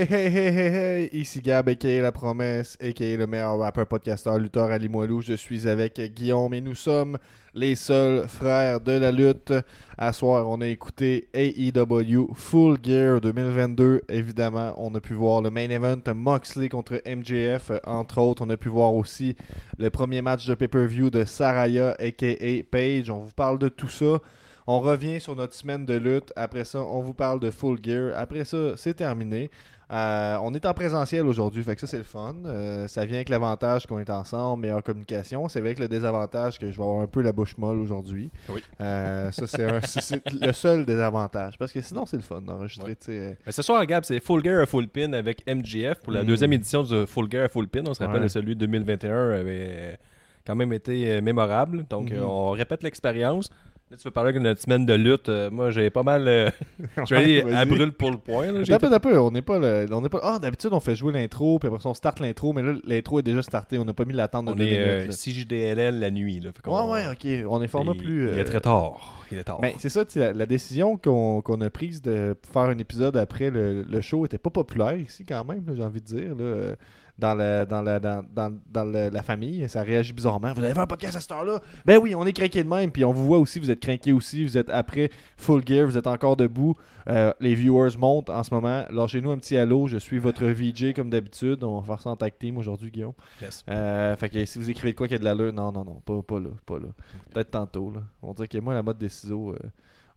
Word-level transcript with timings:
Hey, 0.00 0.06
hey, 0.08 0.30
hey, 0.30 0.50
hey, 0.50 0.70
hey, 0.72 1.10
ici 1.12 1.42
Gab, 1.42 1.68
a.k.a. 1.68 2.00
La 2.00 2.10
Promesse, 2.10 2.74
a.k.a. 2.80 3.18
le 3.18 3.26
meilleur 3.26 3.58
rappeur, 3.58 3.86
podcasteur, 3.86 4.38
lutteur 4.38 4.70
à 4.70 4.78
Limoilou. 4.78 5.20
Je 5.20 5.34
suis 5.34 5.68
avec 5.68 6.00
Guillaume 6.00 6.54
et 6.54 6.62
nous 6.62 6.74
sommes 6.74 7.18
les 7.52 7.74
seuls 7.74 8.26
frères 8.26 8.80
de 8.80 8.92
la 8.92 9.12
lutte. 9.12 9.52
À 9.98 10.14
soir, 10.14 10.48
on 10.48 10.62
a 10.62 10.68
écouté 10.68 11.28
AEW 11.34 12.32
Full 12.34 12.78
Gear 12.82 13.20
2022. 13.20 14.00
Évidemment, 14.08 14.72
on 14.78 14.94
a 14.94 15.00
pu 15.02 15.12
voir 15.12 15.42
le 15.42 15.50
main 15.50 15.68
event 15.68 16.00
Moxley 16.14 16.70
contre 16.70 17.02
MJF, 17.04 17.70
entre 17.84 18.22
autres. 18.22 18.42
On 18.42 18.48
a 18.48 18.56
pu 18.56 18.70
voir 18.70 18.94
aussi 18.94 19.36
le 19.76 19.90
premier 19.90 20.22
match 20.22 20.46
de 20.46 20.54
pay-per-view 20.54 21.10
de 21.10 21.26
Saraya, 21.26 21.94
a.k.a. 21.98 22.62
Paige. 22.70 23.10
On 23.10 23.18
vous 23.18 23.32
parle 23.32 23.58
de 23.58 23.68
tout 23.68 23.90
ça. 23.90 24.18
On 24.66 24.80
revient 24.80 25.20
sur 25.20 25.36
notre 25.36 25.54
semaine 25.54 25.84
de 25.84 25.94
lutte. 25.94 26.32
Après 26.36 26.64
ça, 26.64 26.80
on 26.80 27.00
vous 27.00 27.12
parle 27.12 27.38
de 27.40 27.50
Full 27.50 27.80
Gear. 27.82 28.12
Après 28.16 28.46
ça, 28.46 28.78
c'est 28.78 28.94
terminé. 28.94 29.50
Euh, 29.92 30.38
on 30.42 30.54
est 30.54 30.64
en 30.66 30.72
présentiel 30.72 31.26
aujourd'hui, 31.26 31.64
fait 31.64 31.74
que 31.74 31.80
ça 31.80 31.86
c'est 31.88 31.98
le 31.98 32.04
fun. 32.04 32.34
Euh, 32.46 32.86
ça 32.86 33.04
vient 33.04 33.16
avec 33.16 33.28
l'avantage 33.28 33.86
qu'on 33.86 33.98
est 33.98 34.08
ensemble, 34.10 34.62
meilleure 34.62 34.82
communication. 34.84 35.48
C'est 35.48 35.58
avec 35.58 35.78
le 35.80 35.88
désavantage 35.88 36.58
que 36.60 36.70
je 36.70 36.76
vais 36.76 36.82
avoir 36.82 37.00
un 37.02 37.06
peu 37.08 37.22
la 37.22 37.32
bouche 37.32 37.56
molle 37.58 37.78
aujourd'hui. 37.80 38.30
Oui. 38.48 38.62
Euh, 38.80 39.32
ça 39.32 39.46
c'est 39.48 40.22
le 40.40 40.52
seul 40.52 40.84
désavantage. 40.84 41.58
Parce 41.58 41.72
que 41.72 41.80
sinon 41.80 42.06
c'est 42.06 42.16
le 42.18 42.22
fun 42.22 42.40
d'enregistrer. 42.40 42.96
Mais 43.08 43.52
ce 43.52 43.62
soir, 43.62 43.84
Gab, 43.86 44.04
c'est 44.04 44.20
Full 44.20 44.44
Gear 44.44 44.62
à 44.62 44.66
Full 44.66 44.86
Pin 44.88 45.12
avec 45.12 45.42
MGF 45.46 46.00
pour 46.02 46.12
la 46.12 46.22
Mm. 46.22 46.26
deuxième 46.26 46.52
édition 46.52 46.82
de 46.84 47.04
Full 47.06 47.28
Gear 47.30 47.46
à 47.46 47.48
Full 47.48 47.66
Pin. 47.68 47.82
On 47.86 47.94
se 47.94 48.02
rappelle 48.02 48.20
Ouais. 48.20 48.26
que 48.26 48.32
celui 48.32 48.54
de 48.54 48.60
2021 48.60 49.30
avait 49.30 49.98
quand 50.46 50.54
même 50.54 50.72
été 50.72 51.20
mémorable. 51.20 51.84
Donc, 51.90 52.10
Mhm. 52.10 52.18
euh, 52.18 52.24
on 52.26 52.50
répète 52.52 52.82
l'expérience. 52.82 53.50
Là, 53.90 53.96
tu 53.96 54.04
veux 54.04 54.12
parler 54.12 54.32
de 54.32 54.38
notre 54.38 54.60
semaine 54.60 54.86
de 54.86 54.94
lutte. 54.94 55.28
Euh, 55.28 55.50
moi, 55.50 55.70
j'ai 55.70 55.90
pas 55.90 56.04
mal. 56.04 56.28
euh, 56.28 56.48
je 57.08 57.12
vais 57.14 57.16
aller 57.16 57.40
à 57.52 57.64
brûle 57.64 57.90
pour 57.90 58.12
le 58.12 58.18
point. 58.18 58.52
là. 58.52 58.78
Peu, 58.78 58.98
peu, 59.00 59.18
on 59.18 59.32
n'est 59.32 59.42
pas, 59.42 59.58
le- 59.58 59.86
on 59.90 60.00
pas. 60.02 60.20
Ah, 60.22 60.38
d'habitude 60.38 60.70
on 60.72 60.78
fait 60.78 60.94
jouer 60.94 61.12
l'intro, 61.12 61.58
puis 61.58 61.66
après 61.66 61.80
ça 61.80 61.88
on 61.88 61.94
start 61.94 62.20
l'intro, 62.20 62.52
mais 62.52 62.62
là 62.62 62.74
l'intro 62.84 63.18
est 63.18 63.22
déjà 63.24 63.42
starté, 63.42 63.78
on 63.78 63.84
n'a 63.84 63.92
pas 63.92 64.04
mis 64.04 64.12
l'attente 64.14 64.46
de 64.46 64.52
On 64.52 64.58
est 64.58 64.78
euh, 64.78 64.96
minutes, 65.06 65.08
là. 65.08 65.32
CJDLL 65.32 65.98
la 65.98 66.10
nuit. 66.12 66.38
Là. 66.38 66.50
Ouais, 66.66 66.92
ouais, 66.92 67.06
ok, 67.10 67.48
on 67.50 67.60
est 67.62 67.68
format 67.68 67.94
plus. 67.94 68.28
Il 68.32 68.38
est 68.38 68.42
euh, 68.42 68.44
très 68.44 68.60
tard. 68.60 69.24
Il 69.32 69.38
est 69.38 69.44
tard. 69.44 69.60
Ben, 69.60 69.72
c'est 69.78 69.88
ça, 69.88 70.04
la, 70.14 70.32
la 70.32 70.46
décision 70.46 70.96
qu'on 70.96 71.40
qu'on 71.42 71.60
a 71.60 71.68
prise 71.70 72.00
de 72.00 72.36
faire 72.52 72.62
un 72.62 72.78
épisode 72.78 73.16
après 73.16 73.50
le, 73.50 73.82
le 73.82 74.00
show 74.00 74.24
était 74.24 74.38
pas 74.38 74.50
populaire 74.50 74.96
ici 74.96 75.24
quand 75.24 75.44
même, 75.44 75.64
j'ai 75.74 75.82
envie 75.82 76.00
de 76.00 76.06
dire. 76.06 76.34
là, 76.36 76.44
euh, 76.44 76.76
dans, 77.20 77.34
la, 77.34 77.64
dans, 77.66 77.82
la, 77.82 78.00
dans, 78.00 78.24
dans, 78.34 78.58
dans 78.72 78.84
le- 78.84 79.10
la 79.10 79.22
famille, 79.22 79.68
ça 79.68 79.82
réagit 79.82 80.12
bizarrement. 80.12 80.52
Vous 80.54 80.64
avez 80.64 80.74
fait 80.74 80.80
un 80.80 80.86
podcast 80.86 81.16
à 81.16 81.20
cette 81.20 81.30
heure-là? 81.32 81.60
Ben 81.84 81.98
oui, 81.98 82.14
on 82.14 82.26
est 82.26 82.32
craqué 82.32 82.64
de 82.64 82.68
même, 82.68 82.90
puis 82.90 83.04
on 83.04 83.12
vous 83.12 83.26
voit 83.26 83.38
aussi, 83.38 83.60
vous 83.60 83.70
êtes 83.70 83.80
craqué 83.80 84.12
aussi, 84.12 84.44
vous 84.44 84.56
êtes 84.58 84.70
après 84.70 85.10
full 85.36 85.62
gear, 85.66 85.86
vous 85.86 85.96
êtes 85.98 86.06
encore 86.06 86.36
debout. 86.36 86.74
Euh, 87.08 87.32
les 87.40 87.54
viewers 87.54 87.96
montent 87.98 88.30
en 88.30 88.42
ce 88.42 88.52
moment. 88.54 88.84
Lâchez-nous 88.90 89.30
un 89.30 89.38
petit 89.38 89.56
allô, 89.56 89.86
je 89.86 89.96
suis 89.98 90.18
votre 90.18 90.44
VJ 90.44 90.92
comme 90.94 91.10
d'habitude. 91.10 91.64
On 91.64 91.80
va 91.80 91.86
faire 91.94 92.02
ça 92.02 92.10
en 92.10 92.16
tag 92.16 92.32
team 92.38 92.58
aujourd'hui, 92.58 92.90
Guillaume. 92.90 93.14
Yes. 93.40 93.64
Euh, 93.70 94.14
fait 94.16 94.28
que 94.28 94.44
si 94.44 94.58
vous 94.58 94.68
écrivez 94.70 94.92
de 94.92 94.96
quoi 94.98 95.06
qu'il 95.08 95.14
y 95.14 95.16
a 95.16 95.18
de 95.18 95.24
l'allure, 95.24 95.52
non, 95.52 95.72
non, 95.72 95.84
non, 95.84 96.00
pas, 96.04 96.22
pas 96.22 96.38
là, 96.38 96.50
pas 96.66 96.78
là. 96.78 96.88
Peut-être 97.32 97.50
tantôt, 97.50 97.90
là. 97.90 98.00
On 98.22 98.32
dirait 98.34 98.48
que 98.48 98.58
moi, 98.58 98.74
la 98.74 98.82
mode 98.82 98.98
des 98.98 99.08
ciseaux. 99.08 99.52
euh, 99.52 99.58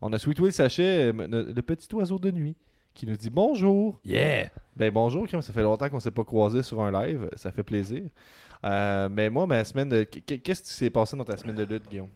On 0.02 0.12
a 0.14 0.20
Sweet 0.20 0.40
Will 0.42 0.52
Sachet, 0.52 1.12
le, 1.14 1.54
le 1.54 1.62
petit 1.62 1.88
oiseau 1.96 2.20
de 2.20 2.30
nuit, 2.32 2.56
qui 2.94 3.06
nous 3.08 3.16
dit 3.18 3.30
bonjour. 3.30 4.00
Yeah! 4.06 4.50
Ben 4.76 4.92
bonjour, 4.92 5.28
Kim, 5.28 5.42
ça 5.42 5.54
fait 5.54 5.62
longtemps 5.64 5.90
qu'on 5.90 6.00
s'est 6.00 6.12
pas 6.12 6.24
croisé 6.24 6.64
sur 6.64 6.82
un 6.82 6.92
live, 6.92 7.30
ça 7.36 7.52
fait 7.52 7.64
plaisir. 7.64 8.04
Euh, 8.66 9.10
mais 9.12 9.30
moi, 9.30 9.46
ma 9.48 9.64
semaine 9.64 9.90
de. 9.90 10.04
qu- 10.04 10.22
Qu'est-ce 10.40 10.64
qui 10.64 10.74
s'est 10.74 10.90
passé 10.90 11.18
dans 11.18 11.26
ta 11.26 11.38
semaine 11.38 11.56
de 11.56 11.64
lutte, 11.66 11.88
Guillaume? 11.90 12.10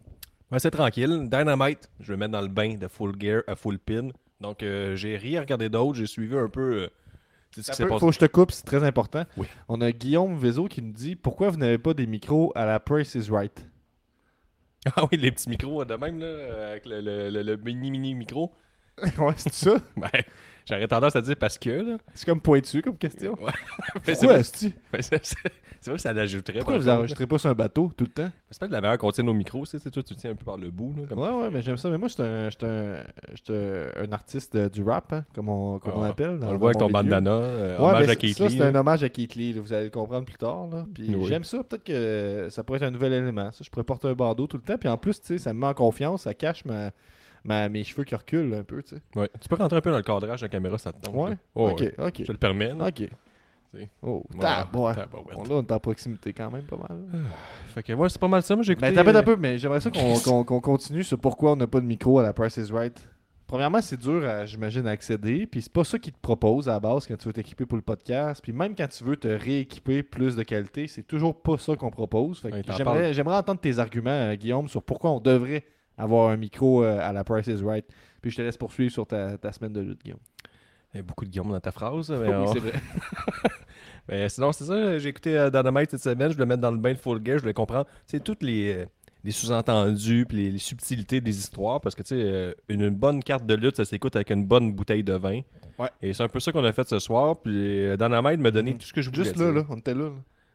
Ouais, 0.51 0.59
c'est 0.59 0.71
tranquille. 0.71 1.27
Dynamite, 1.29 1.89
je 1.99 2.13
vais 2.13 2.17
mettre 2.17 2.31
dans 2.31 2.41
le 2.41 2.47
bain 2.47 2.75
de 2.75 2.87
Full 2.87 3.15
Gear 3.19 3.43
à 3.47 3.55
Full 3.55 3.79
Pin. 3.79 4.09
Donc, 4.39 4.63
euh, 4.63 4.95
j'ai 4.95 5.17
rien 5.17 5.41
regardé 5.41 5.67
d'autre. 5.69 5.95
J'ai 5.97 6.05
suivi 6.07 6.37
un 6.37 6.47
peu. 6.47 6.83
euh, 6.83 6.87
c'est 7.51 7.63
ce 7.63 7.71
qui 7.71 7.77
s'est 7.77 7.83
Il 7.83 7.89
passé. 7.89 7.99
faut 7.99 8.07
que 8.07 8.13
je 8.13 8.19
te 8.19 8.25
coupe, 8.25 8.51
c'est 8.51 8.65
très 8.65 8.83
important. 8.83 9.23
Oui. 9.35 9.47
On 9.67 9.81
a 9.81 9.91
Guillaume 9.91 10.37
Vézo 10.37 10.67
qui 10.67 10.81
nous 10.81 10.93
dit 10.93 11.15
pourquoi 11.15 11.49
vous 11.49 11.57
n'avez 11.57 11.77
pas 11.77 11.93
des 11.93 12.07
micros 12.07 12.51
à 12.55 12.65
la 12.65 12.79
Price 12.79 13.13
is 13.15 13.29
Right? 13.29 13.65
Ah 14.95 15.03
oui, 15.11 15.17
les 15.17 15.31
petits 15.31 15.49
micros 15.49 15.83
de 15.83 15.95
même, 15.95 16.19
là, 16.19 16.25
euh, 16.27 16.71
avec 16.71 16.85
le, 16.85 17.01
le- 17.01 17.29
le- 17.29 17.43
le 17.43 17.57
mini-mini 17.57 18.15
micro. 18.15 18.53
ouais, 19.17 19.33
c'est 19.35 19.53
ça? 19.53 19.75
Ben, 19.97 20.09
j'aurais 20.67 20.87
tendance 20.87 21.15
à 21.15 21.21
dire 21.21 21.35
parce 21.37 21.57
que, 21.57 21.69
là. 21.69 21.97
C'est 22.13 22.25
comme 22.25 22.41
pointu 22.41 22.81
comme 22.81 22.97
question. 22.97 23.33
Ouais. 23.41 23.51
Mais 24.07 24.13
c'est 24.15 24.27
Pourquoi, 24.27 24.27
vrai, 24.33 24.39
est-ce 24.41 24.65
mais 24.93 25.01
c'est- 25.01 25.19
c'est- 25.25 25.35
c'est 25.79 25.91
vrai 25.91 25.97
que 25.97 26.01
ça 26.01 26.11
l'ajouterait. 26.13 26.59
Pourquoi 26.59 26.73
par 26.73 26.79
vous 26.81 26.85
contre, 26.85 26.87
là. 26.95 26.97
enregistrez 26.99 27.27
pas 27.27 27.37
sur 27.37 27.49
un 27.49 27.53
bateau 27.53 27.91
tout 27.95 28.03
le 28.05 28.09
temps? 28.09 28.29
C'est 28.49 28.59
pas 28.59 28.67
de 28.67 28.71
la 28.73 28.81
meilleure 28.81 28.97
qu'on 28.97 29.11
tient 29.11 29.23
nos 29.23 29.33
micros, 29.33 29.63
tu 29.65 29.71
sais, 29.71 29.77
tu 29.77 29.83
sais, 29.83 29.91
toi, 29.91 30.01
tu 30.03 30.15
tiens 30.15 30.31
un 30.31 30.35
peu 30.35 30.43
par 30.43 30.57
le 30.57 30.71
bout. 30.71 30.93
Là, 30.97 31.03
comme... 31.07 31.19
Ouais, 31.19 31.29
ouais, 31.29 31.49
mais 31.51 31.61
j'aime 31.61 31.77
ça. 31.77 31.89
Mais 31.89 31.97
moi, 31.99 32.07
je 32.07 32.13
suis 32.15 32.23
un, 32.23 32.49
j'suis 32.49 32.65
un, 32.65 33.03
j'suis 33.33 33.53
un 34.07 34.11
artiste 34.11 34.55
euh, 34.55 34.69
du 34.69 34.83
rap, 34.83 35.13
hein, 35.13 35.23
comme 35.35 35.49
on, 35.49 35.77
comme 35.79 35.93
on 35.95 36.03
Ah, 36.03 36.07
appelle. 36.09 36.39
dans- 36.39 36.47
On 36.49 36.51
le 36.53 36.57
voit 36.57 36.69
avec 36.71 36.79
ton 36.79 36.87
milieu. 36.87 36.93
bandana. 37.03 37.31
euh, 37.31 37.77
Ouais, 37.77 37.83
hommage 37.83 37.99
mais 37.99 38.03
à 38.05 38.07
c'est- 38.09 38.15
Keith 38.17 38.37
ça, 38.37 38.47
Lee. 38.47 38.57
c'est 38.57 38.63
un 38.63 38.75
hommage 38.75 39.03
à 39.03 39.09
Keith 39.09 39.35
Lee. 39.35 39.53
là, 39.53 39.61
vous 39.61 39.71
allez 39.73 39.85
le 39.85 39.89
comprendre 39.91 40.25
plus 40.25 40.37
tard. 40.37 40.67
Là. 40.71 40.85
Puis 40.93 41.15
Oui. 41.15 41.25
j'aime 41.27 41.43
ça. 41.43 41.63
Peut-être 41.63 41.83
que 41.83 42.47
ça 42.49 42.63
pourrait 42.63 42.77
être 42.77 42.83
un 42.83 42.91
nouvel 42.91 43.13
élément. 43.13 43.51
Ça, 43.51 43.63
je 43.63 43.69
pourrais 43.69 43.83
porter 43.85 44.07
un 44.07 44.13
bandeau 44.13 44.47
tout 44.47 44.57
le 44.57 44.63
temps. 44.63 44.77
Puis 44.79 44.89
en 44.89 44.97
plus, 44.97 45.21
tu 45.21 45.27
sais, 45.27 45.37
ça 45.37 45.53
me 45.53 45.59
met 45.59 45.67
en 45.67 45.73
confiance. 45.75 46.23
Ça 46.23 46.33
cache 46.33 46.65
ma, 46.65 46.89
ma- 47.47 47.69
mes 47.69 47.83
cheveux 47.83 48.03
qui 48.03 48.13
reculent 48.15 48.53
un 48.53 48.63
peu. 48.63 48.83
Tu 48.83 48.95
sais. 48.95 49.01
Ouais. 49.15 49.29
Tu 49.41 49.49
peux 49.49 49.55
rentrer 49.55 49.77
un 49.77 49.81
peu 49.81 49.89
dans 49.91 49.97
le 49.97 50.03
cadrage 50.03 50.41
de 50.41 50.45
la 50.45 50.49
caméra, 50.49 50.77
ça 50.77 50.91
te 50.93 51.01
tente. 51.03 51.15
Ouais. 51.15 51.37
Oh, 51.55 51.69
ok, 51.69 51.79
ouais. 51.79 51.93
ok. 51.97 52.13
Je 52.19 52.23
te 52.25 52.31
le 52.31 52.37
permets. 52.37 52.73
là. 52.73 52.87
Ok. 52.87 53.09
Oh, 54.01 54.23
Ouais. 54.33 54.47
Bon, 54.71 54.87
là, 54.87 55.05
on 55.49 55.61
est 55.61 55.71
en 55.71 55.79
proximité 55.79 56.33
quand 56.33 56.49
même 56.49 56.63
pas 56.63 56.77
mal. 56.77 56.97
Fait 57.67 57.83
que, 57.83 57.93
ouais, 57.93 58.09
c'est 58.09 58.19
pas 58.19 58.27
mal 58.27 58.41
ça. 58.41 58.55
Moi, 58.55 58.63
j'ai 58.63 58.71
écouté. 58.73 58.89
Mais 58.91 58.97
euh, 58.97 59.19
un 59.19 59.23
peu, 59.23 59.35
mais 59.35 59.57
j'aimerais 59.59 59.81
ça 59.81 59.91
qu'on 59.91 60.43
continue 60.61 61.03
sur 61.03 61.19
pourquoi 61.19 61.51
on 61.51 61.55
n'a 61.57 61.67
pas 61.67 61.79
de 61.79 61.85
micro 61.85 62.17
à 62.19 62.23
la 62.23 62.33
Price 62.33 62.57
is 62.57 62.71
Right. 62.71 62.97
Premièrement, 63.45 63.79
c'est 63.81 63.97
dur, 63.99 64.23
j'imagine, 64.45 64.87
à 64.87 64.91
accéder. 64.91 65.45
Puis 65.45 65.61
c'est 65.61 65.71
pas 65.71 65.83
ça 65.83 65.97
qu'ils 65.99 66.11
te 66.11 66.19
proposent 66.19 66.67
à 66.67 66.73
la 66.73 66.79
base 66.81 67.05
quand 67.07 67.15
tu 67.17 67.27
veux 67.27 67.33
t'équiper 67.33 67.65
pour 67.65 67.77
le 67.77 67.81
podcast. 67.81 68.41
Puis 68.41 68.51
même 68.51 68.75
quand 68.75 68.87
tu 68.89 69.03
veux 69.03 69.15
te 69.15 69.27
rééquiper 69.27 70.01
plus 70.03 70.35
de 70.35 70.43
qualité, 70.43 70.87
c'est 70.87 71.03
toujours 71.05 71.39
pas 71.39 71.57
ça 71.57 71.75
qu'on 71.75 71.91
propose. 71.91 72.39
Fait 72.41 72.49
que 72.49 72.55
Ouais, 72.55 72.63
t'en 72.63 72.73
j'aimerais, 72.75 73.01
parles. 73.01 73.13
j'aimerais 73.13 73.37
entendre 73.37 73.59
tes 73.61 73.79
arguments, 73.79 74.09
euh, 74.09 74.35
Guillaume, 74.35 74.67
sur 74.67 74.81
pourquoi 74.83 75.11
on 75.11 75.19
devrait 75.21 75.63
avoir 75.97 76.29
un 76.29 76.37
micro 76.37 76.83
euh, 76.83 76.99
à 77.01 77.11
la 77.13 77.23
Price 77.23 77.47
is 77.47 77.63
Right. 77.63 77.85
Puis 78.21 78.31
je 78.31 78.37
te 78.37 78.41
laisse 78.41 78.57
poursuivre 78.57 78.91
sur 78.91 79.05
ta, 79.07 79.37
ta 79.37 79.51
semaine 79.51 79.73
de 79.73 79.81
lutte, 79.81 80.03
Guillaume. 80.03 80.19
Il 80.93 80.97
y 80.97 80.99
a 81.01 81.03
beaucoup 81.03 81.25
de 81.25 81.29
Guillaume 81.29 81.51
dans 81.51 81.59
ta 81.59 81.71
phrase. 81.71 82.09
Mais, 82.11 82.17
Oui, 82.29 82.33
on- 82.33 82.53
c'est 82.53 82.59
vrai. 82.59 82.73
mais 84.07 84.29
sinon, 84.29 84.51
c'est 84.51 84.65
ça. 84.65 84.97
J'ai 84.97 85.09
écouté 85.09 85.37
euh, 85.37 85.49
Dynamite 85.49 85.91
cette 85.91 86.01
semaine. 86.03 86.29
Je 86.29 86.35
voulais 86.35 86.45
mettre 86.45 86.61
dans 86.61 86.71
le 86.71 86.77
bain 86.77 86.93
de 86.93 86.97
Full 86.97 87.21
Gear. 87.25 87.37
Je 87.37 87.41
voulais 87.43 87.53
comprendre. 87.53 87.85
C'est 88.05 88.23
toutes 88.23 88.43
les. 88.43 88.73
euh, 88.73 88.85
les 89.23 89.31
sous-entendus 89.31 90.25
puis 90.29 90.37
les, 90.37 90.51
les 90.51 90.57
subtilités 90.59 91.19
des 91.19 91.37
histoires 91.37 91.81
parce 91.81 91.95
que 91.95 92.03
tu 92.03 92.09
sais 92.09 92.21
euh, 92.23 92.53
une, 92.69 92.81
une 92.81 92.95
bonne 92.95 93.21
carte 93.21 93.45
de 93.45 93.55
lutte 93.55 93.75
ça 93.75 93.83
s'écoute 93.83 94.15
avec 94.15 94.29
une 94.29 94.45
bonne 94.45 94.71
bouteille 94.71 95.03
de 95.03 95.13
vin 95.13 95.41
Ouais. 95.79 95.89
et 96.01 96.13
c'est 96.13 96.23
un 96.23 96.29
peu 96.29 96.39
ça 96.39 96.51
qu'on 96.53 96.63
a 96.63 96.71
fait 96.71 96.87
ce 96.87 96.99
soir 96.99 97.35
puis 97.35 97.51
euh, 97.87 97.97
Dynamite 97.97 98.39
m'a 98.39 98.51
donné 98.51 98.71
Mhm. 98.73 98.77
tout 98.77 98.85
ce 98.85 98.93
que 98.93 99.01
je 99.01 99.09
voulais 99.09 99.23
Juste 99.25 99.35
là, 99.37 99.51
là, 99.51 99.63
on 99.69 99.75
était 99.77 99.95
là. 99.95 100.03
là. 100.05 100.11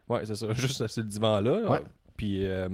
Ouais, 0.09 0.21
c'est 0.25 0.37
ça. 0.37 0.47
Juste 0.55 0.87
sur 0.87 1.03
le 1.03 1.09
divan-là. 1.09 1.71
Ouais. 1.71 1.81
Puis 2.17 2.47
euh, 2.47 2.69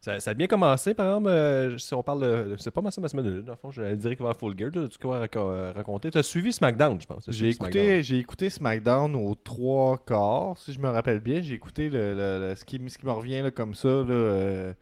ça, 0.00 0.20
ça 0.20 0.30
a 0.30 0.34
bien 0.34 0.46
commencé, 0.46 0.94
par 0.94 1.06
exemple. 1.08 1.28
euh, 1.28 1.76
si 1.78 1.92
on 1.94 2.02
parle 2.02 2.22
de. 2.22 2.56
C'est 2.58 2.70
pas 2.70 2.80
ma 2.80 2.90
semaine 2.90 3.24
de. 3.24 3.40
Dans 3.40 3.52
le 3.52 3.58
fond, 3.58 3.70
j'allais 3.70 3.96
direct 3.96 4.20
vers 4.22 4.36
Full 4.36 4.56
Gear. 4.56 4.70
Tu 4.70 4.98
quoi 4.98 5.20
raco- 5.26 5.38
euh, 5.50 5.72
raconter. 5.74 6.10
Tu 6.10 6.18
as 6.18 6.22
suivi 6.22 6.52
SmackDown, 6.52 7.00
je 7.00 7.06
pense. 7.06 7.24
J'ai 7.28 7.48
écouté, 7.48 8.02
j'ai 8.02 8.18
écouté 8.18 8.48
SmackDown 8.50 9.14
aux 9.16 9.34
trois 9.34 9.98
quarts, 9.98 10.56
si 10.58 10.72
je 10.72 10.78
me 10.80 10.88
rappelle 10.88 11.20
bien. 11.20 11.42
J'ai 11.42 11.54
écouté 11.54 11.90
le, 11.90 12.14
le- 12.14 12.48
le- 12.50 12.54
ce, 12.56 12.64
qui, 12.64 12.80
ce 12.88 12.96
qui 12.98 13.06
me 13.06 13.12
revient 13.12 13.42
là, 13.42 13.50
comme 13.50 13.74
ça. 13.74 13.88
euh, 13.88 14.72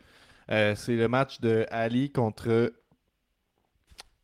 euh, 0.51 0.75
c'est 0.77 0.97
le 0.97 1.09
match 1.09 1.41
de 1.41 1.67
Ali 1.71 2.11
contre. 2.13 2.73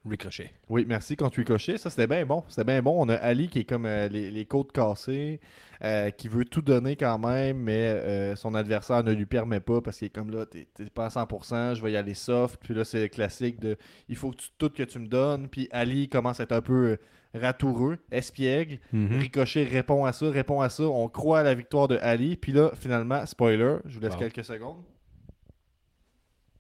Ricochet. 0.09 0.51
Oui, 0.69 0.85
merci, 0.89 1.15
contre 1.17 1.37
Ricochet. 1.39 1.79
Ça, 1.79 1.89
c'était 1.89 2.09
bien 2.09 2.27
bon. 2.27 2.43
C'était 2.49 2.65
bien 2.65 2.83
bon. 2.83 2.97
On 2.99 3.09
a 3.09 3.15
Ali 3.15 3.49
qui 3.49 3.61
est 3.61 3.65
comme 3.65 3.87
les, 3.87 4.31
les 4.33 4.45
côtes 4.47 4.73
cassées, 4.73 5.41
euh, 5.85 6.11
qui 6.11 6.29
veut 6.29 6.45
tout 6.45 6.63
donner 6.63 6.95
quand 6.95 7.19
même, 7.19 7.59
mais 7.59 7.87
euh, 7.89 8.37
son 8.37 8.55
adversaire 8.55 9.03
ne 9.03 9.13
lui 9.13 9.27
permet 9.27 9.59
pas 9.59 9.81
parce 9.81 9.99
qu'il 9.99 10.07
est 10.07 10.11
comme 10.11 10.31
là, 10.31 10.47
t'es 10.47 10.69
pas 10.95 11.07
à 11.07 11.09
100%, 11.09 11.75
je 11.75 11.83
vais 11.83 11.93
y 11.93 11.97
aller 11.97 12.15
soft. 12.15 12.61
Puis 12.63 12.73
là, 12.73 12.85
c'est 12.85 13.01
le 13.01 13.09
classique 13.09 13.59
de 13.59 13.77
il 14.09 14.15
faut 14.15 14.31
que 14.31 14.37
tu, 14.37 14.49
tout 14.59 14.71
que 14.71 14.85
tu 14.85 15.01
me 15.01 15.09
donnes. 15.09 15.49
Puis 15.49 15.69
Ali 15.73 16.09
commence 16.09 16.39
à 16.39 16.45
être 16.45 16.53
un 16.53 16.61
peu 16.61 16.93
euh, 16.93 16.97
ratoureux, 17.35 17.99
espiègle. 18.13 18.79
Mhm. 18.93 19.19
Ricochet 19.19 19.65
répond 19.65 20.05
à 20.05 20.13
ça, 20.13 20.31
répond 20.31 20.61
à 20.61 20.69
ça. 20.69 20.85
On 20.85 21.09
croit 21.09 21.41
à 21.41 21.43
la 21.43 21.55
victoire 21.55 21.89
de 21.89 21.99
Ali. 22.01 22.37
Puis 22.37 22.53
là, 22.53 22.71
finalement, 22.75 23.27
spoiler, 23.27 23.79
je 23.87 23.95
vous 23.97 24.01
laisse 24.01 24.15
quelques 24.15 24.45
secondes. 24.45 24.85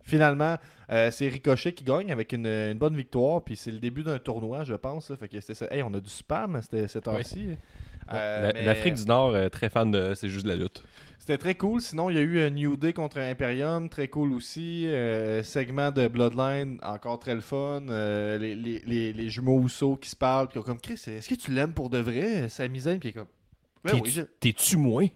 Finalement, 0.04 0.56
euh, 0.90 1.12
c'est 1.12 1.28
Ricochet 1.28 1.74
qui 1.74 1.84
gagne 1.84 2.10
avec 2.10 2.32
une, 2.32 2.46
une 2.46 2.78
bonne 2.78 2.96
victoire. 2.96 3.44
Puis 3.44 3.54
c'est 3.54 3.70
le 3.70 3.78
début 3.78 4.02
d'un 4.02 4.18
tournoi, 4.18 4.64
je 4.64 4.74
pense. 4.74 5.10
là. 5.10 5.16
Fait 5.16 5.28
que 5.28 5.40
ça. 5.40 5.66
Hey, 5.70 5.84
on 5.84 5.94
a 5.94 6.00
du 6.00 6.10
spam 6.10 6.60
c'était 6.60 6.88
cette 6.88 7.06
heure-ci. 7.06 7.56
Euh, 8.14 8.50
mais 8.54 8.64
L'Afrique 8.64 8.94
du 8.94 9.04
Nord, 9.06 9.34
euh, 9.34 9.48
très 9.48 9.68
fan 9.70 9.90
de 9.90 10.14
C'est 10.14 10.28
juste 10.28 10.44
de 10.44 10.50
la 10.50 10.56
lutte. 10.56 10.82
C'était 11.18 11.38
très 11.38 11.54
cool. 11.54 11.80
Sinon, 11.80 12.10
il 12.10 12.16
y 12.16 12.18
a 12.18 12.22
eu 12.22 12.40
un 12.40 12.50
New 12.50 12.76
Day 12.76 12.92
contre 12.92 13.18
Imperium, 13.18 13.88
très 13.88 14.08
cool 14.08 14.32
aussi. 14.32 14.86
Euh, 14.88 15.42
segment 15.44 15.92
de 15.92 16.08
Bloodline, 16.08 16.78
encore 16.82 17.20
très 17.20 17.34
le 17.36 17.40
fun. 17.40 17.82
Euh, 17.90 18.38
les, 18.38 18.56
les, 18.56 18.82
les, 18.84 19.12
les 19.12 19.28
jumeaux 19.30 19.58
Ousso 19.60 19.96
qui 19.96 20.10
se 20.10 20.16
parlent, 20.16 20.48
qui 20.48 20.58
ont 20.58 20.62
comme 20.62 20.80
Chris, 20.80 20.94
est-ce 21.06 21.28
que 21.28 21.36
tu 21.36 21.52
l'aimes 21.52 21.74
pour 21.74 21.90
de 21.90 21.98
vrai 21.98 22.48
Sami 22.48 22.80
Zayn, 22.80 22.98
puis 22.98 23.10
il 23.10 23.12
est 23.12 23.14
comme. 23.14 23.28
Ben 23.84 23.92
oui, 23.94 24.02
T'es-tu- 24.02 24.10
je- 24.16 24.22
T'es-tu 24.40 24.76
moins? 24.76 25.06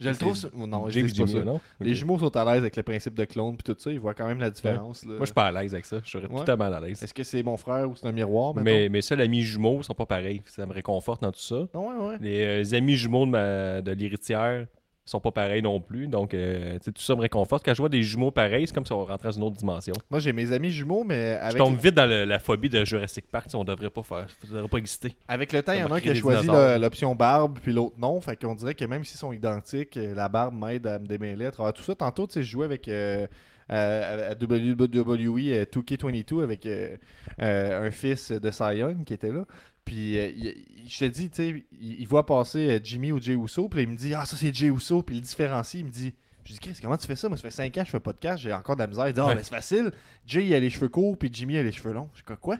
Je 0.00 0.08
le 0.10 0.16
trouve. 0.16 0.36
sur- 0.36 0.56
Non, 0.56 0.88
je 0.88 1.00
dis 1.00 1.08
pas 1.20 1.26
Jimmy, 1.26 1.32
ça. 1.40 1.44
non? 1.44 1.60
Les 1.80 1.94
jumeaux 1.94 2.18
sont 2.18 2.36
à 2.36 2.44
l'aise 2.44 2.58
avec 2.62 2.76
le 2.76 2.82
principe 2.84 3.14
de 3.14 3.24
clone 3.24 3.56
puis 3.56 3.64
tout 3.74 3.80
ça. 3.80 3.90
Ils 3.90 3.98
voient 3.98 4.14
quand 4.14 4.26
même 4.28 4.38
la 4.38 4.50
différence. 4.50 5.02
là. 5.04 5.10
Moi, 5.10 5.18
je 5.20 5.24
suis 5.26 5.34
pas 5.34 5.46
à 5.46 5.52
l'aise 5.52 5.74
avec 5.74 5.86
ça. 5.86 5.98
Je 6.04 6.10
serais 6.10 6.26
Ouais. 6.28 6.36
totalement 6.38 6.66
à 6.72 6.80
l'aise. 6.80 7.02
Est-ce 7.02 7.12
que 7.14 7.24
c'est 7.24 7.42
mon 7.42 7.56
frère 7.56 7.90
ou 7.90 7.96
c'est 7.96 8.06
un 8.06 8.12
miroir? 8.12 8.54
Mais 8.54 8.88
mes 8.88 9.02
seuls 9.02 9.20
amis 9.20 9.42
jumeaux 9.42 9.82
sont 9.82 9.94
pas 9.94 10.06
pareils. 10.06 10.40
Ça 10.46 10.64
me 10.66 10.72
réconforte 10.72 11.22
dans 11.22 11.32
tout 11.32 11.40
ça. 11.40 11.66
Ouais, 11.74 11.96
ouais. 12.00 12.16
Les 12.20 12.64
euh, 12.72 12.76
amis 12.76 12.94
jumeaux 12.96 13.26
de, 13.26 13.30
ma- 13.32 13.80
de 13.82 13.90
l'héritière 13.92 14.66
sont 15.10 15.20
pas 15.20 15.30
pareils 15.32 15.62
non 15.62 15.80
plus. 15.80 16.06
Donc, 16.06 16.34
euh, 16.34 16.74
tu 16.78 16.84
sais, 16.84 16.92
tout 16.92 17.02
ça 17.02 17.14
me 17.14 17.20
réconforte. 17.20 17.64
Quand 17.64 17.72
je 17.74 17.78
vois 17.82 17.88
des 17.88 18.02
jumeaux 18.02 18.30
pareils, 18.30 18.66
c'est 18.66 18.74
comme 18.74 18.86
si 18.86 18.92
on 18.92 19.04
rentrait 19.04 19.28
dans 19.28 19.36
une 19.36 19.42
autre 19.44 19.56
dimension. 19.56 19.94
Moi, 20.10 20.20
j'ai 20.20 20.32
mes 20.32 20.52
amis 20.52 20.70
jumeaux, 20.70 21.04
mais 21.04 21.38
Je 21.50 21.56
tombe 21.58 21.78
vite 21.78 21.94
dans 21.94 22.06
le- 22.06 22.24
la 22.24 22.38
phobie 22.38 22.68
de 22.68 22.84
Jurassic 22.84 23.26
Park. 23.30 23.48
On 23.54 23.64
devrait 23.64 23.90
pas 23.90 24.02
faire. 24.02 24.26
Ça 24.42 24.52
devrait 24.54 24.68
pas 24.68 24.78
exister. 24.78 25.14
avec 25.28 25.52
le 25.52 25.62
temps, 25.62 25.72
il 25.72 25.80
y 25.80 25.82
en 25.82 25.90
a 25.90 25.96
un 25.96 26.00
qui 26.00 26.10
a 26.10 26.14
choisi 26.14 26.46
l'option 26.78 27.14
barbe, 27.14 27.58
puis 27.62 27.72
l'autre 27.72 27.96
non. 27.98 28.20
Fait 28.20 28.36
qu'on 28.36 28.54
dirait 28.54 28.74
que 28.74 28.84
même 28.84 29.04
s'ils 29.04 29.18
sont 29.18 29.32
identiques, 29.32 29.96
euh, 29.96 30.14
la 30.14 30.28
barbe 30.28 30.54
m'aide 30.54 30.86
à 30.86 30.98
me 30.98 31.06
démêler 31.06 31.46
à 31.46 31.50
travers 31.50 31.72
tout 31.72 31.82
ça. 31.82 31.94
Tantôt, 31.94 32.26
tu 32.26 32.34
sais, 32.34 32.42
je 32.42 32.50
jouais 32.50 32.64
avec. 32.66 32.88
euh, 32.88 33.26
à, 33.70 34.30
à 34.30 34.34
WWE 34.34 35.52
euh, 35.52 35.64
2K22 35.66 36.42
avec 36.42 36.64
euh, 36.64 36.96
euh, 37.42 37.86
un 37.86 37.90
fils 37.90 38.32
de 38.32 38.50
Cy 38.50 38.76
Young 38.78 39.04
qui 39.04 39.12
était 39.12 39.30
là. 39.30 39.44
Puis 39.88 40.18
euh, 40.18 40.28
il- 40.36 40.64
je 40.88 40.98
te 40.98 41.04
dis, 41.06 41.30
tu 41.30 41.36
sais, 41.36 41.64
il, 41.80 42.00
il 42.00 42.06
voit 42.06 42.26
passer 42.26 42.68
euh, 42.70 42.80
Jimmy 42.82 43.10
ou 43.12 43.18
Jay 43.20 43.32
Uso, 43.34 43.68
puis 43.68 43.82
il 43.82 43.88
me 43.88 43.96
dit 43.96 44.12
Ah, 44.14 44.26
ça 44.26 44.36
c'est 44.36 44.54
Jay 44.54 44.66
Uso, 44.68 45.02
puis 45.02 45.16
il 45.16 45.20
le 45.20 45.24
différencie. 45.26 45.80
Il 45.80 45.86
me 45.86 45.90
dit 45.90 46.14
Je 46.44 46.52
dis 46.52 46.58
Chris, 46.58 46.76
comment 46.82 46.96
tu 46.98 47.06
fais 47.06 47.16
ça? 47.16 47.28
Moi, 47.28 47.36
ça 47.38 47.42
fait 47.42 47.50
5 47.50 47.76
ans 47.76 47.80
que 47.80 47.86
je 47.86 47.90
fais 47.92 48.00
pas 48.00 48.12
de 48.12 48.18
cash, 48.18 48.40
j'ai 48.42 48.52
encore 48.52 48.76
de 48.76 48.80
la 48.82 48.86
misère. 48.86 49.08
Il 49.08 49.14
dit 49.14 49.20
Ah, 49.20 49.26
Ouais. 49.28 49.34
ben 49.34 49.42
c'est 49.42 49.50
facile. 49.54 49.90
Jay, 50.26 50.46
il 50.46 50.54
a 50.54 50.60
les 50.60 50.70
cheveux 50.70 50.88
courts, 50.90 51.16
puis 51.16 51.30
Jimmy 51.32 51.56
a 51.58 51.62
les 51.62 51.72
cheveux 51.72 51.92
longs. 51.94 52.10
Je 52.14 52.20
dis 52.20 52.36
Quoi, 52.40 52.58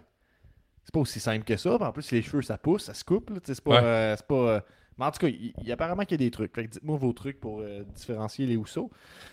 C'est 0.84 0.92
pas 0.94 1.00
aussi 1.00 1.20
simple 1.20 1.44
que 1.44 1.56
ça. 1.58 1.76
Puis 1.76 1.86
en 1.86 1.92
plus, 1.92 2.10
les 2.12 2.22
cheveux, 2.22 2.40
ça 2.42 2.56
pousse, 2.56 2.84
ça 2.84 2.94
se 2.94 3.04
coupe. 3.04 3.28
là, 3.30 3.36
tu 3.40 3.46
sais, 3.46 3.54
C'est 3.56 3.64
pas. 3.64 3.70
Ouais. 3.72 3.84
euh, 3.86 4.16
c'est 4.16 4.26
pas 4.26 4.64
Mais 4.98 5.04
en 5.04 5.10
tout 5.12 5.18
cas, 5.20 5.28
il, 5.28 5.52
il- 5.62 5.70
apparemment 5.72 6.02
qu'il 6.04 6.20
y 6.20 6.24
a 6.24 6.26
des 6.26 6.30
trucs. 6.30 6.54
Fait 6.54 6.64
que 6.66 6.70
dites-moi 6.72 6.96
vos 6.96 7.12
trucs 7.12 7.38
pour 7.40 7.60
euh, 7.60 7.84
différencier 7.94 8.46
les. 8.46 8.56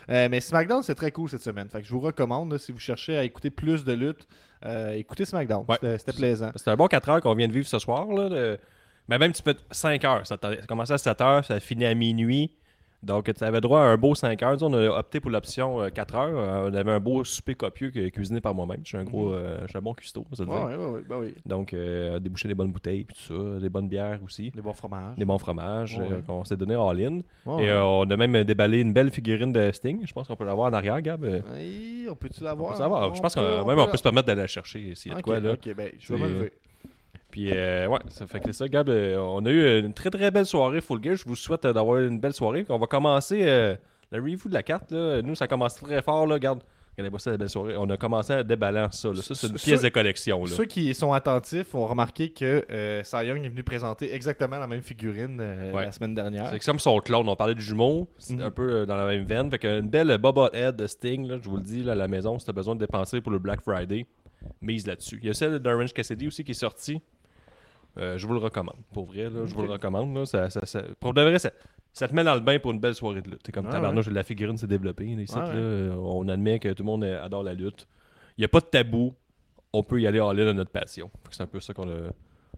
Euh, 0.10 0.28
mais 0.30 0.40
SmackDown, 0.42 0.84
c'est 0.84 0.94
très 0.96 1.12
cool 1.12 1.30
cette 1.30 1.42
semaine. 1.42 1.68
Fait 1.70 1.82
que 1.82 1.88
je 1.88 1.92
vous 1.92 2.00
recommande, 2.02 2.52
là, 2.52 2.60
si 2.60 2.72
vous 2.72 2.78
cherchez 2.80 3.18
à 3.18 3.24
écouter 3.24 3.50
plus 3.50 3.84
de 3.84 3.94
lutte, 3.94 4.28
euh, 4.66 4.94
écoutez 4.94 5.26
SmackDown. 5.26 5.66
Ouais. 5.68 5.76
C'était- 5.82 5.98
C'était 6.00 6.14
plaisant. 6.14 6.52
C'est 6.56 6.70
un 6.70 6.76
bon 6.76 6.88
4 6.88 7.10
heures 7.10 7.22
qu'on 7.22 7.36
vient 7.36 7.48
de 7.48 7.54
vivre 7.54 7.68
ce 7.68 7.80
soir. 7.80 8.08
Là, 8.08 8.30
de- 8.30 8.60
Mais 9.08 9.18
même, 9.20 9.32
tu 9.34 9.44
peux 9.44 9.56
5 9.72 10.04
heures. 10.04 10.26
Ça, 10.26 10.38
ça 10.42 10.50
a 10.50 10.56
commencé 10.68 10.92
à 10.94 10.98
7 10.98 11.22
heures, 11.22 11.46
ça 11.46 11.56
a 11.56 11.60
fini 11.60 11.86
à 11.86 11.94
minuit. 11.94 12.52
Donc, 13.06 13.32
tu 13.32 13.44
avais 13.44 13.62
droit 13.62 13.82
à 13.82 13.84
un 13.84 13.98
beau 13.98 14.16
5 14.16 14.42
heures. 14.42 14.58
Nous, 14.60 14.64
on 14.66 14.74
a 14.74 14.88
opté 15.00 15.20
pour 15.20 15.30
l'option 15.30 15.80
euh, 15.82 15.90
4 15.90 16.16
heures. 16.16 16.32
Euh, 16.38 16.70
on 16.72 16.74
avait 16.74 16.92
un 16.92 17.00
beau 17.00 17.24
souper 17.24 17.54
copieux 17.54 17.92
que- 17.92 18.10
cuisiné 18.10 18.42
par 18.42 18.56
moi-même. 18.56 18.80
Je 18.84 18.90
suis 18.90 18.98
un 18.98 19.04
gros, 19.04 19.32
euh, 19.32 19.60
je 19.64 19.68
suis 19.68 19.78
un 19.78 19.82
bon 19.82 19.94
cuistot, 19.94 20.26
ça 20.34 20.44
Ouais, 20.44 20.50
ouais, 20.50 20.76
ouais, 20.76 20.86
ouais, 20.88 21.02
ben 21.08 21.18
oui. 21.20 21.36
Donc, 21.46 21.74
euh, 21.74 22.18
déboucher 22.20 22.48
des 22.48 22.56
bonnes 22.56 22.72
bouteilles, 22.72 23.04
puis 23.04 23.16
tout 23.16 23.54
ça, 23.54 23.60
des 23.60 23.70
bonnes 23.70 23.88
bières 23.88 24.20
aussi, 24.26 24.50
Des 24.50 24.62
bons 24.62 24.74
fromages. 24.74 25.16
des 25.18 25.26
bons 25.26 25.38
fromages 25.38 25.98
Ouais. 26.00 26.08
euh, 26.12 26.22
qu'on 26.26 26.44
s'est 26.44 26.58
donné 26.58 26.74
all-in. 26.74 27.18
Ouais, 27.46 27.64
Et 27.64 27.66
ouais. 27.66 27.70
euh, 27.70 27.84
on 27.84 28.10
a 28.10 28.18
même 28.18 28.44
déballé 28.44 28.82
une 28.82 28.92
belle 28.92 29.12
figurine 29.12 29.52
de 29.54 29.72
Sting. 29.72 30.02
Je 30.04 30.12
pense 30.12 30.28
qu'on 30.28 30.36
peut 30.36 30.46
l'avoir 30.46 30.72
en 30.72 30.74
arrière, 30.74 31.00
Gab. 31.02 31.24
Euh, 31.26 31.42
Oui, 31.54 32.08
on 32.10 32.16
peut-tu 32.16 32.42
on 32.42 32.46
l'avoir 32.46 32.72
peut. 33.12 33.16
Je 33.16 33.22
pense 33.22 33.36
qu'on 33.36 33.42
peut- 33.42 33.66
même 33.68 33.76
peut 33.76 33.82
on 33.84 33.88
peut 33.88 33.98
se 33.98 34.04
permettre 34.04 34.26
d'aller 34.28 34.42
la 34.42 34.48
chercher 34.48 34.96
s'il 34.96 35.12
y 35.12 35.14
a 35.14 35.18
de 35.18 35.20
Ok, 35.20 35.26
quoi. 35.26 35.40
Là. 35.40 35.52
Ok, 35.54 35.76
ben, 35.76 35.92
je 36.00 36.14
vais 36.14 36.20
me 36.20 36.28
lever. 36.28 36.54
Puis, 37.36 37.52
euh, 37.52 37.88
ouais, 37.88 38.00
ça 38.08 38.26
fait 38.28 38.40
que 38.40 38.46
c'est 38.46 38.54
ça, 38.54 38.68
Gab. 38.70 38.88
euh, 38.88 39.18
on 39.18 39.46
a 39.46 39.50
eu 39.52 39.80
une 39.82 39.92
très 39.94 40.10
très 40.10 40.32
belle 40.32 40.46
soirée 40.46 40.80
Full 40.80 41.04
Gear. 41.04 41.18
Je 41.18 41.26
vous 41.26 41.36
souhaite 41.36 41.66
euh, 41.66 41.74
d'avoir 41.74 42.00
une 42.00 42.18
belle 42.18 42.32
soirée. 42.32 42.66
On 42.70 42.78
va 42.78 42.88
commencer 42.88 43.44
le 43.44 43.78
review 44.22 44.48
de 44.48 44.54
la 44.54 44.64
carte. 44.64 44.90
Là. 44.92 45.22
Nous, 45.22 45.36
ça 45.36 45.46
commence 45.46 45.76
très 45.76 46.02
fort. 46.02 46.26
Là. 46.28 46.36
Regarde, 46.36 46.64
regardez-moi 46.94 47.20
ça, 47.20 47.32
la 47.32 47.38
belle 47.38 47.50
soirée. 47.50 47.76
On 47.78 47.90
a 47.90 47.98
commencé 47.98 48.32
à 48.32 48.42
déballant 48.42 48.90
ça. 48.90 49.10
là. 49.10 49.16
Ça, 49.22 49.36
c'est 49.36 49.48
une 49.48 49.58
Ce- 49.58 49.66
pièce 49.66 49.82
ce- 49.82 49.86
de 49.86 49.90
collection. 49.90 50.46
Là. 50.46 50.52
Ceux 50.52 50.64
qui 50.64 50.94
sont 50.96 51.12
attentifs 51.12 51.76
ont 51.76 51.86
remarqué 51.88 52.30
que 52.32 52.66
Cy 53.04 53.26
Young 53.26 53.44
est 53.44 53.50
venu 53.50 53.64
présenter 53.64 54.14
exactement 54.16 54.58
la 54.58 54.68
même 54.68 54.82
figurine 54.82 55.38
Ouais. 55.74 55.84
la 55.88 55.92
semaine 55.92 56.16
dernière. 56.16 56.52
C'est 56.52 56.64
comme 56.66 56.80
son 56.80 56.98
clone. 57.00 57.28
On 57.28 57.36
parlait 57.36 57.56
du 57.56 57.62
jumeau. 57.62 58.08
C'est 58.18 58.36
Mhm. 58.36 58.44
un 58.44 58.52
peu 58.52 58.86
dans 58.86 58.96
la 58.96 59.08
même 59.08 59.26
veine. 59.26 59.52
Fait 59.52 59.60
qu'une 59.60 59.90
belle 59.90 60.18
bobblehead 60.20 60.78
de 60.78 60.88
Sting. 60.88 61.28
Là, 61.28 61.38
je 61.44 61.50
vous 61.50 61.58
le 61.58 61.64
dis, 61.64 61.84
là, 61.84 61.92
à 61.92 61.96
la 61.96 62.08
maison, 62.08 62.40
si 62.40 62.46
tu 62.46 62.50
as 62.52 62.54
besoin 62.54 62.76
de 62.76 62.80
dépenser 62.80 63.20
pour 63.20 63.34
le 63.34 63.40
Black 63.40 63.60
Friday, 63.62 64.06
mise 64.62 64.88
là-dessus. 64.88 65.20
Il 65.22 65.28
y 65.28 65.30
a 65.32 65.34
celle 65.34 65.60
d'Orange 65.60 65.92
Cassidy 65.92 66.28
aussi 66.28 66.46
qui 66.46 66.52
est 66.52 66.54
sortie. 66.54 67.02
Euh, 67.98 68.18
je 68.18 68.28
vous 68.28 68.34
le 68.34 68.40
recommande. 68.40 68.76
Pour 68.94 69.06
vrai, 69.06 69.24
là, 69.30 69.46
je 69.46 69.54
vous 69.54 69.62
le 69.64 69.70
recommande. 69.72 70.14
Là, 70.16 70.26
ça, 70.26 70.50
ça- 70.50 70.66
ça- 70.66 70.84
pour 71.00 71.14
de 71.14 71.22
vrai, 71.22 71.40
ça, 71.40 71.52
ça 71.94 72.08
te 72.08 72.14
met 72.14 72.24
dans 72.24 72.34
le 72.36 72.42
bain 72.42 72.60
pour 72.60 72.72
une 72.72 72.80
belle 72.80 72.96
soirée 72.96 73.22
de 73.22 73.30
lutte. 73.30 73.44
T'es 73.44 73.52
comme 73.54 73.66
Ouais, 73.68 73.72
tabarnouche, 73.72 74.08
la 74.08 74.24
figurine 74.24 74.58
s'est 74.58 74.68
développée. 74.68 75.06
Ici, 75.06 75.34
Ouais, 75.34 75.42
là, 75.42 75.48
ouais. 75.50 75.56
euh, 75.56 75.96
on 75.98 76.28
admet 76.28 76.60
que 76.60 76.70
tout 76.74 76.84
le 76.84 76.88
monde 76.88 77.04
euh, 77.06 77.24
adore 77.24 77.44
la 77.44 77.54
lutte. 77.54 77.88
Il 78.38 78.42
n'y 78.42 78.46
a 78.46 78.50
pas 78.50 78.60
de 78.60 78.66
tabou. 78.66 79.14
On 79.72 79.82
peut 79.84 80.02
y 80.02 80.08
aller 80.08 80.20
en 80.20 80.32
ligne 80.32 80.48
de 80.48 80.54
notre 80.54 80.72
passion. 80.72 81.10
C'est 81.32 81.44
un 81.44 81.48
peu 81.48 81.60
ça 81.62 81.74
qu'on 81.74 81.90
a 81.90 82.10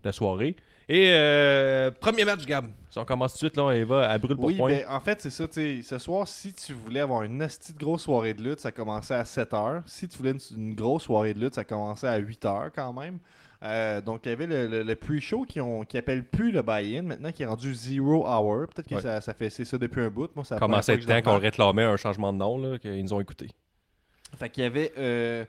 la 0.04 0.12
soirée. 0.12 0.56
Et 0.90 1.10
euh, 1.12 1.92
premier 1.92 2.24
match, 2.24 2.46
Gab. 2.46 2.68
Si 2.90 2.98
on 2.98 3.04
commence 3.06 3.34
tout 3.34 3.46
de 3.46 3.50
suite, 3.52 3.58
là, 3.58 3.64
on 3.66 3.86
va 3.86 4.10
à 4.10 4.18
brûle 4.18 4.38
pour 4.38 4.46
Oui, 4.46 4.56
point. 4.56 4.70
ben, 4.70 4.86
en 4.90 5.00
fait, 5.02 5.22
c'est 5.22 5.30
ça. 5.30 5.46
Ce 5.52 5.98
soir, 6.00 6.28
si 6.28 6.54
tu 6.54 6.74
voulais 6.74 7.02
avoir 7.02 7.24
une 7.24 7.38
nasty 7.38 7.74
de 7.74 7.78
grosse 7.78 8.04
soirée 8.04 8.34
de 8.34 8.42
lutte, 8.42 8.60
ça 8.62 8.72
commençait 8.72 9.16
à 9.16 9.24
7h. 9.26 9.84
Si 9.86 10.08
tu 10.08 10.18
voulais 10.18 10.32
une, 10.32 10.40
une 10.58 10.76
grosse 10.76 11.04
soirée 11.04 11.34
de 11.34 11.40
lutte, 11.42 11.56
ça 11.56 11.66
commençait 11.66 12.08
à 12.08 12.18
8h 12.20 12.70
quand 12.74 12.94
même. 12.94 13.20
Euh, 13.64 14.02
donc, 14.02 14.22
il 14.26 14.30
y 14.30 14.32
avait 14.32 14.46
le, 14.46 14.68
le- 14.68 14.84
le 14.84 14.96
pre-show 14.96 15.44
qui, 15.46 15.60
ont, 15.60 15.84
qui 15.84 15.98
appelle 15.98 16.24
plus 16.24 16.52
le 16.52 16.62
buy-in, 16.62 17.02
maintenant 17.02 17.32
qui 17.32 17.42
est 17.44 17.48
rendu 17.48 17.74
Zero 17.74 18.26
Hour. 18.28 18.68
Peut-être 18.68 18.88
que 18.88 18.96
Ouais. 18.96 19.02
ça, 19.02 19.20
ça 19.22 19.34
fait 19.34 19.50
c'est 19.50 19.66
ça 19.66 19.78
depuis 19.80 20.02
un 20.02 20.10
bout. 20.10 20.30
Moi, 20.36 20.46
ça 20.46 20.58
à 20.58 20.58
être 20.94 21.06
temps 21.08 21.22
qu'on 21.24 21.40
réclamait 21.40 21.84
un 21.84 21.98
changement 21.98 22.32
de 22.34 22.38
nom, 22.38 22.58
là, 22.60 22.78
qu'ils 22.78 23.04
nous 23.04 23.14
ont 23.14 23.20
écouté. 23.20 23.48
Fait 24.38 24.50
qu'il 24.50 24.64
y 24.64 24.68
avait. 24.68 24.92
euh, 24.98 25.44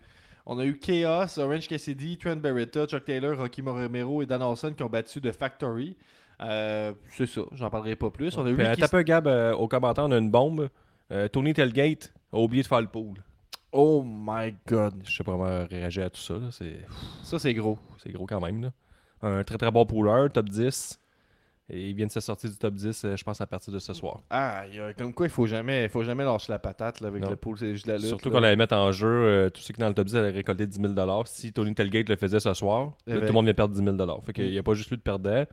on 0.46 0.58
a 0.58 0.64
eu 0.64 0.78
Chaos, 0.78 1.38
Orange 1.38 1.69
Cassidy, 1.69 2.16
Trent 2.16 2.37
Beretta, 2.37 2.87
Chuck 2.87 3.05
Taylor, 3.05 3.37
Rocky 3.37 3.60
Romero 3.60 4.22
et 4.22 4.26
Dan 4.26 4.40
Olson 4.43 4.72
qui 4.75 4.82
ont 4.82 4.88
battu 4.88 5.20
de 5.20 5.31
Factory. 5.31 5.94
Euh, 6.40 6.93
c'est 7.10 7.26
ça, 7.26 7.43
j'en 7.52 7.69
parlerai 7.69 7.96
pas 7.96 8.08
plus. 8.10 8.34
On 8.38 8.46
a 8.46 8.49
eu 8.49 8.55
Ricky 8.55 8.81
tape 8.81 8.94
un 8.94 9.02
Gab 9.02 9.26
au 9.58 9.69
commentaire, 9.69 10.05
on 10.05 10.12
a 10.12 10.16
une 10.19 10.31
bombe. 10.31 10.69
Tony 11.32 11.52
Telgate 11.52 12.12
a 12.32 12.38
oublié 12.38 12.62
de 12.62 12.69
faire 12.69 12.81
le 12.81 12.87
pool. 12.87 13.16
Oh 13.73 14.03
my 14.05 14.55
god. 14.67 14.94
Je 15.05 15.17
sais 15.17 15.25
pas 15.25 15.32
comment 15.32 15.67
réagir 15.67 16.06
à 16.06 16.11
tout 16.11 16.20
ça. 16.20 16.35
là. 16.35 16.50
Ça, 17.23 17.38
c'est 17.38 17.55
gros. 17.55 17.79
c'est 18.03 18.11
gros 18.12 18.26
quand 18.26 18.41
même. 18.41 18.62
Là. 18.62 18.73
Un 19.23 19.44
très 19.44 19.59
très 19.59 19.70
bon 19.70 19.85
pooler, 19.85 20.29
top 20.32 20.49
10. 20.49 21.00
Et 21.70 21.91
il 21.91 21.94
vient 21.94 22.06
de 22.06 22.11
se 22.11 22.20
sortir 22.20 22.49
du 22.49 22.56
top 22.56 22.73
10, 22.73 23.05
euh, 23.05 23.17
je 23.17 23.23
pense, 23.25 23.43
à 23.43 23.47
partir 23.47 23.75
de 23.75 23.79
ce 23.79 23.93
soir. 23.93 24.23
Ah, 24.31 24.65
comme 24.97 25.12
quoi, 25.12 25.26
il 25.26 25.31
faut 25.31 25.47
jamais, 25.47 25.87
faut 25.91 26.03
jamais 26.03 26.25
lâcher 26.25 26.50
la 26.50 26.59
patate 26.59 27.03
là, 27.03 27.09
avec 27.09 27.23
Non. 27.23 27.29
le 27.29 27.37
pool, 27.37 27.59
c'est 27.59 27.73
juste 27.73 27.87
la 27.87 27.99
lutte. 27.99 28.06
Surtout 28.06 28.31
qu'on 28.31 28.43
allait 28.43 28.56
mettre 28.56 28.75
en 28.75 28.91
jeu, 28.91 29.06
euh, 29.06 29.50
tous 29.50 29.61
ceux 29.61 29.75
qui 29.75 29.81
dans 29.81 29.88
le 29.88 29.94
top 29.94 30.06
10 30.06 30.17
allaient 30.17 30.31
récolter 30.31 30.67
10 30.67 30.81
000 30.94 31.25
Si 31.26 31.53
Tony 31.53 31.75
Telgate 31.75 32.09
le 32.09 32.17
faisait 32.17 32.41
ce 32.41 32.55
soir, 32.55 32.93
là, 33.06 33.17
tout 33.19 33.26
le 33.26 33.32
monde 33.32 33.44
vient 33.44 33.53
perdre 33.53 33.75
10 33.75 33.85
000 33.85 34.23
Fait 34.25 34.32
qu'il 34.32 34.50
n'y 34.50 34.56
a 34.56 34.63
pas 34.63 34.72
juste 34.72 34.89
lui 34.89 34.96
de 34.96 35.03
perdant. 35.03 35.44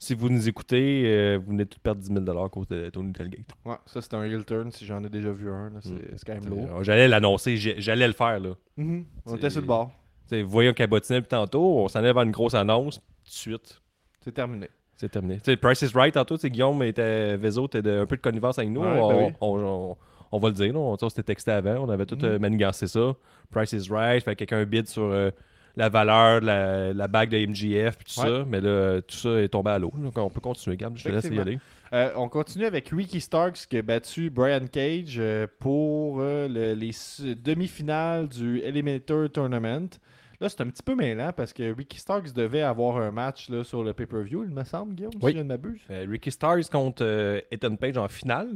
Si 0.00 0.14
vous 0.14 0.28
nous 0.28 0.48
écoutez, 0.48 1.02
euh, 1.06 1.38
vous 1.38 1.50
venez 1.50 1.66
tous 1.66 1.78
perdre 1.80 2.00
10 2.00 2.12
000 2.24 2.44
à 2.44 2.48
cause 2.48 2.68
de 2.68 2.88
Tony 2.90 3.12
Telgate. 3.12 3.46
Ouais, 3.64 3.74
ça, 3.86 4.00
c'est 4.00 4.14
un 4.14 4.22
heel 4.24 4.44
turn 4.44 4.70
si 4.70 4.86
j'en 4.86 5.02
ai 5.02 5.08
déjà 5.08 5.32
vu 5.32 5.50
un. 5.50 5.72
C'est 5.80 5.90
Mm. 5.90 5.98
c'est 6.16 6.24
quand 6.26 6.34
même 6.40 6.48
lourd. 6.48 6.76
Euh, 6.78 6.82
J'allais 6.84 7.08
l'annoncer, 7.08 7.56
j'allais 7.56 8.06
le 8.06 8.12
faire. 8.12 8.38
Là. 8.38 8.50
Mhm. 8.76 9.04
On 9.26 9.34
était 9.36 9.50
sur 9.50 9.60
le 9.60 9.66
bord. 9.66 9.90
T'sais, 10.26 10.42
vous 10.42 10.50
voyez 10.50 10.68
un 10.68 10.72
cabotinet 10.74 11.18
depuis 11.18 11.28
tantôt, 11.30 11.78
on 11.80 11.88
s'en 11.88 11.98
allait 11.98 12.12
vers 12.12 12.22
une 12.22 12.30
grosse 12.30 12.54
annonce, 12.54 12.98
tout 12.98 13.02
de 13.24 13.28
suite. 13.30 13.80
C'est 14.20 14.32
terminé. 14.32 14.68
C'est 14.96 15.08
terminé. 15.08 15.40
T'sais, 15.40 15.56
Price 15.56 15.82
is 15.82 15.90
Right, 15.94 16.14
tantôt, 16.14 16.36
Guillaume 16.36 16.82
était, 16.84 17.36
Vezo 17.36 17.66
était 17.66 17.82
de, 17.82 18.00
un 18.00 18.06
peu 18.06 18.16
de 18.16 18.20
connivence 18.22 18.58
avec 18.58 18.70
nous. 18.70 18.82
Ouais, 18.82 19.00
on, 19.00 19.08
ben 19.08 19.24
oui. 19.26 19.32
on, 19.40 19.58
on- 19.64 19.96
on 20.30 20.38
va 20.38 20.48
le 20.48 20.54
dire, 20.54 20.72
là. 20.74 20.78
on, 20.78 20.96
on 21.00 21.08
s'était 21.08 21.22
texté 21.22 21.50
avant, 21.50 21.76
on 21.76 21.88
avait 21.88 22.04
tout 22.06 22.16
Mhm. 22.16 22.24
euh, 22.24 22.38
manigancé 22.38 22.86
ça. 22.86 23.16
Price 23.50 23.72
is 23.72 23.88
Right, 23.90 24.22
fait 24.22 24.34
que 24.36 24.44
quelqu'un 24.44 24.64
bid 24.64 24.86
sur 24.86 25.02
euh, 25.04 25.30
la 25.78 25.88
valeur 25.88 26.40
de 26.42 26.46
la, 26.46 26.92
la 26.92 27.08
bague 27.08 27.30
de 27.30 27.38
MGF, 27.46 27.96
puis 27.96 28.12
tout 28.14 28.20
Ouais. 28.20 28.26
ça. 28.26 28.44
Mais 28.46 28.60
là, 28.60 29.00
tout 29.00 29.16
ça 29.16 29.40
est 29.40 29.48
tombé 29.48 29.70
à 29.70 29.78
l'eau. 29.78 29.92
Donc, 29.96 30.16
on 30.18 30.28
peut 30.28 30.40
continuer, 30.40 30.76
Gab, 30.76 30.96
je 30.96 31.04
te 31.04 31.08
laisse 31.08 31.24
y 31.24 31.38
aller. 31.38 31.58
Euh, 31.94 32.10
on 32.16 32.28
continue 32.28 32.66
avec 32.66 32.88
Ricky 32.90 33.18
Starks 33.20 33.66
qui 33.70 33.78
a 33.78 33.82
battu 33.82 34.28
Brian 34.28 34.66
Cage 34.70 35.16
euh, 35.18 35.46
pour 35.58 36.20
euh, 36.20 36.46
le- 36.46 36.74
les 36.74 36.90
demi-finales 37.34 38.28
du 38.28 38.58
Eliminator 38.60 39.30
Tournament. 39.30 39.88
Là, 40.40 40.48
c'est 40.48 40.60
un 40.60 40.66
petit 40.68 40.82
peu 40.82 40.94
mêlant 40.94 41.32
parce 41.32 41.52
que 41.52 41.74
Ricky 41.74 41.98
Starks 41.98 42.32
devait 42.32 42.62
avoir 42.62 42.98
un 42.98 43.10
match 43.10 43.48
là, 43.48 43.64
sur 43.64 43.82
le 43.82 43.92
pay-per-view, 43.94 44.44
il 44.44 44.50
me 44.50 44.64
semble, 44.64 44.94
Guillaume, 44.94 45.12
Oui. 45.22 45.32
si 45.32 45.38
je 45.38 45.42
ne 45.42 45.48
m'abuse. 45.48 45.80
Ricky 45.88 46.30
Stars 46.30 46.68
contre 46.70 47.42
Ethan 47.50 47.74
Page 47.76 47.96
en 47.96 48.06
finale, 48.08 48.50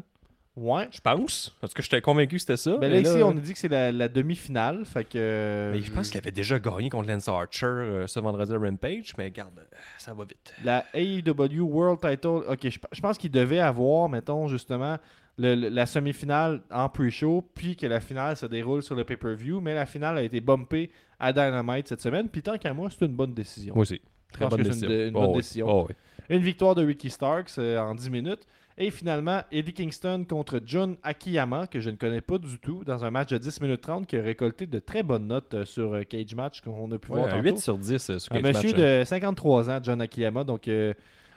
Ouais. 0.54 0.88
je 0.92 1.00
pense. 1.00 1.56
Parce 1.61 1.73
que 1.73 1.82
j'étais 1.82 2.00
convaincu 2.02 2.37
que 2.37 2.40
c'était 2.40 2.56
ça. 2.59 2.76
Ben 2.76 2.90
là, 2.90 2.97
mais 2.97 3.02
ici, 3.09 3.18
là, 3.18 3.26
on 3.26 3.30
a 3.30 3.40
dit 3.40 3.52
que 3.54 3.59
c'est 3.59 3.68
la, 3.68 3.90
la 3.90 4.09
demi-finale. 4.09 4.85
Fait 4.85 5.04
que. 5.04 5.71
mais 5.73 5.80
je 5.80 5.90
pense 5.90 6.11
qu'il 6.11 6.18
avait 6.18 6.30
déjà 6.30 6.59
gagné 6.59 6.90
contre 6.90 7.09
Lance 7.09 7.26
Archer 7.28 7.66
euh, 7.66 8.06
ce 8.06 8.21
vendredi 8.21 8.52
à 8.52 8.59
Rampage, 8.59 9.12
mais 9.16 9.25
regarde, 9.25 9.59
euh, 9.59 9.76
ça 9.99 10.12
va 10.12 10.25
vite. 10.25 10.54
La 10.62 10.85
AEW 10.94 11.62
World 11.62 12.00
Title, 12.00 12.42
ok, 12.49 12.59
je, 12.68 12.78
je 12.92 13.00
pense 13.00 13.16
qu'il 13.16 13.30
devait 13.30 13.61
avoir, 13.61 14.09
mettons, 14.11 14.47
justement, 14.49 14.99
le- 15.38 15.54
le- 15.54 15.68
la 15.71 15.87
semi-finale 15.87 16.61
en 16.71 16.88
pre-show, 16.90 17.49
puis 17.54 17.75
que 17.76 17.87
la 17.87 18.00
finale 18.00 18.37
se 18.37 18.44
déroule 18.44 18.82
sur 18.82 18.94
le 18.94 19.04
pay-per-view, 19.04 19.61
mais 19.62 19.75
la 19.75 19.87
finale 19.87 20.18
a 20.18 20.23
été 20.23 20.40
bumpée 20.42 20.90
à 21.18 21.32
Dynamite 21.32 21.88
cette 21.88 22.02
semaine, 22.02 22.28
puis 22.28 22.42
tant 22.42 22.59
qu'à 22.59 22.75
moi, 22.75 22.90
c'est 22.90 23.06
une 23.06 23.14
bonne 23.16 23.32
décision. 23.32 23.75
Moi 23.75 23.82
aussi. 23.82 24.02
Très 24.32 24.47
bonne 24.49 24.61
une 24.61 24.66
décision. 24.66 24.88
de- 24.90 25.09
une 25.09 25.16
Oh, 25.16 25.21
bonne 25.21 25.30
oui. 25.30 25.37
décision. 25.37 25.66
Oh, 25.68 25.87
oui. 25.88 25.94
Une 26.28 26.42
victoire 26.42 26.75
de 26.75 26.85
Ricky 26.85 27.09
Starks 27.11 27.50
euh, 27.59 27.78
en 27.78 27.94
10 27.94 28.11
minutes. 28.11 28.47
Et 28.84 28.90
finalement, 28.90 29.42
Eddie 29.52 29.72
Kingston 29.74 30.24
contre 30.28 30.60
John 30.66 30.96
Akiyama, 31.04 31.68
que 31.68 31.78
je 31.78 31.88
ne 31.90 31.94
connais 31.96 32.20
pas 32.20 32.38
du 32.38 32.58
tout, 32.58 32.82
dans 32.84 33.04
un 33.04 33.10
match 33.12 33.28
de 33.30 33.38
10 33.38 33.60
minutes 33.60 33.80
30, 33.82 34.06
qui 34.08 34.16
a 34.16 34.22
récolté 34.22 34.66
de 34.66 34.78
très 34.80 35.04
bonnes 35.04 35.28
notes 35.28 35.54
euh, 35.54 35.64
sur 35.64 35.94
euh, 35.94 36.02
Cage 36.02 36.34
Match 36.34 36.60
qu'on 36.62 36.90
a 36.90 36.98
pu 36.98 37.12
Ouais, 37.12 37.18
voir 37.20 37.28
un 37.28 37.36
tantôt. 37.42 37.44
8 37.44 37.58
sur 37.58 37.78
10 37.78 38.10
euh, 38.10 38.18
sur 38.18 38.32
Un 38.34 38.42
Cage 38.42 38.54
monsieur 38.56 38.70
Match, 38.72 38.80
hein. 38.80 38.98
de 39.00 39.04
53 39.04 39.70
ans, 39.70 39.78
John 39.82 40.00
Akiyama. 40.00 40.42
Donc, 40.42 40.66
euh, 40.66 40.94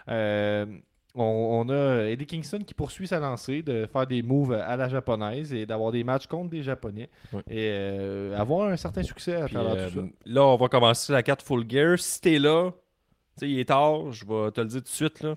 euh, 0.09 0.65
on, 1.13 1.21
on 1.67 1.69
a 1.69 2.05
Eddie 2.09 2.25
Kingston 2.25 2.59
qui 2.65 2.73
poursuit 2.73 3.07
sa 3.07 3.19
lancée 3.19 3.61
de 3.61 3.85
faire 3.85 4.07
des 4.07 4.23
moves 4.23 4.53
à 4.53 4.75
la 4.75 4.89
japonaise 4.89 5.53
et 5.53 5.67
d'avoir 5.67 5.91
des 5.91 6.03
matchs 6.03 6.25
contre 6.27 6.49
des 6.49 6.63
Japonais 6.63 7.09
et 7.47 7.69
euh, 7.71 8.35
avoir 8.37 8.69
un 8.69 8.75
certain 8.75 9.03
succès 9.03 9.35
à 9.35 9.45
Puis, 9.45 9.53
travers 9.53 9.75
euh, 9.75 9.89
tout 9.91 9.99
ça. 10.01 10.07
là, 10.25 10.45
on 10.45 10.55
va 10.57 10.67
commencer 10.67 11.13
la 11.13 11.21
carte 11.21 11.41
full 11.43 11.63
gear. 11.69 11.99
Si 11.99 12.19
t'es 12.21 12.39
là, 12.39 12.71
tu 12.71 13.45
sais, 13.45 13.49
il 13.51 13.59
est 13.59 13.65
tard, 13.65 14.11
je 14.11 14.25
vais 14.25 14.51
te 14.51 14.61
le 14.61 14.67
dire 14.67 14.79
tout 14.79 14.85
de 14.85 14.89
suite. 14.89 15.21
Là. 15.21 15.35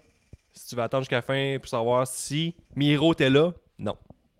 Si 0.58 0.68
tu 0.68 0.74
vas 0.76 0.84
attendre 0.84 1.02
jusqu'à 1.04 1.16
la 1.16 1.22
fin 1.22 1.56
pour 1.60 1.68
savoir 1.68 2.06
si 2.06 2.54
Miro 2.74 3.14
t'es 3.14 3.30
là, 3.30 3.52
non. 3.78 3.94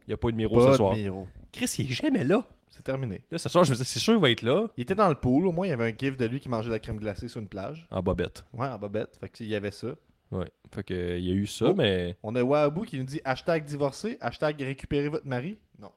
Il 0.07 0.11
n'y 0.11 0.15
a 0.15 0.17
pas 0.17 0.29
eu 0.29 0.33
de 0.33 0.37
Miro 0.37 0.57
Pas 0.57 0.65
ce 0.67 0.71
de 0.73 0.77
soir. 0.77 0.95
Miro. 0.97 1.29
Chris, 1.53 1.73
il 1.79 1.91
est 1.91 1.95
jamais 1.95 2.25
là. 2.25 2.45
C'est 2.71 2.83
terminé. 2.83 3.23
Là, 3.31 3.39
ce 3.39 3.49
soir, 3.49 3.63
je 3.65 3.71
me 3.71 3.75
disais, 3.77 3.85
c'est 3.85 3.99
sûr 4.01 4.15
qu'il 4.15 4.23
va 4.23 4.31
être 4.31 4.43
là. 4.43 4.67
Il 4.77 4.83
était 4.83 4.95
dans 4.97 5.09
le 5.09 5.15
pool, 5.15 5.47
au 5.47 5.53
moins 5.53 5.67
il 5.67 5.71
y 5.71 5.73
avait 5.73 5.91
un 5.93 5.97
gif 5.97 6.17
de 6.17 6.25
lui 6.27 6.41
qui 6.41 6.49
mangeait 6.49 6.69
de 6.69 6.73
la 6.75 6.79
crème 6.81 6.99
glacée 6.99 7.29
sur 7.29 7.41
une 7.41 7.49
plage. 7.49 7.87
En 7.91 8.03
bobette. 8.03 8.45
Ouais, 8.53 8.67
en 8.67 8.79
bobette. 8.79 9.17
Fait 9.21 9.29
qu'il 9.29 9.47
y 9.47 9.55
avait 9.55 9.71
ça. 9.71 9.89
Ouais. 10.33 10.51
Fait 10.75 10.83
que, 10.83 10.93
euh, 10.95 11.19
il 11.19 11.25
y 11.25 11.31
a 11.31 11.35
eu 11.35 11.47
ça, 11.47 11.67
Oh. 11.71 11.75
mais 11.75 12.17
On 12.25 12.35
a 12.35 12.43
Wahabou 12.43 12.83
qui 12.83 12.99
nous 12.99 13.05
dit 13.05 13.21
hashtag 13.25 13.65
divorcé, 13.65 14.19
hashtag 14.21 14.61
récupérer 14.61 15.09
votre 15.09 15.27
mari. 15.27 15.57
Non. 15.79 15.91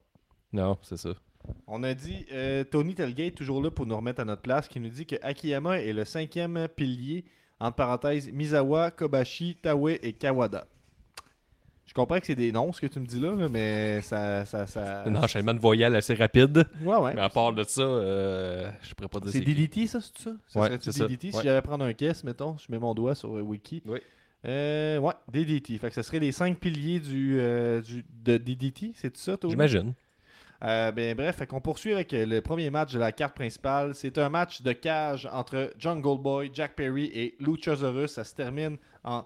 non, 0.54 0.78
c'est 0.84 0.98
ça. 0.98 1.10
On 1.68 1.82
a 1.84 1.94
dit 1.96 2.26
euh, 2.32 2.64
Tony 2.64 2.94
Telgate, 2.96 3.34
toujours 3.36 3.62
là 3.62 3.72
pour 3.72 3.86
nous 3.88 3.96
remettre 3.96 4.22
à 4.22 4.26
notre 4.26 4.44
place, 4.44 4.68
qui 4.68 4.80
nous 4.80 4.90
dit 4.90 5.06
que 5.08 5.16
Akiyama 5.24 5.80
est 5.82 5.94
le 5.94 6.06
cinquième 6.06 6.68
pilier, 6.76 7.26
entre 7.62 7.76
parenthèses, 7.76 8.32
Misawa, 8.32 8.92
Kobashi, 8.92 9.56
Tawe 9.62 9.92
et 10.02 10.14
Kawada. 10.14 10.66
Je 11.86 11.94
comprends 11.94 12.20
que 12.22 12.26
c'est 12.26 12.36
des 12.36 12.54
noms, 12.54 12.72
ce 12.72 12.80
que 12.80 12.88
tu 12.88 13.00
me 13.02 13.06
dis 13.06 13.20
là, 13.20 13.36
là, 13.36 13.50
mais 13.50 14.02
ça. 14.02 14.46
ça, 14.46 14.66
ça... 14.66 15.04
Un 15.04 15.14
enchaînement 15.16 15.54
de 15.54 15.60
voyelles 15.60 15.94
assez 15.96 16.14
rapide. 16.14 16.66
Ouais, 16.82 16.96
ouais. 16.96 17.14
Mais 17.14 17.22
à 17.22 17.28
part 17.30 17.52
de 17.52 17.64
ça, 17.66 17.82
euh, 17.82 18.72
je 18.82 18.94
pourrais 18.94 19.10
pas 19.10 19.20
dire 19.20 19.32
C'est. 19.34 19.42
DDT, 19.42 19.88
ça, 19.88 20.00
c'est 20.00 20.18
ça? 20.24 20.32
ça 20.48 20.60
Ouais, 20.62 20.78
c'est 20.80 20.94
ça. 20.94 21.06
DDT? 21.06 21.32
Si 21.32 21.38
Ouais. 21.38 21.44
j'allais 21.44 21.62
prendre 21.62 21.84
un 21.84 21.92
caisse, 21.94 22.24
mettons, 22.24 22.56
je 22.58 22.72
mets 22.72 22.80
mon 22.80 22.94
doigt 22.94 23.14
sur 23.14 23.36
euh, 23.36 23.42
Wiki. 23.42 23.82
Oui. 23.86 24.00
Euh, 24.48 25.00
ouais, 25.00 25.14
DDT. 25.32 25.78
Fait 25.80 25.90
que 25.90 25.96
ce 25.96 26.02
serait 26.02 26.20
les 26.20 26.32
cinq 26.32 26.58
piliers 26.60 27.00
du, 27.02 27.38
euh, 27.40 27.82
du, 27.82 28.06
de 28.24 28.38
DDT, 28.38 28.94
c'est 28.96 29.12
tout 29.12 29.20
ça, 29.20 29.36
Tony? 29.36 29.52
J'imagine. 29.52 29.94
Euh, 30.64 30.92
ben, 30.92 31.16
bref, 31.16 31.44
qu'on 31.48 31.60
poursuit 31.60 31.94
avec 31.94 32.14
euh, 32.14 32.26
le 32.26 32.42
premier 32.42 32.70
match 32.70 32.94
de 32.94 33.00
la 33.00 33.12
carte 33.12 33.36
principale. 33.36 33.96
C'est 33.96 34.18
un 34.18 34.30
match 34.30 34.62
de 34.62 34.74
cage 34.74 35.28
entre 35.32 35.74
Jungle 35.78 36.22
Boy, 36.22 36.52
Jack 36.54 36.76
Perry 36.76 37.06
et 37.14 37.36
Luchasaurus. 37.40 38.12
Ça 38.12 38.24
se 38.24 38.36
termine 38.36 38.78
en 39.04 39.26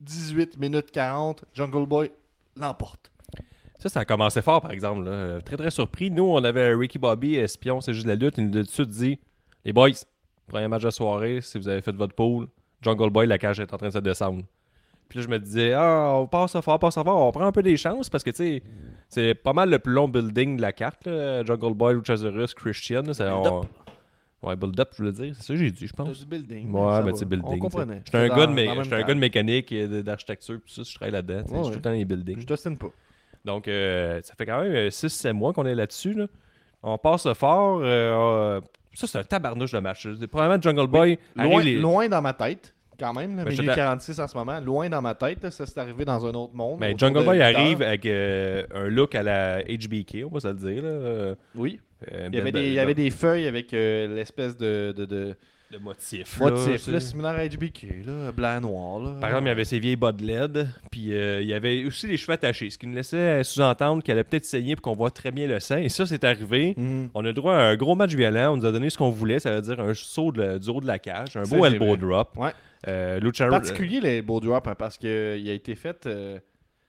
18 0.00 0.56
minutes 0.58 0.90
40. 0.92 1.44
Jungle 1.52 1.86
Boy 1.86 2.12
l'emporte. 2.56 3.10
Ça, 3.78 3.88
ça 3.88 4.00
a 4.00 4.04
commencé 4.04 4.42
fort, 4.42 4.60
par 4.60 4.70
exemple. 4.70 5.08
Très, 5.44 5.56
très 5.56 5.70
surpris. 5.70 6.10
Nous, 6.10 6.24
on 6.24 6.42
avait 6.42 6.74
Ricky 6.74 6.98
Bobby, 6.98 7.36
espion, 7.36 7.80
c'est 7.80 7.94
juste 7.94 8.06
la 8.06 8.16
lutte. 8.16 8.38
Il 8.38 8.50
nous 8.50 8.58
a 8.58 8.64
tout 8.64 8.84
dit 8.84 9.20
Les 9.64 9.72
boys, 9.72 9.90
premier 10.48 10.66
match 10.66 10.82
de 10.82 10.90
soirée, 10.90 11.40
si 11.40 11.58
vous 11.58 11.68
avez 11.68 11.80
fait 11.80 11.94
votre 11.94 12.14
pool, 12.14 12.48
Jungle 12.82 13.10
Boy, 13.10 13.26
la 13.26 13.38
cage 13.38 13.60
est 13.60 13.72
en 13.72 13.76
train 13.76 13.88
de 13.88 13.92
se 13.92 13.98
descendre. 13.98 14.42
Puis 15.08 15.18
là, 15.18 15.24
je 15.24 15.28
me 15.30 15.38
disais 15.38 15.72
Ah, 15.72 16.12
on 16.16 16.26
passe 16.26 16.54
à 16.56 16.62
fort, 16.62 16.78
passe 16.78 16.94
fort, 16.94 17.06
on 17.06 17.30
prend 17.32 17.46
un 17.46 17.52
peu 17.52 17.62
des 17.62 17.76
chances 17.76 18.08
parce 18.10 18.22
que, 18.24 18.30
tu 18.30 18.36
sais, 18.36 18.62
c'est 19.08 19.34
pas 19.34 19.52
mal 19.52 19.70
le 19.70 19.78
plus 19.78 19.92
long 19.92 20.08
building 20.08 20.56
de 20.56 20.62
la 20.62 20.72
carte. 20.72 21.06
là. 21.06 21.44
Jungle 21.44 21.74
Boy, 21.74 21.94
Luchasaurus, 21.94 22.54
Christian. 22.54 23.02
là, 23.02 23.36
on- 23.38 23.62
Ouais, 24.40 24.54
build 24.54 24.78
up, 24.78 24.90
je 24.92 24.98
voulais 24.98 25.10
dire. 25.12 25.34
C'est 25.36 25.42
ça 25.46 25.54
que 25.54 25.58
j'ai 25.58 25.70
dit, 25.72 25.88
je 25.88 25.92
pense. 25.92 26.20
Du 26.20 26.24
building. 26.26 26.70
Ouais, 26.70 27.02
mais 27.02 27.10
c'est 27.16 27.24
building. 27.24 27.54
On 27.56 27.58
comprenait. 27.58 28.02
J'étais 28.04 28.18
un, 28.18 28.28
gars 28.28 28.46
de, 28.46 28.52
mé- 28.52 28.68
un 28.68 29.02
gars 29.02 29.14
de 29.14 29.18
mécanique 29.18 29.72
et 29.72 29.88
d'architecture, 30.04 30.60
puis 30.64 30.72
ça, 30.72 30.82
je 30.84 30.94
travaille 30.94 31.10
là-dedans. 31.12 31.40
Ouais, 31.40 31.58
Je 31.58 31.62
suis 31.64 31.70
tout 31.72 31.76
le 31.78 31.82
temps 31.82 31.90
dans 31.90 31.96
les 31.96 32.04
buildings. 32.04 32.40
Je 32.40 32.46
t'ostine 32.46 32.78
pas. 32.78 32.90
Donc, 33.44 33.66
euh, 33.66 34.20
ça 34.22 34.34
fait 34.36 34.46
quand 34.46 34.62
même 34.62 34.90
6-7 34.90 35.32
mois 35.32 35.52
qu'on 35.52 35.66
est 35.66 35.74
là-dessus. 35.74 36.12
là. 36.14 36.26
On 36.84 36.96
passe 36.98 37.26
fort. 37.32 37.80
euh, 37.80 37.84
euh, 37.84 38.60
ça, 38.94 39.08
c'est 39.08 39.18
un 39.18 39.24
tabarnouche 39.24 39.72
de 39.72 39.80
match. 39.80 40.06
Probablement 40.30 40.62
Jungle 40.62 40.86
Boy. 40.86 41.18
Loin, 41.34 41.44
arrive 41.56 41.60
les- 41.64 41.80
loin 41.80 42.08
dans 42.08 42.22
ma 42.22 42.32
tête, 42.32 42.76
quand 42.98 43.12
même. 43.12 43.36
Là, 43.36 43.44
Ben, 43.44 43.56
te- 43.56 43.62
46 43.74 44.18
en 44.20 44.26
ce 44.28 44.36
moment. 44.36 44.60
Loin 44.60 44.88
dans 44.88 45.00
ma 45.02 45.14
tête. 45.14 45.42
là, 45.42 45.50
ça, 45.50 45.66
c'est 45.66 45.78
arrivé 45.78 46.04
dans 46.04 46.24
un 46.26 46.32
autre 46.34 46.54
monde. 46.54 46.78
Mais 46.80 46.88
autour 46.94 46.98
Jungle 47.08 47.24
Boy 47.24 47.38
8 47.38 47.42
arrive 47.42 47.82
avec 47.82 48.06
euh, 48.06 48.64
un 48.74 48.88
look 48.88 49.14
à 49.14 49.22
la 49.22 49.62
HBK, 49.62 50.24
on 50.24 50.28
va 50.34 50.40
se 50.40 50.48
le 50.48 50.54
dire. 50.54 50.82
Là. 50.82 50.88
Euh, 50.88 51.34
Oui. 51.54 51.80
euh, 52.12 52.28
Il 52.32 52.36
y 52.36 52.40
avait, 52.40 52.52
ben- 52.52 52.60
des, 52.62 52.68
il 52.68 52.74
y 52.74 52.78
avait 52.80 52.94
des 52.94 53.10
feuilles 53.10 53.46
avec 53.46 53.72
l'espèce 53.72 54.56
de, 54.56 54.92
de, 54.96 55.04
de 55.04 55.36
Le 55.70 55.78
motif. 55.80 56.40
motif, 56.40 56.86
là, 56.86 56.92
là, 56.94 57.00
similaire 57.00 57.30
à 57.32 57.46
HBK, 57.46 58.06
là, 58.06 58.32
blanc-noir. 58.32 59.00
là. 59.00 59.10
Par 59.20 59.28
exemple, 59.28 59.44
il 59.44 59.48
y 59.48 59.50
avait 59.50 59.64
ses 59.66 59.78
vieilles 59.78 59.96
bas 59.96 60.12
de 60.12 60.24
LED, 60.24 60.66
puis 60.90 61.12
euh, 61.12 61.42
il 61.42 61.46
y 61.48 61.52
avait 61.52 61.84
aussi 61.84 62.06
les 62.06 62.16
cheveux 62.16 62.32
attachés, 62.32 62.70
ce 62.70 62.78
qui 62.78 62.86
nous 62.86 62.94
laissait 62.94 63.44
sous-entendre 63.44 64.02
qu'elle 64.02 64.14
allait 64.16 64.24
peut-être 64.24 64.46
saigner 64.46 64.76
pour 64.76 64.82
qu'on 64.82 64.94
voit 64.96 65.10
très 65.10 65.30
bien 65.30 65.46
le 65.46 65.60
sang. 65.60 65.76
Et 65.76 65.90
ça, 65.90 66.06
c'est 66.06 66.24
arrivé. 66.24 66.72
Mhm. 66.76 67.10
On 67.12 67.22
a 67.26 67.32
droit 67.34 67.54
à 67.54 67.60
un 67.64 67.76
gros 67.76 67.94
match 67.94 68.14
violent. 68.14 68.54
On 68.54 68.56
nous 68.56 68.64
a 68.66 68.72
donné 68.72 68.88
ce 68.88 68.96
qu'on 68.96 69.10
voulait, 69.10 69.40
ça 69.40 69.54
veut 69.56 69.60
dire 69.60 69.78
un 69.78 69.92
saut 69.92 70.32
de, 70.32 70.56
du 70.56 70.70
haut 70.70 70.80
de 70.80 70.86
la 70.86 70.98
cage, 70.98 71.36
un 71.36 71.42
beau 71.42 71.64
elbow 71.66 71.88
vrai. 71.88 71.96
drop. 71.98 72.30
Ouais. 72.38 72.52
Euh, 72.86 73.20
particulier 73.50 74.00
les 74.00 74.22
beaux 74.22 74.40
drops 74.40 74.68
hein, 74.68 74.74
parce 74.78 74.96
qu'il 74.96 75.08
a 75.10 75.52
été 75.52 75.74
fait. 75.74 76.06
euh, 76.06 76.38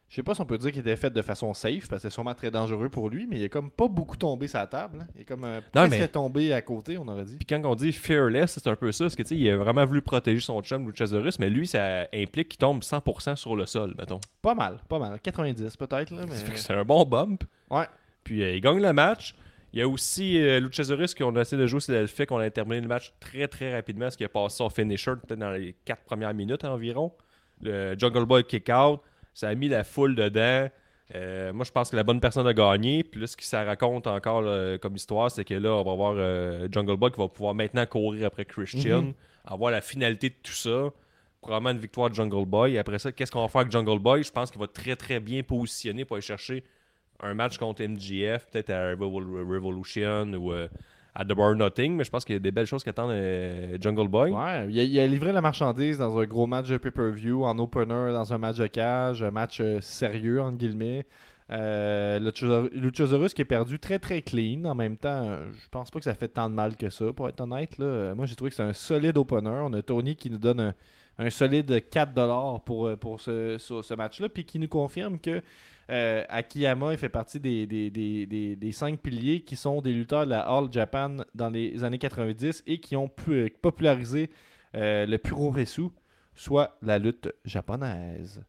je 0.10 0.16
sais 0.16 0.24
pas 0.24 0.34
si 0.34 0.42
on 0.42 0.46
peut 0.46 0.58
dire 0.58 0.72
qu'il 0.72 0.82
était 0.82 0.96
fait 0.96 1.12
de 1.12 1.22
façon 1.22 1.54
safe 1.54 1.88
parce 1.88 2.01
que 2.01 2.10
c'est 2.10 2.13
sûrement 2.13 2.34
très 2.34 2.50
dangereux 2.50 2.89
pour 2.89 3.10
lui, 3.10 3.28
mais 3.28 3.38
il 3.38 3.44
est 3.44 3.50
comme 3.50 3.70
pas 3.70 3.88
beaucoup 3.88 4.18
tombé 4.18 4.48
sa 4.48 4.66
table. 4.66 5.00
hein. 5.01 5.08
Il 5.16 5.22
est 5.22 5.25
comme 5.25 5.44
euh, 5.44 5.58
Non, 5.75 5.88
presque 5.88 5.92
mais- 6.00 6.08
tombé 6.08 6.51
à 6.51 6.62
côté, 6.63 6.98
on 6.98 7.08
aurait 7.08 7.25
dit. 7.25 7.36
Puis 7.38 7.46
quand 7.46 7.62
on 7.63 7.75
dit 7.75 7.92
fearless, 7.94 8.54
c'est 8.54 8.68
un 8.68 8.75
peu 8.75 8.92
ça, 8.92 9.06
parce 9.06 9.16
que 9.16 9.22
tu 9.22 9.30
sais, 9.30 9.38
il 9.38 9.50
a 9.50 9.58
vraiment 9.58 9.86
voulu 9.86 10.01
protéger 10.01 10.42
son 10.42 10.62
chum 10.62 10.88
Luchasaurus, 10.88 11.38
mais 11.39 11.50
lui, 11.50 11.68
ça 11.68 12.08
implique 12.13 12.50
qu'il 12.50 12.58
tombe 12.58 12.82
100% 12.82 13.36
sur 13.36 13.56
le 13.56 13.66
sol, 13.68 13.94
mettons. 14.00 14.20
Pas 14.42 14.56
mal, 14.56 14.80
pas 14.89 14.98
mal. 15.00 15.20
90 15.22 15.78
peut-être, 15.78 16.10
là, 16.12 16.22
Ça 16.24 16.28
fait 16.28 16.48
mais. 16.48 16.54
que 16.56 16.60
C'est 16.60 16.74
un 16.74 16.84
bon 16.84 17.06
bump. 17.06 17.44
Ouais. 17.70 17.86
Puis 18.24 18.42
euh, 18.44 18.56
il 18.56 18.62
gagne 18.62 18.82
le 18.82 18.94
match. 18.94 19.36
Il 19.72 19.78
y 19.80 19.84
a 19.84 19.88
aussi 19.88 20.42
euh, 20.42 20.60
Luchasaurus 20.60 21.13
qu'on 21.13 21.36
a 21.36 21.42
essayé 21.42 21.62
de 21.62 21.68
jouer, 21.68 21.80
c'est 21.80 22.01
le 22.01 22.08
fait 22.08 22.25
qu'on 22.25 22.39
a 22.39 22.50
terminé 22.50 22.82
le 22.82 22.88
match 22.88 23.13
très 23.20 23.48
très 23.48 23.75
rapidement, 23.75 24.06
parce 24.08 24.16
qu'il 24.18 24.25
a 24.25 24.30
passé 24.30 24.58
son 24.58 24.70
finisher 24.72 25.12
peut-être 25.12 25.38
dans 25.39 25.51
les 25.51 25.75
4 25.86 26.04
premières 26.04 26.34
minutes 26.34 26.66
environ. 26.66 27.13
Le 27.62 27.96
Jungle 27.96 28.25
Boy 28.25 28.44
kick 28.46 28.68
out, 28.70 29.01
ça 29.34 29.50
a 29.50 29.56
mis 29.56 29.68
la 29.70 29.84
foule 29.84 30.16
dedans. 30.16 30.70
Euh, 31.16 31.52
moi, 31.54 31.66
je 31.66 31.72
pense 31.72 31.90
que 31.90 31.96
la 31.96 32.04
bonne 32.04 32.20
personne 32.20 32.46
a 32.46 32.54
gagné. 32.54 33.04
Puis 33.04 33.20
là, 33.22 33.28
ce 33.28 33.36
qui 33.36 33.46
ça 33.46 33.64
raconte 33.64 34.06
encore 34.08 34.42
là, 34.42 34.78
comme 34.78 34.96
histoire, 34.96 35.32
c'est 35.32 35.44
que 35.44 35.56
là, 35.56 35.72
on 35.74 35.84
va 35.84 35.96
voir 35.96 36.14
euh, 36.18 36.68
Jungle 36.72 36.98
Boy 36.98 37.12
qui 37.12 37.18
va 37.20 37.28
pouvoir 37.28 37.56
maintenant 37.56 37.86
courir 37.86 38.28
après 38.28 38.46
Christian, 38.46 39.02
Mhm. 39.02 39.14
avoir 39.46 39.72
la 39.72 39.82
finalité 39.82 40.30
de 40.30 40.36
tout 40.44 40.52
ça. 40.54 40.90
Probablement 41.42 41.72
une 41.72 41.80
victoire 41.80 42.10
de 42.10 42.16
Jungle 42.16 42.46
Boy. 42.46 42.74
Et 42.76 42.80
après 42.80 43.00
ça, 43.00 43.12
qu'est-ce 43.12 43.32
qu'on 43.32 43.42
va 43.42 43.48
faire 43.48 43.62
avec 43.62 43.72
Jungle 43.72 43.98
Boy? 44.00 44.24
Je 44.24 44.32
pense 44.32 44.52
qu'il 44.52 44.60
va 44.60 44.68
très 44.68 44.96
très 44.96 45.20
bien 45.20 45.42
positionner 45.42 46.06
pour 46.06 46.16
aller 46.18 46.22
chercher 46.22 46.64
un 47.22 47.34
match 47.34 47.58
contre 47.58 47.82
MGF, 47.82 48.46
peut-être 48.52 48.70
à 48.70 48.94
Revol- 48.94 49.48
Revolution 49.52 50.32
ou 50.34 50.52
euh, 50.54 50.68
à 51.16 51.25
The 51.25 51.30
Bar 51.34 51.56
Nothing. 51.56 51.96
Mais 51.96 52.04
je 52.04 52.10
pense 52.10 52.25
qu'il 52.25 52.34
y 52.34 52.38
a 52.38 52.39
des 52.39 52.51
belles 52.51 52.66
choses 52.68 52.84
qui 52.84 52.89
attendent 52.89 53.12
euh, 53.12 53.78
Jungle 53.82 54.08
Boy. 54.08 54.32
Ouais, 54.32 54.68
il 54.72 55.00
a, 55.00 55.08
livré 55.08 55.32
la 55.32 55.42
marchandise 55.42 55.98
dans 55.98 56.18
un 56.18 56.25
gros 56.25 56.48
match 56.48 56.68
de 56.68 56.78
pay-per-view, 56.78 57.44
en 57.44 57.58
opener, 57.60 58.12
dans 58.13 58.34
un 58.34 58.38
match 58.38 58.58
de 58.58 58.68
cage, 58.68 59.24
un 59.24 59.32
match 59.32 59.60
euh, 59.62 59.80
sérieux, 59.82 60.42
entre 60.42 60.58
guillemets. 60.58 61.06
Euh, 61.51 62.20
Luchasaurus- 62.20 63.34
qui 63.34 63.42
est 63.42 63.46
perdu 63.46 63.80
très 63.80 63.98
très 64.00 64.22
clean. 64.22 64.66
En 64.66 64.75
même 64.75 64.98
temps, 64.98 65.39
je 65.51 65.68
pense 65.72 65.89
pas 65.89 66.00
que 66.00 66.06
ça 66.06 66.13
fait 66.13 66.28
tant 66.28 66.50
de 66.50 66.54
mal 66.54 66.75
que 66.75 66.89
ça, 66.89 67.12
pour 67.12 67.28
être 67.28 67.42
honnête. 67.42 67.78
Là. 67.80 68.13
Moi, 68.13 68.25
j'ai 68.28 68.36
trouvé 68.36 68.51
que 68.51 68.56
c'est 68.56 68.62
un 68.63 68.74
solide 68.74 69.18
opener. 69.18 69.50
On 69.63 69.74
a 69.74 69.82
Tony 69.82 70.16
qui 70.16 70.30
nous 70.30 70.38
donne 70.38 70.60
un, 70.60 70.74
un 71.18 71.30
solide 71.32 71.72
4$ 71.92 72.63
pour, 72.63 72.88
euh, 72.88 72.96
pour 72.96 73.20
ce, 73.20 73.58
ce- 73.58 73.82
ce 73.82 73.94
match-là, 73.96 74.30
puis 74.30 74.46
qui 74.46 74.60
nous 74.60 74.68
confirme 74.68 75.18
que 75.20 75.42
euh, 75.89 76.24
Akiyama 76.29 76.93
il 76.93 76.98
fait 76.98 77.10
partie 77.10 77.39
des, 77.39 77.65
des, 77.65 77.89
des, 77.89 78.55
des, 78.55 78.72
cinq 78.72 79.00
piliers 79.00 79.41
qui 79.41 79.55
sont 79.55 79.81
des 79.81 79.91
lutteurs 79.91 80.25
de 80.25 80.31
la 80.31 80.41
All 80.41 80.72
Japan 80.72 81.17
dans 81.34 81.50
les 81.50 81.84
années 81.84 81.98
90 81.98 82.63
et 82.67 82.79
qui 82.79 82.96
ont 82.96 83.08
pu, 83.08 83.31
euh, 83.31 83.50
popularisé 83.62 84.29
euh, 84.75 85.05
le 85.05 85.17
Puroresu, 85.17 85.89
soit 86.36 86.77
la 86.81 87.00
lutte 87.00 87.29
japonaise. 87.43 88.41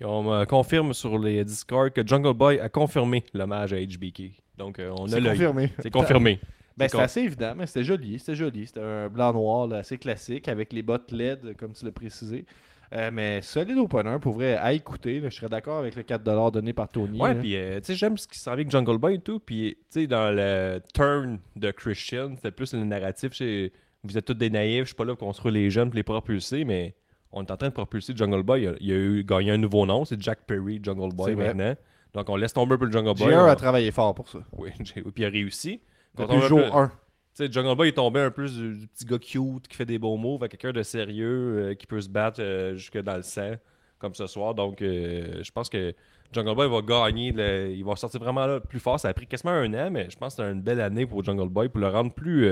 Et 0.00 0.04
on 0.04 0.22
me 0.22 0.44
confirme 0.44 0.94
sur 0.94 1.18
les 1.18 1.44
Discord 1.44 1.90
que 1.90 2.06
Jungle 2.06 2.34
Boy 2.34 2.60
a 2.60 2.68
confirmé 2.68 3.24
l'hommage 3.34 3.72
à 3.72 3.76
HBK. 3.76 4.42
Donc, 4.56 4.78
euh, 4.78 4.92
on 4.96 5.06
a 5.06 5.08
C'est 5.08 5.22
confirmé. 5.22 5.72
C'est 5.80 5.90
confirmé. 5.90 6.40
Ben, 6.78 6.88
C'est 6.88 7.00
assez 7.00 7.22
évident, 7.22 7.54
mais 7.56 7.66
c'était 7.66 7.82
joli. 7.82 8.20
C'était 8.20 8.36
joli. 8.36 8.68
C'était 8.68 8.80
un 8.80 9.08
blanc-noir 9.08 9.72
assez 9.72 9.98
classique 9.98 10.46
avec 10.46 10.72
les 10.72 10.82
bottes 10.82 11.10
LED, 11.10 11.56
comme 11.56 11.72
tu 11.72 11.84
l'as 11.84 11.90
précisé. 11.90 12.46
Euh, 12.94 13.10
mais 13.12 13.42
solide 13.42 13.76
opener, 13.78 14.16
pour 14.20 14.34
vrai, 14.34 14.56
à 14.56 14.72
écouter. 14.72 15.20
là, 15.20 15.28
je 15.28 15.36
serais 15.36 15.48
d'accord 15.48 15.78
avec 15.78 15.94
le 15.94 16.02
4$ 16.02 16.50
donné 16.52 16.72
par 16.72 16.88
Tony. 16.88 17.20
Ouais, 17.20 17.34
puis 17.34 17.54
euh, 17.56 17.78
tu 17.80 17.86
sais, 17.86 17.94
j'aime 17.94 18.16
ce 18.16 18.26
qui 18.26 18.38
s'en 18.38 18.52
vient 18.52 18.60
avec 18.60 18.70
Jungle 18.70 18.96
Boy 18.98 19.14
et 19.16 19.18
tout. 19.20 19.40
Puis, 19.40 19.76
tu 19.92 20.00
sais, 20.00 20.06
dans 20.06 20.34
le 20.34 20.80
turn 20.94 21.38
de 21.56 21.70
Christian, 21.70 22.32
c'était 22.36 22.50
plus 22.50 22.72
le 22.72 22.84
narratif. 22.84 23.32
c'est, 23.34 23.72
Vous 24.04 24.16
êtes 24.16 24.24
tous 24.24 24.32
des 24.34 24.48
naïfs, 24.50 24.80
je 24.84 24.86
suis 24.86 24.94
pas 24.94 25.04
là 25.04 25.14
pour 25.14 25.26
construire 25.28 25.52
les 25.54 25.70
jeunes 25.70 25.90
pour 25.90 25.96
les 25.96 26.02
propulser, 26.02 26.64
mais 26.64 26.94
on 27.30 27.44
est 27.44 27.50
en 27.50 27.56
train 27.58 27.68
de 27.68 27.74
propulser 27.74 28.14
Jungle 28.16 28.42
Boy. 28.42 28.62
Il 28.62 28.68
a, 28.68 28.72
il 28.80 28.92
a 28.92 28.96
eu 28.96 29.24
gagné 29.24 29.50
un 29.50 29.58
nouveau 29.58 29.84
nom, 29.84 30.06
c'est 30.06 30.18
Jack 30.22 30.40
Perry, 30.46 30.80
Jungle 30.82 31.14
Boy 31.14 31.34
maintenant. 31.36 31.74
Donc, 32.14 32.30
on 32.30 32.36
laisse 32.36 32.54
tomber 32.54 32.76
pour 32.78 32.86
le 32.86 32.92
Jungle 32.92 33.12
Boy. 33.14 33.30
JR 33.32 33.38
on- 33.42 33.44
a 33.48 33.56
travaillé 33.56 33.90
fort 33.90 34.14
pour 34.14 34.28
ça. 34.28 34.38
Oui, 34.56 34.70
puis 34.80 35.02
il 35.18 35.24
a 35.26 35.28
réussi. 35.28 35.82
Quand 36.16 36.22
Depuis 36.24 36.36
on 36.38 36.40
jour 36.40 36.58
un 36.60 36.62
peu- 36.70 36.76
1. 36.78 36.92
Sais, 37.38 37.48
Jungle 37.52 37.76
Boy 37.76 37.90
est 37.90 37.92
tombé 37.92 38.18
un 38.18 38.32
peu 38.32 38.48
du, 38.48 38.78
du 38.78 38.88
petit 38.88 39.04
gars 39.04 39.18
cute 39.20 39.68
qui 39.68 39.76
fait 39.76 39.84
des 39.84 40.00
beaux 40.00 40.16
moves 40.16 40.42
à 40.42 40.48
quelqu'un 40.48 40.72
de 40.72 40.82
sérieux 40.82 41.68
euh, 41.68 41.74
qui 41.76 41.86
peut 41.86 42.00
se 42.00 42.08
battre 42.08 42.42
euh, 42.42 42.74
jusque 42.74 42.98
dans 42.98 43.14
le 43.14 43.22
sang, 43.22 43.52
comme 44.00 44.12
ce 44.12 44.26
soir. 44.26 44.56
Donc, 44.56 44.82
euh, 44.82 45.40
je 45.44 45.50
pense 45.52 45.68
que 45.68 45.94
Jungle 46.32 46.56
Boy 46.56 46.68
va 46.68 46.82
gagner. 46.82 47.28
il 47.76 47.84
va 47.84 47.94
sortir 47.94 48.18
vraiment 48.18 48.44
là 48.44 48.58
plus 48.58 48.80
fort. 48.80 48.98
Ça 48.98 49.06
a 49.06 49.14
pris 49.14 49.28
quasiment 49.28 49.52
un 49.52 49.72
an, 49.74 49.88
mais 49.88 50.10
je 50.10 50.18
pense 50.18 50.34
que 50.34 50.42
c'est 50.42 50.50
une 50.50 50.62
belle 50.62 50.80
année 50.80 51.06
pour 51.06 51.22
Jungle 51.22 51.48
Boy 51.48 51.68
pour 51.68 51.78
le 51.78 51.86
rendre 51.86 52.12
plus, 52.12 52.50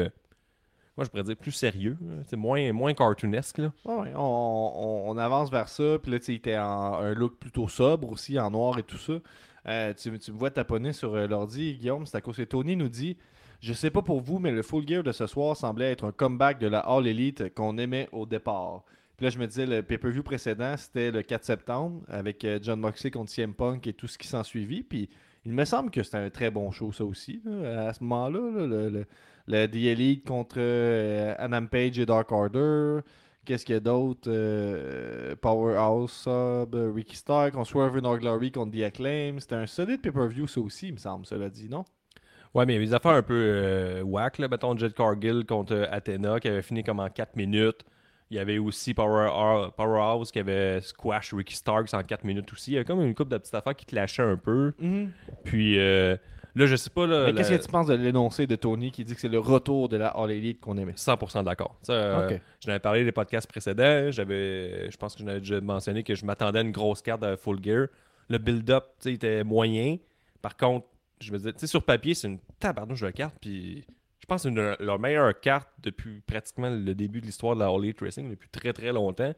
moi 0.97 1.05
je 1.05 1.11
pourrais 1.11 1.25
dire 1.25 1.37
plus 1.37 1.51
sérieux. 1.51 1.99
C'est 2.29 2.37
moins, 2.37 2.73
moins 2.73 2.95
cartoonesque. 2.95 3.59
Là. 3.59 3.73
On, 3.87 5.17
avance 5.19 5.51
vers 5.51 5.69
ça. 5.69 5.99
Puis 6.01 6.13
là, 6.13 6.19
il 6.29 6.35
était 6.35 6.59
en 6.59 6.95
un 6.95 7.13
look 7.13 7.41
plutôt 7.41 7.67
sobre 7.67 8.13
aussi, 8.13 8.39
en 8.39 8.53
noir 8.53 8.79
et 8.79 8.85
tout 8.85 8.99
ça. 8.99 9.15
Tu, 9.95 10.13
me 10.13 10.39
vois 10.39 10.53
taponner 10.53 10.93
sur 10.93 11.17
l'ordi, 11.27 11.75
Guillaume, 11.75 12.07
c'est 12.07 12.19
à 12.19 12.21
cause 12.21 12.37
que 12.37 12.43
Tony 12.43 12.77
nous 12.77 12.89
dit 12.89 13.17
Je 13.67 13.73
sais 13.73 13.91
pas 13.91 14.01
pour 14.01 14.21
vous, 14.21 14.39
mais 14.39 14.53
le 14.53 14.63
full 14.63 14.87
gear 14.87 15.03
de 15.03 15.11
ce 15.11 15.27
soir 15.27 15.57
semblait 15.57 15.91
être 15.91 16.05
un 16.05 16.13
comeback 16.13 16.61
de 16.61 16.69
la 16.69 16.79
All 16.79 17.05
Elite 17.05 17.53
qu'on 17.53 17.79
aimait 17.79 18.09
au 18.13 18.25
départ. 18.25 18.85
Puis 19.17 19.25
là, 19.25 19.31
je 19.31 19.41
me 19.41 19.47
disais, 19.49 19.67
le 19.67 19.83
pay-per-view 19.83 20.23
précédent, 20.23 20.77
c'était 20.77 21.11
le 21.11 21.23
4 21.23 21.43
septembre 21.45 22.01
avec 22.07 22.45
euh, 22.45 22.61
John 22.63 22.79
Moxley 22.79 23.11
contre 23.11 23.33
CM 23.33 23.55
Punk 23.55 23.89
et 23.89 23.93
tout 23.93 24.07
ce 24.07 24.19
qui 24.19 24.29
s'en 24.29 24.45
suivit. 24.45 24.85
Puis 24.85 25.11
il 25.45 25.53
me 25.53 25.65
semble 25.65 25.91
que 25.91 26.05
c'était 26.05 26.19
un 26.19 26.31
très 26.31 26.53
bon 26.53 26.71
show, 26.71 26.93
ça 26.93 27.05
aussi, 27.05 27.43
à 27.65 27.93
ce 27.93 28.05
moment-là. 28.05 28.39
là, 28.53 28.67
le, 28.69 29.05
le, 29.49 29.67
The 29.67 29.75
Elite 29.75 30.25
contre 30.25 30.59
euh, 30.59 31.35
Adam 31.37 31.67
Page 31.67 31.99
et 31.99 32.07
Dark 32.07 32.31
Order. 32.31 33.01
Qu'est-ce 33.45 33.65
qu'il 33.65 33.75
y 33.75 33.79
a 33.79 33.81
d'autre 33.81 34.29
Euh, 34.29 35.35
Powerhouse 35.35 36.13
Sub, 36.13 36.73
Ricky 36.95 37.17
Stark, 37.17 37.57
on 37.57 37.65
Swerve 37.65 37.97
in 37.97 38.17
Glory 38.17 38.53
contre 38.53 38.79
The 38.79 38.83
Acclaim. 38.83 39.41
C'était 39.41 39.57
un 39.57 39.67
solide 39.67 40.03
pay-per-view, 40.03 40.47
ça 40.47 40.61
aussi, 40.61 40.87
il 40.87 40.93
me 40.93 40.99
semble, 40.99 41.27
cela 41.27 41.51
dit, 41.51 41.69
non? 41.69 41.85
Ouais, 42.57 42.65
mais 42.65 42.73
il 42.73 42.77
y 42.77 42.79
avait 42.79 42.87
des 42.87 42.95
affaires 42.95 43.13
un 43.13 43.23
peu 43.23 43.35
euh, 43.35 44.03
whack. 44.03 44.39
Là. 44.39 44.49
Mettons 44.49 44.75
Jet 44.79 44.95
Cargill 44.95 45.45
contre 45.45 45.75
euh, 45.75 45.87
Athena 45.91 46.41
qui 46.41 46.49
avait 46.49 46.63
fini 46.63 46.83
comme 46.83 47.01
en 47.01 47.11
4 47.11 47.37
minutes. 47.37 47.85
Il 48.31 48.39
y 48.39 48.41
avait 48.41 48.57
aussi 48.57 48.95
Power, 48.95 49.69
Powerhouse 49.77 50.33
qui 50.33 50.39
avait 50.39 50.81
squash 50.81 51.35
Ricky 51.35 51.55
Starks 51.55 51.93
en 51.93 52.03
4 52.03 52.25
minutes 52.25 52.51
aussi. 52.55 52.71
Il 52.71 52.75
y 52.75 52.77
avait 52.79 52.87
comme 52.87 53.03
une 53.03 53.15
couple 53.15 53.31
de 53.31 53.37
petites 53.37 53.55
affaires 53.55 53.77
qui 53.77 53.85
te 53.85 53.95
lâchaient 53.95 54.23
un 54.23 54.39
peu. 54.39 54.73
Puis 55.45 55.79
euh, 55.79 56.17
là, 56.55 56.65
je 56.67 56.77
sais 56.77 56.89
pas. 56.89 57.07
Là, 57.07 57.27
Mais 57.27 57.35
qu'est-ce 57.35 57.53
que 57.53 57.63
tu 57.63 57.69
penses 57.71 57.89
de 57.89 57.95
l'énoncé 57.95 58.47
de 58.47 58.57
Tony 58.57 58.91
qui 58.91 59.05
dit 59.05 59.15
que 59.15 59.21
c'est 59.21 59.29
le 59.29 59.39
retour 59.39 59.91
de 59.91 59.99
la 59.99 60.09
All 60.09 60.31
Elite 60.31 60.59
qu'on 60.61 60.79
aimait? 60.79 60.93
100% 60.93 61.45
d'accord. 61.45 61.77
Euh, 61.91 62.27
Ok. 62.27 62.41
J'en 62.65 62.71
avais 62.71 62.81
parlé 62.81 63.05
des 63.05 63.13
podcasts 63.13 63.49
précédents. 63.49 64.11
J'avais, 64.11 64.91
je 64.91 64.97
pense 64.97 65.13
que 65.15 65.21
je 65.21 65.25
n'avais 65.27 65.41
déjà 65.41 65.61
mentionné 65.61 66.03
que 66.03 66.15
je 66.15 66.25
m'attendais 66.25 66.61
à 66.61 66.63
une 66.63 66.73
grosse 66.73 67.03
carte 67.03 67.21
de 67.21 67.37
Full 67.37 67.63
Gear. 67.63 67.89
Le 68.31 68.39
build-up 68.39 68.87
tu 68.99 69.11
sais, 69.11 69.13
était 69.13 69.45
moyen. 69.45 69.99
Par 70.43 70.57
contre, 70.57 70.87
je 71.21 71.33
me 71.33 71.39
disais, 71.39 71.53
tu 71.53 71.61
sais, 71.61 71.67
sur 71.67 71.83
papier, 71.83 72.15
c'est 72.15 72.29
une 72.29 72.39
tabarnouche 72.59 73.01
de 73.01 73.11
carte. 73.11 73.37
Puis 73.41 73.85
je 74.21 74.27
pense 74.27 74.43
que 74.43 74.43
c'est 74.43 74.49
une 74.49 74.57
de 74.57 74.77
leurs 74.81 74.99
meilleures 74.99 75.39
cartes 75.39 75.69
depuis 75.83 76.21
pratiquement 76.27 76.71
le 76.71 76.95
début 76.95 77.21
de 77.21 77.27
l'histoire 77.27 77.55
de 77.55 77.61
la 77.61 77.69
All 77.69 77.85
Elite 77.85 78.01
Racing, 78.01 78.31
depuis 78.31 78.49
très 78.49 78.73
très 78.73 78.93
longtemps. 78.93 79.33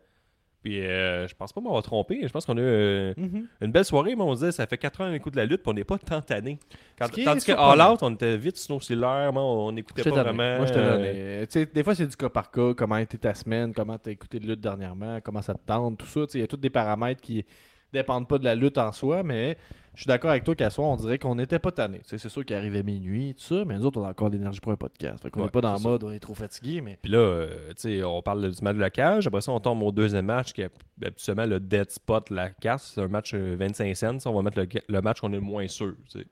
Puis 0.62 0.84
euh, 0.84 1.28
je 1.28 1.34
pense 1.36 1.52
pas 1.52 1.60
m'avoir 1.60 1.82
trompé. 1.82 2.18
Je 2.22 2.32
pense 2.32 2.44
qu'on 2.44 2.56
a 2.56 2.60
eu 2.60 2.64
euh, 2.64 3.14
une 3.60 3.70
belle 3.70 3.84
soirée, 3.84 4.16
mais 4.16 4.22
on 4.22 4.34
se 4.34 4.40
disait, 4.40 4.52
ça 4.52 4.66
fait 4.66 4.76
4 4.76 5.02
ans 5.02 5.04
un 5.04 5.18
coup 5.20 5.30
de 5.30 5.36
la 5.36 5.46
lutte, 5.46 5.62
puis 5.62 5.70
on 5.70 5.74
n'est 5.74 5.84
pas 5.84 5.98
tant 5.98 6.20
tanné. 6.20 6.58
Tandis 6.96 7.44
que. 7.44 7.52
All 7.52 7.80
Out, 7.80 8.02
on 8.02 8.14
était 8.14 8.36
vite 8.36 8.56
sur 8.56 8.74
nos 8.74 8.80
cellulaires, 8.80 9.30
on 9.34 9.70
n'écoutait 9.70 10.02
pas 10.02 10.22
vraiment. 10.22 10.56
Moi, 10.56 10.66
je 10.66 10.72
te 10.72 10.78
euh. 10.78 11.46
Euh, 11.56 11.66
Des 11.72 11.84
fois, 11.84 11.94
c'est 11.94 12.06
du 12.06 12.16
cas 12.16 12.28
par 12.28 12.50
cas. 12.50 12.74
Comment 12.74 12.96
était 12.96 13.18
ta 13.18 13.34
semaine, 13.34 13.72
comment 13.72 13.98
tu 13.98 14.08
as 14.08 14.12
écouté 14.12 14.40
de 14.40 14.48
lutte 14.48 14.60
dernièrement, 14.60 15.20
comment 15.20 15.42
ça 15.42 15.54
te 15.54 15.64
tente, 15.64 15.98
tout 15.98 16.06
ça. 16.06 16.20
Il 16.34 16.40
y 16.40 16.44
a 16.44 16.48
tous 16.48 16.56
des 16.56 16.70
paramètres 16.70 17.20
qui 17.20 17.44
dépendent 17.92 18.26
pas 18.26 18.38
de 18.38 18.44
la 18.44 18.56
lutte 18.56 18.78
en 18.78 18.90
soi, 18.90 19.22
mais 19.22 19.56
je 19.98 20.02
suis 20.04 20.06
d'accord 20.08 20.30
avec 20.30 20.44
toi 20.44 20.54
qu'à 20.54 20.70
soir, 20.70 20.86
on 20.90 20.94
dirait 20.94 21.18
qu'on 21.18 21.34
n'était 21.34 21.58
pas 21.58 21.72
tanné. 21.72 22.02
C'est 22.04 22.18
sûr 22.28 22.44
qu'il 22.44 22.54
arrivait 22.54 22.84
minuit, 22.84 23.34
tout 23.34 23.42
ça, 23.42 23.64
mais 23.66 23.76
nous 23.76 23.84
autres, 23.84 24.00
on 24.00 24.04
a 24.04 24.10
encore 24.10 24.28
l'énergie 24.28 24.60
pour 24.60 24.70
un 24.70 24.76
podcast. 24.76 25.20
Fait 25.20 25.28
qu'on 25.28 25.40
Ouais, 25.40 25.46
n'est 25.46 25.50
pas 25.50 25.60
dans 25.60 25.72
le 25.72 25.78
ça. 25.78 25.88
mode, 25.88 26.04
on 26.04 26.12
est 26.12 26.20
trop 26.20 26.34
fatigué, 26.34 26.80
mais. 26.80 27.00
Puis 27.02 27.10
là, 27.10 27.18
euh, 27.18 27.48
tu 27.70 27.74
sais, 27.98 28.04
on 28.04 28.22
parle 28.22 28.48
du 28.48 28.62
match 28.62 28.76
de 28.76 28.80
la 28.80 28.90
cage. 28.90 29.26
Après 29.26 29.40
ça, 29.40 29.50
on 29.50 29.58
tombe 29.58 29.82
au 29.82 29.90
deuxième 29.90 30.26
match 30.26 30.52
qui 30.52 30.62
est 30.62 30.70
habituellement 31.04 31.46
le 31.46 31.58
dead 31.58 31.90
spot, 31.90 32.30
la 32.30 32.50
casse. 32.50 32.92
C'est 32.94 33.00
un 33.02 33.08
match 33.08 33.32
euh, 33.34 33.56
25 33.58 33.96
cents. 33.96 34.18
On 34.26 34.34
va 34.34 34.42
mettre 34.42 34.60
le, 34.60 34.68
le 34.88 35.00
match 35.02 35.20
qu'on 35.20 35.32
est 35.32 35.36
le 35.36 35.40
moins 35.40 35.66
sûr. 35.66 35.94
sais. 36.06 36.24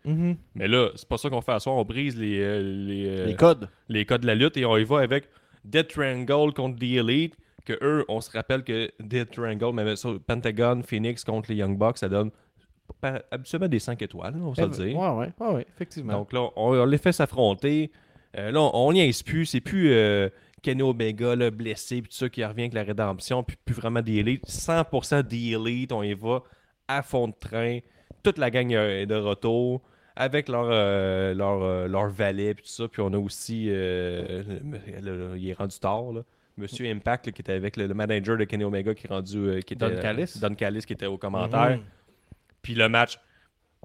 Mais 0.55 0.69
là, 0.69 0.91
c'est 0.95 1.09
pas 1.09 1.19
ça 1.19 1.29
qu'on 1.29 1.41
fait 1.41 1.51
à 1.53 1.59
soir. 1.59 1.75
On 1.75 1.85
brise 1.85 2.17
les, 2.17 2.39
euh, 2.41 2.63
les, 2.63 3.07
euh, 3.09 3.27
Les 3.27 3.35
codes. 3.35 3.69
les 3.89 4.05
codes 4.05 4.21
de 4.23 4.27
la 4.29 4.37
lutte 4.37 4.57
et 4.57 4.65
on 4.65 4.77
y 4.77 4.85
va 4.85 5.01
avec 5.01 5.29
Dead 5.65 5.89
Triangle 5.89 6.53
contre 6.55 6.79
The 6.79 6.85
Elite. 6.99 7.35
Que 7.65 7.77
eux, 7.83 8.05
on 8.07 8.21
se 8.21 8.31
rappelle 8.31 8.63
que 8.63 8.93
Dead 9.01 9.29
Triangle, 9.29 9.73
mais 9.75 9.97
ça, 9.97 10.11
Pentagon, 10.25 10.83
Phoenix 10.87 11.25
contre 11.25 11.51
les 11.51 11.57
Young 11.57 11.77
Bucks, 11.77 11.99
ça 11.99 12.09
donne 12.09 12.31
habituellement 13.31 13.69
des 13.69 13.79
5 13.79 14.01
étoiles, 14.03 14.35
on 14.41 14.51
va 14.51 14.55
se 14.55 14.61
le 14.63 14.67
Eh, 14.85 14.89
dire. 14.91 14.99
Ouais, 14.99 15.09
ouais, 15.41 15.53
ouais, 15.55 15.67
effectivement. 15.75 16.13
Donc 16.15 16.33
là, 16.33 16.49
on, 16.57 16.73
on 16.75 16.85
les 16.85 16.99
fait 16.99 17.13
s'affronter. 17.13 17.91
Euh, 18.37 18.51
là, 18.51 18.61
on 18.75 18.93
n'y 18.93 19.01
est 19.01 19.23
plus. 19.27 19.47
C'est 19.47 19.61
plus 19.61 19.93
euh, 19.93 20.29
Kenny 20.63 20.83
Omega 20.83 21.37
là, 21.37 21.51
blessé, 21.51 22.03
puis 22.03 22.11
tout 22.11 22.17
ça 22.17 22.29
qui 22.29 22.45
revient 22.45 22.63
avec 22.63 22.75
la 22.75 22.83
rédemption, 22.83 23.43
puis 23.43 23.57
plus 23.65 23.75
vraiment 23.75 24.03
The 24.03 24.09
Elite. 24.09 24.47
100% 24.47 25.25
The 25.27 25.33
Elite, 25.33 25.93
on 25.93 26.03
y 26.03 26.15
va 26.15 26.43
à 26.89 27.03
fond 27.03 27.29
de 27.29 27.35
train. 27.39 27.79
Toute 28.23 28.39
la 28.39 28.51
gang 28.51 28.73
euh, 28.75 29.03
est 29.03 29.07
de 29.07 29.15
retour 29.15 29.83
avec 30.17 30.49
leur, 30.49 30.67
euh, 30.71 31.35
leur, 31.35 31.89
leur 31.89 32.09
valet, 32.09 32.55
puis 32.55 32.65
tout 32.65 32.71
ça. 32.71 32.89
Puis 32.89 33.01
on 33.03 33.13
a 33.13 33.19
aussi. 33.19 33.67
le- 33.67 34.45
le- 35.03 35.35
il 35.39 35.49
est 35.51 35.53
rendu 35.55 35.79
tard, 35.79 36.13
là. 36.13 36.23
Monsieur 36.59 36.91
Impact, 36.91 37.27
là, 37.27 37.33
qui 37.33 37.43
était 37.43 37.53
avec 37.53 37.77
le, 37.77 37.87
le 37.87 37.93
manager 37.93 38.39
de 38.39 38.45
Kenny 38.45 38.65
Omega, 38.65 38.95
qui 38.95 39.07
est 39.07 39.11
rendu. 39.11 39.37
euh, 39.37 39.61
qui 39.61 39.75
était, 39.75 39.91
Don 39.91 40.01
Callis. 40.01 40.39
Don 40.41 40.55
Callis, 40.55 40.81
qui 40.87 40.95
était 40.95 41.05
au 41.07 41.19
commentaire. 41.19 41.77
Mhm. 41.77 41.83
Puis 42.67 42.75
le 42.75 42.89
match, 42.89 43.17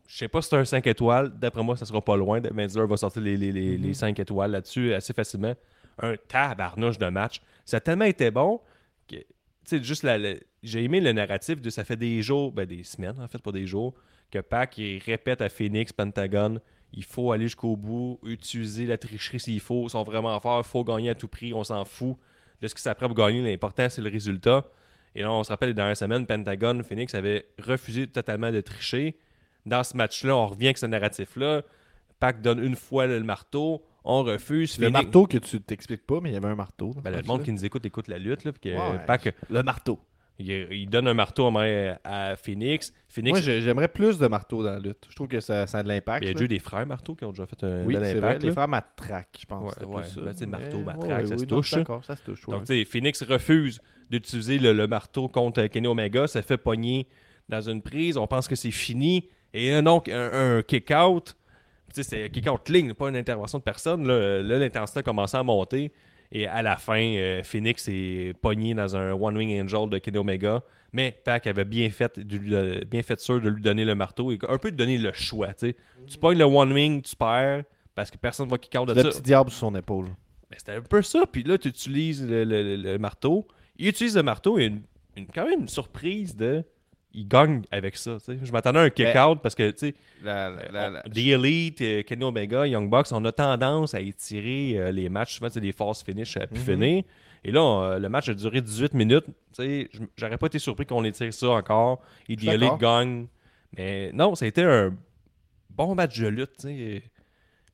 je 0.08 0.18
sais 0.18 0.28
pas 0.28 0.42
si 0.42 0.50
c'est 0.50 0.56
un 0.58 0.66
5 0.66 0.88
étoiles. 0.88 1.30
D'après 1.38 1.62
moi, 1.62 1.78
ça 1.78 1.86
sera 1.86 2.02
pas 2.04 2.18
loin. 2.18 2.42
Menzler 2.52 2.88
va 2.88 2.98
sortir 2.98 3.22
les, 3.22 3.38
les, 3.38 3.52
les, 3.52 3.78
Mhm. 3.78 3.84
les 3.84 3.94
5 3.94 4.20
étoiles 4.20 4.50
là-dessus 4.50 4.92
assez 4.96 5.14
facilement. 5.14 5.54
Un 6.02 6.16
tabarnouche 6.28 6.98
de 6.98 7.06
match. 7.10 7.42
Ça 7.64 7.78
a 7.78 7.80
tellement 7.80 8.06
été 8.06 8.32
bon 8.32 8.60
que, 9.08 9.18
tu 9.18 9.24
sais, 9.66 9.84
juste 9.84 10.02
la, 10.02 10.18
la- 10.18 10.34
j'ai 10.64 10.84
aimé 10.84 11.00
le 11.00 11.12
narratif 11.12 11.62
de 11.62 11.70
ça 11.70 11.84
fait 11.84 11.96
des 11.96 12.24
jours, 12.24 12.52
ben 12.52 12.66
des 12.66 12.84
semaines 12.84 13.20
en 13.20 13.28
fait, 13.28 13.38
pas 13.38 13.52
des 13.52 13.68
jours, 13.68 13.94
que 14.32 14.40
Pac 14.40 14.80
il 14.80 14.98
répète 14.98 15.42
à 15.42 15.50
Phoenix, 15.50 15.94
Pentagon, 15.94 16.60
il 16.92 17.04
faut 17.04 17.32
aller 17.32 17.44
jusqu'au 17.46 17.76
bout, 17.76 18.20
utiliser 18.24 18.88
la 18.88 18.98
tricherie 18.98 19.40
s'il 19.40 19.60
faut, 19.60 19.84
ils 19.86 19.92
sont 19.92 20.02
vraiment 20.04 20.40
forts, 20.40 20.64
il 20.66 20.68
faut 20.68 20.84
gagner 20.84 21.12
à 21.12 21.16
tout 21.16 21.28
prix, 21.28 21.54
on 21.54 21.64
s'en 21.64 21.86
fout 21.86 22.18
de 22.62 22.68
ce 22.68 22.74
qui 22.74 22.82
s'apprête 22.82 23.10
pour 23.10 23.18
gagner. 23.18 23.44
L'important, 23.44 23.88
c'est 23.90 24.02
le 24.02 24.10
résultat. 24.10 24.66
Et 25.16 25.22
là, 25.22 25.32
on 25.32 25.44
se 25.44 25.50
rappelle, 25.50 25.70
les 25.70 25.76
dernières 25.76 25.98
semaines, 25.98 26.26
Pentagon, 26.26 26.82
Phoenix 26.88 27.14
avait 27.16 27.46
refusé 27.60 28.08
totalement 28.08 28.52
de 28.52 28.62
tricher. 28.62 29.18
Dans 29.66 29.84
ce 29.84 29.96
match-là, 29.98 30.36
on 30.36 30.48
revient 30.48 30.68
avec 30.68 30.78
ce 30.78 30.86
narratif-là. 30.86 31.62
Pac 32.20 32.42
donne 32.42 32.64
une 32.64 32.76
fois 32.76 33.08
le 33.08 33.22
marteau, 33.24 33.84
on 34.04 34.24
refuse. 34.24 34.78
Le 34.78 34.88
Phoenix- 34.88 35.04
marteau 35.04 35.26
que 35.28 35.38
tu 35.38 35.60
t'expliques 35.60 36.06
pas, 36.06 36.20
mais 36.22 36.30
il 36.30 36.34
y 36.34 36.38
avait 36.38 36.48
un 36.48 36.56
marteau. 36.56 36.94
Ben, 37.04 37.12
le 37.16 37.24
monde 37.24 37.44
qui 37.44 37.52
nous 37.52 37.66
écoute 37.66 37.86
écoute 37.86 38.08
la 38.08 38.18
lutte. 38.20 38.44
Là, 38.44 38.52
puis 38.52 38.72
que, 38.72 38.76
Ouais. 38.78 39.00
Pac, 39.06 39.34
Le 39.50 39.64
marteau. 39.64 40.00
il, 40.40 40.50
il 40.72 40.88
donne 40.90 41.08
un 41.08 41.14
marteau 41.14 41.52
à, 42.04 42.36
Phoenix. 42.36 42.94
Phoenix, 43.10 43.32
Moi, 43.32 43.42
j'ai- 43.42 43.62
j'aimerais 43.62 43.88
plus 43.90 44.18
de 44.18 44.28
marteaux 44.28 44.64
dans 44.64 44.72
la 44.72 44.80
lutte. 44.80 45.06
Je 45.10 45.16
trouve 45.16 45.28
que 45.28 45.40
ça, 45.40 45.68
ça 45.68 45.80
a 45.80 45.84
de 45.84 45.88
l'impact. 45.88 46.24
il 46.24 46.28
y 46.28 46.32
a 46.32 46.34
déjà 46.34 46.48
des 46.48 46.60
frères 46.60 46.86
marteaux 46.88 47.16
qui 47.16 47.26
ont 47.26 47.32
déjà 47.32 47.46
fait 47.46 47.64
un 47.64 47.84
Oui, 47.84 47.96
impact. 47.98 48.18
vrai. 48.20 48.40
Les 48.40 48.52
frères 48.52 48.68
Matraque, 48.68 49.38
je 49.40 49.46
pense. 49.46 49.76
Ouais, 49.78 49.86
ouais. 49.86 50.02
plus 50.02 50.10
ça. 50.12 50.46
Ben, 50.46 50.50
marteau, 50.50 50.80
matraque, 50.80 51.22
ouais, 51.22 51.28
ça 51.28 51.38
se 51.38 51.46
touche. 51.46 51.72
D'accord, 51.74 52.06
ça 52.06 52.16
se 52.16 52.24
touche. 52.24 52.46
Donc, 52.48 52.62
tu 52.66 52.74
sais, 52.80 52.86
Phoenix 52.86 53.22
refuse 53.24 53.80
d'utiliser 54.12 54.60
le, 54.60 54.74
le 54.74 54.88
marteau 54.88 55.28
contre 55.28 55.66
Kenny 55.68 55.88
Omega. 55.88 56.28
Ça 56.28 56.42
fait 56.42 56.58
pogner 56.58 57.08
dans 57.50 57.62
une 57.62 57.82
prise. 57.82 58.18
On 58.18 58.28
pense 58.28 58.48
que 58.48 58.56
c'est 58.56 58.72
fini. 58.72 59.28
Et 59.54 59.72
là, 59.72 59.82
donc, 59.82 60.08
un, 60.10 60.58
un 60.58 60.62
kick-out. 60.62 61.36
Tu 61.94 61.96
sais, 61.96 62.04
c'est 62.04 62.24
un 62.26 62.30
kick-out 62.30 62.62
clean, 62.64 62.94
pas 62.94 63.10
une 63.10 63.16
intervention 63.18 63.58
de 63.58 63.64
personne. 63.64 64.08
Là, 64.08 64.42
Là, 64.44 64.60
l'intensité 64.60 65.00
a 65.00 65.04
commencé 65.04 65.36
à 65.36 65.44
monter. 65.44 65.92
Et 66.32 66.48
à 66.48 66.62
la 66.62 66.78
fin, 66.78 67.02
euh, 67.02 67.44
Phoenix 67.44 67.88
est 67.90 68.34
pogné 68.42 68.74
dans 68.74 68.96
un 68.96 69.12
One 69.12 69.36
Wing 69.38 69.62
Angel 69.62 69.90
de 69.90 69.98
Kenny 69.98 70.18
Omega. 70.18 70.62
Mais 70.94 71.12
Pac 71.26 71.48
avait 71.48 71.66
bien 71.66 71.90
fait, 71.90 72.18
euh, 72.18 72.82
bien 72.90 73.02
sûr 73.18 73.42
de 73.42 73.50
lui 73.50 73.62
donner 73.62 73.84
le 73.86 73.96
marteau 73.96 74.32
et 74.32 74.40
un 74.48 74.58
peu 74.58 74.72
de 74.72 74.78
donner 74.78 74.98
le 74.98 75.12
choix. 75.14 75.54
tu 75.54 75.74
pognes 76.20 76.38
le 76.38 76.46
One 76.46 76.72
Wing, 76.72 77.02
tu 77.02 77.16
perds 77.16 77.64
parce 77.96 78.10
que 78.12 78.18
personne 78.18 78.48
va 78.48 78.58
kick-out 78.58 78.88
de 78.88 78.94
Le 78.94 79.02
ça. 79.04 79.10
petit 79.10 79.22
diable 79.22 79.50
sur 79.50 79.60
son 79.60 79.76
épaule. 79.76 80.06
Ben, 80.50 80.56
c'était 80.58 80.74
un 80.74 80.82
peu 80.82 81.02
ça. 81.02 81.24
Puis 81.30 81.44
là, 81.44 81.58
tu 81.58 81.68
utilises 81.70 82.26
le, 82.26 82.44
le- 82.46 82.64
le- 82.64 82.78
le 82.94 82.98
marteau. 82.98 83.46
Il 83.82 83.88
utilise 83.90 84.16
le 84.16 84.24
marteau 84.24 84.58
et 84.60 84.66
une, 84.66 84.82
une- 85.18 85.28
quand 85.28 85.46
même 85.46 85.62
une 85.62 85.68
surprise 85.68 86.36
de. 86.36 86.64
Il 87.14 87.28
gagne 87.28 87.64
avec 87.72 87.98
ça. 87.98 88.18
tu 88.20 88.26
sais. 88.38 88.40
Je 88.42 88.52
m'attendais 88.54 88.80
à 88.80 88.84
un 88.84 88.90
kick-out 88.90 89.40
parce 89.44 89.54
que, 89.54 89.70
tu 89.72 89.78
sais, 89.80 89.96
la- 90.24 91.04
The 91.14 91.18
Elite, 91.18 91.82
euh, 91.82 92.04
Kenny 92.04 92.24
Omega, 92.24 92.66
Young 92.66 92.90
Bucks, 92.90 93.08
on 93.12 93.26
a 93.26 93.34
tendance 93.34 93.94
à 93.94 94.00
étirer 94.00 94.78
euh, 94.78 94.92
les 94.94 95.10
matchs. 95.10 95.36
Souvent, 95.36 95.50
c'est 95.52 95.60
des 95.60 95.74
force 95.74 96.04
finish 96.04 96.38
à 96.38 96.48
pu 96.48 96.60
Mhm. 96.60 96.66
finir. 96.66 97.04
Et 97.44 97.52
là, 97.52 97.62
on- 97.64 97.82
euh, 97.84 98.00
le 98.00 98.08
match 98.08 98.30
a 98.30 98.34
duré 98.34 98.62
18 98.62 98.94
minutes. 98.94 99.26
Tu 99.26 99.34
sais, 99.54 99.90
j- 99.92 100.00
J'aurais 100.16 100.38
pas 100.38 100.48
été 100.48 100.58
surpris 100.60 100.86
qu'on 100.86 101.04
étire 101.04 101.34
ça 101.34 101.50
encore. 101.50 102.02
Et 102.30 102.38
The. 102.38 102.44
Elite 102.46 102.78
gagne. 102.80 103.28
Mais 103.76 104.12
non, 104.14 104.34
ça 104.36 104.46
a 104.46 104.48
été 104.48 104.64
un 104.64 104.96
bon 105.70 105.96
match 105.96 106.18
de 106.18 106.28
lutte. 106.28 106.62
Puis 106.62 107.02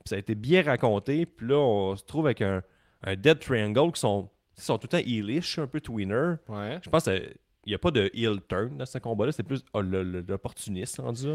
ça 0.06 0.15
a 0.15 0.17
été 0.20 0.34
bien 0.34 0.63
raconté. 0.63 1.28
Puis 1.28 1.48
là, 1.48 1.58
on 1.60 1.96
se 1.96 2.04
trouve 2.06 2.26
avec 2.26 2.41
un, 2.41 2.63
un 3.04 3.15
Dead 3.15 3.38
Triangle 3.38 3.91
qui 3.91 4.00
sont, 4.00 4.30
ils 4.58 4.63
sont 4.63 4.78
tout 4.78 4.88
le 4.91 4.98
temps 5.00 5.06
heelish, 5.06 5.60
un 5.60 5.67
peu 5.67 5.80
tweener. 5.82 6.36
Ouais. 6.48 6.80
Je 6.82 6.89
pense 6.89 7.04
qu'il 7.04 7.36
n'y 7.67 7.74
a 7.74 7.78
pas 7.78 7.91
de 7.91 8.10
heel 8.13 8.39
turn 8.48 8.78
dans 8.78 8.86
ce 8.86 8.98
combat-là. 8.98 9.32
C'est 9.32 9.43
plus 9.43 9.63
oh, 9.74 9.82
l'opportuniste 9.82 11.00
rendu. 11.00 11.28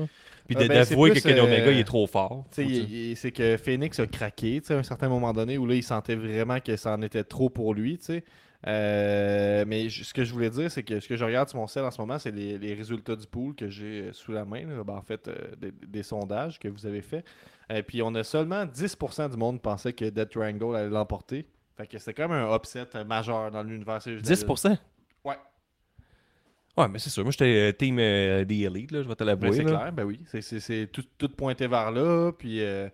Puis 0.46 0.56
Ah, 0.56 0.60
ben, 0.60 0.68
d'avouer 0.68 1.10
que 1.10 1.20
Kenny 1.20 1.38
euh, 1.38 1.44
Omega 1.44 1.70
il 1.70 1.78
est 1.78 1.84
trop 1.84 2.06
fort. 2.06 2.44
C'est 2.50 3.32
que 3.32 3.56
Phoenix 3.56 3.98
a 4.00 4.06
craqué 4.06 4.60
à 4.70 4.74
un 4.74 4.82
certain 4.82 5.08
moment 5.08 5.32
donné 5.32 5.58
où 5.58 5.66
là, 5.66 5.74
il 5.74 5.82
sentait 5.82 6.16
vraiment 6.16 6.60
que 6.60 6.76
ça 6.76 6.94
en 6.94 7.02
était 7.02 7.24
trop 7.24 7.48
pour 7.50 7.74
lui. 7.74 7.98
sais. 8.00 8.24
Euh, 8.66 9.64
mais 9.66 9.88
ce 9.88 10.14
que 10.14 10.24
je 10.24 10.32
voulais 10.32 10.50
dire, 10.50 10.70
c'est 10.70 10.82
que 10.84 11.00
ce 11.00 11.08
que 11.08 11.16
je 11.16 11.24
regarde 11.24 11.48
sur 11.48 11.58
mon 11.58 11.66
sel 11.66 11.84
en 11.84 11.90
ce 11.90 12.00
moment, 12.00 12.18
c'est 12.18 12.30
les, 12.30 12.58
les 12.58 12.74
résultats 12.74 13.16
du 13.16 13.26
pool 13.26 13.54
que 13.54 13.68
j'ai 13.68 14.02
euh, 14.02 14.12
sous 14.12 14.32
la 14.32 14.44
main. 14.44 14.64
là. 14.66 14.84
Ben, 14.84 14.94
en 14.94 15.02
fait, 15.02 15.26
euh, 15.28 15.34
des, 15.58 15.72
des 15.72 16.02
sondages 16.02 16.58
que 16.58 16.68
vous 16.68 16.86
avez 16.86 17.02
faits. 17.02 17.24
Et 17.70 17.82
puis, 17.82 18.02
on 18.02 18.14
a 18.14 18.22
seulement 18.22 18.64
10% 18.64 19.30
du 19.30 19.36
monde 19.36 19.60
pensait 19.60 19.92
que 19.92 20.04
Dead 20.04 20.28
Triangle 20.28 20.76
allait 20.76 20.90
l'emporter. 20.90 21.46
Fait 21.76 21.86
que 21.86 21.98
c'était 21.98 22.14
comme 22.14 22.32
un 22.32 22.54
upset 22.54 22.86
majeur 23.06 23.50
dans 23.50 23.62
l'univers. 23.62 24.00
c'est 24.02 24.12
juste 24.18 24.24
10%? 24.46 24.76
Ouais. 25.24 25.36
Ouais, 26.76 26.88
mais 26.88 26.98
c'est 26.98 27.10
sûr. 27.10 27.22
Moi, 27.22 27.32
j'étais 27.32 27.68
euh, 27.70 27.72
team 27.72 27.98
euh, 27.98 28.44
des 28.44 28.60
élites, 28.62 28.92
là, 28.92 29.02
je 29.02 29.08
vais 29.08 29.14
te 29.14 29.24
Ben, 29.24 29.26
l'avouer. 29.26 29.52
c'est 29.56 29.62
là. 29.64 29.70
clair, 29.78 29.92
ben 29.92 30.04
oui. 30.04 30.20
C'est- 30.26 30.40
C'est 30.40 30.60
c'est 30.60 30.86
tout, 30.90 31.04
tout 31.18 31.28
pointé 31.28 31.66
vers 31.66 31.90
là. 31.90 32.32
Puis, 32.32 32.62
euh, 32.62 32.88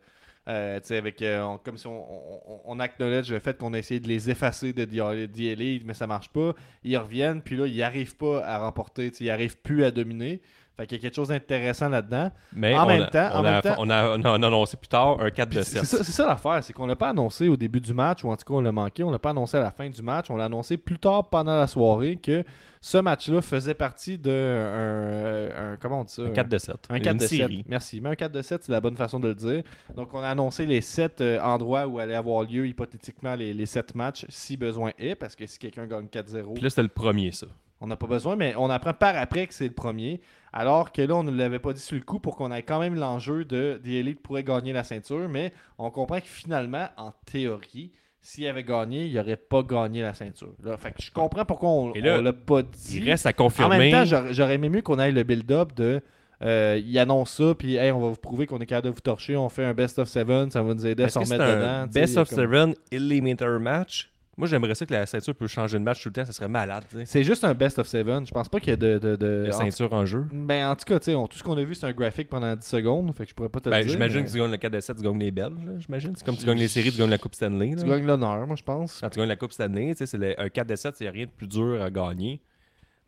euh, 0.48 0.80
tu 0.80 0.86
sais, 0.88 0.96
avec, 0.96 1.22
on- 1.22 1.58
comme 1.58 1.76
si 1.78 1.86
on, 1.86 2.40
on, 2.50 2.60
on 2.64 2.80
acknowledge 2.80 3.30
le 3.30 3.38
fait 3.38 3.56
qu'on 3.56 3.72
a 3.74 3.78
essayé 3.78 4.00
de 4.00 4.08
les 4.08 4.30
effacer 4.30 4.72
de 4.72 4.84
The 4.84 5.38
Elite, 5.40 5.84
mais 5.86 5.94
ça 5.94 6.06
marche 6.08 6.28
pas. 6.30 6.54
Ils 6.82 6.96
reviennent, 6.96 7.40
puis 7.42 7.56
là, 7.56 7.66
ils 7.66 7.76
n'arrivent 7.78 8.16
pas 8.16 8.44
à 8.44 8.58
remporter. 8.58 9.12
Ils 9.20 9.26
n'arrivent 9.26 9.58
plus 9.58 9.84
à 9.84 9.90
dominer. 9.92 10.40
Fait 10.78 10.86
qu'il 10.86 10.96
y 10.98 11.00
a 11.00 11.02
quelque 11.02 11.16
chose 11.16 11.28
d'intéressant 11.28 11.88
là-dedans. 11.88 12.30
Mais 12.52 12.74
En 12.76 12.84
on 12.84 12.86
même 12.86 13.02
a- 13.02 13.06
temps- 13.08 13.30
on 13.34 13.38
en 13.40 13.44
a, 13.44 13.50
même 13.50 13.62
temps- 13.62 13.74
on 13.78 13.90
a- 13.90 14.16
on 14.16 14.42
a 14.42 14.46
annoncé 14.46 14.76
plus 14.76 14.86
tard 14.86 15.20
un 15.20 15.28
4 15.30 15.48
de 15.50 15.56
Puis 15.56 15.64
C'est 15.64 15.84
7. 15.84 16.04
ça, 16.04 16.04
ça 16.04 16.26
l'affaire, 16.26 16.62
c'est 16.62 16.72
qu'on 16.72 16.86
l'a 16.86 16.94
pas 16.94 17.08
annoncé 17.08 17.48
au 17.48 17.56
début 17.56 17.80
du 17.80 17.92
match, 17.92 18.22
ou 18.22 18.30
en 18.30 18.36
tout 18.36 18.44
cas 18.44 18.54
on 18.54 18.60
l'a 18.60 18.70
manqué, 18.70 19.02
on 19.02 19.10
l'a 19.10 19.18
pas 19.18 19.30
annoncé 19.30 19.56
à 19.56 19.60
la 19.60 19.72
fin 19.72 19.90
du 19.90 20.00
match, 20.02 20.30
on 20.30 20.36
l'a 20.36 20.44
annoncé 20.44 20.76
plus 20.76 20.98
tard 20.98 21.28
pendant 21.30 21.56
la 21.58 21.66
soirée 21.66 22.14
que 22.16 22.44
ce 22.80 22.96
match-là 22.98 23.42
faisait 23.42 23.74
partie 23.74 24.18
de 24.18 24.30
un, 24.30 25.72
un- 25.72 25.76
comment 25.78 26.02
on 26.02 26.04
dit 26.04 26.12
ça? 26.12 26.22
Un 26.22 26.30
4 26.30 26.48
de 26.48 26.58
7. 26.58 26.76
Un 26.90 27.00
4 27.00 27.12
Une 27.12 27.18
de 27.18 27.26
7. 27.26 27.38
série. 27.38 27.64
Merci. 27.68 28.00
Mais 28.00 28.10
un 28.10 28.14
4 28.14 28.30
de 28.32 28.40
7, 28.42 28.62
c'est 28.64 28.70
la 28.72 28.80
bonne 28.80 28.96
façon 28.96 29.18
de 29.18 29.26
le 29.28 29.34
dire. 29.34 29.62
Donc, 29.96 30.14
on 30.14 30.20
a 30.20 30.28
annoncé 30.28 30.64
les 30.64 30.80
7 30.80 31.20
endroits 31.42 31.88
où 31.88 31.98
allaient 31.98 32.14
avoir 32.14 32.44
lieu 32.44 32.68
hypothétiquement 32.68 33.34
les, 33.34 33.52
les 33.52 33.66
7 33.66 33.96
matchs, 33.96 34.26
si 34.28 34.56
besoin 34.56 34.92
est, 34.96 35.16
parce 35.16 35.34
que 35.34 35.44
si 35.46 35.58
quelqu'un 35.58 35.86
gagne 35.86 36.06
4-0, 36.06 36.54
Puis 36.54 36.62
là, 36.62 36.70
c'était 36.70 36.82
le 36.82 36.88
premier, 36.88 37.32
ça. 37.32 37.48
On 37.80 37.86
n'a 37.86 37.96
pas 37.96 38.06
besoin, 38.06 38.36
mais 38.36 38.54
on 38.56 38.70
apprend 38.70 38.92
par 38.94 39.16
après 39.16 39.46
que 39.46 39.54
c'est 39.54 39.68
le 39.68 39.74
premier. 39.74 40.20
Alors 40.52 40.92
que 40.92 41.02
là, 41.02 41.14
on 41.14 41.22
ne 41.24 41.30
l'avait 41.30 41.58
pas 41.58 41.72
dit 41.72 41.80
sur 41.80 41.94
le 41.96 42.02
coup 42.02 42.18
pour 42.20 42.34
qu'on 42.36 42.50
ait 42.52 42.62
quand 42.62 42.80
même 42.80 42.94
l'enjeu 42.94 43.44
de 43.44 43.80
The 43.84 43.88
Elite 43.88 44.22
pourrait 44.22 44.42
gagner 44.44 44.72
la 44.72 44.82
ceinture, 44.84 45.28
mais 45.28 45.52
on 45.78 45.90
comprend 45.90 46.20
que 46.20 46.26
finalement, 46.26 46.88
en 46.96 47.12
théorie, 47.26 47.92
s'il 48.20 48.46
avait 48.48 48.64
gagné, 48.64 49.06
il 49.06 49.14
n'aurait 49.14 49.36
pas 49.36 49.62
gagné 49.62 50.02
la 50.02 50.14
ceinture. 50.14 50.54
Là, 50.64 50.76
fait 50.76 50.90
que 50.92 51.02
je 51.02 51.12
comprends 51.12 51.44
pourquoi 51.44 51.68
on 51.68 51.92
ne 51.94 52.20
l'a 52.20 52.32
pas 52.32 52.62
dit. 52.62 52.98
Il 52.98 53.08
reste 53.10 53.26
à 53.26 53.30
En 53.30 53.32
confirmer. 53.34 53.78
même 53.78 54.06
temps, 54.08 54.22
j'aurais 54.32 54.54
aimé 54.54 54.68
mieux 54.70 54.82
qu'on 54.82 54.98
aille 54.98 55.12
le 55.12 55.22
build-up 55.22 55.72
de. 55.74 56.00
euh, 56.42 56.80
il 56.84 56.98
annonce 56.98 57.32
ça, 57.36 57.54
puis 57.54 57.76
hey, 57.76 57.90
on 57.92 58.00
va 58.00 58.08
vous 58.08 58.16
prouver 58.16 58.46
qu'on 58.46 58.58
est 58.58 58.66
capable 58.66 58.86
de 58.88 58.94
vous 58.94 59.00
torcher. 59.00 59.36
On 59.36 59.48
fait 59.48 59.64
un 59.64 59.74
best 59.74 59.98
of 59.98 60.08
seven, 60.08 60.50
ça 60.50 60.62
va 60.62 60.72
nous 60.74 60.86
aider 60.86 61.04
à 61.04 61.08
s'en 61.10 61.20
un 61.30 61.36
dedans. 61.38 61.86
Best 61.92 62.16
of 62.16 62.28
comme- 62.30 62.38
Seven 62.38 62.74
Eliminator 62.90 63.60
match? 63.60 64.10
Moi, 64.38 64.46
j'aimerais 64.48 64.74
ça 64.76 64.86
que 64.86 64.94
la 64.94 65.04
ceinture 65.04 65.34
peut 65.34 65.48
changer 65.48 65.78
de 65.78 65.82
match 65.82 66.00
tout 66.02 66.08
le 66.08 66.12
temps. 66.14 66.24
Ça 66.24 66.32
serait 66.32 66.48
malade. 66.48 66.84
C'est 67.04 67.24
juste 67.24 67.42
un 67.44 67.52
best 67.54 67.78
of 67.80 67.86
seven. 67.88 68.24
Je 68.24 68.30
pense 68.30 68.48
pas 68.48 68.60
qu'il 68.60 68.70
y 68.70 68.72
ait 68.72 68.76
de. 68.76 68.96
de, 68.98 69.16
de- 69.16 69.44
La 69.48 69.52
ceinture 69.52 69.92
en 69.92 70.06
jeu. 70.06 70.24
Ben, 70.32 70.68
en 70.70 70.76
tout 70.76 70.84
cas, 70.84 70.98
on- 71.14 71.26
tout 71.26 71.36
ce 71.36 71.42
qu'on 71.42 71.56
a 71.58 71.64
vu, 71.64 71.74
c'est 71.74 71.86
un 71.86 71.92
graphique 71.92 72.28
pendant 72.28 72.54
10 72.54 72.64
secondes. 72.66 73.12
Fait 73.16 73.24
que 73.24 73.30
je 73.30 73.34
pourrais 73.34 73.48
pas 73.48 73.58
te 73.60 73.68
Ben, 73.68 73.78
le 73.78 73.82
dire. 73.84 73.92
j'imagine 73.92 74.20
mais 74.20 74.26
que 74.26 74.30
tu 74.32 74.38
gagnes 74.38 74.50
le 74.52 74.56
4 74.56 74.72
de 74.72 74.80
7, 74.80 74.96
tu 74.96 75.02
gagnes 75.02 75.18
les 75.18 75.30
Belges. 75.32 75.52
J'imagine. 75.80 76.12
C'est 76.16 76.24
comme 76.24 76.36
tu 76.36 76.46
gagnes 76.46 76.58
les 76.58 76.68
séries, 76.68 76.92
tu 76.92 76.98
gagnes 76.98 77.10
la 77.10 77.18
Coupe 77.18 77.34
Stanley. 77.34 77.74
là. 77.74 77.82
Tu 77.82 77.88
gagnes 77.88 78.06
l'honneur, 78.06 78.46
moi, 78.46 78.56
je 78.56 78.62
pense. 78.62 79.00
Quand 79.00 79.10
tu 79.10 79.18
gagnes 79.18 79.28
la 79.28 79.36
Coupe 79.36 79.52
Stanley, 79.52 79.94
c'est 79.96 80.14
le- 80.14 80.40
un 80.40 80.48
4 80.48 80.66
de 80.68 80.76
7, 80.76 80.94
il 81.00 81.02
n'y 81.02 81.08
a 81.08 81.12
rien 81.12 81.24
de 81.26 81.30
plus 81.30 81.48
dur 81.48 81.82
à 81.82 81.90
gagner. 81.90 82.40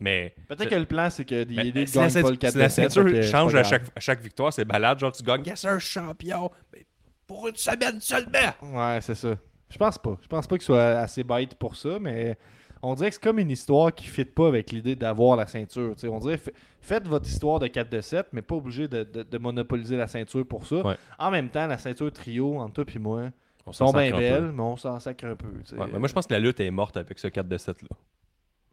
Mais 0.01 0.35
Peut-être 0.49 0.69
que 0.71 0.75
le 0.75 0.87
plan, 0.87 1.11
c'est 1.11 1.25
que 1.25 1.45
Mais, 1.45 1.69
Elite 1.69 1.89
si 1.89 1.99
la 1.99 2.09
gagne 2.09 2.23
pas 2.23 2.31
le 2.31 2.37
4 2.37 2.53
si 2.53 2.59
la 2.59 2.65
de 2.67 2.73
7, 2.73 2.91
ceinture 2.93 3.11
c'est 3.13 3.23
change 3.31 3.55
à 3.55 3.63
chaque, 3.63 3.83
à 3.95 4.01
chaque 4.01 4.21
victoire, 4.23 4.53
c'est 4.53 4.65
balade. 4.65 4.99
Genre, 4.99 5.13
tu 5.13 5.23
gagnes, 5.23 5.45
yes, 5.45 5.65
un 5.65 5.79
champion. 5.79 6.51
Mais 6.73 6.85
pour 7.27 7.47
une 7.47 7.57
semaine 7.57 8.01
seulement. 8.01 8.39
Ouais, 8.63 8.99
c'est 9.03 9.15
ça. 9.15 9.37
Je 9.71 9.79
pense 9.79 9.99
pas. 9.99 10.19
Je 10.23 10.27
pense 10.29 10.47
pas 10.47 10.57
qu'il 10.57 10.65
soit 10.65 10.83
assez 10.99 11.23
bête 11.25 11.55
pour 11.55 11.77
ça, 11.77 11.99
mais 12.01 12.37
on 12.83 12.95
dirait 12.95 13.09
que 13.11 13.15
c'est 13.15 13.23
comme 13.23 13.39
une 13.39 13.51
histoire 13.51 13.95
qui 13.95 14.07
ne 14.07 14.11
fit 14.11 14.25
pas 14.25 14.49
avec 14.49 14.71
l'idée 14.73 14.97
d'avoir 14.97 15.37
la 15.37 15.47
ceinture. 15.47 15.95
on 16.05 16.19
dirait 16.19 16.39
fa- 16.39 16.51
faites 16.81 17.07
votre 17.07 17.27
histoire 17.27 17.59
de 17.61 17.67
4 17.69 17.89
de 17.91 18.01
7, 18.01 18.27
mais 18.33 18.43
pas 18.43 18.57
obligé 18.57 18.89
de, 18.89 19.05
de- 19.05 19.23
de 19.23 19.39
monopoliser 19.39 19.97
la 19.97 20.07
ceinture 20.09 20.47
pour 20.47 20.67
ça. 20.67 20.85
Ouais. 20.87 20.97
En 21.19 21.31
même 21.31 21.51
temps, 21.51 21.67
la 21.67 21.79
ceinture 21.79 22.11
trio, 22.13 22.59
entre 22.59 22.83
toi 22.83 22.93
et 22.95 22.99
moi, 22.99 23.31
On 23.67 23.73
s'en 23.73 23.89
sont 23.89 23.93
bien 23.93 24.09
un 24.09 24.11
peu. 24.13 24.19
belles, 24.19 24.53
mais 24.53 24.63
on 24.63 24.77
s'en 24.77 24.99
sacre 24.99 25.25
un 25.27 25.37
peu. 25.37 25.47
Ouais, 25.49 25.87
mais 25.93 25.99
moi, 25.99 26.09
je 26.09 26.15
pense 26.15 26.27
que 26.27 26.33
la 26.35 26.41
lutte 26.41 26.59
est 26.61 26.71
morte 26.71 26.97
avec 26.97 27.19
ce 27.19 27.29
4 27.29 27.47
de 27.49 27.59
7 27.59 27.83
là. 27.83 27.89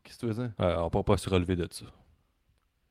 Qu'est-ce 0.03 0.15
que 0.19 0.25
tu 0.27 0.31
veux 0.31 0.33
dire? 0.47 0.51
Euh, 0.61 0.77
on 0.79 0.85
ne 0.85 0.89
pourra 0.89 1.03
pas 1.03 1.17
se 1.17 1.29
relever 1.29 1.55
de 1.57 1.67
ça. 1.69 1.85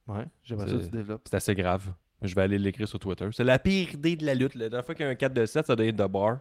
Ouais, 0.06 0.24
j'aimerais 0.44 0.66
ça 0.68 0.74
que 0.74 0.80
C'est- 0.82 0.90
tu 0.90 0.96
développes. 0.96 1.22
C'est 1.24 1.34
assez 1.36 1.54
grave. 1.54 1.92
Je 2.22 2.34
vais 2.34 2.42
aller 2.42 2.58
l'écrire 2.58 2.86
sur 2.86 2.98
Twitter. 2.98 3.26
C'est 3.32 3.42
la 3.44 3.58
pire 3.58 3.92
idée 3.94 4.16
de 4.16 4.24
la 4.24 4.34
lutte. 4.34 4.54
La 4.54 4.68
dernière 4.68 4.84
fois 4.86 4.94
qu'il 4.94 5.04
y 5.04 5.08
a 5.08 5.10
un 5.10 5.14
4 5.16 5.32
de 5.34 5.44
7, 5.46 5.66
ça 5.66 5.74
doit 5.74 5.86
être 5.86 5.96
de 5.96 6.06
bar. 6.06 6.38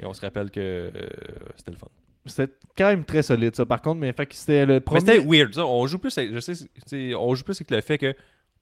Et 0.00 0.06
on 0.06 0.12
se 0.12 0.20
rappelle 0.20 0.50
que 0.50 0.60
euh, 0.60 0.90
c'était 1.56 1.72
le 1.72 1.76
fun. 1.76 1.86
C'était 2.26 2.52
quand 2.76 2.88
même 2.88 3.04
très 3.04 3.22
solide, 3.22 3.56
ça, 3.56 3.64
par 3.66 3.80
contre, 3.80 4.00
mais 4.00 4.14
c'était 4.30 4.66
le 4.66 4.74
Mais 4.74 4.80
premier. 4.80 5.00
c'était 5.00 5.18
weird. 5.18 5.54
Ça. 5.54 5.66
On 5.66 5.86
joue 5.86 5.98
plus 5.98 6.16
avec, 6.18 6.32
je 6.34 6.40
sais, 6.40 7.14
on 7.14 7.34
joue 7.34 7.44
plus 7.44 7.56
avec 7.56 7.70
le 7.70 7.80
fait 7.80 7.98
que 7.98 8.14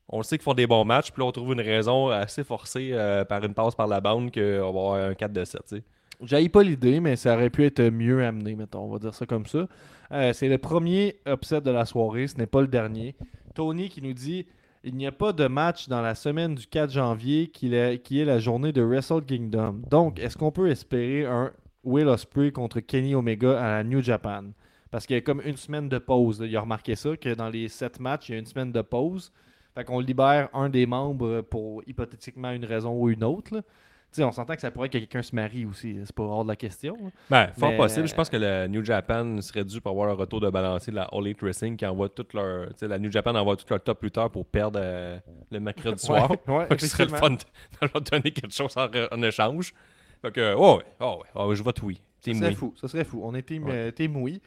on 0.09 0.22
sait 0.22 0.38
qu'ils 0.38 0.44
font 0.44 0.55
des 0.55 0.66
bons 0.66 0.85
matchs, 0.85 1.11
puis 1.12 1.20
là 1.20 1.27
on 1.27 1.33
trouve 1.33 1.53
une 1.53 1.61
raison 1.61 2.09
assez 2.09 2.42
forcée 2.42 2.90
euh, 2.92 3.24
par 3.24 3.44
une 3.44 3.53
passe 3.53 3.74
par 3.74 3.87
la 3.87 4.01
bande 4.01 4.33
qu'on 4.33 4.40
va 4.40 4.66
avoir 4.68 4.94
un 4.94 5.14
4 5.14 5.33
de 5.33 5.44
7. 5.44 5.61
tu 5.68 5.77
sais. 5.77 5.83
J'haïs 6.22 6.48
pas 6.48 6.62
l'idée, 6.62 6.98
mais 7.01 7.14
ça 7.16 7.35
aurait 7.35 7.51
pu 7.51 7.64
être 7.64 7.83
mieux 7.90 8.24
amené, 8.24 8.57
mettons. 8.57 8.81
On 8.85 8.88
va 8.88 8.98
dire 8.98 9.14
ça 9.14 9.27
comme 9.27 9.46
ça. 9.46 9.68
Euh, 10.12 10.33
c'est 10.33 10.48
le 10.48 10.59
premier 10.59 11.16
upset 11.29 11.61
de 11.61 11.70
la 11.70 11.85
soirée, 11.85 12.27
ce 12.27 12.37
n'est 12.38 12.46
pas 12.46 12.61
le 12.61 12.66
dernier. 12.68 13.14
Tony 13.55 13.88
qui 13.88 14.03
nous 14.03 14.14
dit 14.14 14.46
il 14.85 14.95
n'y 14.95 15.07
a 15.07 15.12
pas 15.12 15.33
de 15.33 15.47
match 15.47 15.88
dans 15.88 16.01
la 16.01 16.14
semaine 16.14 16.55
du 16.55 16.67
4 16.67 16.91
janvier 16.91 17.49
qui 17.49 17.75
est, 17.75 18.25
la 18.25 18.38
journée 18.38 18.73
de 18.73 18.83
Wrestle 18.83 19.25
Kingdom. 19.25 19.83
Donc, 19.91 20.19
est-ce 20.19 20.37
qu'on 20.37 20.53
peut 20.53 20.71
espérer 20.71 21.27
un 21.27 21.53
Will 21.85 22.09
Ospreay 22.09 22.53
contre 22.53 22.81
Kenny 22.81 23.14
Omega 23.14 23.61
à 23.61 23.71
la 23.79 23.85
New 23.85 24.03
Japan? 24.03 24.45
Parce 24.91 25.07
qu'il 25.07 25.14
y 25.14 25.19
a 25.19 25.23
comme 25.23 25.43
une 25.45 25.57
semaine 25.57 25.88
de 25.88 25.99
pause. 25.99 26.43
Il 26.43 26.57
a 26.57 26.61
remarqué 26.61 26.95
ça, 26.95 27.17
que 27.17 27.35
dans 27.35 27.49
les 27.49 27.69
7 27.69 28.01
matchs, 28.01 28.29
il 28.29 28.33
y 28.33 28.35
a 28.37 28.38
une 28.38 28.47
semaine 28.47 28.73
de 28.73 28.83
pause. 28.83 29.33
Fait 29.75 29.85
qu'on 29.85 30.01
libère 30.01 30.49
un 30.55 30.69
des 30.69 30.87
membres 30.87 31.43
pour 31.43 31.83
hypothétiquement 31.87 32.53
une 32.53 32.64
raison 32.64 32.99
ou 32.99 33.11
une 33.11 33.25
autre. 33.25 33.62
Tu 34.11 34.16
sais, 34.16 34.25
on 34.25 34.33
s'entend 34.33 34.55
que 34.55 34.61
ça 34.62 34.71
pourrait 34.71 34.88
que 34.88 34.97
quelqu'un 34.97 35.21
se 35.23 35.35
marie 35.35 35.66
aussi. 35.66 35.99
C'est 36.05 36.14
pas 36.14 36.23
hors 36.23 36.42
de 36.42 36.49
la 36.49 36.57
question. 36.57 36.97
Ben, 37.29 37.49
fort 37.59 37.71
Mais- 37.71 37.77
possible. 37.77 38.09
Je 38.09 38.14
pense 38.14 38.31
que 38.31 38.38
le 38.38 38.66
New 38.66 38.83
Japan 38.83 39.40
serait 39.42 39.64
dû 39.64 39.81
pour 39.83 39.90
avoir 39.92 40.09
un 40.09 40.14
retour 40.14 40.40
de 40.40 40.49
balancier 40.49 40.90
de 40.92 40.97
la 40.97 41.03
All 41.12 41.27
Elite 41.27 41.42
Wrestling 41.42 41.77
qui 41.77 41.85
envoie 41.85 42.09
toute 42.09 42.33
leur. 42.33 42.68
La 42.81 42.99
New 42.99 43.12
Japan 43.12 43.35
envoie 43.35 43.57
tout 43.57 43.66
leur 43.68 43.83
top 43.83 44.03
lutteur 44.03 44.31
pour 44.31 44.47
perdre 44.47 44.81
euh, 44.83 45.18
le 45.51 45.61
mercredi 45.61 46.03
soir. 46.05 46.31
Ouais, 46.47 46.66
ce 46.79 46.87
serait 46.87 47.05
le 47.05 47.11
fun 47.11 47.31
de 47.31 47.37
de 47.37 47.88
leur 47.92 48.01
donner 48.01 48.31
quelque 48.31 48.53
chose 48.55 48.75
en, 48.79 48.88
en 49.12 49.23
échange. 49.23 49.75
Fait 50.23 50.33
que, 50.33 50.55
oh 50.57 50.79
ouais, 50.79 50.85
oh 51.01 51.18
ouais, 51.21 51.29
oh 51.35 51.49
ouais, 51.49 51.55
je 51.57 51.62
vote 51.62 51.81
oui. 51.83 52.01
Serait 52.25 52.55
fou. 52.55 52.75
Ça 52.81 52.88
serait 52.88 53.05
fou. 53.05 53.21
On 53.23 53.35
est 53.35 53.42
team, 53.42 53.64
Ouais. 53.64 53.73
euh, 53.75 53.90
team 53.90 54.16
oui. 54.16 54.40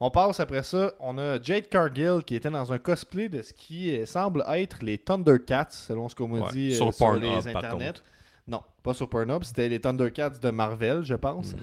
On 0.00 0.10
passe 0.10 0.38
après 0.38 0.62
ça. 0.62 0.92
On 1.00 1.18
a 1.18 1.42
Jade 1.42 1.68
Cargill 1.68 2.20
qui 2.24 2.36
était 2.36 2.50
dans 2.50 2.72
un 2.72 2.78
cosplay 2.78 3.28
de 3.28 3.42
ce 3.42 3.52
qui 3.52 3.94
euh, 3.98 4.06
semble 4.06 4.44
être 4.48 4.78
les 4.80 4.96
Thundercats, 4.96 5.66
selon 5.70 6.08
ce 6.08 6.14
qu'on 6.14 6.28
m'a 6.28 6.38
Ouais, 6.46 6.52
dit 6.52 6.70
euh, 6.72 6.76
sur 6.76 6.94
sur, 6.94 7.04
Pornhub, 7.04 7.22
les 7.24 7.48
internets. 7.48 7.86
contre. 7.88 8.02
Non, 8.48 8.62
pas 8.82 8.94
sur 8.94 9.08
Pornhub. 9.10 9.44
C'était 9.44 9.68
les 9.68 9.78
Thundercats 9.78 10.30
de 10.30 10.50
Marvel, 10.50 11.02
je 11.04 11.14
pense. 11.14 11.52
Mm. 11.54 11.58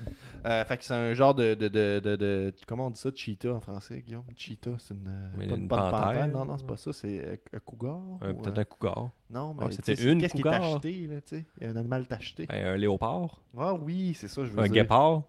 Euh, 0.45 0.63
fait 0.65 0.78
que 0.78 0.84
c'est 0.84 0.93
un 0.93 1.13
genre 1.15 1.34
de, 1.34 1.56
de, 1.56 1.67
de, 1.67 2.00
de- 2.15 2.54
Comment 2.67 2.88
on 2.88 2.89
dit 2.91 3.00
ça? 3.02 3.10
Cheetah 3.13 3.54
en 3.56 3.60
français, 3.60 4.04
Guillaume? 4.06 4.24
Cheetah, 4.38 4.76
c'est 4.78 4.93
une. 4.93 5.08
euh, 5.08 5.30
Mais 5.38 5.48
pas 5.48 5.56
une 5.56 5.67
panthère. 5.67 6.28
Non, 6.28 6.45
non, 6.45 6.58
c'est 6.60 6.67
pas 6.67 6.78
ça. 6.78 6.93
C'est 6.93 7.26
euh, 7.26 7.36
un 7.54 7.60
cougar. 7.60 8.00
Euh, 8.24 8.34
ou, 8.34 8.41
Peut-être 8.43 8.58
euh, 8.60 8.62
un 8.62 8.65
cougar. 8.65 9.10
Non, 9.32 9.56
Ah, 9.60 9.65
mais 9.65 9.71
c'était 9.71 9.95
tu 9.95 10.04
sais, 10.04 10.12
une 10.12 10.21
Qu'est-ce 10.21 10.34
qui 10.34 10.39
est 10.39 10.43
cougar. 10.43 10.63
acheté, 10.63 11.08
là, 11.08 11.21
tu 11.21 11.38
sais? 11.38 11.45
Un 11.65 11.76
animal 11.76 12.06
tacheté. 12.06 12.45
Ben, 12.45 12.65
un 12.67 12.78
léopard. 12.78 13.41
Ah 13.58 13.74
oui, 13.74 14.13
c'est 14.15 14.28
ça, 14.28 14.43
je 14.45 14.52
veux 14.52 14.60
Un 14.60 14.63
dire. 14.65 14.74
guépard. 14.84 15.24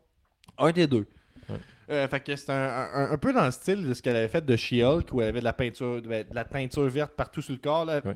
Un 0.59 0.73
des 0.73 0.87
deux. 0.87 1.07
Ouais. 1.49 1.57
Euh, 1.89 2.09
fait 2.09 2.21
que 2.21 2.37
c'est 2.37 2.51
un, 2.53 2.89
un- 2.93 3.13
un 3.13 3.17
peu 3.19 3.33
dans 3.33 3.45
le 3.47 3.51
style 3.53 3.87
de 3.89 3.95
ce 3.95 4.03
qu'elle 4.03 4.17
avait 4.17 4.29
fait 4.29 4.45
de 4.45 4.55
She-Hulk, 4.57 5.11
où 5.13 5.23
elle 5.23 5.29
avait 5.29 5.41
de 5.41 5.45
la 5.45 5.53
peinture, 5.55 6.03
de 6.03 6.25
la 6.33 6.45
teinture 6.45 6.89
verte 6.89 7.13
partout 7.17 7.41
sur 7.41 7.55
le 7.55 7.61
corps. 7.61 7.85
Là. 7.87 8.01
Ouais. 8.05 8.15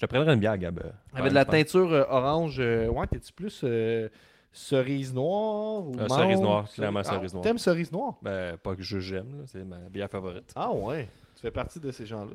Je 0.00 0.06
te 0.06 0.10
prendrais 0.14 0.32
une 0.32 0.40
bière, 0.40 0.56
Gab. 0.56 0.78
euh, 0.78 0.90
avait 1.12 1.28
de 1.28 1.34
la 1.34 1.44
teinture 1.44 1.92
euh, 1.92 2.04
orange. 2.08 2.56
euh, 2.58 2.88
ouais, 2.88 3.06
t'es-tu 3.06 3.34
plus 3.34 3.60
euh, 3.64 4.08
cerise 4.50 5.12
noire 5.12 5.86
ou 5.86 5.92
menthe? 5.92 6.10
cerise 6.10 6.40
noire, 6.40 6.72
clairement 6.72 7.00
Ah, 7.00 7.04
cerise 7.04 7.34
noire. 7.34 7.44
T'aimes 7.44 7.58
cerise 7.58 7.92
noire? 7.92 8.14
Ben, 8.22 8.56
pas 8.56 8.74
que 8.74 8.82
je 8.82 8.98
j'aime, 8.98 9.40
là, 9.40 9.44
c'est 9.46 9.62
ma 9.62 9.76
bière 9.90 10.08
favorite. 10.08 10.50
Ah 10.56 10.72
ouais. 10.72 11.06
Tu 11.34 11.42
fais 11.42 11.50
partie 11.50 11.80
de 11.80 11.90
ces 11.90 12.06
gens-là. 12.06 12.32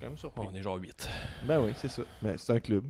Je 0.00 0.04
suis 0.04 0.04
quand 0.04 0.06
même 0.10 0.16
surpris. 0.18 0.46
On 0.52 0.54
est 0.54 0.62
genre 0.62 0.76
8. 0.76 1.08
Ben 1.44 1.60
oui, 1.60 1.72
c'est 1.76 1.88
ça. 1.90 2.02
Ben, 2.22 2.34
c'est 2.38 2.52
un 2.52 2.60
club. 2.60 2.84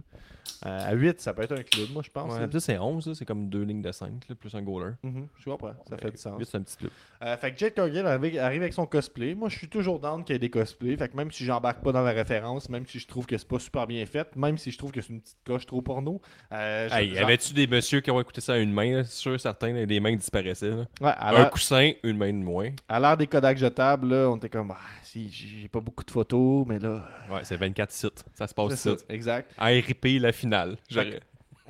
Euh, 0.66 0.90
à 0.90 0.94
8, 0.94 1.20
ça 1.20 1.34
peut 1.34 1.42
être 1.42 1.52
un 1.52 1.62
club, 1.62 1.88
moi, 1.92 2.02
je 2.04 2.10
pense. 2.10 2.32
Ouais, 2.32 2.40
là. 2.40 2.48
peut-être 2.48 2.62
c'est 2.62 2.78
11, 2.78 3.06
là, 3.06 3.14
c'est 3.14 3.26
comme 3.26 3.48
deux 3.50 3.62
lignes 3.62 3.82
de 3.82 3.92
5, 3.92 4.26
plus 4.40 4.54
un 4.54 4.62
goaler. 4.62 4.92
Mhm, 5.02 5.26
je 5.38 5.44
comprends. 5.44 5.74
Ça 5.88 5.98
fait 5.98 6.10
du 6.10 6.16
sens. 6.16 6.38
8, 6.38 6.46
c'est 6.50 6.56
un 6.56 6.62
petit 6.62 6.76
club. 6.78 6.90
Euh, 7.22 7.36
fait 7.36 7.52
que 7.52 7.58
Jade 7.58 7.74
Cargill 7.74 8.06
arrive, 8.06 8.38
arrive 8.38 8.62
avec 8.62 8.72
son 8.72 8.86
cosplay. 8.86 9.34
Moi, 9.34 9.50
je 9.50 9.58
suis 9.58 9.68
toujours 9.68 10.00
down 10.00 10.24
qu'il 10.24 10.34
y 10.34 10.36
ait 10.36 10.38
des 10.38 10.48
cosplays. 10.50 10.96
Fait 10.96 11.08
que 11.10 11.16
même 11.16 11.30
si 11.30 11.44
j'embarque 11.44 11.82
pas 11.84 11.92
dans 11.92 12.00
la 12.02 12.12
référence, 12.12 12.68
même 12.70 12.86
si 12.86 12.98
je 12.98 13.06
trouve 13.06 13.26
que 13.26 13.36
c'est 13.36 13.46
pas 13.46 13.58
super 13.58 13.86
bien 13.86 14.04
fait, 14.06 14.34
même 14.36 14.56
si 14.56 14.70
je 14.70 14.78
trouve 14.78 14.90
que 14.90 15.02
c'est 15.02 15.12
une 15.12 15.20
petite 15.20 15.36
coche 15.46 15.66
trop 15.66 15.82
porno. 15.82 16.20
euh, 16.52 16.88
Hey, 16.90 17.10
genre- 17.14 17.24
avait-tu 17.24 17.52
des 17.52 17.66
messieurs 17.66 18.00
qui 18.00 18.10
ont 18.10 18.20
écouté 18.20 18.40
ça 18.40 18.54
à 18.54 18.58
une 18.58 18.72
main? 18.72 19.04
C'est 19.04 19.12
sûr, 19.18 19.38
certains, 19.40 19.84
des 19.84 20.00
mains 20.00 20.16
disparaissaient. 20.16 20.70
là. 20.70 20.86
Ouais, 21.00 21.12
à 21.14 21.36
Un 21.42 21.44
coussin, 21.44 21.92
une 22.02 22.16
main 22.16 22.32
de 22.32 22.38
moins. 22.42 22.70
à 22.88 22.98
l'heure 22.98 23.16
des 23.18 23.26
Kodak 23.26 23.58
jetables, 23.58 24.08
là, 24.08 24.30
on 24.30 24.36
était 24.36 24.48
comme, 24.48 24.70
ah, 24.72 24.78
si, 25.02 25.28
j'ai 25.30 25.68
pas 25.68 25.80
beaucoup 25.80 26.04
de 26.04 26.10
photos, 26.10 26.66
mais 26.66 26.78
là. 26.78 26.97
Ouais, 27.30 27.40
c'est 27.42 27.56
24 27.56 27.90
sites. 27.90 28.24
Ça 28.34 28.46
se 28.46 28.54
passe 28.54 28.74
ça, 28.74 28.90
exact. 29.08 29.52
RIP 29.58 30.04
la 30.20 30.32
finale. 30.32 30.76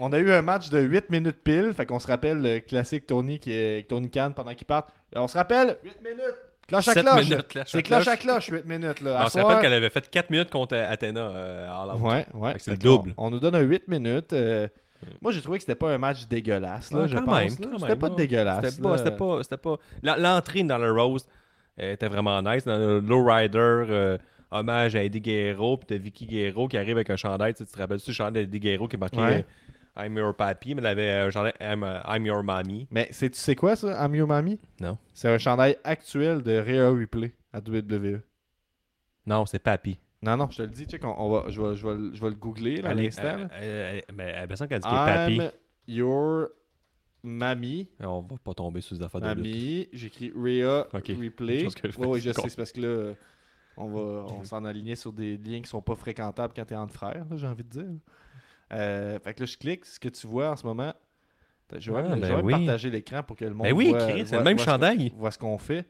On 0.01 0.13
a 0.13 0.19
eu 0.19 0.31
un 0.31 0.43
match 0.43 0.71
de 0.71 0.79
8 0.79 1.11
minutes 1.11 1.43
pile. 1.43 1.73
Fait 1.77 1.85
qu'on 1.85 1.99
se 1.99 2.07
rappelle 2.07 2.41
le 2.41 2.61
classique 2.61 3.07
Tony 3.07 3.41
qui 3.41 3.53
est 3.53 3.89
Tony 3.89 4.09
Khan 4.11 4.33
pendant 4.35 4.55
qu'il 4.55 4.67
part. 4.67 4.87
On 5.17 5.27
se 5.27 5.37
rappelle 5.37 5.77
8 5.83 5.97
minutes. 6.05 6.37
Cloche 6.69 6.87
à 6.89 6.95
cloche. 6.95 7.25
minutes, 7.25 7.49
cloche 7.49 7.63
à 7.63 7.67
C'est 7.67 7.83
cloche 7.83 8.05
cloche. 8.05 8.15
à 8.15 8.17
cloche, 8.19 8.49
8 8.51 8.67
minutes. 8.67 9.01
Là. 9.01 9.21
On 9.23 9.27
À 9.27 9.31
se 9.31 9.39
rappelle 9.41 9.63
qu'elle 9.63 9.73
avait 9.73 9.89
fait 9.91 10.09
4 10.09 10.29
minutes 10.31 10.51
contre 10.51 10.77
Athéna 10.77 11.21
euh. 11.21 11.95
Ouais, 11.97 12.27
ouais. 12.35 12.53
Fait 12.53 12.59
que 12.59 12.65
c'est 12.65 12.71
le 12.73 12.77
double. 12.77 13.15
On, 13.17 13.31
nous 13.31 13.41
donne 13.41 13.55
un 13.55 13.61
8 13.61 13.89
minutes. 13.89 14.35
euh, 14.35 14.69
Moi, 15.23 15.33
j'ai 15.33 15.41
trouvé 15.41 15.59
que 15.59 15.63
c'était 15.63 15.75
pas 15.75 15.91
un 15.93 15.99
match 15.99 16.27
dégueulasse, 16.29 16.93
là, 16.93 17.01
Ouais, 17.01 17.09
je 17.09 17.17
quand 17.17 17.25
pense. 17.25 17.53
C'était 17.81 17.97
pas 17.97 18.11
dégueulasse. 18.11 18.67
C'était 18.69 18.83
pas, 19.17 19.41
pas, 19.43 19.57
pas. 19.57 19.77
L'entrée 20.19 20.63
dans 20.63 20.77
le 20.79 20.93
Rose 20.93 21.27
euh, 21.81 21.95
était 21.95 22.09
vraiment 22.09 22.43
nice. 22.43 22.65
Dans 22.67 22.77
le 22.77 23.01
Lowrider, 23.01 23.59
euh, 23.59 24.19
hommage 24.51 24.97
à 24.97 25.05
Eddie 25.05 25.21
Guerrero, 25.21 25.77
puis 25.77 25.87
t'as 25.87 25.97
Vicky 25.99 26.27
Guerrero 26.27 26.69
qui 26.69 26.77
arrive 26.77 26.97
avec 26.97 27.11
un 27.11 27.17
chandail. 27.17 27.55
Tu 27.55 27.65
te 27.65 27.77
rappelles-tu 27.79 28.11
le 28.11 28.15
chandail 28.15 28.47
d'Eddie 28.47 28.61
Guerrero 28.61 28.89
qui 28.89 28.97
marquait 28.97 29.19
Ouais. 29.19 29.45
euh, 29.99 30.05
I'm 30.07 30.17
your 30.17 30.35
papi, 30.35 30.75
mais 30.75 30.81
elle 30.83 30.87
avait 30.87 31.11
un 31.11 31.31
chandail 31.31 31.53
I'm, 31.61 31.83
euh, 31.83 31.99
I'm 32.09 32.25
your 32.25 32.43
mommy. 32.45 32.87
Mais 32.91 33.09
c'est- 33.11 33.31
tu 33.31 33.39
sais 33.39 33.55
quoi, 33.57 33.75
ça, 33.77 34.05
I'm 34.07 34.15
Your 34.15 34.29
Mommy? 34.29 34.59
Non. 34.81 34.97
C'est 35.13 35.29
un 35.29 35.39
chandail 35.39 35.77
actuel 35.85 36.43
de 36.43 36.53
Rhea 36.59 36.91
Ripley 36.93 37.33
à 37.53 37.61
WWE. 37.61 38.21
Non, 39.27 39.45
c'est 39.45 39.59
papi. 39.59 39.99
Non, 40.23 40.37
non, 40.37 40.49
je 40.51 40.57
te 40.59 40.63
le 40.63 40.69
dis, 40.69 40.85
check, 40.85 41.05
on, 41.05 41.15
on 41.19 41.31
va, 41.31 41.45
je, 41.49 41.61
vais, 41.61 41.75
je, 41.77 41.87
vais, 41.87 41.95
le- 41.95 42.15
je 42.15 42.21
vais 42.21 42.29
le 42.31 42.35
googler 42.37 42.77
là, 42.83 42.91
à 42.91 42.93
est- 42.93 42.95
l'instant. 42.97 43.37
Mais 43.61 44.03
elle 44.17 44.37
a 44.39 44.47
dit 44.47 44.55
qu'elle 44.69 44.79
est 44.79 44.81
papi. 44.81 45.35
I'm 45.37 45.51
Your 45.89 46.49
Mammy. 47.23 47.89
On 48.01 48.21
va 48.23 48.37
pas 48.43 48.55
tomber 48.55 48.81
sous 48.81 48.95
les 48.95 49.03
affaires 49.03 49.21
de. 49.21 49.27
Mamie, 49.27 49.89
j'écris 49.93 50.33
Rhea. 50.35 50.87
Replay. 50.93 51.69
Je 51.85 51.99
Oui, 51.99 52.21
je 52.21 52.31
sais, 52.33 52.49
c'est 52.49 52.57
parce 52.57 52.73
que 52.73 52.81
là, 52.81 53.15
on 53.79 53.89
va 53.89 54.01
on 54.35 54.45
s'en 54.45 54.65
alignait 54.65 54.97
sur 54.97 55.13
des 55.13 55.37
liens 55.37 55.61
qui 55.63 55.69
sont 55.69 55.83
pas 55.83 55.95
fréquentables 55.97 56.53
quand 56.55 56.65
t'es 56.65 56.75
entre 56.77 56.93
frères, 56.95 57.25
j'ai 57.37 57.47
envie 57.47 57.65
de 57.65 57.69
dire. 57.71 57.91
Euh, 58.73 59.19
fait 59.21 59.35
que 59.35 59.41
là, 59.41 59.47
je 59.47 59.57
clique, 59.57 59.85
ce 59.87 59.99
que 59.99 60.09
tu 60.09 60.27
vois 60.27 60.51
en 60.51 60.57
ce 60.57 60.67
moment. 60.67 60.93
Je 61.79 61.91
vais 61.93 61.99
Ah, 61.99 62.15
je 62.17 62.21
ben 62.21 62.37
vais 62.37 62.43
oui. 62.43 62.53
partager 62.53 62.91
l'écran 62.91 63.23
pour 63.23 63.37
que 63.37 63.45
le 63.45 63.53
monde 63.55 63.67
Ben 63.67 63.75
oui, 63.75 63.91
voit, 63.91 64.01
c'est 64.01 64.33
le 64.33 64.43
même 64.43 64.43
voit 64.43 64.45
ce 64.45 64.55
qu'on- 64.55 64.59
chandail. 64.73 65.13
voit 65.17 65.31
ce 65.31 65.39
qu'on 65.39 65.59
fait. 65.59 65.87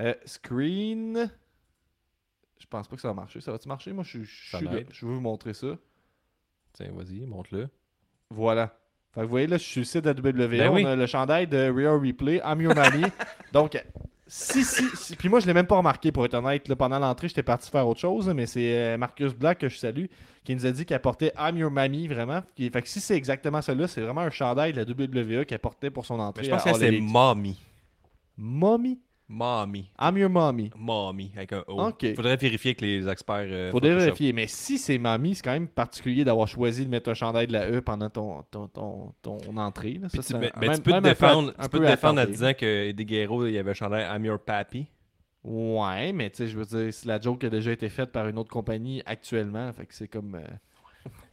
Euh, 0.00 0.14
screen. 0.24 1.30
Je 2.58 2.66
pense 2.66 2.88
pas 2.88 2.96
que 2.96 3.02
ça 3.02 3.08
va 3.08 3.14
marcher. 3.14 3.40
Ça 3.40 3.52
va-tu 3.52 3.68
marcher? 3.68 3.92
Moi, 3.92 4.02
je, 4.04 4.22
suis- 4.22 4.24
je, 4.58 4.64
là. 4.64 4.80
je 4.90 5.06
veux 5.06 5.14
vous 5.14 5.20
montrer 5.20 5.54
ça. 5.54 5.76
Tiens, 6.72 6.90
vas-y, 6.92 7.20
montre-le. 7.26 7.68
Voilà. 8.30 8.76
Fait 9.12 9.20
que 9.20 9.24
vous 9.26 9.30
voyez 9.30 9.46
là, 9.46 9.56
je 9.56 9.62
suis 9.62 9.72
sur 9.72 9.80
le 9.80 9.84
site 9.84 10.04
de 10.04 10.10
la 10.10 10.14
WWE. 10.44 10.58
Ben 10.58 10.70
on 10.70 10.74
oui. 10.74 10.84
a 10.84 10.96
le 10.96 11.06
chandail 11.06 11.46
de 11.46 11.70
Rhea 11.70 11.92
Replay, 11.92 12.40
I'm 12.44 12.60
Your 12.60 12.74
Mammy. 12.74 13.04
Donc, 13.52 13.82
si, 14.26 14.64
si, 14.64 14.84
si- 14.94 15.16
Puis 15.16 15.28
moi, 15.28 15.40
je 15.40 15.46
l'ai 15.46 15.54
même 15.54 15.66
pas 15.66 15.76
remarqué, 15.76 16.10
pour 16.12 16.24
être 16.24 16.34
honnête. 16.34 16.66
Là, 16.68 16.76
pendant 16.76 16.98
l'entrée, 16.98 17.28
j'étais 17.28 17.42
parti 17.42 17.70
faire 17.70 17.86
autre 17.86 18.00
chose, 18.00 18.28
mais 18.34 18.46
c'est 18.46 18.76
euh, 18.76 18.98
Marcus 18.98 19.32
Black 19.34 19.58
que 19.58 19.68
je 19.68 19.76
salue 19.78 20.06
qui 20.44 20.54
nous 20.54 20.64
a 20.66 20.70
dit 20.70 20.84
qu'il 20.84 20.94
apportait 20.96 21.32
I'm 21.38 21.56
Your 21.56 21.70
Mammy, 21.70 22.06
vraiment. 22.08 22.42
Qui- 22.54 22.70
Fait 22.70 22.82
que 22.82 22.88
si 22.88 23.00
c'est 23.00 23.16
exactement 23.16 23.62
celui-là, 23.62 23.88
c'est 23.88 24.00
vraiment 24.00 24.20
un 24.22 24.30
chandail 24.30 24.72
de 24.72 24.78
la 24.78 24.84
WWE 24.84 25.44
qu'il 25.44 25.54
apportait 25.54 25.90
pour 25.90 26.06
son 26.06 26.18
entrée. 26.20 26.42
Mais 26.42 26.48
je 26.48 26.50
pense 26.54 26.62
que 26.64 26.78
c'est 26.78 26.90
mommy. 27.00 27.60
Mommy? 28.36 28.98
Mommy. 29.28 29.90
I'm 30.00 30.16
Your 30.16 30.30
Mommy. 30.30 30.70
Mommy, 30.76 31.32
avec 31.36 31.52
un 31.52 31.64
O. 31.66 31.80
Ok. 31.88 32.14
Faudrait 32.14 32.36
vérifier 32.36 32.70
avec 32.70 32.80
les 32.80 33.08
experts. 33.08 33.46
euh, 33.50 33.70
Faudrait 33.72 33.90
Photoshop. 33.90 34.04
vérifier. 34.04 34.32
Mais 34.32 34.46
si 34.46 34.78
c'est 34.78 34.98
Mamie, 34.98 35.34
c'est 35.34 35.42
quand 35.42 35.50
même 35.52 35.66
particulier 35.68 36.24
d'avoir 36.24 36.46
choisi 36.46 36.84
de 36.84 36.90
mettre 36.90 37.10
un 37.10 37.14
chandail 37.14 37.48
de 37.48 37.52
la 37.52 37.68
E 37.70 37.80
pendant 37.80 38.08
ton, 38.08 38.42
ton, 38.50 38.68
ton, 38.68 39.12
ton 39.22 39.56
entrée. 39.56 39.94
là. 40.00 40.08
Ça, 40.08 40.22
tu, 40.22 40.34
mais, 40.34 40.52
même- 40.60 40.76
tu 40.76 40.82
peux 40.82 40.92
te 40.92 40.98
défendre, 41.00 41.52
tu 41.54 41.68
peu 41.68 41.78
peux 41.80 41.84
te 41.84 41.90
défendre 41.90 42.20
en 42.20 42.24
disant 42.26 42.52
que 42.54 42.88
Eddie 42.88 43.04
Guerrero, 43.04 43.46
il 43.46 43.54
y 43.54 43.58
avait 43.58 43.72
un 43.72 43.74
chandail 43.74 44.06
I'm 44.14 44.24
your 44.24 44.38
papi. 44.38 44.86
Ouais, 45.42 46.12
mais 46.12 46.30
tu 46.30 46.38
sais, 46.38 46.46
je 46.48 46.58
veux 46.58 46.64
dire, 46.64 46.92
c'est 46.92 47.06
la 47.06 47.20
joke 47.20 47.40
qui 47.40 47.46
a 47.46 47.50
déjà 47.50 47.70
été 47.72 47.88
faite 47.88 48.10
par 48.10 48.26
une 48.28 48.38
autre 48.38 48.50
compagnie 48.50 49.02
actuellement. 49.06 49.72
Fait 49.72 49.86
que 49.86 49.94
c'est 49.94 50.08
comme. 50.08 50.34
euh, 50.36 50.40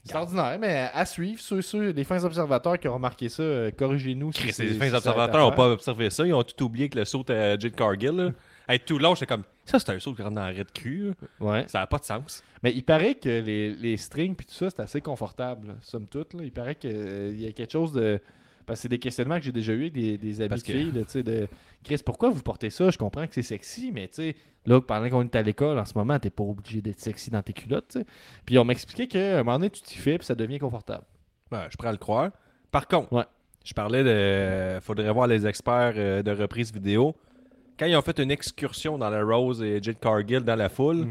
c'est 0.04 0.16
ordinaire, 0.16 0.58
mais 0.60 0.90
à 0.94 1.06
suivre. 1.06 1.40
Ceux, 1.42 1.62
ceux, 1.62 1.92
les 1.92 2.04
fins 2.04 2.24
observateurs 2.24 2.78
qui 2.80 2.88
ont 2.88 2.96
remarqué 2.96 3.30
ça, 3.30 3.42
euh, 3.44 3.72
corrigez-nous. 3.72 4.34
si 4.34 4.40
Chris, 4.42 4.54
c'est- 4.54 4.66
les 4.66 4.74
fins 4.74 4.94
observateurs 4.94 5.50
n'ont 5.50 5.56
pas 5.56 5.70
observé 5.70 6.10
ça. 6.10 6.26
Ils 6.26 6.34
ont 6.34 6.44
tout 6.44 6.66
oublié 6.66 6.90
que 6.90 7.00
le 7.00 7.06
saut 7.06 7.24
à 7.30 7.58
Jade 7.58 7.76
Cargill. 7.76 8.12
Là. 8.12 8.30
Être 8.70 8.86
tout 8.86 8.98
long, 8.98 9.14
j'étais 9.16 9.26
comme 9.28 9.44
ça, 9.66 9.78
c'est 9.80 9.92
un 9.92 10.00
saut 10.00 10.14
qui 10.14 10.22
rentre 10.22 10.36
dans 10.36 10.42
la 10.46 10.54
là. 10.54 10.64
faire. 10.74 11.14
Ouais. 11.40 11.66
Ça 11.68 11.80
n'a 11.80 11.88
pas 11.88 11.98
de 11.98 12.06
sens. 12.06 12.44
Mais 12.62 12.72
il 12.74 12.84
paraît 12.84 13.16
que 13.16 13.28
les, 13.28 13.74
les 13.74 13.98
strings 13.98 14.36
puis 14.36 14.46
tout 14.46 14.54
ça, 14.54 14.70
c'est 14.70 14.82
assez 14.82 15.02
confortable, 15.02 15.68
là, 15.68 15.74
somme 15.82 16.08
toute. 16.08 16.34
Là. 16.34 16.44
Il 16.44 16.52
paraît 16.52 16.76
qu'il 16.76 17.40
y 17.42 17.48
a 17.48 17.52
quelque 17.52 17.72
chose 17.72 17.92
de. 17.94 18.20
Parce 18.66 18.80
que 18.80 18.82
c'est 18.84 18.90
des 18.90 19.00
questionnements 19.00 19.38
que 19.38 19.44
j'ai 19.46 19.52
déjà 19.52 19.74
eu 19.74 19.82
avec 19.82 19.94
des, 19.94 20.18
des 20.18 20.48
Parce 20.48 20.62
de 20.64 20.68
que- 20.68 20.74
filles, 20.74 20.92
là, 20.92 21.02
tu 21.04 21.10
sais, 21.12 21.24
de 21.24 21.48
Chris, 21.84 22.02
pourquoi 22.06 22.30
vous 22.30 22.42
portez 22.42 22.70
ça? 22.70 22.90
Je 22.90 22.98
comprends 22.98 23.28
que 23.28 23.34
c'est 23.34 23.42
sexy, 23.42 23.92
mais 23.94 24.08
tu 24.08 24.16
sais, 24.16 24.36
là, 24.66 24.80
pendant 24.82 25.10
qu'on 25.10 25.24
est 25.24 25.36
à 25.36 25.42
l'école, 25.42 25.78
en 25.80 25.86
ce 25.86 25.98
moment, 25.98 26.18
t'es 26.20 26.30
pas 26.30 26.44
obligé 26.44 26.82
d'être 26.82 27.00
sexy 27.00 27.30
dans 27.30 27.42
tes 27.42 27.54
culottes, 27.54 27.88
tu 27.92 28.00
sais. 28.00 28.06
Puis 28.46 28.58
on 28.58 28.66
m'expliquait 28.66 29.08
qu'à 29.08 29.40
un 29.40 29.44
moment 29.44 29.58
donné, 29.60 29.70
tu 29.70 29.82
t'y 29.82 29.98
fais, 29.98 30.18
puis 30.18 30.26
ça 30.26 30.36
devient 30.36 30.60
confortable. 30.60 31.04
Ouais, 31.52 31.68
je 31.70 31.78
prends 31.78 31.92
le 31.92 31.98
croire. 31.98 32.32
Par 32.72 32.88
contre, 32.88 33.12
Ouais. 33.14 33.26
je 33.66 33.74
parlais 33.74 34.04
de. 34.04 34.80
Faudrait 34.82 35.12
voir 35.12 35.28
les 35.28 35.46
experts 35.46 35.94
euh, 35.98 36.24
de 36.24 36.32
reprise 36.32 36.72
vidéo. 36.74 37.16
Quand 37.78 37.86
ils 37.88 37.96
ont 37.96 38.02
fait 38.02 38.18
une 38.20 38.32
excursion 38.32 38.98
dans 38.98 39.10
la 39.10 39.24
Rose 39.24 39.62
et 39.62 39.82
Jade 39.82 40.00
Cargill 40.00 40.40
dans 40.42 40.56
la 40.56 40.70
foule, 40.70 41.08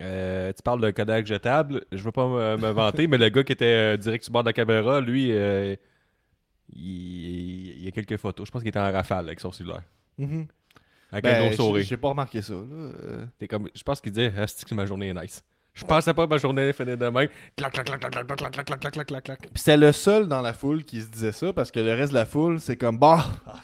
euh, 0.00 0.52
tu 0.52 0.62
parles 0.62 0.80
de 0.80 0.90
Kodak 0.90 1.26
jetable. 1.26 1.84
Je 1.92 2.02
veux 2.02 2.12
pas 2.12 2.28
me, 2.28 2.56
me 2.56 2.70
vanter, 2.70 3.06
mais 3.08 3.18
le 3.18 3.28
gars 3.30 3.42
qui 3.42 3.52
était 3.52 3.64
euh, 3.64 3.96
direct 3.96 4.24
sur 4.24 4.30
le 4.30 4.34
bord 4.34 4.42
de 4.44 4.48
la 4.48 4.52
caméra, 4.52 5.00
lui, 5.00 5.30
euh, 5.32 5.74
il, 6.74 7.78
il 7.78 7.84
y 7.84 7.88
a 7.88 7.90
quelques 7.90 8.16
photos. 8.16 8.46
Je 8.46 8.50
pense 8.52 8.62
qu'il 8.62 8.68
était 8.68 8.78
en 8.78 8.92
rafale 8.92 9.26
avec 9.26 9.40
son 9.40 9.52
cellulaire. 9.52 9.82
Mhm. 10.18 10.46
Avec 11.10 11.24
Ben, 11.24 11.42
un 11.42 11.46
gros 11.46 11.56
sourire. 11.56 11.84
J'ai 11.84 11.96
pas 11.96 12.08
remarqué 12.08 12.42
ça. 12.42 12.52
Euh, 12.52 13.24
comme, 13.48 13.68
je 13.74 13.82
pense 13.82 14.00
qu'il 14.00 14.12
disait, 14.12 14.32
ah, 14.36 14.46
c'est 14.46 14.68
que 14.68 14.74
ma 14.74 14.84
journée 14.86 15.08
est 15.08 15.14
nice. 15.14 15.42
Je 15.72 15.84
pensais 15.84 16.12
pas 16.12 16.24
que 16.26 16.30
ma 16.30 16.38
journée 16.38 16.62
allait 16.62 16.72
finir 16.72 16.98
de 16.98 17.06
même. 17.08 17.28
Clac, 17.56 17.72
clac, 17.72 17.86
clac, 17.86 18.00
clac, 18.00 18.12
clac, 18.12 18.26
clac, 18.26 18.52
clac, 18.52 18.66
clac, 18.66 18.80
clac, 18.92 19.06
clac, 19.06 19.24
clac, 19.24 19.48
c'était 19.54 19.76
le 19.76 19.92
seul 19.92 20.26
dans 20.26 20.42
la 20.42 20.52
foule 20.52 20.82
qui 20.84 21.00
se 21.00 21.06
disait 21.06 21.30
ça 21.32 21.52
parce 21.52 21.70
que 21.70 21.78
le 21.78 21.94
reste 21.94 22.10
de 22.12 22.18
la 22.18 22.26
foule, 22.26 22.60
c'est 22.60 22.76
comme 22.76 22.98
bah, 22.98 23.24
ah, 23.46 23.60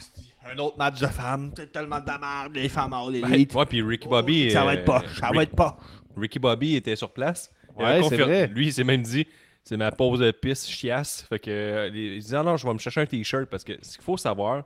un 0.51 0.57
autre 0.59 0.77
match 0.77 0.99
de 1.01 1.07
femmes, 1.07 1.51
c'est 1.57 1.71
tellement 1.71 1.99
de 1.99 2.07
la 2.07 2.17
merde, 2.17 2.55
les 2.55 2.69
femmes 2.69 2.93
en 2.93 3.11
élite. 3.11 3.53
Ouais, 3.53 3.65
puis 3.65 3.81
Ricky 3.81 4.07
Bobby. 4.07 4.49
ça 4.49 4.63
va 4.63 4.71
euh, 4.71 4.73
être 4.75 4.85
poche, 4.85 5.19
ça 5.19 5.27
Rick- 5.27 5.35
va 5.35 5.43
être 5.43 5.55
poche. 5.55 5.73
Ricky 6.15 6.39
Bobby 6.39 6.75
était 6.75 6.95
sur 6.95 7.11
place. 7.11 7.51
Il 7.77 7.83
Ouais, 7.83 8.01
c'est 8.07 8.17
vrai. 8.17 8.47
Lui, 8.47 8.67
il 8.67 8.73
s'est 8.73 8.85
même 8.85 9.01
dit 9.01 9.27
c'est 9.65 9.75
ma 9.77 9.91
pause 9.91 10.19
de 10.19 10.31
pisse 10.31 10.65
chiasse. 10.67 11.23
Fait 11.27 11.39
que, 11.39 11.49
euh, 11.51 11.89
il 11.93 12.23
dit 12.23 12.35
ah 12.35 12.43
non, 12.43 12.55
je 12.55 12.65
vais 12.65 12.73
me 12.73 12.79
chercher 12.79 13.01
un 13.01 13.05
t-shirt 13.05 13.49
parce 13.49 13.63
que 13.65 13.73
ce 13.81 13.95
qu'il 13.97 14.03
faut 14.05 14.15
savoir, 14.15 14.63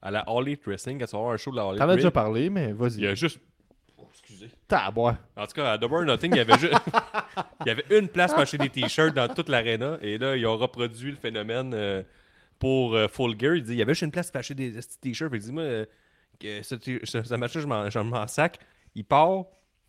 à 0.00 0.10
la 0.10 0.20
All 0.20 0.46
Elite 0.46 0.62
Wrestling, 0.66 0.98
quand 1.00 1.06
tu 1.06 1.12
vas 1.12 1.18
avoir 1.18 1.34
un 1.34 1.36
show 1.38 1.50
de 1.50 1.56
la 1.56 1.62
All 1.68 1.76
T'en 1.78 1.84
as 1.88 1.92
Elite 1.92 1.96
déjà 1.96 2.10
parlé, 2.10 2.50
mais 2.50 2.66
il 2.66 2.70
y 2.70 2.72
vas-y. 2.74 3.06
a 3.06 3.14
juste. 3.14 3.40
Oh, 3.98 4.06
excusez. 4.12 4.50
Tabois. 4.68 5.16
En 5.36 5.46
tout 5.46 5.52
cas, 5.54 5.72
à 5.72 5.78
Double 5.78 6.04
Nothing, 6.04 6.32
il 6.32 6.36
y 6.36 6.40
avait 6.40 6.58
juste. 6.58 6.74
il 7.64 7.68
y 7.68 7.70
avait 7.70 7.84
une 7.90 8.08
place 8.08 8.32
pour 8.32 8.42
acheter 8.42 8.58
des 8.58 8.68
t-shirts 8.68 9.14
dans 9.14 9.28
toute 9.32 9.48
l'arena. 9.48 9.98
Et 10.02 10.18
là, 10.18 10.36
ils 10.36 10.46
ont 10.46 10.56
reproduit 10.58 11.10
le 11.12 11.16
phénomène 11.16 11.72
euh, 11.74 12.02
pour 12.58 12.94
euh, 12.94 13.08
Full 13.08 13.38
Gear. 13.40 13.54
Il 13.54 13.62
dit 13.62 13.72
il 13.72 13.78
y 13.78 13.82
avait 13.82 13.92
juste 13.94 14.02
une 14.02 14.10
place 14.10 14.30
pour 14.30 14.38
acheter 14.40 14.54
des 14.54 14.72
t-shirts. 15.00 15.30
Fait 15.30 15.38
que 15.38 15.44
dis-moi, 15.44 15.62
euh, 15.62 15.86
que 16.40 16.62
ce, 16.62 16.74
ce, 17.04 17.22
ce 17.22 17.34
match-là, 17.36 17.60
je 17.60 17.66
m'en- 17.66 17.88
je 17.88 17.98
m'en 18.00 18.26
sac. 18.26 18.58
Il 18.94 19.04
part. 19.04 19.44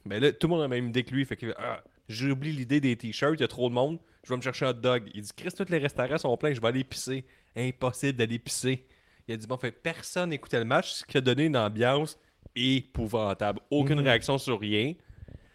Mais 0.05 0.19
là, 0.19 0.31
tout 0.31 0.47
le 0.47 0.51
monde 0.51 0.59
a 0.59 0.63
la 0.65 0.67
même 0.69 0.87
idée 0.89 1.03
que 1.03 1.13
lui. 1.13 1.25
Fait 1.25 1.37
que 1.37 1.53
ah, 1.57 1.81
j'oublie 2.09 2.51
l'idée 2.51 2.79
des 2.79 2.95
t-shirts. 2.95 3.35
Il 3.37 3.41
y 3.41 3.43
a 3.43 3.47
trop 3.47 3.69
de 3.69 3.73
monde. 3.73 3.99
Je 4.23 4.29
vais 4.29 4.37
me 4.37 4.41
chercher 4.41 4.65
un 4.65 4.69
hot 4.69 4.73
dog. 4.73 5.09
Il 5.13 5.21
dit 5.21 5.31
Chris, 5.35 5.49
tous 5.55 5.69
les 5.69 5.77
restaurants 5.79 6.17
sont 6.17 6.35
pleins. 6.37 6.53
Je 6.53 6.61
vais 6.61 6.67
aller 6.67 6.83
pisser. 6.83 7.25
Impossible 7.55 8.17
d'aller 8.17 8.39
pisser. 8.39 8.85
Il 9.27 9.33
a 9.33 9.37
dit 9.37 9.47
bon, 9.47 9.57
fait 9.57 9.71
personne 9.71 10.29
n'écoutait 10.29 10.59
le 10.59 10.65
match, 10.65 10.91
ce 10.91 11.05
qui 11.05 11.17
a 11.17 11.21
donné 11.21 11.45
une 11.45 11.57
ambiance 11.57 12.17
épouvantable. 12.55 13.59
Aucune 13.69 13.99
Mhm. 13.99 14.05
réaction 14.05 14.37
sur 14.37 14.59
rien. 14.59 14.93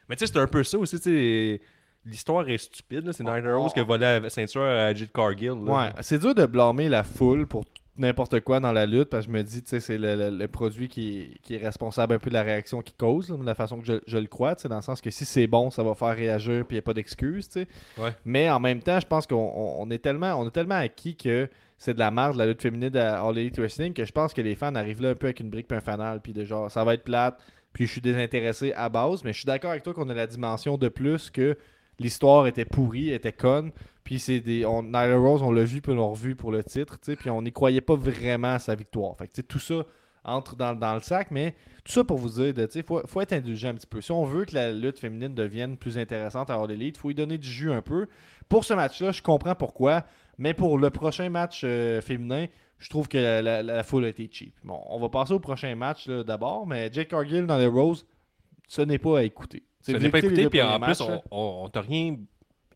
Mais 0.09 0.17
tu 0.17 0.27
sais, 0.27 0.33
c'est 0.33 0.39
un 0.39 0.47
peu 0.47 0.65
ça 0.65 0.79
aussi, 0.79 0.97
tu 0.97 1.03
sais. 1.03 1.61
L'histoire 2.05 2.49
est 2.49 2.57
stupide, 2.59 3.05
là. 3.05 3.13
C'est 3.13 3.23
Nyla 3.25 3.57
Rose 3.57 3.73
qui 3.75 3.81
a 3.81 3.85
volé 3.85 4.21
la 4.21 4.31
ceinture 4.31 4.63
à 4.63 4.95
Jade 4.95 5.13
Cargill. 5.13 5.49
là. 5.49 5.55
Ouais, 5.73 5.93
c'est 6.01 6.19
dur 6.19 6.35
de 6.35 6.47
blâmer 6.47 6.89
la 6.89 7.03
foule 7.05 7.47
pour 7.47 7.65
n'importe 7.99 8.41
quoi 8.41 8.61
dans 8.61 8.73
la 8.73 8.87
lutte 8.87 9.11
parce 9.11 9.27
que 9.27 9.33
je 9.33 9.37
me 9.37 9.43
dis, 9.43 9.63
tu 9.63 9.69
sais, 9.71 9.81
c'est 9.81 9.99
le, 9.99 10.15
le- 10.17 10.31
le 10.37 10.49
produit 10.49 10.89
qui, 10.89 11.39
qui 11.43 11.57
est 11.57 11.59
responsable 11.59 12.15
un 12.15 12.19
peu 12.19 12.31
de 12.31 12.35
la 12.35 12.43
réaction 12.43 12.81
qu'il 12.81 12.97
cause, 12.97 13.29
là, 13.31 13.37
de 13.37 13.45
la 13.45 13.55
façon 13.55 13.79
que 13.81 13.87
je, 13.87 13.95
je 14.07 14.19
le 14.19 14.27
crois, 14.27 14.55
tu 14.57 14.63
sais, 14.63 14.69
dans 14.69 14.77
le 14.77 14.83
sens 14.83 15.01
que 15.01 15.11
si 15.11 15.25
c'est 15.25 15.47
bon, 15.47 15.71
ça 15.71 15.83
va 15.83 15.95
faire 15.95 16.15
réagir 16.17 16.65
puis 16.67 16.77
il 16.77 16.79
n'y 16.79 16.81
a 16.81 16.83
pas 16.83 16.95
d'excuses, 16.95 17.49
tu 17.49 17.61
sais. 17.63 17.69
Ouais. 18.01 18.11
Mais 18.25 18.49
en 18.51 18.61
même 18.61 18.81
temps, 18.81 19.01
je 19.01 19.07
pense 19.07 19.27
qu'on 19.27 19.37
on- 19.37 19.83
on 19.83 19.91
est 19.91 19.99
tellement 19.99 20.35
on 20.41 20.47
est 20.47 20.53
tellement 20.53 20.77
acquis 20.77 21.17
que 21.17 21.49
c'est 21.77 21.95
de 21.95 21.99
la 21.99 22.11
merde 22.11 22.37
la 22.37 22.47
lutte 22.47 22.63
féminine 22.63 22.97
à 22.97 23.21
All 23.23 23.37
Elite 23.39 23.59
Wrestling 23.59 23.93
que 23.93 24.05
je 24.05 24.13
pense 24.13 24.33
que 24.35 24.41
les 24.41 24.55
fans 24.57 24.75
arrivent 24.75 25.03
là 25.03 25.11
un 25.11 25.15
peu 25.15 25.27
avec 25.27 25.41
une 25.41 25.51
brique 25.51 25.69
puis 25.69 25.77
un 25.77 25.81
fanal 25.81 26.21
puis 26.21 26.33
de 26.33 26.45
genre 26.45 26.71
ça 26.71 26.83
va 26.85 26.95
être 26.95 27.05
plate 27.05 27.39
puis 27.73 27.87
je 27.87 27.93
suis 27.93 28.01
désintéressé 28.01 28.73
à 28.73 28.89
base 28.89 29.23
mais 29.23 29.33
je 29.33 29.39
suis 29.39 29.47
d'accord 29.47 29.71
avec 29.71 29.85
toi 29.85 29.95
qu'on 29.95 30.09
a 30.09 30.15
la 30.15 30.27
dimension 30.27 30.77
de 30.77 30.89
plus 30.89 31.31
que 31.31 31.57
l'histoire 32.01 32.47
était 32.49 32.65
pourrie 32.65 33.11
était 33.13 33.33
conne 33.33 33.71
puis 34.09 34.19
c'est 34.19 34.41
des 34.41 34.65
on, 34.65 34.83
Nyla 34.83 35.19
Rose 35.19 35.43
on 35.43 35.53
l'a 35.53 35.65
vu 35.65 35.83
puis 35.83 35.93
on 35.93 35.97
l'a 35.97 36.03
revu 36.03 36.35
pour 36.35 36.51
le 36.51 36.65
titre 36.65 36.99
tu 36.99 37.11
sais 37.13 37.17
puis 37.17 37.29
on 37.29 37.43
n'y 37.43 37.53
croyait 37.53 37.83
pas 37.83 37.95
vraiment 37.95 38.55
à 38.55 38.59
sa 38.59 38.75
victoire 38.75 39.15
fait 39.19 39.29
que, 39.29 39.41
tout 39.43 39.59
ça 39.59 39.85
entre 40.25 40.57
dans, 40.57 40.75
dans 40.75 40.95
le 40.95 41.01
sac 41.01 41.31
mais 41.31 41.55
tout 41.85 41.93
ça 41.93 42.05
pour 42.05 42.17
vous 42.17 42.31
dire 42.31 42.55
sais, 42.71 42.83
faut, 42.83 43.03
faut 43.07 43.21
être 43.21 43.35
indulgent 43.35 43.69
un 43.69 43.75
petit 43.75 43.87
peu 43.87 44.01
si 44.01 44.11
on 44.13 44.25
veut 44.25 44.47
que 44.47 44.55
la 44.55 44.73
lutte 44.73 44.99
féminine 44.99 45.35
devienne 45.35 45.77
plus 45.77 45.99
intéressante 45.99 46.49
à 46.49 46.55
All 46.55 46.71
Elite 46.71 46.97
faut 46.97 47.11
y 47.11 47.15
donner 47.15 47.37
du 47.37 47.49
jus 47.49 47.71
un 47.71 47.83
peu 47.83 48.07
pour 48.49 48.65
ce 48.65 48.73
match-là, 48.73 49.13
je 49.13 49.21
comprends 49.21 49.55
pourquoi. 49.55 50.05
Mais 50.39 50.55
pour 50.55 50.79
le 50.79 50.89
prochain 50.91 51.29
match 51.29 51.63
euh, 51.65 52.01
féminin, 52.01 52.47
je 52.79 52.89
trouve 52.89 53.09
que 53.09 53.19
la, 53.19 53.43
la- 53.43 53.63
la 53.63 53.83
foule 53.83 54.07
a 54.07 54.09
été 54.09 54.29
cheap. 54.33 54.55
Bon, 54.65 54.81
on 54.89 54.99
va 54.99 55.09
passer 55.09 55.35
au 55.35 55.41
prochain 55.41 55.75
match 55.75 56.09
d'abord, 56.09 56.67
mais 56.67 56.89
Jake 56.93 57.09
Cargill 57.09 57.47
dans 57.47 57.59
les 57.59 57.67
Rose, 57.67 58.07
ce 58.69 58.81
n'est 58.81 58.99
pas 58.99 59.19
à 59.19 59.23
écouter. 59.25 59.65
C'est 59.81 59.93
n'est 59.99 60.09
pas 60.09 60.19
écouter 60.19 60.27
écouté, 60.27 60.43
deux 60.45 60.49
puis 60.51 60.63
en 60.63 60.79
premiers 60.79 60.95
plus, 60.95 61.01
on, 61.03 61.65
on 61.65 61.69
t'a 61.69 61.81
rien 61.83 62.17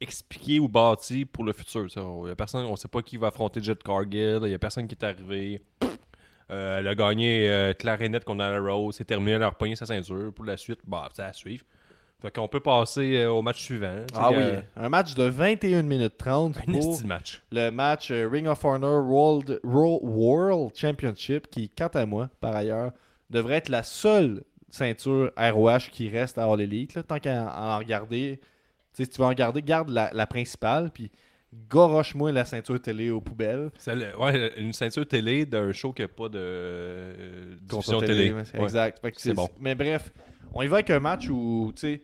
expliqué 0.02 0.58
ou 0.60 0.68
bâti 0.68 1.24
pour 1.24 1.44
le 1.44 1.52
futur. 1.52 1.90
ça. 1.90 2.02
On- 2.02 2.26
y 2.26 2.30
a 2.30 2.34
personne, 2.36 2.66
on 2.66 2.76
sait 2.76 2.88
pas 2.88 3.02
qui 3.02 3.16
va 3.16 3.28
affronter 3.28 3.62
Jet 3.62 3.82
Cargill, 3.82 4.40
il 4.44 4.50
y 4.50 4.54
a 4.54 4.58
personne 4.58 4.86
qui 4.88 4.94
est 4.94 5.04
arrivé. 5.04 5.62
Euh, 6.50 6.80
elle 6.80 6.88
a 6.88 6.94
gagné 6.94 7.48
euh, 7.48 7.72
clarinette 7.72 8.24
contre 8.24 8.40
la 8.40 8.60
Rose, 8.60 8.96
c'est 8.96 9.04
terminé, 9.06 9.32
elle 9.32 9.42
a 9.42 9.48
repogné 9.48 9.74
sa 9.76 9.86
ceinture. 9.86 10.32
Pour 10.34 10.44
la 10.44 10.56
suite, 10.56 10.80
bah, 10.86 11.08
c'est 11.14 11.22
à 11.22 11.32
suivre. 11.32 11.64
Fait 12.20 12.30
qu'on 12.30 12.46
peut 12.46 12.60
passer 12.60 13.16
euh, 13.16 13.30
au 13.32 13.42
match 13.42 13.62
suivant. 13.62 14.04
Ah 14.14 14.30
oui, 14.30 14.44
un 14.76 14.88
match 14.88 15.14
de 15.14 15.24
21 15.24 15.82
minutes 15.82 16.18
30 16.18 16.56
Un 16.68 16.72
pour 16.72 17.02
match. 17.06 17.42
le 17.50 17.70
match 17.70 18.10
Ring 18.12 18.46
of 18.46 18.64
Honor 18.64 19.02
World, 19.08 19.60
World 19.64 20.72
Championship 20.76 21.48
qui, 21.48 21.68
quant 21.70 21.88
à 21.94 22.04
moi, 22.06 22.28
par 22.40 22.54
ailleurs, 22.54 22.92
devrait 23.30 23.56
être 23.56 23.70
la 23.70 23.82
seule 23.82 24.42
ceinture 24.70 25.32
ROH 25.36 25.88
qui 25.90 26.08
reste 26.10 26.38
à 26.38 26.44
All 26.44 26.60
Elite. 26.60 26.94
là. 26.94 27.02
tant 27.02 27.18
qu'à 27.18 27.52
en 27.56 27.78
regarder, 27.78 28.40
tu 28.94 28.98
sais, 28.98 29.04
si 29.04 29.10
tu 29.10 29.18
vas 29.20 29.26
en 29.26 29.30
regarder, 29.30 29.62
garde 29.62 29.88
la, 29.90 30.10
la 30.12 30.26
principale, 30.26 30.90
puis 30.92 31.10
goroche-moi 31.68 32.32
la 32.32 32.44
ceinture 32.44 32.80
télé 32.80 33.10
aux 33.10 33.20
poubelles. 33.20 33.70
Le- 33.86 34.18
ouais, 34.18 34.52
une 34.58 34.72
ceinture 34.72 35.06
télé 35.06 35.44
d'un 35.44 35.72
show 35.72 35.92
qui 35.92 36.02
n'a 36.02 36.08
pas 36.08 36.28
de 36.28 36.38
euh, 36.38 37.56
diffusion 37.60 38.00
télé. 38.00 38.32
ouais. 38.32 38.42
Exact. 38.62 38.98
C'est 39.16 39.34
bon. 39.34 39.48
Mais 39.60 39.74
bref, 39.74 40.10
on 40.54 40.62
y 40.62 40.66
va 40.66 40.76
avec 40.76 40.90
un 40.90 41.00
match 41.00 41.28
où, 41.28 41.72
tu 41.74 41.80
sais, 41.80 42.02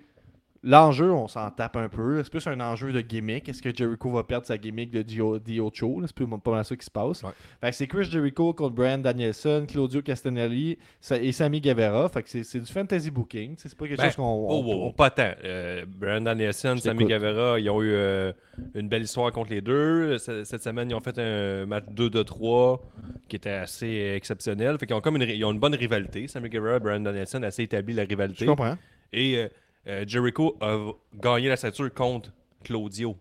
l'enjeu, 0.62 1.10
on 1.12 1.28
s'en 1.28 1.50
tape 1.50 1.76
un 1.76 1.88
peu. 1.88 2.22
C'est 2.22 2.30
plus 2.30 2.46
un 2.46 2.58
enjeu 2.60 2.92
de 2.92 3.00
gimmick. 3.00 3.48
Est-ce 3.48 3.62
que 3.62 3.74
Jericho 3.74 4.10
va 4.10 4.24
perdre 4.24 4.46
sa 4.46 4.58
gimmick 4.58 4.90
de 4.90 5.02
Dio- 5.02 5.38
Diocho? 5.38 6.00
là? 6.00 6.06
C'est 6.06 6.16
plus 6.16 6.26
pas 6.26 6.50
mal 6.50 6.64
ça 6.64 6.76
qui 6.76 6.84
se 6.84 6.90
passe. 6.90 7.22
Ouais. 7.22 7.72
C'est 7.72 7.86
Chris 7.86 8.04
Jericho 8.04 8.52
contre 8.52 8.74
Brian 8.74 8.98
Danielson, 8.98 9.66
Claudio 9.68 10.02
Castagnelli 10.02 10.78
sa- 11.00 11.16
et 11.18 11.32
Sammy 11.32 11.60
Guevara. 11.60 12.08
Fait 12.08 12.22
que 12.22 12.42
c'est 12.42 12.60
du 12.60 12.72
fantasy 12.72 13.10
booking. 13.10 13.54
C'est 13.58 13.74
pas 13.76 13.86
quelque 13.86 13.98
Ben, 13.98 14.04
chose 14.06 14.16
qu'on. 14.16 14.46
Oh, 14.48 14.62
oh, 14.66 14.82
oh, 14.88 14.92
pas 14.92 15.10
tant. 15.10 15.30
Euh, 15.44 15.84
Brandon 15.86 16.34
Nielsen, 16.34 16.76
Je 16.76 16.82
Sammy. 16.82 17.04
Guevara, 17.04 17.58
ils 17.60 17.70
ont 17.70 17.82
eu 17.82 17.90
euh, 17.92 18.32
une 18.74 18.88
belle 18.88 19.02
histoire 19.02 19.30
contre 19.32 19.50
les 19.50 19.60
deux. 19.60 20.18
Ce- 20.18 20.44
Cette 20.44 20.62
semaine, 20.62 20.90
ils 20.90 20.94
ont 20.94 21.00
fait 21.00 21.18
un 21.18 21.66
match 21.66 21.84
2 21.90 22.10
de 22.10 22.22
3 22.22 22.82
qui 23.28 23.36
était 23.36 23.50
assez 23.50 24.12
exceptionnel. 24.16 24.76
Fait 24.78 24.86
qu'ils 24.86 24.96
ont 24.96 25.00
comme 25.00 25.16
une, 25.16 25.22
ils 25.28 25.44
ont 25.44 25.52
une 25.52 25.60
bonne 25.60 25.74
rivalité. 25.74 26.26
Sammy 26.28 26.48
Guevara 26.48 26.76
et 26.76 26.80
Brandon 26.80 27.12
Nielsen 27.12 27.44
assez 27.44 27.62
établi 27.62 27.94
la 27.94 28.04
Je 28.04 28.08
rivalité. 28.08 28.46
comprends. 28.46 28.76
Et 29.12 29.36
euh, 29.38 29.48
euh, 29.86 30.04
Jericho 30.06 30.56
a 30.60 30.90
gagné 31.14 31.48
la 31.48 31.56
ceinture 31.56 31.92
contre 31.92 32.32
Claudio. 32.64 33.16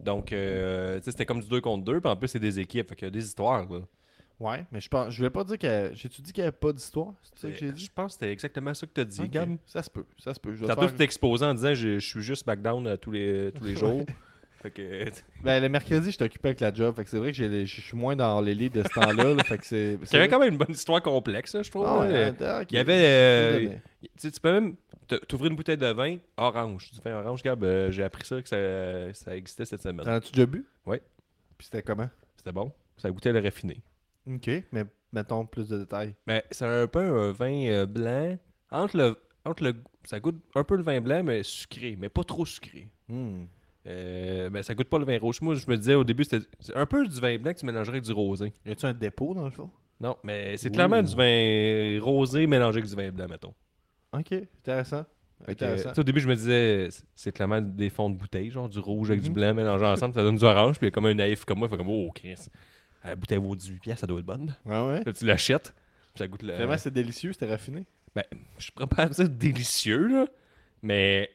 Donc, 0.00 0.32
euh, 0.32 1.00
c'était 1.02 1.26
comme 1.26 1.40
du 1.40 1.48
2 1.48 1.60
contre 1.60 1.84
2. 1.84 2.00
Puis 2.00 2.10
en 2.10 2.16
plus, 2.16 2.28
c'est 2.28 2.38
des 2.38 2.60
équipes. 2.60 2.88
Fait 2.88 2.94
qu'il 2.96 3.06
y 3.06 3.08
a 3.08 3.10
des 3.10 3.24
histoires. 3.24 3.68
Là. 3.68 3.80
Ouais, 4.38 4.66
mais 4.70 4.80
je 4.80 4.88
pense, 4.88 5.10
je 5.12 5.16
voulais 5.16 5.30
pas 5.30 5.44
dire 5.44 5.58
que. 5.58 5.90
J'ai-tu 5.94 6.20
dit 6.22 6.32
qu'il 6.32 6.42
n'y 6.42 6.48
avait 6.48 6.56
pas 6.56 6.72
d'histoire? 6.72 7.14
C'est 7.22 7.38
ça 7.38 7.48
que 7.50 7.56
j'ai 7.56 7.72
dit? 7.72 7.84
Je 7.86 7.90
pense 7.92 8.08
que 8.08 8.12
c'était 8.20 8.32
exactement 8.32 8.74
ça 8.74 8.86
que 8.86 8.92
tu 8.92 9.00
as 9.00 9.04
dit. 9.04 9.28
Gab. 9.28 9.56
Ça 9.66 9.82
se 9.82 9.90
peut. 9.90 10.04
Ça 10.18 10.34
se 10.34 10.40
peut. 10.40 10.50
Vais 10.52 10.66
Tantôt, 10.66 10.88
faire- 10.88 11.00
exposé 11.00 11.44
en 11.46 11.54
disant 11.54 11.74
je, 11.74 11.98
je 11.98 12.06
suis 12.06 12.20
juste 12.22 12.42
SmackDown 12.44 12.86
euh, 12.86 12.96
tous 12.96 13.10
les, 13.12 13.50
tous 13.54 13.64
les 13.64 13.76
jours. 13.76 14.04
Fait 14.62 14.70
que, 14.70 15.04
Ben, 15.42 15.62
le 15.62 15.68
mercredi, 15.68 16.10
je 16.10 16.18
t'occupais 16.18 16.48
avec 16.48 16.60
la 16.60 16.72
job. 16.72 16.94
Fait 16.96 17.04
que 17.04 17.10
c'est 17.10 17.18
vrai 17.18 17.32
que 17.32 17.64
je 17.64 17.80
suis 17.80 17.96
moins 17.96 18.16
dans 18.16 18.40
les 18.40 18.54
lits 18.54 18.70
de 18.70 18.82
ce 18.82 18.88
temps-là. 18.88 19.34
là, 19.34 19.44
fait 19.44 19.58
que 19.58 19.66
c'est. 19.66 19.98
Il 20.02 20.12
y 20.12 20.16
avait 20.16 20.28
quand 20.28 20.38
même 20.38 20.52
une 20.52 20.58
bonne 20.58 20.70
histoire 20.70 21.02
complexe, 21.02 21.54
là, 21.54 21.62
je 21.62 21.70
trouve. 21.70 21.84
Ah 21.86 22.00
ouais, 22.00 22.32
là. 22.38 22.62
ok. 22.62 22.68
Il 22.70 22.76
y 22.76 22.80
avait. 22.80 23.02
Euh, 23.04 23.68
tu 24.20 24.30
peux 24.40 24.52
même 24.52 24.76
t'ouvrir 25.28 25.50
une 25.50 25.56
bouteille 25.56 25.76
de 25.76 25.86
vin 25.86 26.16
orange. 26.36 26.90
Du 26.92 27.00
vin 27.00 27.20
orange, 27.20 27.42
Gab, 27.42 27.62
euh, 27.62 27.90
j'ai 27.90 28.02
appris 28.02 28.24
ça 28.24 28.42
que 28.42 28.48
ça, 28.48 29.14
ça 29.14 29.36
existait 29.36 29.64
cette 29.64 29.82
semaine. 29.82 30.04
T'en 30.04 30.12
as-tu 30.12 30.32
déjà 30.32 30.46
bu? 30.46 30.66
Ouais. 30.84 31.02
Puis 31.58 31.66
c'était 31.66 31.82
comment? 31.82 32.08
C'était 32.36 32.52
bon. 32.52 32.72
Ça 32.96 33.10
goûtait 33.10 33.32
le 33.32 33.40
raffiné. 33.40 33.82
Ok, 34.26 34.50
mais 34.72 34.84
mettons 35.12 35.46
plus 35.46 35.68
de 35.68 35.78
détails. 35.78 36.14
Mais 36.26 36.44
c'est 36.50 36.66
un 36.66 36.86
peu 36.86 37.00
un 37.00 37.32
vin 37.32 37.66
euh, 37.66 37.86
blanc. 37.86 38.36
Entre 38.70 38.96
le, 38.96 39.16
entre 39.44 39.62
le. 39.62 39.74
Ça 40.04 40.18
goûte 40.20 40.36
un 40.54 40.64
peu 40.64 40.76
le 40.76 40.82
vin 40.82 41.00
blanc, 41.00 41.22
mais 41.22 41.42
sucré, 41.42 41.96
mais 41.98 42.08
pas 42.08 42.24
trop 42.24 42.46
sucré. 42.46 42.88
Hmm. 43.08 43.44
Euh, 43.86 44.50
ben, 44.50 44.62
ça 44.62 44.74
goûte 44.74 44.88
pas 44.88 44.98
le 44.98 45.04
vin 45.04 45.18
rouge. 45.18 45.40
Moi, 45.40 45.54
je 45.54 45.64
me 45.68 45.76
disais 45.76 45.94
au 45.94 46.04
début, 46.04 46.24
c'était 46.24 46.44
c'est 46.60 46.74
un 46.76 46.86
peu 46.86 47.06
du 47.06 47.20
vin 47.20 47.38
blanc 47.38 47.52
que 47.52 47.58
tu 47.60 47.66
mélangerais 47.66 47.94
avec 47.98 48.04
du 48.04 48.12
rosé. 48.12 48.52
Y 48.64 48.70
a-tu 48.72 48.86
un 48.86 48.92
dépôt 48.94 49.32
dans 49.34 49.44
le 49.44 49.50
fond? 49.50 49.70
Non, 50.00 50.16
mais 50.24 50.56
c'est 50.56 50.70
clairement 50.70 51.02
du 51.02 51.14
vin 51.14 51.98
rosé 52.02 52.46
mélangé 52.46 52.78
avec 52.78 52.90
du 52.90 52.96
vin 52.96 53.10
blanc, 53.10 53.26
mettons. 53.28 53.54
Ok, 54.12 54.32
intéressant. 54.58 55.04
Que, 55.46 56.00
au 56.00 56.02
début, 56.04 56.20
je 56.20 56.28
me 56.28 56.34
disais, 56.34 56.88
c'est- 57.14 57.30
clairement 57.32 57.60
des 57.60 57.90
fonds 57.90 58.08
de 58.10 58.16
bouteille, 58.16 58.50
genre 58.50 58.68
du 58.68 58.78
rouge 58.78 59.10
avec 59.10 59.22
du 59.22 59.28
Mhm. 59.28 59.34
blanc 59.34 59.54
mélangé 59.54 59.84
ensemble, 59.84 60.14
ça 60.14 60.22
donne 60.22 60.36
du 60.36 60.44
orange, 60.44 60.78
puis 60.78 60.86
il 60.86 60.88
y 60.88 60.92
a 60.92 60.92
comme 60.92 61.06
un 61.06 61.14
naïf 61.14 61.44
comme 61.44 61.58
moi, 61.58 61.68
il 61.68 61.70
fait 61.70 61.76
comme, 61.76 61.90
oh, 61.90 62.10
Chris, 62.14 62.36
la 63.04 63.14
bouteille 63.14 63.38
vaut 63.38 63.54
18 63.54 63.78
pièces, 63.80 63.98
ça 64.00 64.06
doit 64.06 64.18
être 64.20 64.24
bonne. 64.26 64.56
Ouais, 64.64 64.80
ouais? 64.80 65.02
Là, 65.04 65.12
tu 65.12 65.26
l'achètes, 65.26 65.74
puis 66.14 66.18
ça 66.18 66.26
goûte 66.28 66.42
le. 66.42 66.54
Vraiment, 66.54 66.78
c'est 66.78 66.92
délicieux, 66.92 67.32
c'était 67.32 67.50
raffiné. 67.50 67.84
Je 68.58 68.70
pourrais 68.72 68.86
pas 68.86 69.06
dire 69.10 69.28
délicieux, 69.28 70.06
là, 70.08 70.26
mais 70.82 71.30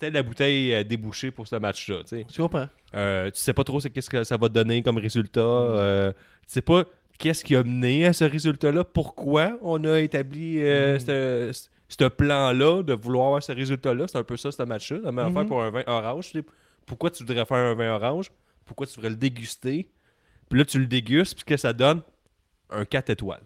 c'était 0.00 0.10
la 0.10 0.22
bouteille 0.22 0.74
euh, 0.74 0.84
débouchée 0.84 1.30
pour 1.30 1.46
ce 1.48 1.56
match-là, 1.56 1.98
tu 2.02 2.08
sais. 2.18 2.24
Tu 2.30 2.40
comprends? 2.40 2.68
Euh, 2.94 3.30
tu 3.30 3.40
sais 3.40 3.52
pas 3.52 3.64
trop 3.64 3.80
c'est 3.80 3.90
qu'est-ce 3.90 4.10
que 4.10 4.24
ça 4.24 4.36
va 4.36 4.48
te 4.48 4.54
donner 4.54 4.82
comme 4.82 4.98
résultat. 4.98 5.40
euh, 5.40 6.12
tu 6.12 6.18
sais 6.48 6.62
pas 6.62 6.84
qu'est-ce 7.18 7.44
qui 7.44 7.56
a 7.56 7.62
mené 7.64 8.06
à 8.06 8.12
ce 8.12 8.24
résultat-là, 8.24 8.84
pourquoi 8.84 9.58
on 9.62 9.82
a 9.84 9.98
établi 10.00 10.62
euh, 10.62 10.94
Mhm. 10.94 11.52
ce, 11.52 11.68
ce 11.88 12.04
plan-là 12.08 12.82
de 12.82 12.92
vouloir 12.94 13.26
avoir 13.26 13.42
ce 13.42 13.52
résultat-là. 13.52 14.06
C'est 14.08 14.18
un 14.18 14.22
peu 14.24 14.36
ça, 14.36 14.52
ce 14.52 14.62
match-là. 14.62 14.98
La 15.04 15.12
même 15.12 15.26
Mhm. 15.26 15.36
affaire 15.36 15.46
pour 15.48 15.62
un 15.62 15.70
vin 15.70 15.82
orange. 15.86 16.30
tu 16.30 16.38
sais. 16.40 16.44
Pourquoi 16.86 17.10
tu 17.10 17.24
voudrais 17.24 17.44
faire 17.44 17.56
un 17.58 17.74
vin 17.74 17.94
orange? 17.94 18.30
Pourquoi 18.64 18.86
tu 18.86 18.94
voudrais 18.94 19.10
le 19.10 19.16
déguster? 19.16 19.88
Puis 20.48 20.58
là, 20.58 20.64
tu 20.64 20.78
le 20.78 20.86
dégustes, 20.86 21.34
puis 21.34 21.44
que 21.44 21.56
ça 21.56 21.72
donne? 21.72 22.00
Un 22.70 22.84
4 22.84 23.10
étoiles. 23.10 23.42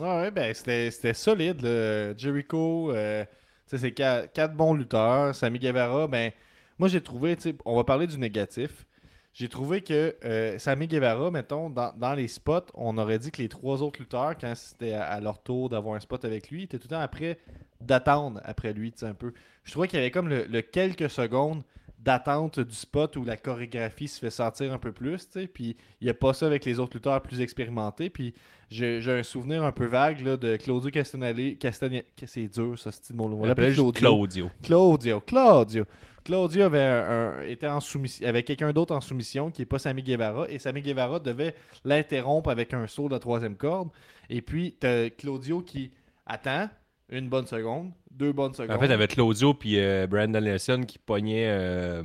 Ouais, 0.00 0.06
ouais, 0.06 0.30
ben 0.30 0.52
c'était 0.54 0.90
c'était 0.90 1.14
solide. 1.14 1.60
là. 1.62 2.16
Jericho, 2.16 2.92
euh, 2.92 3.24
c'est 3.66 3.92
qua- 3.92 4.26
quatre, 4.26 4.54
bons 4.54 4.74
lutteurs. 4.74 5.34
Sammy 5.34 5.58
Guevara, 5.58 6.06
ben, 6.08 6.32
moi 6.78 6.88
j'ai 6.88 7.00
trouvé, 7.00 7.36
on 7.64 7.76
va 7.76 7.84
parler 7.84 8.06
du 8.06 8.18
négatif. 8.18 8.86
J'ai 9.34 9.48
trouvé 9.48 9.80
que 9.80 10.14
euh, 10.24 10.58
Guevara, 10.86 11.30
mettons, 11.30 11.70
dans, 11.70 11.92
dans 11.96 12.12
les 12.12 12.28
spots, 12.28 12.66
on 12.74 12.98
aurait 12.98 13.18
dit 13.18 13.30
que 13.30 13.40
les 13.40 13.48
trois 13.48 13.82
autres 13.82 13.98
lutteurs, 14.00 14.36
quand 14.38 14.54
c'était 14.54 14.92
à, 14.92 15.20
leur 15.20 15.42
tour 15.42 15.70
d'avoir 15.70 15.94
un 15.94 16.00
spot 16.00 16.24
avec 16.26 16.50
lui, 16.50 16.64
étaient 16.64 16.78
tout 16.78 16.88
le 16.90 16.96
temps 16.96 17.00
après 17.00 17.38
d'attendre 17.80 18.40
après 18.44 18.74
lui, 18.74 18.92
un 19.02 19.14
peu. 19.14 19.32
Je 19.64 19.70
trouvais 19.70 19.88
qu'il 19.88 19.98
y 19.98 20.02
avait 20.02 20.10
comme 20.10 20.28
le, 20.28 20.60
quelques 20.60 21.08
secondes 21.08 21.62
d'attente 21.98 22.60
du 22.60 22.74
spot 22.74 23.16
où 23.16 23.24
la 23.24 23.36
chorégraphie 23.36 24.08
se 24.08 24.18
fait 24.18 24.30
sentir 24.30 24.72
un 24.72 24.78
peu 24.78 24.92
plus, 24.92 25.28
puis 25.54 25.76
il 26.00 26.04
n'y 26.04 26.10
a 26.10 26.14
pas 26.14 26.34
ça 26.34 26.46
avec 26.46 26.64
les 26.64 26.78
autres 26.78 26.96
lutteurs 26.96 27.22
plus 27.22 27.40
expérimentés, 27.40 28.10
puis 28.10 28.34
j'ai 28.72 29.12
un 29.12 29.22
souvenir 29.22 29.62
un 29.64 29.72
peu 29.72 29.86
vague 29.86 30.20
là, 30.24 30.36
de 30.36 30.56
Claudio 30.56 30.90
Castagnelli. 30.90 31.56
Castagne... 31.58 32.02
C'est 32.26 32.48
dur, 32.48 32.78
ça, 32.78 32.90
ce 32.92 33.12
mot. 33.12 33.24
On 33.24 33.26
On 33.26 33.44
l'appelait 33.44 33.68
l'appelait 33.68 33.70
juste 33.72 33.96
Claudio. 33.96 34.50
Claudio. 34.62 35.20
Claudio. 35.20 35.20
Claudio. 35.20 35.84
Claudio 36.24 36.62
avait, 36.62 36.80
un- 36.82 37.34
un- 37.38 37.42
était 37.42 37.66
en 37.66 37.80
soumission, 37.80 38.26
quelqu'un 38.46 38.72
d'autre 38.72 38.94
en 38.94 39.00
soumission 39.00 39.50
qui 39.50 39.62
n'est 39.62 39.66
pas 39.66 39.78
Sammy 39.78 40.02
Guevara. 40.02 40.46
Et 40.48 40.58
Sammy 40.58 40.80
Guevara 40.82 41.18
devait 41.18 41.54
l'interrompre 41.84 42.48
avec 42.50 42.72
un 42.74 42.86
saut 42.86 43.08
de 43.08 43.14
la 43.14 43.18
troisième 43.18 43.56
corde. 43.56 43.88
Et 44.30 44.40
puis, 44.40 44.76
t'as 44.78 45.10
Claudio 45.10 45.60
qui 45.62 45.90
attend 46.26 46.68
une 47.10 47.28
bonne 47.28 47.46
seconde, 47.46 47.90
deux 48.10 48.32
bonnes 48.32 48.54
secondes. 48.54 48.76
En 48.76 48.80
fait, 48.80 48.92
avec 48.92 49.10
Claudio 49.14 49.52
puis 49.52 49.78
euh, 49.78 50.06
Brandon 50.06 50.40
Nelson 50.40 50.84
qui 50.86 50.98
pognait. 50.98 51.48
euh, 51.48 52.02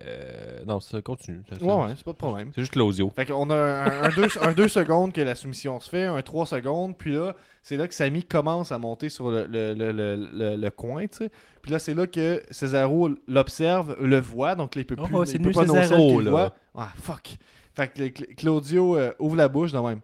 euh, 0.00 0.64
non, 0.66 0.80
ça 0.80 1.00
continue. 1.02 1.42
Ça- 1.48 1.56
ça- 1.58 1.64
Ouais, 1.64 1.84
ouais, 1.86 1.92
c'est 1.96 2.04
pas 2.04 2.12
de 2.12 2.16
problème. 2.16 2.50
C'est 2.54 2.62
juste 2.62 2.72
Claudio. 2.72 3.10
Fait 3.14 3.26
qu'on 3.26 3.48
a 3.50 3.54
un, 3.56 4.02
un, 4.04 4.08
deux, 4.10 4.28
un 4.42 4.52
deux 4.52 4.68
secondes 4.68 5.12
que 5.12 5.20
la 5.20 5.34
soumission 5.34 5.78
se 5.80 5.88
fait, 5.88 6.04
un 6.04 6.20
trois 6.22 6.46
secondes, 6.46 6.96
puis 6.98 7.12
là, 7.14 7.34
c'est 7.62 7.76
là 7.76 7.86
que 7.88 7.94
Samy 7.94 8.24
commence 8.24 8.72
à 8.72 8.78
monter 8.78 9.08
sur 9.08 9.30
le, 9.30 9.46
le, 9.46 9.72
le, 9.74 9.92
le, 9.92 10.16
le- 10.32 10.56
le 10.56 10.70
coin, 10.70 11.06
tu 11.06 11.18
sais. 11.18 11.30
Puis 11.62 11.70
là, 11.72 11.78
c'est 11.78 11.94
là 11.94 12.06
que 12.06 12.42
Cesaro 12.50 13.08
l'observe, 13.28 13.96
le 14.00 14.20
voit, 14.20 14.54
donc 14.54 14.74
il 14.76 14.84
peut 14.84 14.96
Oh, 14.98 15.06
plus 15.06 15.26
c'est 15.26 15.36
il 15.36 15.42
nu 15.42 15.48
peut 15.52 15.52
pas 15.54 15.66
Cesaro, 15.66 16.20
là. 16.20 16.30
voit. 16.30 16.54
Ah, 16.74 16.92
fuck. 17.00 17.36
Fait 17.74 17.88
que 17.88 18.08
Claudio 18.34 18.96
euh, 18.98 19.12
ouvre 19.18 19.36
la 19.36 19.48
bouche 19.48 19.72
de 19.72 19.78
même. 19.78 20.00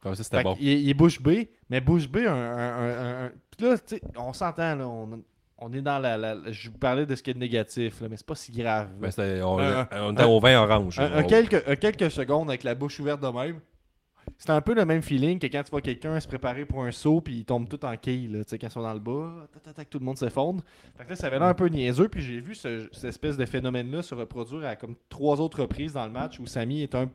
Comme 0.00 0.14
ça, 0.14 0.22
c'était 0.24 0.42
bon. 0.42 0.54
est- 0.54 0.80
il 0.82 0.90
est 0.90 0.94
bouche 0.94 1.20
bée, 1.22 1.50
mais 1.70 1.80
bouche 1.80 2.08
un, 2.14 2.26
un, 2.26 2.58
un- 2.58 3.24
un- 3.26 3.32
Puis 3.56 3.66
là, 3.66 3.78
tu 3.78 3.96
sais, 3.96 4.02
on 4.16 4.32
s'entend, 4.32 4.74
là, 4.76 4.86
on, 4.88 5.22
on 5.58 5.72
est 5.72 5.80
dans 5.82 5.98
la, 5.98 6.16
la- 6.16 6.50
Je 6.52 6.70
vous 6.70 6.78
parlais 6.78 7.06
de 7.06 7.14
ce 7.14 7.22
qui 7.22 7.30
est 7.30 7.36
négatif, 7.38 8.00
là, 8.00 8.08
mais 8.08 8.16
c'est 8.16 8.26
pas 8.26 8.34
si 8.34 8.52
grave. 8.52 8.88
Ben, 9.56 10.00
on, 10.02 10.12
était 10.12 10.24
au 10.24 10.40
vin 10.40 10.60
orange. 10.62 10.98
Un, 10.98 11.22
quelques, 11.22 11.68
un 11.68 11.76
quelques 11.76 12.10
secondes 12.10 12.48
avec 12.50 12.64
la 12.64 12.74
bouche 12.74 12.98
ouverte 13.00 13.20
de 13.20 13.28
même. 13.28 13.60
C'est 14.38 14.50
un 14.50 14.60
peu 14.62 14.74
le 14.74 14.86
même 14.86 15.02
feeling 15.02 15.38
que 15.38 15.46
quand 15.48 15.62
tu 15.62 15.70
vois 15.70 15.82
quelqu'un 15.82 16.18
se 16.18 16.26
préparer 16.26 16.64
pour 16.64 16.82
un 16.82 16.90
saut 16.90 17.20
puis 17.20 17.34
il 17.40 17.44
tombe 17.44 17.68
tout 17.68 17.84
en 17.84 17.94
quille, 17.96 18.26
là, 18.28 18.38
quand 18.50 18.56
ils 18.62 18.70
sont 18.70 18.80
dans 18.82 18.94
le 18.94 18.98
bas, 18.98 19.46
tac, 19.76 19.88
tout 19.90 19.98
le 19.98 20.04
monde 20.06 20.16
s'effondre. 20.16 20.62
Ça 21.14 21.26
avait 21.26 21.38
l'air 21.38 21.48
un 21.48 21.54
peu 21.54 21.66
niaiseux, 21.68 22.08
puis 22.08 22.22
j'ai 22.22 22.40
vu 22.40 22.54
ce- 22.54 22.88
cette 22.92 23.04
espèce 23.04 23.36
de 23.36 23.44
phénomène-là 23.44 24.02
se 24.02 24.14
reproduire 24.14 24.64
à 24.66 24.76
comme 24.76 24.94
trois 25.10 25.40
autres 25.42 25.60
reprises 25.60 25.92
dans 25.92 26.06
le 26.06 26.10
match 26.12 26.40
où 26.40 26.46
Samy 26.46 26.82
est 26.82 26.94
un. 26.94 27.10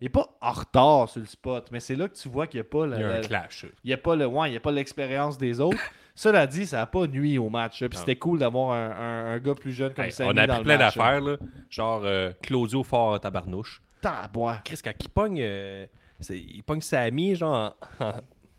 Il 0.00 0.06
est 0.06 0.10
pas 0.10 0.36
en 0.40 0.52
retard 0.52 1.08
sur 1.10 1.20
le 1.20 1.26
spot, 1.26 1.68
mais 1.70 1.80
c'est 1.80 1.96
là 1.96 2.08
que 2.08 2.16
tu 2.16 2.28
vois 2.30 2.46
qu'il 2.46 2.58
n'y 2.60 2.66
a 2.66 2.70
pas 2.70 2.86
la- 2.86 2.96
Il 2.96 3.00
y 3.02 3.04
a 3.04 3.08
la- 3.08 3.18
un 3.18 3.20
clash. 3.20 3.66
il 3.84 3.88
n'y 3.88 3.92
a 3.92 3.98
pas 3.98 4.16
le 4.16 4.26
ouais, 4.26 4.50
il 4.50 4.54
y 4.54 4.56
a 4.56 4.60
pas 4.60 4.72
l'expérience 4.72 5.36
des 5.38 5.60
autres. 5.60 5.78
Cela 6.14 6.46
dit, 6.46 6.66
ça 6.66 6.76
n'a 6.78 6.86
pas 6.86 7.06
nuit 7.06 7.38
au 7.38 7.50
match. 7.50 7.78
Puis 7.84 7.98
c'était 7.98 8.16
cool 8.16 8.38
d'avoir 8.38 8.72
un, 8.72 8.90
un- 8.90 9.32
un 9.34 9.38
gars 9.38 9.54
plus 9.54 9.72
jeune 9.72 9.92
comme 9.92 10.04
Hey, 10.04 10.12
Samy 10.12 10.30
on 10.32 10.36
a 10.36 10.46
dans 10.46 10.62
plein 10.62 10.76
d'affaires, 10.78 11.20
là. 11.20 11.36
Genre 11.70 12.02
euh, 12.04 12.32
Claudio 12.42 12.82
fort 12.84 13.14
à 13.14 13.18
tabarnouche. 13.18 13.82
Tabois. 14.00 14.58
Chris, 14.64 14.78
quand 14.84 14.92
il 15.00 15.08
pogne, 15.08 15.40
euh, 15.42 15.86
il 16.30 16.62
pogne 16.62 16.80
Sammy, 16.82 17.34
genre 17.34 17.74
en, 18.00 18.04
en- 18.06 18.12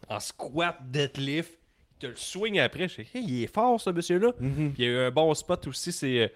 en 0.10 0.20
squat, 0.20 0.78
deadlift, 0.84 1.54
il 1.94 1.98
te 2.00 2.08
le 2.08 2.16
swing 2.16 2.60
après. 2.60 2.88
Je 2.90 2.96
fais, 2.96 3.08
hey, 3.14 3.24
il 3.26 3.44
est 3.44 3.54
fort, 3.54 3.80
ce 3.80 3.90
monsieur-là. 3.90 4.32
Mhm. 4.40 4.74
Puis 4.74 4.84
il 4.84 4.86
y 4.86 4.88
a 4.88 4.92
eu 4.92 4.98
un 5.08 5.12
bon 5.12 5.34
spot 5.34 5.66
aussi, 5.68 5.92
c'est 5.94 6.24
euh, 6.24 6.28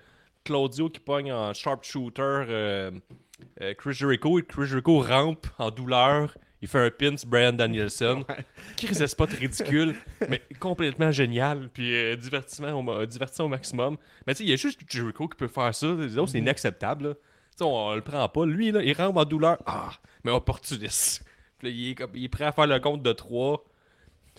Claudio 0.46 0.90
qui 0.90 1.00
pogne 1.02 1.34
en 1.34 1.54
sharpshooter 1.54 2.22
euh, 2.50 2.92
Chris 3.78 3.94
Jericho. 3.94 4.40
Et 4.40 4.44
Chris 4.44 4.68
Jericho 4.68 5.00
rampe 5.00 5.48
en 5.58 5.70
douleur. 5.70 6.34
Il 6.62 6.68
fait 6.68 6.80
un 6.80 6.92
pin 6.92 7.16
sur 7.16 7.28
Brian 7.30 7.54
Danielson. 7.54 8.26
C'est 8.92 9.16
pas 9.18 9.26
ridicule, 9.26 9.96
mais 10.28 10.42
complètement 10.60 11.12
génial. 11.12 11.70
Puis 11.74 11.96
euh, 11.96 12.16
divertissement 12.16 12.74
au, 12.74 12.82
ma- 12.82 13.06
divertissant 13.06 13.46
au 13.46 13.50
maximum. 13.50 13.98
Mais 14.28 14.34
tu 14.34 14.40
sais, 14.40 14.44
il 14.44 14.50
y 14.50 14.54
a 14.54 14.58
juste 14.58 14.80
Jericho 14.88 15.28
qui 15.28 15.38
peut 15.38 15.48
faire 15.48 15.74
ça. 15.74 15.88
Les 15.94 16.18
autres, 16.18 16.32
c'est 16.32 16.40
inacceptable. 16.40 17.16
Tu 17.16 17.58
sais, 17.60 17.64
on, 17.64 17.74
on 17.88 17.96
le 17.96 18.02
prend 18.02 18.28
pas. 18.28 18.46
Lui, 18.46 18.72
là, 18.72 18.82
il 18.84 18.94
rentre 18.94 19.18
en 19.18 19.26
douleur. 19.26 19.58
Ah, 19.66 19.92
mais 20.24 20.32
opportuniste. 20.32 21.24
Puis 21.60 21.68
là, 21.70 21.74
il 21.74 21.90
est, 21.92 22.06
il 22.16 22.24
est 22.26 22.30
prêt 22.30 22.46
à 22.46 22.52
faire 22.52 22.68
le 22.68 22.80
compte 22.80 23.04
de 23.04 23.12
3. 23.14 23.64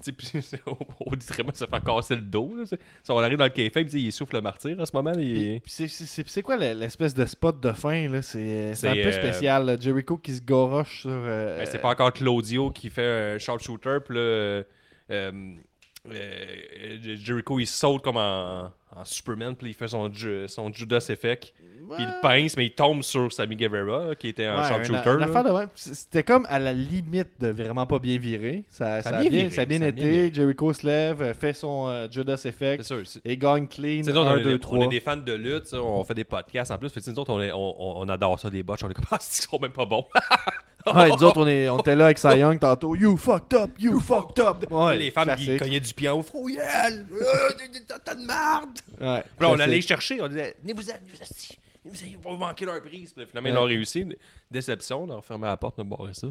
On, 0.66 1.10
très 1.16 1.42
bien 1.42 1.52
se 1.54 1.64
faire 1.66 1.82
casser 1.84 2.14
le 2.16 2.22
dos. 2.22 2.54
Là. 2.56 2.64
Si 2.66 3.10
on 3.10 3.18
arrive 3.18 3.38
dans 3.38 3.44
le 3.44 3.50
café, 3.50 3.86
il 3.92 4.12
souffle 4.12 4.36
le 4.36 4.40
martyr 4.42 4.80
à 4.80 4.86
ce 4.86 4.96
moment. 4.96 5.12
Il 5.16 5.60
c'est- 5.66 6.42
quoi 6.42 6.56
le- 6.56 6.72
l'espèce 6.78 7.14
de 7.14 7.24
spot 7.26 7.60
de 7.60 7.72
fin 7.72 8.08
là? 8.08 8.22
C'est 8.22 8.70
un 8.84 8.92
peu 8.94 9.06
euh, 9.06 9.12
spécial. 9.12 9.76
Jericho 9.80 10.16
qui 10.18 10.34
se 10.34 10.42
goroche 10.42 11.02
sur. 11.02 11.10
euh, 11.10 11.58
Ben, 11.58 11.66
c'est 11.66 11.78
pas 11.78 11.90
encore 11.90 12.12
Claudio 12.12 12.70
qui 12.70 12.90
fait 12.90 13.34
un 13.34 13.38
sharpshooter, 13.38 13.98
puis 14.04 14.14
là, 14.16 14.20
euh, 14.20 14.62
euh, 15.10 15.32
euh, 16.10 17.16
Jericho 17.16 17.58
il 17.58 17.66
saute 17.66 18.02
comme 18.02 18.16
en, 18.16 18.72
en 18.96 19.04
Superman, 19.04 19.54
puis 19.56 19.68
il 19.70 19.74
fait 19.74 19.88
son, 19.88 20.12
ju- 20.12 20.46
son 20.48 20.72
Judas 20.72 21.04
Effect, 21.10 21.52
puis 21.94 22.04
il 22.04 22.14
pince, 22.22 22.56
mais 22.56 22.66
il 22.66 22.72
tombe 22.72 23.02
sur 23.02 23.32
Sammy 23.32 23.56
Guevara, 23.56 24.14
qui 24.16 24.28
était 24.28 24.46
un 24.46 24.60
Ouais, 24.62 24.68
sharpshooter. 24.68 25.64
C'était 25.74 26.22
comme 26.24 26.46
à 26.48 26.58
la 26.58 26.72
limite 26.72 27.28
de 27.40 27.48
vraiment 27.48 27.86
pas 27.86 27.98
bien 27.98 28.18
virer. 28.18 28.64
Ça, 28.68 29.02
Ça 29.02 29.10
ça 29.10 29.16
a 29.16 29.18
a 29.18 29.20
bien 29.22 29.30
bien, 29.30 29.40
viré, 29.44 29.54
ça 29.54 29.62
a 29.62 29.64
bien 29.64 29.78
ça 29.78 29.84
a 29.84 29.88
été. 29.88 30.00
bien 30.00 30.10
viré. 30.10 30.34
Jericho 30.34 30.72
se 30.72 30.86
lève, 30.86 31.22
euh, 31.22 31.34
fait 31.34 31.52
son 31.52 31.88
euh, 31.88 32.08
Judas 32.10 32.40
Effect 32.44 32.82
sûr. 32.82 33.02
et 33.24 33.36
gagne 33.36 33.66
clean. 33.66 34.02
c'est 34.04 34.10
nous 34.12 34.18
autres, 34.18 34.30
on, 34.30 34.34
1, 34.34 34.38
est 34.38 34.42
2, 34.42 34.44
des, 34.44 34.50
on 34.52 34.56
est 34.56 34.58
3. 34.58 34.86
des 34.88 35.00
fans 35.00 35.16
de 35.16 35.32
lutte, 35.32 35.72
on 35.74 36.04
fait 36.04 36.14
des 36.14 36.24
podcasts 36.24 36.70
en 36.70 36.78
plus. 36.78 36.88
Fait 36.90 37.06
nous 37.06 37.18
autres, 37.18 37.32
on, 37.32 37.40
est- 37.40 37.52
on, 37.52 37.98
on- 38.00 38.08
adore 38.08 38.38
ça, 38.38 38.50
des 38.50 38.62
botches. 38.62 38.82
On 38.84 38.90
est 38.90 38.94
comme, 38.94 39.04
ah, 39.10 39.18
ils 39.20 39.24
sont 39.42 39.58
même 39.60 39.72
pas 39.72 39.86
bons. 39.86 40.04
Ouais, 40.94 41.08
nous 41.08 41.22
autres, 41.24 41.42
on, 41.42 41.46
est, 41.46 41.68
on 41.68 41.78
était 41.78 41.94
là 41.94 42.06
avec 42.06 42.18
Cy 42.18 42.38
Young 42.38 42.58
tantôt. 42.58 42.94
You 42.96 43.16
fucked 43.16 43.54
up, 43.54 43.70
you 43.78 44.00
fucked 44.00 44.38
up. 44.42 44.70
Ouais, 44.70 44.96
les 44.96 45.10
femmes 45.10 45.34
qui 45.36 45.56
cognaient 45.56 45.80
du 45.80 45.92
pied 45.92 46.08
en 46.08 46.22
frouillel. 46.22 47.06
T'as 48.04 48.14
de 48.14 48.24
merde. 48.24 48.78
Ouais, 49.00 49.22
Puis 49.38 49.46
on 49.46 49.58
allait 49.58 49.74
les 49.76 49.82
chercher, 49.82 50.20
on 50.22 50.28
disait, 50.28 50.56
venez-vous-en, 50.62 50.94
venez-vous-en, 51.06 51.90
venez-vous 51.92 52.20
on 52.24 52.32
va 52.36 52.46
manquer 52.48 52.64
leur 52.64 52.80
prise. 52.82 53.12
Puis 53.12 53.26
finalement, 53.26 53.48
ils 53.48 53.52
Ouais. 53.52 53.58
l'ont 53.60 53.66
réussi. 53.66 54.06
Déception, 54.50 55.04
on 55.04 55.10
a 55.10 55.16
refermé 55.16 55.46
la 55.46 55.56
porte, 55.56 55.74
on 55.78 55.82
a 55.82 55.84
barré 55.84 56.14
ça. 56.14 56.28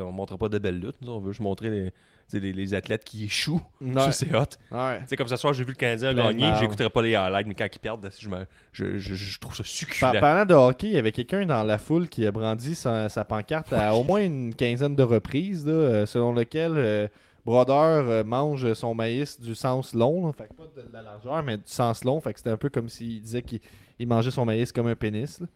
On 0.00 0.12
montre 0.12 0.36
pas 0.38 0.48
de 0.48 0.58
belles 0.58 0.80
luttes, 0.80 0.96
nous, 1.02 1.12
on 1.12 1.20
veut 1.20 1.32
juste 1.32 1.40
montrer 1.42 1.68
les, 1.70 1.92
les, 2.32 2.52
les 2.52 2.74
athlètes 2.74 3.04
qui 3.04 3.24
échouent. 3.24 3.62
Ça, 3.94 4.12
c'est 4.12 4.34
hot. 4.34 4.44
Tu 4.70 4.76
sais, 5.06 5.16
comme 5.16 5.28
ce 5.28 5.36
soir, 5.36 5.52
j'ai 5.54 5.64
vu 5.64 5.70
le 5.70 5.76
Canadien 5.76 6.12
gagner, 6.14 6.52
j'écouterai 6.60 6.90
pas 6.90 7.02
les 7.02 7.14
highlights, 7.14 7.46
mais 7.46 7.54
quand 7.54 7.68
ils 7.74 7.78
perdent, 7.78 8.10
je, 8.18 8.28
me- 8.28 8.46
je, 8.72 8.98
je, 8.98 9.14
je 9.14 9.38
trouve 9.38 9.54
ça 9.54 9.62
Par- 9.62 9.66
succulent. 9.66 10.20
parlant 10.20 10.44
de 10.44 10.54
hockey, 10.54 10.88
il 10.88 10.92
y 10.94 10.98
avait 10.98 11.12
quelqu'un 11.12 11.46
dans 11.46 11.62
la 11.62 11.78
foule 11.78 12.08
qui 12.08 12.26
a 12.26 12.30
brandi 12.32 12.74
sa, 12.74 13.08
sa 13.08 13.24
pancarte 13.24 13.72
à 13.72 13.94
au 13.94 14.04
moins 14.04 14.20
une 14.22 14.54
quinzaine 14.54 14.94
de 14.96 15.02
reprises, 15.02 15.66
là, 15.66 15.72
euh, 15.72 16.06
selon 16.06 16.32
lequel 16.32 16.72
euh, 16.76 17.08
Brodeur 17.46 18.08
euh, 18.08 18.24
mange 18.24 18.72
son 18.74 18.94
maïs 18.94 19.40
du 19.40 19.54
sens 19.54 19.94
long. 19.94 20.26
là. 20.26 20.32
Fait 20.32 20.48
que 20.48 20.54
pas 20.54 20.64
de 20.76 20.92
la 20.92 21.02
largeur, 21.02 21.42
mais 21.42 21.56
du 21.56 21.62
sens 21.66 22.04
long. 22.04 22.20
Fait 22.20 22.32
que 22.34 22.38
c'était 22.40 22.50
un 22.50 22.56
peu 22.58 22.68
comme 22.68 22.88
s'il 22.88 23.20
disait 23.22 23.42
qu'il 23.42 23.60
il 23.98 24.06
mangeait 24.06 24.30
son 24.30 24.44
maïs 24.44 24.70
comme 24.70 24.86
un 24.86 24.94
pénis. 24.96 25.40
là. 25.40 25.46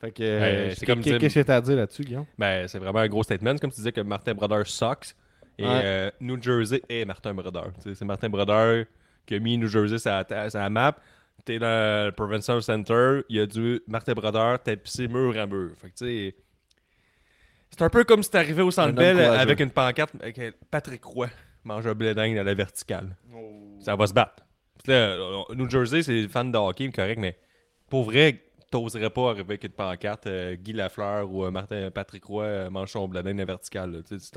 Fait 0.00 0.10
que. 0.10 0.22
euh, 0.22 0.74
c'est 0.74 0.86
comme 0.86 1.00
Qu'est-ce 1.00 1.34
que 1.34 1.40
t'as 1.44 1.56
à 1.56 1.60
dire 1.60 1.76
là-dessus, 1.76 2.02
Guillaume? 2.02 2.24
Ben, 2.38 2.66
c'est 2.66 2.78
vraiment 2.78 2.98
un 3.00 3.06
gros 3.08 3.22
statement. 3.22 3.52
C'est 3.52 3.60
comme 3.60 3.70
tu 3.70 3.76
disais 3.76 3.92
que 3.92 4.00
Martin 4.00 4.34
Brodeur 4.34 4.66
sucks. 4.66 5.14
Et 5.58 5.64
Ouais. 5.64 5.80
euh, 5.84 6.10
New 6.20 6.40
Jersey 6.42 6.82
est 6.88 7.04
Martin 7.04 7.34
Brodeur. 7.34 7.72
C'est 7.80 8.02
Martin 8.04 8.28
Brodeur 8.28 8.84
qui 9.26 9.34
a 9.34 9.38
mis 9.38 9.58
New 9.58 9.68
Jersey 9.68 9.98
sur 9.98 10.10
la, 10.10 10.24
ta- 10.24 10.50
sur 10.50 10.58
la 10.60 10.70
map. 10.70 10.96
T'es 11.44 11.58
dans 11.58 12.06
le 12.06 12.12
Provincial 12.12 12.62
Center. 12.62 13.20
Il 13.28 13.40
a 13.40 13.46
dû, 13.46 13.80
Martin 13.86 14.12
Brodeur, 14.14 14.62
tapisser 14.62 15.08
mur 15.08 15.36
à 15.38 15.46
mur. 15.46 15.70
Fait 15.76 15.88
que 15.90 15.94
tu 15.96 16.04
sais. 16.06 16.34
C'est 17.70 17.82
un 17.82 17.88
peu 17.90 18.04
comme 18.04 18.22
si 18.22 18.30
t'es 18.30 18.38
arrivé 18.38 18.62
au 18.62 18.70
Centre 18.70 18.92
Bell 18.94 19.18
avec 19.20 19.58
une 19.60 19.70
pancarte 19.70 20.12
avec 20.20 20.38
Patrick 20.70 21.02
Roy 21.04 21.28
mange 21.64 21.86
un 21.86 21.94
blé 21.94 22.14
d'Inde 22.14 22.36
à 22.38 22.42
la 22.42 22.54
verticale. 22.54 23.16
Ça 23.80 23.94
va 23.96 24.06
se 24.06 24.12
battre. 24.12 24.44
Là, 24.86 25.16
New 25.54 25.70
Jersey, 25.70 26.02
c'est 26.02 26.12
des 26.22 26.28
fans 26.28 26.44
de 26.44 26.58
hockey, 26.58 26.90
correct, 26.90 27.18
mais 27.20 27.38
pour 27.88 28.02
vrai, 28.04 28.42
t'oserais 28.70 29.10
pas 29.10 29.28
arriver 29.30 29.42
avec 29.42 29.64
une 29.64 29.70
pancarte 29.70 30.26
euh, 30.26 30.56
Guy 30.56 30.72
Lafleur 30.72 31.30
ou 31.30 31.44
euh, 31.44 31.50
Martin 31.52 31.90
Patrick 31.92 32.24
Roy 32.24 32.44
euh, 32.44 32.70
mange 32.70 32.90
son 32.90 33.06
blé 33.06 33.22
d'Inde 33.22 33.36
à 33.36 33.42
la 33.42 33.44
verticale. 33.44 33.92
là. 33.92 33.98
Tu, 34.02 34.18
sais, 34.18 34.32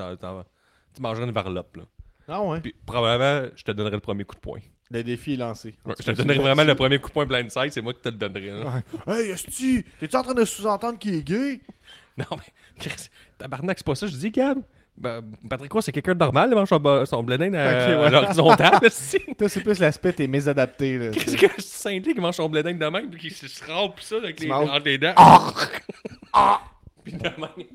tu 0.95 1.01
mangerais 1.01 1.25
une 1.25 1.31
varlope. 1.31 1.77
Là. 1.77 1.83
Ah 2.27 2.41
ouais. 2.41 2.59
Puis 2.61 2.73
probablement, 2.85 3.49
je 3.55 3.63
te 3.63 3.71
donnerais 3.71 3.95
le 3.95 3.99
premier 3.99 4.23
coup 4.23 4.35
de 4.35 4.39
poing. 4.39 4.59
Le 4.91 5.03
défi 5.03 5.33
est 5.33 5.37
lancé. 5.37 5.75
Ouais, 5.85 5.95
je 5.99 6.03
te 6.05 6.11
donnerais 6.11 6.37
vraiment 6.37 6.63
le 6.63 6.75
premier 6.75 6.99
coup 6.99 7.09
de 7.09 7.13
poing 7.13 7.25
blindside, 7.25 7.71
c'est 7.71 7.81
moi 7.81 7.93
qui 7.93 8.01
te 8.01 8.09
le 8.09 8.15
donnerais. 8.17 8.63
là. 8.63 8.81
Hey, 9.07 9.31
Esti, 9.31 9.83
t'es-tu 9.99 10.15
en 10.15 10.23
train 10.23 10.33
de 10.33 10.45
sous-entendre 10.45 10.97
qu'il 10.99 11.15
est 11.15 11.23
gay? 11.23 11.61
Non, 12.17 12.25
mais 12.31 12.89
tabarnak, 13.37 13.77
c'est 13.77 13.85
pas 13.85 13.93
ça. 13.93 14.07
Je 14.07 14.15
dis, 14.15 14.31
Gab, 14.31 14.59
ben, 14.97 15.21
Patrick 15.49 15.69
Roy, 15.69 15.81
c'est 15.81 15.91
quelqu'un 15.91 16.13
de 16.13 16.19
normal, 16.19 16.47
il 16.49 16.55
mange 16.55 16.69
son, 16.69 17.05
son 17.05 17.23
blé 17.23 17.35
à, 17.35 17.47
Ok, 17.47 17.51
ouais. 17.51 18.05
à 18.05 18.09
l'horizontale. 18.09 18.79
Toi, 19.37 19.49
c'est 19.49 19.59
plus 19.61 19.79
l'aspect, 19.79 20.13
t'es 20.13 20.27
mésadapté. 20.27 20.97
Là. 20.97 21.09
Qu'est-ce 21.09 21.35
que 21.35 21.61
Saint-Louis 21.61 22.13
qui 22.13 22.21
mange 22.21 22.35
son 22.35 22.47
blé 22.47 22.63
de 22.63 22.69
même, 22.69 23.09
puis 23.09 23.29
qui 23.29 23.31
se 23.31 23.65
rampe 23.69 23.99
ça 23.99 24.15
avec 24.15 24.39
les, 24.39 24.49
entre 24.49 24.79
les 24.85 24.97
dents. 24.97 25.13
Puis 27.03 27.13
de 27.13 27.23
même. 27.23 27.67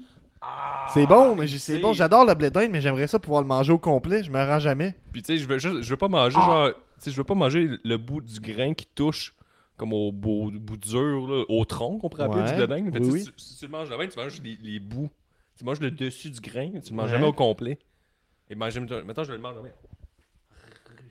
C'est 0.92 1.06
bon, 1.06 1.36
mais 1.36 1.46
c'est 1.46 1.78
bon, 1.78 1.92
j'adore 1.92 2.24
le 2.24 2.34
blé 2.34 2.50
d'Inde, 2.50 2.70
mais 2.72 2.80
j'aimerais 2.80 3.06
ça 3.06 3.18
pouvoir 3.20 3.42
le 3.42 3.48
manger 3.48 3.72
au 3.72 3.78
complet. 3.78 4.24
Je 4.24 4.30
me 4.30 4.38
rends 4.44 4.58
jamais. 4.58 4.94
Puis 5.12 5.22
tu 5.22 5.26
sais, 5.34 5.38
je 5.38 5.46
veux 5.46 5.58
juste, 5.58 5.82
je 5.82 5.90
veux 5.90 5.96
pas 5.96 6.08
manger 6.08 6.34
genre, 6.34 6.68
tu 6.70 6.74
sais, 6.98 7.10
je 7.12 7.16
veux 7.16 7.24
pas 7.24 7.34
manger 7.34 7.70
le 7.84 7.96
bout 7.96 8.20
du 8.20 8.40
grain 8.40 8.74
qui 8.74 8.86
touche 8.86 9.34
comme 9.76 9.92
au 9.92 10.10
bout, 10.12 10.50
bout 10.52 10.76
dur, 10.76 11.26
là, 11.28 11.44
au 11.48 11.64
tronc 11.64 11.98
qu'on 11.98 12.08
pourrait 12.08 12.24
appeler 12.24 12.42
Ouais, 12.42 12.50
du 12.50 12.66
blé 12.66 12.66
d'Inde. 12.66 12.98
Oui, 13.00 13.10
oui. 13.12 13.20
Si, 13.36 13.52
si 13.54 13.58
tu 13.60 13.64
le 13.66 13.70
manges 13.70 13.88
de 13.88 13.94
même, 13.94 14.08
tu 14.08 14.18
manges 14.18 14.42
les, 14.42 14.58
les 14.60 14.80
bouts. 14.80 15.08
Tu 15.56 15.64
manges 15.64 15.80
le 15.80 15.90
dessus 15.90 16.30
du 16.30 16.40
grain, 16.40 16.70
tu 16.84 16.90
le 16.90 16.96
manges 16.96 17.06
Ouais. 17.06 17.12
jamais 17.12 17.26
au 17.28 17.32
complet. 17.32 17.78
Et 18.50 18.54
manger, 18.56 18.80
maintenant, 18.80 19.22
je 19.24 19.30
vais 19.30 19.36
le 19.36 19.42
manger. 19.42 19.60
mais- 19.62 19.72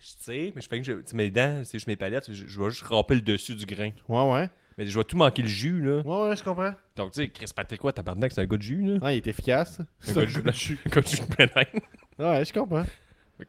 Je 0.02 0.24
tire, 0.24 0.52
mais 0.56 0.62
je 0.62 0.68
fais 0.68 0.78
que 0.80 0.86
je, 0.86 0.94
tu 0.94 1.02
sais, 1.08 1.16
mes 1.16 1.30
dents, 1.32 1.62
c'est 1.66 1.78
juste 1.78 1.88
mes 1.88 1.96
palettes, 1.96 2.32
je, 2.32 2.46
je 2.48 2.62
vais 2.62 2.70
juste 2.70 2.84
ramper 2.84 3.16
le 3.16 3.22
dessus 3.22 3.56
du 3.56 3.66
grain. 3.66 3.92
Ouais, 4.08 4.32
ouais. 4.34 4.50
Mais 4.80 4.86
je 4.88 4.98
vais 4.98 5.04
tout 5.04 5.18
manquer 5.18 5.42
le 5.42 5.48
jus, 5.50 5.82
là. 5.82 5.98
Ouais, 6.06 6.30
ouais, 6.30 6.36
je 6.38 6.44
comprends. 6.44 6.72
Donc, 6.96 7.12
tu 7.12 7.22
sais, 7.22 7.28
Chris 7.28 7.52
Patrick, 7.54 7.82
quoi, 7.82 7.92
tabarnak, 7.92 8.32
c'est 8.32 8.40
un 8.42 8.46
gars 8.46 8.56
de 8.56 8.62
jus, 8.62 8.82
là. 8.82 9.06
Ouais, 9.06 9.16
il 9.16 9.18
est 9.18 9.28
efficace. 9.28 9.80
Un 10.08 10.14
gars 10.14 10.22
de 10.22 10.52
jus, 10.54 10.80
un 10.86 10.90
gars 10.90 11.02
de 11.02 11.08
jus 11.08 11.18
de. 11.20 12.24
Ouais, 12.24 12.46
je 12.46 12.54
comprends. 12.54 12.86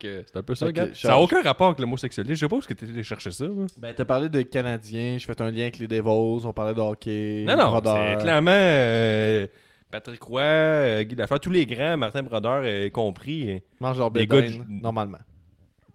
C'est 0.01 0.37
un 0.37 0.43
peu 0.43 0.55
ça, 0.55 0.71
gars. 0.73 0.89
Ça 0.95 1.09
n'a 1.09 1.19
aucun 1.19 1.41
rapport 1.43 1.69
avec 1.69 1.79
l'homosexualité. 1.81 2.35
Je 2.35 2.41
sais 2.41 2.49
pas 2.49 2.57
où 2.57 2.59
est-ce 2.59 2.69
que 2.69 2.75
tu 2.75 2.85
allé 2.85 3.03
chercher 3.05 3.31
ça. 3.31 3.49
moi. 3.49 3.67
Ben, 3.79 3.95
t'as 3.97 4.05
parlé 4.05 4.29
de 4.29 4.43
Canadiens, 4.43 5.19
je 5.19 5.25
fais 5.25 5.41
un 5.41 5.51
lien 5.51 5.63
avec 5.63 5.79
les 5.79 5.87
Devils, 5.89 6.47
on 6.47 6.53
parlait 6.53 6.75
de 6.75 6.81
hockey. 6.81 7.45
Non, 7.47 7.57
non, 7.57 7.71
Brodeur. 7.71 7.97
c'est 8.19 8.23
clairement 8.23 8.51
euh, 8.53 9.47
Patrick 9.91 10.23
Roy, 10.23 10.41
euh, 10.43 11.03
Guy 11.03 11.15
Lafleur, 11.17 11.41
tous 11.41 11.51
les 11.51 11.67
grands, 11.67 11.97
Martin 11.97 12.23
Brodeur 12.23 12.63
euh, 12.65 12.89
compris. 12.91 13.61
Mange 13.81 13.99
leur 13.99 14.11
gars 14.13 14.43
du- 14.43 14.61
normalement. 14.69 15.19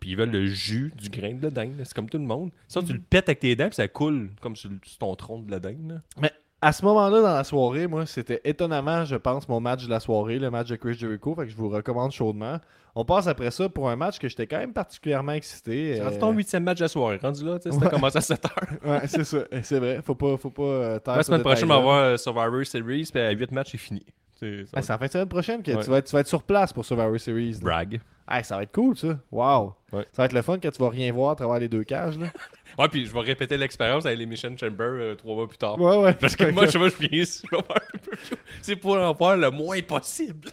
Puis 0.05 0.11
ils 0.11 0.17
veulent 0.17 0.29
le 0.29 0.45
jus 0.45 0.93
du 1.01 1.09
grain 1.09 1.33
de 1.33 1.49
dinde. 1.49 1.81
C'est 1.83 1.95
comme 1.95 2.07
tout 2.07 2.19
le 2.19 2.25
monde. 2.25 2.51
Ça, 2.67 2.79
tu 2.83 2.93
le 2.93 2.99
pètes 2.99 3.27
avec 3.27 3.39
tes 3.39 3.55
dents, 3.55 3.65
puis 3.65 3.73
ça 3.73 3.87
coule 3.87 4.29
comme 4.39 4.55
sur, 4.55 4.69
ton 4.99 5.15
tronc 5.15 5.39
de 5.39 5.49
la 5.49 5.59
dinde. 5.59 5.99
là. 6.21 6.29
À 6.61 6.73
ce 6.73 6.85
moment-là, 6.85 7.21
dans 7.21 7.33
la 7.33 7.43
soirée, 7.43 7.87
moi, 7.87 8.05
c'était 8.05 8.39
étonnamment, 8.43 9.03
je 9.05 9.15
pense, 9.15 9.49
mon 9.49 9.59
match 9.59 9.83
de 9.85 9.89
la 9.89 9.99
soirée, 9.99 10.37
le 10.37 10.51
match 10.51 10.67
de 10.67 10.75
Chris 10.75 10.93
Jericho, 10.93 11.33
fait 11.33 11.45
que 11.45 11.49
je 11.49 11.57
vous 11.57 11.69
recommande 11.69 12.11
chaudement. 12.11 12.59
On 12.93 13.03
passe 13.03 13.25
après 13.25 13.49
ça 13.49 13.67
pour 13.67 13.89
un 13.89 13.95
match 13.95 14.19
que 14.19 14.29
j'étais 14.29 14.45
quand 14.45 14.59
même 14.59 14.73
particulièrement 14.73 15.31
excité. 15.31 15.95
C'est 15.95 16.01
euh, 16.03 16.19
ton 16.19 16.31
huitième 16.33 16.63
match 16.63 16.77
de 16.77 16.83
la 16.83 16.87
soirée. 16.87 17.17
Rendu 17.17 17.43
là, 17.43 17.57
tu 17.57 17.71
sais, 17.71 17.75
ça 17.75 17.83
Ouais. 17.83 17.89
commence 17.89 18.15
à 18.15 18.21
7 18.21 18.45
heures. 18.45 18.67
Ouais, 18.85 19.07
c'est 19.07 19.23
ça, 19.23 19.39
c'est 19.63 19.79
vrai. 19.79 20.01
Faut 20.05 20.13
pas, 20.13 20.37
faut 20.37 20.51
pas 20.51 20.61
euh, 20.63 20.99
La 21.07 21.23
semaine 21.23 21.41
prochaine, 21.41 21.65
on 21.65 21.69
va 21.69 21.75
avoir 21.77 21.97
euh, 22.03 22.17
Survivor 22.17 22.63
Series, 22.63 23.09
puis 23.11 23.21
à 23.23 23.31
8 23.31 23.51
matchs, 23.51 23.71
c'est 23.71 23.77
fini. 23.79 24.05
C'est 24.39 24.65
ça 24.65 24.71
Ah, 24.75 24.79
en 24.95 24.97
fin 24.99 25.05
de 25.07 25.11
semaine 25.11 25.29
prochaine 25.29 25.63
que 25.63 25.71
Ouais. 25.71 25.83
tu, 25.83 25.89
vas 25.89 25.97
être, 25.99 26.07
tu 26.07 26.11
vas 26.13 26.19
être 26.19 26.27
sur 26.27 26.43
place 26.43 26.73
pour 26.73 26.83
Survivor 26.85 27.19
Series. 27.19 27.53
là. 27.53 27.59
brag. 27.61 28.01
Ah, 28.27 28.41
ça 28.43 28.57
va 28.57 28.63
être 28.63 28.71
cool, 28.71 28.97
ça. 28.97 29.19
Wow. 29.31 29.75
Ouais. 29.93 30.05
Ça 30.11 30.23
va 30.23 30.25
être 30.25 30.33
le 30.33 30.41
fun 30.41 30.57
quand 30.59 30.71
tu 30.71 30.79
vas 30.81 30.89
rien 30.89 31.13
voir 31.13 31.31
à 31.31 31.35
travers 31.35 31.59
les 31.59 31.69
deux 31.69 31.83
cages. 31.83 32.17
Là. 32.17 32.27
Ouais, 32.77 32.89
puis 32.89 33.05
je 33.05 33.13
vais 33.13 33.21
répéter 33.21 33.55
l'expérience 33.55 34.05
avec 34.05 34.19
les 34.19 34.25
Mission 34.25 34.53
Chamber 34.57 34.83
euh, 34.83 35.15
trois 35.15 35.33
mois 35.33 35.47
plus 35.47 35.57
tard. 35.57 35.79
Ouais, 35.79 35.95
ouais. 35.95 36.13
Parce 36.13 36.35
que 36.35 36.43
moi, 36.51 36.65
je 36.65 36.77
pas, 36.77 36.89
je 36.89 37.07
viens 37.07 37.21
ici, 37.21 37.47
je 37.49 37.55
vais 37.55 37.63
faire 37.63 37.77
un 37.93 37.97
peu 37.99 38.17
chaud. 38.17 38.35
C'est 38.61 38.75
pour 38.75 38.97
en 38.97 39.15
faire 39.15 39.37
le 39.37 39.49
moins 39.49 39.81
possible. 39.81 40.49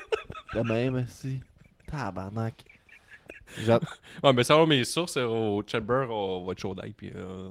De 0.54 0.60
même, 0.62 1.06
si. 1.06 1.38
Tabarnak. 1.86 2.64
Ouais, 3.68 4.32
mais 4.32 4.42
selon 4.42 4.66
mes 4.66 4.82
sources, 4.82 5.16
euh, 5.16 5.26
au 5.26 5.62
Chamber, 5.64 6.06
on 6.10 6.44
va 6.44 6.52
être 6.52 6.58
chaud 6.58 6.74
d'ail, 6.74 6.92
puis 6.92 7.12
euh, 7.14 7.50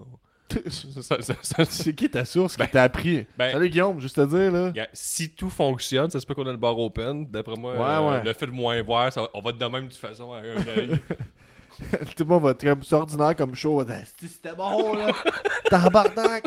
C'est 1.70 1.94
qui 1.94 2.10
ta 2.10 2.26
source 2.26 2.58
qui 2.58 2.68
t'a 2.68 2.84
appris? 2.84 3.26
ben- 3.38 3.52
Salut 3.52 3.70
Guillaume, 3.70 4.00
juste 4.00 4.16
te 4.16 4.26
dire, 4.26 4.52
là. 4.52 4.72
Si 4.94 5.30
tout 5.30 5.50
fonctionne, 5.50 6.10
ça 6.10 6.20
se 6.20 6.26
peut 6.26 6.34
qu'on 6.34 6.48
a 6.48 6.52
le 6.52 6.58
bar 6.58 6.78
open. 6.80 7.26
D'après 7.30 7.56
moi, 7.56 7.74
Ouais, 7.74 7.80
euh, 7.82 8.12
ouais. 8.20 8.24
le 8.24 8.34
fait 8.34 8.46
de 8.48 8.52
moins 8.52 8.82
voir, 8.82 9.12
ça 9.14 9.28
on 9.34 9.42
va 9.42 9.52
de 9.52 9.66
même 9.66 9.86
de 9.86 9.92
toute 9.92 9.98
façon 10.00 10.32
à 10.34 10.38
un 10.40 10.68
œil. 10.78 11.00
Tout 12.18 12.24
le 12.24 12.26
monde 12.26 12.44
va 12.44 12.52
être 12.52 12.64
comme 12.66 12.82
ordinaire 13.00 13.36
comme 13.36 13.56
show. 13.56 13.82
C'était 14.22 14.54
bon, 14.56 14.94
là. 14.96 15.12
Tabarnak. 15.70 16.44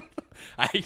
Hey, 0.59 0.85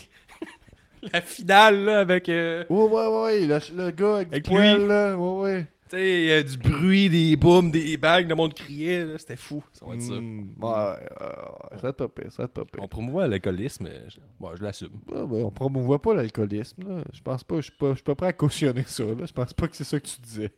la 1.13 1.21
finale, 1.21 1.85
là, 1.85 1.99
avec. 2.01 2.29
euh, 2.29 2.65
Ouais, 2.69 2.85
ouais, 2.85 3.07
ouais. 3.07 3.41
Le, 3.47 3.59
le 3.85 3.91
gars 3.91 4.15
avec, 4.17 4.29
Avec 4.29 4.45
poil, 4.45 4.87
là. 4.87 5.17
Ouais, 5.17 5.43
ouais. 5.43 5.67
Tu 5.89 5.97
sais, 5.97 6.23
il 6.23 6.27
y 6.27 6.33
a 6.33 6.43
du 6.43 6.57
bruit, 6.59 7.09
des 7.09 7.37
booms, 7.37 7.71
des 7.71 7.97
bagues, 7.97 8.29
le 8.29 8.35
monde 8.35 8.55
criait. 8.55 9.05
là, 9.05 9.19
C'était 9.19 9.37
fou. 9.37 9.63
Ça 9.73 9.87
va 9.87 9.95
être 9.95 10.03
ça. 10.03 10.15
Mm, 10.15 10.55
ouais, 10.61 10.69
ouais, 10.69 11.79
ça 11.81 11.93
pire, 11.93 12.33
ça 12.33 12.49
pire. 12.49 12.65
On 12.81 12.89
promouvoit 12.89 13.29
l'alcoolisme, 13.29 13.85
mais 13.85 14.01
je, 14.09 14.19
ouais, 14.45 14.53
je 14.57 14.63
l'assume. 14.65 14.91
Ah, 15.15 15.25
ben, 15.27 15.45
on 15.45 15.51
promouvoit 15.51 16.03
pas 16.03 16.15
l'alcoolisme. 16.15 16.83
là. 16.89 17.05
Je 17.13 17.21
pense 17.21 17.45
pas, 17.45 17.57
je 17.57 17.63
suis 17.63 17.73
pas, 17.73 17.91
je 17.91 17.95
suis 17.97 18.03
pas 18.05 18.15
prêt 18.17 18.29
à 18.29 18.33
cautionner 18.33 18.85
ça. 18.87 19.05
Là. 19.05 19.27
Je 19.27 19.33
pense 19.33 19.53
pas 19.53 19.69
que 19.69 19.77
c'est 19.77 19.85
ça 19.85 20.01
que 20.01 20.07
tu 20.07 20.21
disais. 20.21 20.53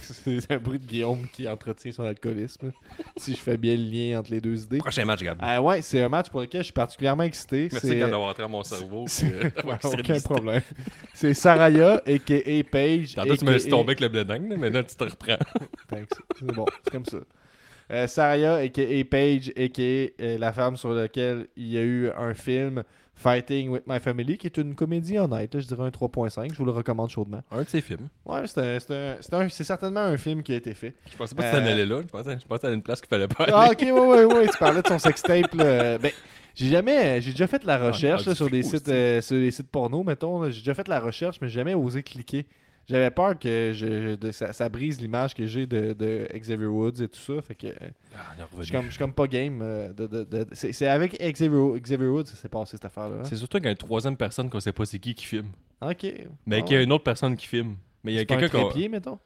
C'est 0.00 0.50
un 0.50 0.58
bruit 0.58 0.78
de 0.78 0.86
Guillaume 0.86 1.26
qui 1.32 1.46
entretient 1.48 1.92
son 1.92 2.04
alcoolisme. 2.04 2.72
si 3.16 3.32
je 3.32 3.38
fais 3.38 3.56
bien 3.56 3.76
le 3.76 3.82
lien 3.82 4.18
entre 4.20 4.30
les 4.30 4.40
deux 4.40 4.62
idées. 4.62 4.78
Prochain 4.78 5.04
match, 5.04 5.22
Gab. 5.22 5.38
Ah 5.40 5.60
ouais, 5.62 5.82
c'est 5.82 6.02
un 6.02 6.08
match 6.08 6.28
pour 6.28 6.40
lequel 6.40 6.60
je 6.60 6.66
suis 6.66 6.72
particulièrement 6.72 7.24
excité. 7.24 7.68
Merci, 7.70 7.98
d'avoir 7.98 8.30
entré 8.30 8.42
dans 8.42 8.48
mon 8.48 8.62
cerveau. 8.62 9.06
euh, 9.24 9.50
aucun 9.84 10.20
problème. 10.20 10.62
C'est 11.14 11.34
Saraya, 11.34 12.02
a.k.a. 12.06 12.64
Paige. 12.70 13.14
Tantôt, 13.14 13.36
tu 13.36 13.44
me 13.44 13.52
laisses 13.52 13.68
tomber 13.68 13.92
avec 13.92 14.00
le 14.00 14.22
là, 14.22 14.38
mais 14.38 14.70
là, 14.70 14.82
tu 14.82 14.94
te 14.94 15.04
reprends. 15.04 15.36
Thanks. 15.88 16.08
C'est 16.38 16.46
bon, 16.46 16.64
c'est 16.84 16.90
comme 16.90 17.06
ça. 17.06 17.18
Euh, 17.90 18.06
Saraya. 18.06 18.58
Paige, 19.10 19.52
a.k.a. 19.56 19.82
euh, 20.22 20.38
la 20.38 20.52
femme 20.52 20.76
sur 20.76 20.90
laquelle 20.90 21.46
il 21.56 21.68
y 21.68 21.78
a 21.78 21.82
eu 21.82 22.10
un 22.10 22.34
film, 22.34 22.82
Fighting 23.14 23.68
with 23.68 23.82
My 23.86 24.00
Family, 24.00 24.36
qui 24.36 24.46
est 24.46 24.56
une 24.56 24.74
comédie 24.74 25.18
honnête. 25.18 25.54
là, 25.54 25.60
je 25.60 25.66
dirais 25.66 25.84
un 25.84 25.90
3.5. 25.90 26.52
Je 26.52 26.58
vous 26.58 26.64
le 26.64 26.72
recommande 26.72 27.10
chaudement. 27.10 27.42
Un 27.50 27.62
de 27.62 27.68
ses 27.68 27.80
films. 27.80 28.08
Ouais, 28.24 28.42
c'est 28.46 29.64
certainement 29.64 30.00
un 30.00 30.16
film 30.16 30.42
qui 30.42 30.52
a 30.52 30.56
été 30.56 30.74
fait. 30.74 30.94
Je 31.10 31.16
pensais 31.16 31.34
pas 31.34 31.42
que 31.42 31.48
Euh, 31.48 31.50
tu 31.60 31.64
t'en 31.64 31.70
allais 31.70 31.86
là. 31.86 32.00
Je 32.02 32.06
pensais, 32.08 32.38
je 32.40 32.46
pensais 32.46 32.66
à 32.66 32.70
une 32.72 32.82
place 32.82 33.00
qu'il 33.00 33.08
fallait 33.08 33.28
pas 33.28 33.44
aller. 33.44 33.52
Ah, 33.54 33.68
ok, 33.70 33.80
ouais, 33.80 33.90
ouais, 33.92 34.24
ouais. 34.24 34.48
Tu 34.48 34.58
parlais 34.58 34.82
de 34.82 34.88
son 34.88 34.98
sextape. 34.98 35.54
là. 35.54 35.98
Ben, 35.98 36.10
j'ai 36.54 36.68
jamais. 36.68 37.20
J'ai 37.20 37.30
déjà 37.30 37.46
fait 37.46 37.62
la 37.64 37.74
Ah, 37.74 37.88
recherche 37.88 38.22
ah, 38.26 38.30
là, 38.30 38.34
sur, 38.34 38.50
des 38.50 38.62
sites, 38.62 38.88
euh, 38.88 39.20
sur 39.20 39.36
des 39.36 39.50
sites 39.50 39.70
porno, 39.70 40.02
mettons. 40.02 40.50
J'ai 40.50 40.58
déjà 40.60 40.74
fait 40.74 40.88
la 40.88 40.98
recherche, 41.00 41.38
mais 41.40 41.48
j'ai 41.48 41.54
jamais 41.60 41.74
osé 41.74 42.02
cliquer. 42.02 42.46
J'avais 42.88 43.10
peur 43.10 43.38
que 43.38 43.72
je, 43.74 44.16
de- 44.16 44.32
ça, 44.32 44.52
ça 44.52 44.68
brise 44.68 45.00
l'image 45.00 45.34
que 45.34 45.46
j'ai 45.46 45.66
de, 45.66 45.92
de 45.92 46.26
Xavier 46.34 46.66
Woods 46.66 47.00
et 47.02 47.08
tout 47.08 47.20
ça. 47.20 47.40
Fait 47.40 47.54
que 47.54 47.68
euh, 47.68 47.72
Ah, 48.14 48.34
je 48.58 48.62
suis 48.64 48.72
comme, 48.72 48.84
je 48.86 48.90
suis 48.90 48.98
comme 48.98 49.12
pas 49.12 49.26
game. 49.28 49.60
euh, 49.62 49.92
de, 49.92 50.46
c'est 50.52 50.86
avec 50.88 51.12
Xavier, 51.20 51.80
Xavier 51.80 52.08
Woods 52.08 52.24
que 52.24 52.30
ça 52.30 52.36
s'est 52.36 52.48
passé 52.48 52.72
cette 52.72 52.84
affaire-là. 52.84 53.16
hein? 53.20 53.24
C'est 53.24 53.36
surtout 53.36 53.58
qu'il 53.58 53.66
y 53.66 53.68
a 53.68 53.72
une 53.72 53.76
troisième 53.76 54.16
personne 54.16 54.50
qu'on 54.50 54.60
sait 54.60 54.72
pas 54.72 54.84
c'est 54.84 54.98
qui 54.98 55.14
qui 55.14 55.24
filme. 55.26 55.50
Ok. 55.80 56.06
Mais 56.46 56.58
Ah 56.58 56.62
qu'il 56.62 56.76
y 56.76 56.78
a 56.80 56.82
une 56.82 56.92
autre 56.92 57.04
personne 57.04 57.36
qui 57.36 57.46
filme. 57.46 57.76
Mais 58.04 58.12
il 58.12 58.16
y 58.16 58.18
a 58.18 58.24
quelqu'un 58.24 58.68
qui. 58.70 58.88
mettons? 58.88 59.18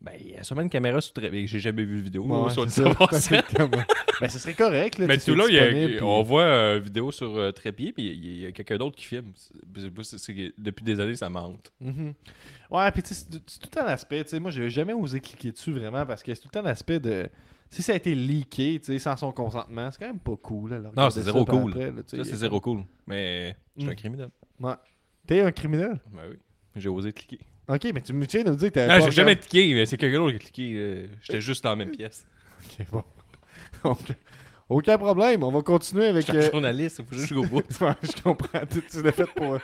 Ben, 0.00 0.12
il 0.20 0.30
y 0.30 0.36
a 0.36 0.44
sûrement 0.44 0.62
une 0.62 0.70
caméra 0.70 1.00
sur 1.00 1.12
trépied. 1.12 1.46
J'ai 1.48 1.58
jamais 1.58 1.82
vu 1.84 1.96
de 1.98 2.02
vidéo. 2.02 2.22
Ouais, 2.24 2.50
sur 2.50 2.70
ça. 2.70 2.84
ben, 4.20 4.28
ce 4.28 4.38
serait 4.38 4.54
correct. 4.54 4.96
Là, 4.98 5.06
Mais 5.08 5.18
tout 5.18 5.34
là, 5.34 5.44
c'est 5.46 5.52
il 5.52 5.56
y 5.56 5.58
a- 5.58 5.64
disponible, 5.64 5.92
puis- 5.96 6.02
on 6.04 6.22
voit 6.22 6.44
une 6.76 6.78
vidéo 6.84 7.10
sur 7.10 7.36
euh, 7.36 7.50
trépied, 7.50 7.92
puis 7.92 8.04
il 8.06 8.38
y 8.42 8.46
a- 8.46 8.52
quelqu'un 8.52 8.76
d'autre 8.76 8.96
qui 8.96 9.04
filme. 9.06 9.32
Que 9.74 10.52
depuis 10.60 10.84
des 10.84 11.00
années, 11.00 11.16
ça 11.16 11.28
monte. 11.28 11.72
Mhm. 11.80 12.14
Ouais, 12.70 12.92
puis 12.92 13.02
tu 13.02 13.14
sais, 13.14 13.26
c'est 13.46 13.58
tout 13.60 13.68
tu 14.24 14.28
sais, 14.30 14.38
Moi, 14.40 14.50
j'ai 14.52 14.70
jamais 14.70 14.92
osé 14.92 15.18
cliquer 15.20 15.50
dessus 15.50 15.72
vraiment 15.72 16.06
parce 16.06 16.22
que 16.22 16.32
c'est 16.34 16.40
tout 16.42 16.48
temps 16.48 16.62
l'aspect 16.62 17.00
de. 17.00 17.28
Si 17.70 17.82
ça 17.82 17.92
a 17.92 17.96
été 17.96 18.14
leaké 18.14 18.78
tu 18.80 18.86
sais, 18.92 18.98
sans 18.98 19.16
son 19.16 19.30
consentement, 19.32 19.90
c'est 19.90 19.98
quand 19.98 20.06
même 20.06 20.20
pas 20.20 20.36
cool. 20.36 20.70
Là, 20.70 20.90
Non, 20.96 21.10
c'est 21.10 21.22
zéro 21.22 21.44
cool. 21.44 21.72
Après, 21.72 21.90
là, 21.90 22.02
Ça, 22.06 22.24
c'est 22.24 22.36
zéro 22.36 22.60
cool. 22.60 22.84
Mais 23.06 23.56
je 23.76 23.82
suis 23.82 23.90
un 23.90 23.92
Mm. 23.92 23.96
criminel. 23.96 24.28
Ouais. 24.60 24.72
T'es 25.26 25.40
un 25.42 25.52
criminel? 25.52 25.98
Ben 26.12 26.22
oui. 26.30 26.36
J'ai 26.76 26.88
osé 26.88 27.12
cliquer. 27.12 27.40
Ok, 27.68 27.86
mais 27.94 28.00
tu 28.00 28.12
me 28.14 28.26
tiens 28.26 28.42
de 28.44 28.50
me 28.50 28.56
dire 28.56 28.68
que 28.70 28.74
t'avais 28.74 28.98
Non, 28.98 29.04
j'ai 29.04 29.10
jamais 29.12 29.36
cliqué, 29.36 29.74
mais 29.74 29.84
c'est 29.86 29.96
quelqu'un 29.96 30.18
d'autre 30.18 30.30
qui 30.32 30.36
a 30.36 30.38
cliqué. 30.50 30.72
euh, 30.76 31.06
J'étais 31.22 31.40
juste 31.40 31.62
dans 31.64 31.70
la 31.70 31.76
même 31.76 31.90
pièce. 31.90 32.24
Ok, 32.80 32.86
bon. 32.90 33.04
Aucun 34.70 34.98
problème, 34.98 35.42
on 35.44 35.50
va 35.50 35.62
continuer 35.62 36.08
avec. 36.08 36.26
J'étais 36.26 36.48
euh, 36.48 36.50
journaliste, 36.50 36.98
il 36.98 37.04
faut 37.06 37.14
juste 37.16 37.28
jusqu'au 37.34 37.46
bout. 37.46 37.62
Ouais, 37.80 37.94
je 38.02 38.22
comprends. 38.22 38.60
Tu, 38.70 38.82
tu 38.82 39.02
l'as 39.02 39.12
fait 39.12 39.26
pour. 39.34 39.58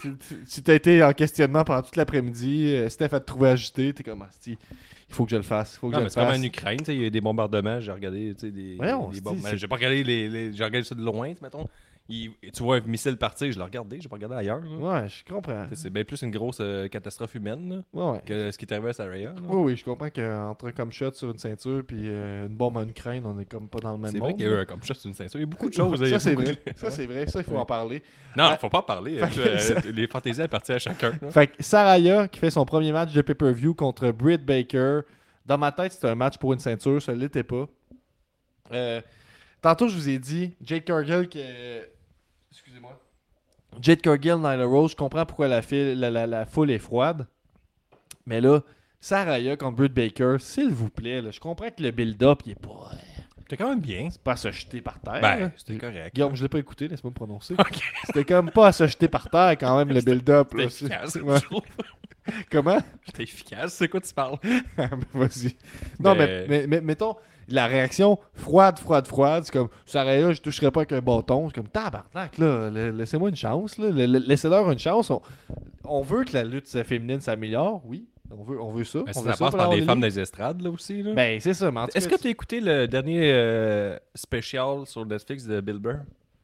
tu- 0.00 0.16
tu- 0.16 0.44
tu 0.48 0.62
t'as 0.62 0.74
été 0.74 1.02
en 1.02 1.12
questionnement 1.12 1.64
pendant 1.64 1.82
toute 1.82 1.96
l'après-midi. 1.96 2.72
euh, 2.74 2.88
Steph 2.88 3.08
a 3.12 3.18
te 3.20 3.24
trouvé 3.26 3.48
agité. 3.48 3.92
T'es 3.92 4.04
comme, 4.04 4.22
Asti, 4.22 4.52
il 4.52 5.14
faut 5.14 5.24
que 5.24 5.32
je 5.32 5.36
le 5.36 5.42
fasse. 5.42 5.74
Il 5.74 5.78
faut 5.80 5.88
que 5.88 5.92
Non, 5.94 5.98
je 5.98 6.02
mais 6.02 6.04
le 6.04 6.10
c'est 6.10 6.20
comme 6.20 6.28
fasse. 6.28 6.38
en 6.38 6.42
Ukraine, 6.44 6.78
tu 6.78 6.84
sais, 6.84 6.94
il 6.94 7.00
y 7.00 7.04
a 7.04 7.06
eu 7.08 7.10
des 7.10 7.20
bombardements, 7.20 7.80
j'ai 7.80 7.90
regardé 7.90 8.32
tu 8.38 8.46
sais, 8.46 8.52
des, 8.52 8.76
Voyons, 8.76 9.08
des 9.08 9.16
c'est- 9.16 9.22
bombes- 9.24 9.38
c'est- 9.42 9.58
J'ai 9.58 9.66
pas 9.66 9.74
regardé 9.76 10.04
les, 10.04 10.28
les- 10.28 10.52
j'ai 10.52 10.64
regardé 10.64 10.84
ça 10.86 10.94
de 10.94 11.02
loin, 11.02 11.34
mettons. 11.42 11.68
Il- 12.10 12.32
tu 12.54 12.62
vois 12.62 12.76
un 12.76 12.80
missile 12.80 13.18
partir, 13.18 13.52
je 13.52 13.58
l'ai 13.58 13.64
regardé, 13.64 14.00
j'ai 14.00 14.08
pas 14.08 14.16
regardé 14.16 14.36
ailleurs. 14.36 14.60
là. 14.60 15.02
Ouais, 15.02 15.08
je 15.08 15.22
comprends. 15.30 15.66
C'est 15.74 15.90
bien 15.90 16.04
plus 16.04 16.22
une 16.22 16.30
grosse 16.30 16.56
euh, 16.60 16.88
catastrophe 16.88 17.34
humaine 17.34 17.68
là, 17.68 17.82
Ouais, 17.92 18.12
ouais. 18.12 18.22
que 18.24 18.50
ce 18.50 18.56
qui 18.56 18.64
est 18.64 18.72
arrivé 18.72 18.88
à 18.88 18.92
Saraya. 18.94 19.34
Oui, 19.42 19.56
oui, 19.72 19.76
je 19.76 19.84
comprends 19.84 20.08
qu'entre 20.08 20.68
un 20.68 20.72
comme 20.72 20.90
shot 20.90 21.12
sur 21.12 21.30
une 21.30 21.36
ceinture 21.38 21.82
puis 21.86 22.08
euh, 22.08 22.46
une 22.46 22.54
bombe 22.56 22.78
en 22.78 22.88
Ukraine, 22.88 23.24
on 23.26 23.38
est 23.38 23.44
comme 23.44 23.68
pas 23.68 23.80
dans 23.80 23.92
le 23.92 23.98
même 23.98 24.10
C'est 24.12 24.18
monde. 24.20 24.28
vrai 24.30 24.34
qu'il 24.36 24.46
y 24.46 24.48
a 24.48 24.52
eu 24.52 24.58
un 24.60 24.64
comme 24.64 24.82
ça, 24.82 24.94
c'est 24.94 25.06
une 25.06 25.14
ceinture. 25.14 25.38
Il 25.38 25.42
y 25.42 25.44
a 25.44 25.46
beaucoup 25.48 25.68
de 25.68 25.74
choses. 25.74 25.98
ça, 25.98 26.06
il 26.08 26.18
c'est 26.20 26.34
vrai. 26.34 26.44
de- 26.46 26.58
Ça, 26.76 26.90
c'est 26.90 27.04
vrai. 27.06 27.26
Ça, 27.26 27.40
il 27.40 27.44
faut 27.44 27.58
en 27.58 27.66
parler. 27.66 28.02
Non, 28.34 28.48
Ouais. 28.48 28.56
faut 28.58 28.70
pas 28.70 28.78
en 28.78 28.82
parler. 28.82 29.18
Que 29.34 29.40
euh, 29.86 29.92
Les 29.92 30.06
fantaisies 30.06 30.40
appartiennent 30.42 30.76
à 30.76 30.78
chacun. 30.78 31.12
Fait 31.30 31.48
que 31.48 31.62
Saraya, 31.62 32.26
qui 32.28 32.38
fait 32.40 32.50
son 32.50 32.64
premier 32.64 32.90
match 32.92 33.12
de 33.12 33.20
pay-per-view 33.20 33.74
contre 33.74 34.10
Britt 34.12 34.44
Baker. 34.46 35.00
Dans 35.44 35.58
ma 35.58 35.72
tête, 35.72 35.92
c'était 35.92 36.08
un 36.08 36.14
match 36.14 36.38
pour 36.38 36.54
une 36.54 36.58
ceinture. 36.58 37.02
Ça 37.02 37.12
l'était 37.12 37.42
pas. 37.42 37.66
Euh, 38.72 39.00
tantôt, 39.60 39.88
je 39.88 39.94
vous 39.94 40.08
ai 40.08 40.18
dit, 40.18 40.54
Jade 40.62 40.84
Cargill 40.84 41.28
qui 41.28 41.40
est- 41.40 41.92
Excusez-moi. 42.58 42.98
Jade 43.80 44.00
Cargill, 44.00 44.36
Nyla 44.36 44.64
Rose, 44.64 44.92
je 44.92 44.96
comprends 44.96 45.24
pourquoi 45.26 45.48
la, 45.48 45.62
file- 45.62 45.98
la, 45.98 46.10
la- 46.10 46.26
la 46.26 46.46
foule 46.46 46.70
est 46.70 46.78
froide. 46.78 47.26
Mais 48.26 48.40
là, 48.40 48.60
Saraya 49.00 49.56
contre 49.56 49.76
Britt 49.76 49.92
Baker, 49.94 50.36
s'il 50.40 50.70
vous 50.70 50.90
plaît, 50.90 51.22
là, 51.22 51.30
je 51.30 51.38
comprends 51.40 51.68
que 51.70 51.82
le 51.82 51.90
build-up, 51.90 52.40
il 52.46 52.52
est 52.52 52.60
pas, 52.60 52.90
C'était 53.38 53.56
quand 53.56 53.68
même 53.70 53.80
bien. 53.80 54.08
c'est 54.10 54.22
pas 54.22 54.32
à 54.32 54.36
se 54.36 54.50
jeter 54.50 54.80
par 54.80 54.98
terre. 55.00 55.20
Ben, 55.20 55.52
c'était 55.56 55.78
correct. 55.78 56.14
Guillaume, 56.14 56.34
je 56.34 56.42
l'ai 56.42 56.48
pas 56.48 56.58
écouté, 56.58 56.88
laisse-moi 56.88 57.10
me 57.10 57.14
prononcer. 57.14 57.54
Ok. 57.58 57.78
C'était 58.06 58.24
comme 58.24 58.50
pas 58.50 58.68
à 58.68 58.72
se 58.72 58.86
jeter 58.86 59.08
par 59.08 59.30
terre 59.30 59.52
quand 59.58 59.76
même 59.78 59.90
le 59.94 60.00
build-up. 60.00 60.52
C'était. 60.68 60.96
Comment? 62.50 62.78
C'était 63.06 63.22
efficace. 63.22 63.74
C'est 63.74 63.88
quoi 63.88 64.00
tu 64.00 64.12
parles? 64.12 64.38
Ben, 64.76 64.90
Vas-y. 65.14 65.56
Non, 65.98 66.14
mais, 66.14 66.26
Ben- 66.26 66.46
mais, 66.48 66.66
mais 66.66 66.80
mettons, 66.82 67.16
la 67.48 67.66
réaction 67.66 68.18
froide, 68.34 68.78
froide, 68.78 69.06
froide, 69.06 69.44
c'est 69.44 69.52
comme, 69.52 69.68
Saraya, 69.86 70.32
je 70.32 70.40
toucherai 70.40 70.70
pas 70.70 70.80
avec 70.80 70.92
un 70.92 71.00
bâton. 71.00 71.48
C'est 71.48 71.54
comme, 71.54 71.68
tabarnak, 71.68 72.38
là, 72.38 72.70
la- 72.70 72.90
laissez-moi 72.90 73.30
une 73.30 73.36
chance, 73.36 73.78
là. 73.78 73.90
La- 73.90 74.06
la- 74.06 74.18
Laissez-leur 74.18 74.70
une 74.70 74.78
chance. 74.78 75.10
On, 75.10 75.20
on 75.84 76.02
veut 76.02 76.24
que 76.24 76.34
la 76.34 76.44
lutte 76.44 76.68
féminine 76.84 77.20
s'améliore, 77.20 77.82
oui. 77.86 78.06
On 78.30 78.44
veut, 78.44 78.60
on 78.60 78.70
veut 78.72 78.84
ça. 78.84 78.98
Ben, 78.98 79.04
on 79.08 79.12
ça 79.14 79.20
veut 79.22 79.26
passe 79.28 79.38
pour 79.38 79.56
la 79.56 79.64
par 79.64 79.70
des 79.70 79.78
All 79.80 79.84
femmes 79.86 80.00
des 80.02 80.20
estrades, 80.20 80.60
là 80.60 80.68
aussi. 80.70 81.02
Là. 81.02 81.14
Ben, 81.14 81.40
c'est 81.40 81.54
ça, 81.54 81.70
mais 81.70 81.80
Est-ce 81.94 82.06
que 82.08 82.16
tu 82.16 82.26
as 82.26 82.30
écouté 82.30 82.60
le 82.60 82.86
dernier 82.86 83.30
euh, 83.32 83.96
spécial 84.14 84.84
sur 84.84 85.06
Netflix 85.06 85.46
de 85.46 85.60
Bill 85.62 85.78
Burr? 85.78 86.00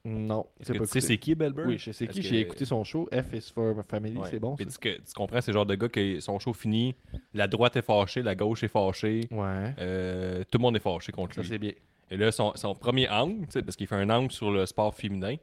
Non, 0.07 0.46
Est-ce 0.61 0.66
c'est 0.66 0.72
que 0.74 0.78
pas 0.80 0.84
tu 0.86 0.90
sais 0.92 1.00
c'est 1.00 1.16
qui 1.18 1.34
Bill 1.34 1.52
Burr? 1.52 1.66
Oui, 1.66 1.78
je 1.78 1.90
sais 1.90 2.07
qui. 2.07 2.20
que- 2.20 2.26
J'ai 2.26 2.40
écouté 2.40 2.66
son 2.66 2.84
show. 2.84 3.09
F 3.11 3.32
is 3.32 3.50
for 3.55 3.74
Family, 3.88 4.18
Ouais. 4.18 4.28
c'est 4.30 4.38
bon. 4.38 4.55
Puis 4.55 4.66
ça. 4.66 4.72
tu, 4.72 4.78
que- 4.78 4.96
tu 4.98 5.12
comprends, 5.14 5.40
c'est 5.40 5.50
le 5.50 5.55
genre 5.55 5.64
de 5.66 5.74
gars 5.74 5.88
que 5.88 6.20
son 6.20 6.38
show 6.38 6.52
finit, 6.52 6.94
la 7.32 7.46
droite 7.48 7.76
est 7.76 7.82
fâchée, 7.82 8.22
la 8.22 8.34
gauche 8.34 8.62
est 8.64 8.68
fâchée, 8.68 9.22
Ouais, 9.30 9.74
euh, 9.78 10.44
tout 10.50 10.59
le 10.59 10.62
monde 10.62 10.76
est 10.76 10.80
fâché 10.80 11.11
contre 11.11 11.34
ça 11.34 11.40
lui. 11.40 11.48
c'est 11.48 11.59
bien. 11.59 11.72
Et 12.11 12.18
là, 12.18 12.30
son, 12.32 12.52
son 12.55 12.74
premier 12.74 13.09
angle, 13.09 13.46
tu 13.46 13.52
sais, 13.52 13.62
parce 13.62 13.76
qu'il 13.76 13.86
fait 13.86 13.94
un 13.94 14.11
angle 14.11 14.30
sur 14.30 14.50
le 14.50 14.66
sport 14.66 14.94
féminin, 14.94 15.36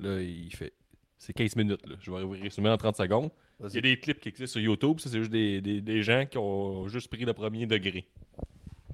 là, 0.00 0.20
il 0.20 0.50
fait. 0.56 0.72
C'est 1.16 1.32
15 1.32 1.54
minutes, 1.54 1.86
là. 1.86 1.94
Je 2.00 2.10
vais 2.10 2.40
résumer 2.42 2.70
en 2.70 2.76
30 2.78 2.96
secondes. 2.96 3.30
Il 3.62 3.74
y 3.74 3.78
a 3.78 3.80
des 3.82 4.00
clips 4.00 4.18
qui 4.18 4.30
existent 4.30 4.54
sur 4.58 4.60
YouTube, 4.62 4.98
ça, 4.98 5.08
c'est 5.10 5.18
juste 5.18 5.30
des, 5.30 5.60
des- 5.60 5.82
des 5.82 6.02
gens 6.02 6.24
qui 6.26 6.38
ont 6.38 6.88
juste 6.88 7.08
pris 7.08 7.24
le 7.26 7.32
premier 7.34 7.66
degré. 7.66 8.06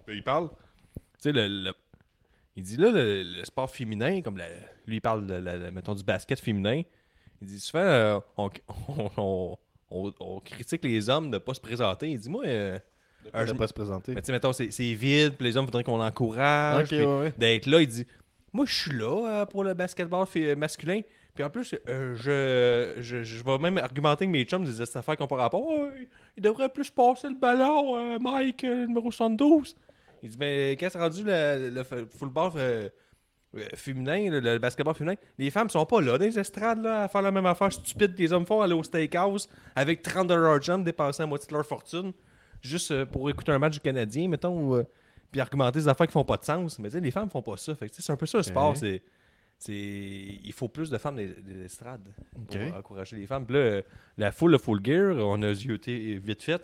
Là, 0.07 0.13
il 0.13 0.23
parle. 0.25 0.51
Tu 0.51 1.01
sais, 1.21 1.33
le, 1.33 1.47
le- 1.47 1.73
il 2.57 2.63
dit 2.63 2.77
là, 2.77 2.91
le, 2.91 3.23
le 3.23 3.45
sport 3.45 3.71
féminin, 3.71 4.23
comme 4.23 4.39
la- 4.39 4.49
lui, 4.87 4.97
il 4.97 5.01
parle, 5.01 5.27
de 5.27 5.35
la- 5.35 5.57
la- 5.57 5.71
mettons, 5.71 5.95
du 5.95 6.03
basket 6.05 6.41
féminin. 6.41 6.83
Il 7.43 7.47
dit 7.49 7.61
souvent, 7.61 7.83
euh, 7.83 8.19
on, 8.37 8.51
on- 8.69 9.11
on- 9.17 9.59
on- 9.91 10.13
on 10.21 10.41
critique 10.41 10.83
les 10.85 11.09
hommes 11.11 11.27
de 11.31 11.37
ne 11.37 11.39
pas 11.39 11.55
se 11.55 11.61
présenter. 11.61 12.11
Il 12.11 12.19
dit, 12.19 12.29
moi, 12.31 12.45
euh, 12.47 12.79
je- 13.35 13.47
je 13.47 13.53
pas 13.53 13.67
se 13.67 13.73
présenter. 13.75 14.15
mais 14.15 14.21
tu 14.23 14.27
sais, 14.27 14.33
mettons, 14.33 14.53
c'est 14.53 14.67
vide, 14.95 15.35
puis 15.35 15.47
les 15.47 15.57
hommes 15.57 15.67
voudraient 15.67 15.85
qu'on 15.85 15.99
l'encourage. 15.99 16.91
Ouais. 16.93 17.33
D'être 17.37 17.67
là, 17.67 17.81
il 17.83 17.89
dit 17.89 18.07
Moi, 18.53 18.65
je 18.67 18.75
suis 18.75 18.93
là 18.97 19.43
euh, 19.43 19.47
pour 19.47 19.65
le 19.65 19.75
basketball 19.75 20.27
fi- 20.27 20.55
masculin. 20.57 21.03
Puis 21.35 21.45
en 21.45 21.51
plus, 21.51 21.75
euh, 21.91 22.15
je, 22.17 23.03
je, 23.03 23.23
je 23.23 23.45
vais 23.45 23.59
même 23.59 23.77
argumenter 23.77 24.25
avec 24.25 24.31
mes 24.33 24.45
chums 24.45 24.65
des 24.65 24.73
cette 24.73 24.97
affaire 24.97 25.15
qui 25.17 25.23
n'ont 25.23 25.27
pas 25.27 25.37
rapport. 25.37 25.67
Ouais, 25.69 26.09
il 26.39 26.43
devrait 26.43 26.71
plus 26.71 26.89
passer 26.91 27.29
le 27.29 27.35
ballon, 27.35 28.15
euh, 28.15 28.19
Mike, 28.19 28.65
euh, 28.65 28.87
numéro 28.87 29.11
72. 29.13 29.77
Il 30.23 30.31
dit 30.31 30.37
Mais 30.39 30.77
c'est 30.79 30.99
rendu 30.99 31.23
le, 31.25 31.83
football 32.19 32.53
euh, 32.57 32.89
euh, 33.57 33.65
féminin, 33.75 34.31
le, 34.31 34.41
le 34.41 34.59
basketball 34.59 34.95
féminin, 34.95 35.17
les 35.39 35.51
femmes 35.51 35.71
sont 35.71 35.87
pas 35.87 36.01
là 36.01 36.19
dans 36.19 36.25
les 36.25 36.39
estrades 36.39 36.83
là, 36.83 37.05
à 37.05 37.09
faire 37.09 37.23
la 37.23 37.31
même 37.31 37.47
affaire 37.47 37.73
stupide 37.73 38.15
que 38.15 38.19
les 38.19 38.33
hommes 38.33 38.47
font, 38.47 38.61
aller 38.61 38.75
au 38.75 38.83
steakhouse 38.83 39.49
avec 39.75 40.03
30 40.03 40.63
jump, 40.63 40.85
dépenser 40.85 41.23
la 41.23 41.27
moitié 41.27 41.49
de 41.49 41.55
leur 41.55 41.67
fortune 41.67 42.13
juste 42.61 42.91
euh, 42.91 43.07
pour 43.07 43.29
écouter 43.31 43.53
un 43.53 43.59
match 43.59 43.75
du 43.75 43.81
Canadien, 43.81 44.29
mettons, 44.29 44.75
ou, 44.75 44.83
puis 45.31 45.41
argumenter 45.41 45.79
des 45.81 45.89
affaires 45.89 46.07
qui 46.07 46.13
font 46.13 46.25
pas 46.25 46.37
de 46.37 46.45
sens. 46.45 46.79
Mais 46.79 46.89
les 46.89 47.11
femmes 47.11 47.31
font 47.31 47.43
pas 47.43 47.57
ça. 47.57 47.75
Fait 47.75 47.91
c'est 47.93 48.13
un 48.13 48.17
peu 48.17 48.27
ça 48.27 48.39
le 48.39 48.45
sport. 48.45 48.77
C'est, 49.59 49.73
il 49.73 50.53
faut 50.53 50.69
plus 50.69 50.91
de 50.91 50.99
femmes 50.99 51.17
des, 51.17 51.29
des 51.29 51.65
estrades 51.65 52.07
pour 52.47 52.77
encourager 52.77 53.17
les 53.17 53.27
femmes. 53.27 53.47
Puis 53.47 53.57
là, 53.57 53.81
la 54.19 54.31
foule, 54.31 54.51
le 54.53 54.59
full 54.59 54.85
gear, 54.85 55.17
on 55.17 55.41
a 55.43 55.55
zioté 55.55 56.19
vite 56.19 56.43
fait. 56.43 56.63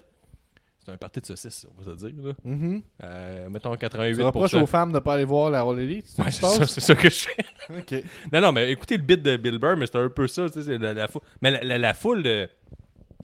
C'est 0.84 0.90
un 0.90 0.96
parti 0.96 1.20
de 1.20 1.26
saucisses, 1.26 1.64
on 1.78 1.82
va 1.82 1.92
se 1.96 2.06
dire. 2.06 2.24
Là. 2.26 2.32
Mhm. 2.44 2.82
Euh, 3.04 3.48
mettons 3.50 3.76
Tu 3.76 3.86
88%. 3.86 4.22
reproches 4.24 4.54
aux 4.54 4.66
femmes 4.66 4.92
de 4.92 4.98
pas 4.98 5.14
aller 5.14 5.24
voir 5.24 5.48
la 5.50 5.60
All 5.60 5.78
Elite? 5.78 6.06
c'est 6.08 6.22
Ouais, 6.24 6.30
ça, 6.32 6.94
que 6.96 7.08
je 7.08 7.28
fais. 7.28 8.04
Non, 8.32 8.40
non, 8.40 8.50
mais 8.52 8.70
écoutez 8.72 8.96
le 8.96 9.02
bit 9.04 9.22
de 9.22 9.36
Bill 9.36 9.58
Burr, 9.58 9.76
mais 9.76 9.86
c'est 9.86 9.96
un 9.96 10.08
peu 10.08 10.26
ça, 10.26 10.50
tu 10.50 10.60
la, 10.78 10.92
la 10.92 11.06
foule. 11.08 11.22
Mais 11.40 11.52
la, 11.52 11.62
la- 11.62 11.78
la 11.78 11.94
foule, 11.94 12.22
euh, 12.26 12.46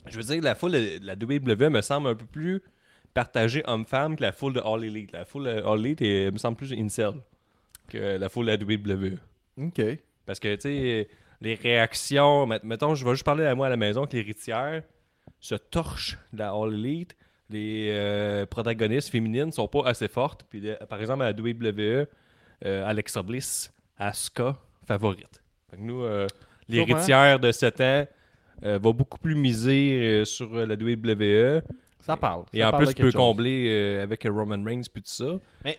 Je 0.06 0.16
veux 0.16 0.22
dire, 0.22 0.40
la 0.42 0.54
foule 0.54 0.72
de 0.72 0.98
la 1.02 1.14
WWE 1.14 1.70
me 1.70 1.80
semble 1.80 2.08
un 2.08 2.14
peu 2.14 2.26
plus 2.26 2.62
partagée 3.12 3.62
homme-femme 3.66 4.14
que 4.16 4.22
la 4.22 4.30
foule 4.32 4.52
de 4.52 4.60
All 4.60 4.84
Elite. 4.84 5.10
La 5.12 5.24
foule 5.24 5.44
de 5.46 5.62
All 5.66 5.80
Elite 5.80 6.02
est- 6.02 6.30
me 6.30 6.38
semble 6.38 6.56
plus 6.56 6.72
incel 6.72 7.14
que 7.88 8.16
la 8.18 8.28
foule 8.28 8.46
de 8.46 8.50
la 8.52 8.56
WWE. 8.56 9.18
OK. 9.60 9.82
Parce 10.26 10.38
que, 10.38 10.54
tu 10.54 10.60
sais, 10.62 11.08
les 11.40 11.54
réactions, 11.56 12.46
met- 12.46 12.60
mettons, 12.62 12.94
je 12.94 13.04
vais 13.04 13.10
juste 13.12 13.24
parler 13.24 13.44
à 13.46 13.54
moi 13.56 13.66
à 13.66 13.70
la 13.70 13.76
maison 13.76 14.06
que 14.06 14.16
l'héritière 14.16 14.82
se 15.40 15.54
torche 15.56 16.18
de 16.32 16.38
la 16.38 16.50
All 16.52 16.72
Elite. 16.74 17.16
Les 17.50 17.88
euh, 17.90 18.44
protagonistes 18.46 19.08
féminines 19.08 19.52
sont 19.52 19.68
pas 19.68 19.86
assez 19.86 20.08
fortes. 20.08 20.44
Puis, 20.50 20.62
par 20.88 21.00
exemple, 21.00 21.22
à 21.22 21.32
la 21.32 21.38
WWE, 21.38 22.06
euh, 22.64 22.86
Alexa 22.86 23.22
Bliss, 23.22 23.72
Asuka, 23.96 24.56
favorite. 24.86 25.42
Fait 25.70 25.76
que 25.76 25.82
nous, 25.82 26.02
euh, 26.02 26.26
l'héritière 26.68 27.40
de 27.40 27.50
7 27.50 27.80
ans 27.80 28.06
va 28.60 28.92
beaucoup 28.92 29.18
plus 29.18 29.34
miser 29.34 30.24
sur 30.24 30.52
la 30.54 30.74
WWE. 30.74 31.62
Ça 32.08 32.16
parle. 32.16 32.44
Et 32.54 32.60
Ça 32.60 32.68
en 32.68 32.70
parle 32.70 32.84
plus, 32.86 32.94
tu 32.94 33.02
peux 33.02 33.08
chose. 33.10 33.14
combler 33.16 33.66
euh, 33.68 34.02
avec 34.02 34.24
Roman 34.24 34.62
Reigns 34.64 34.82
puis 34.92 35.02
tout 35.02 35.10
ça. 35.10 35.38
Mais 35.64 35.78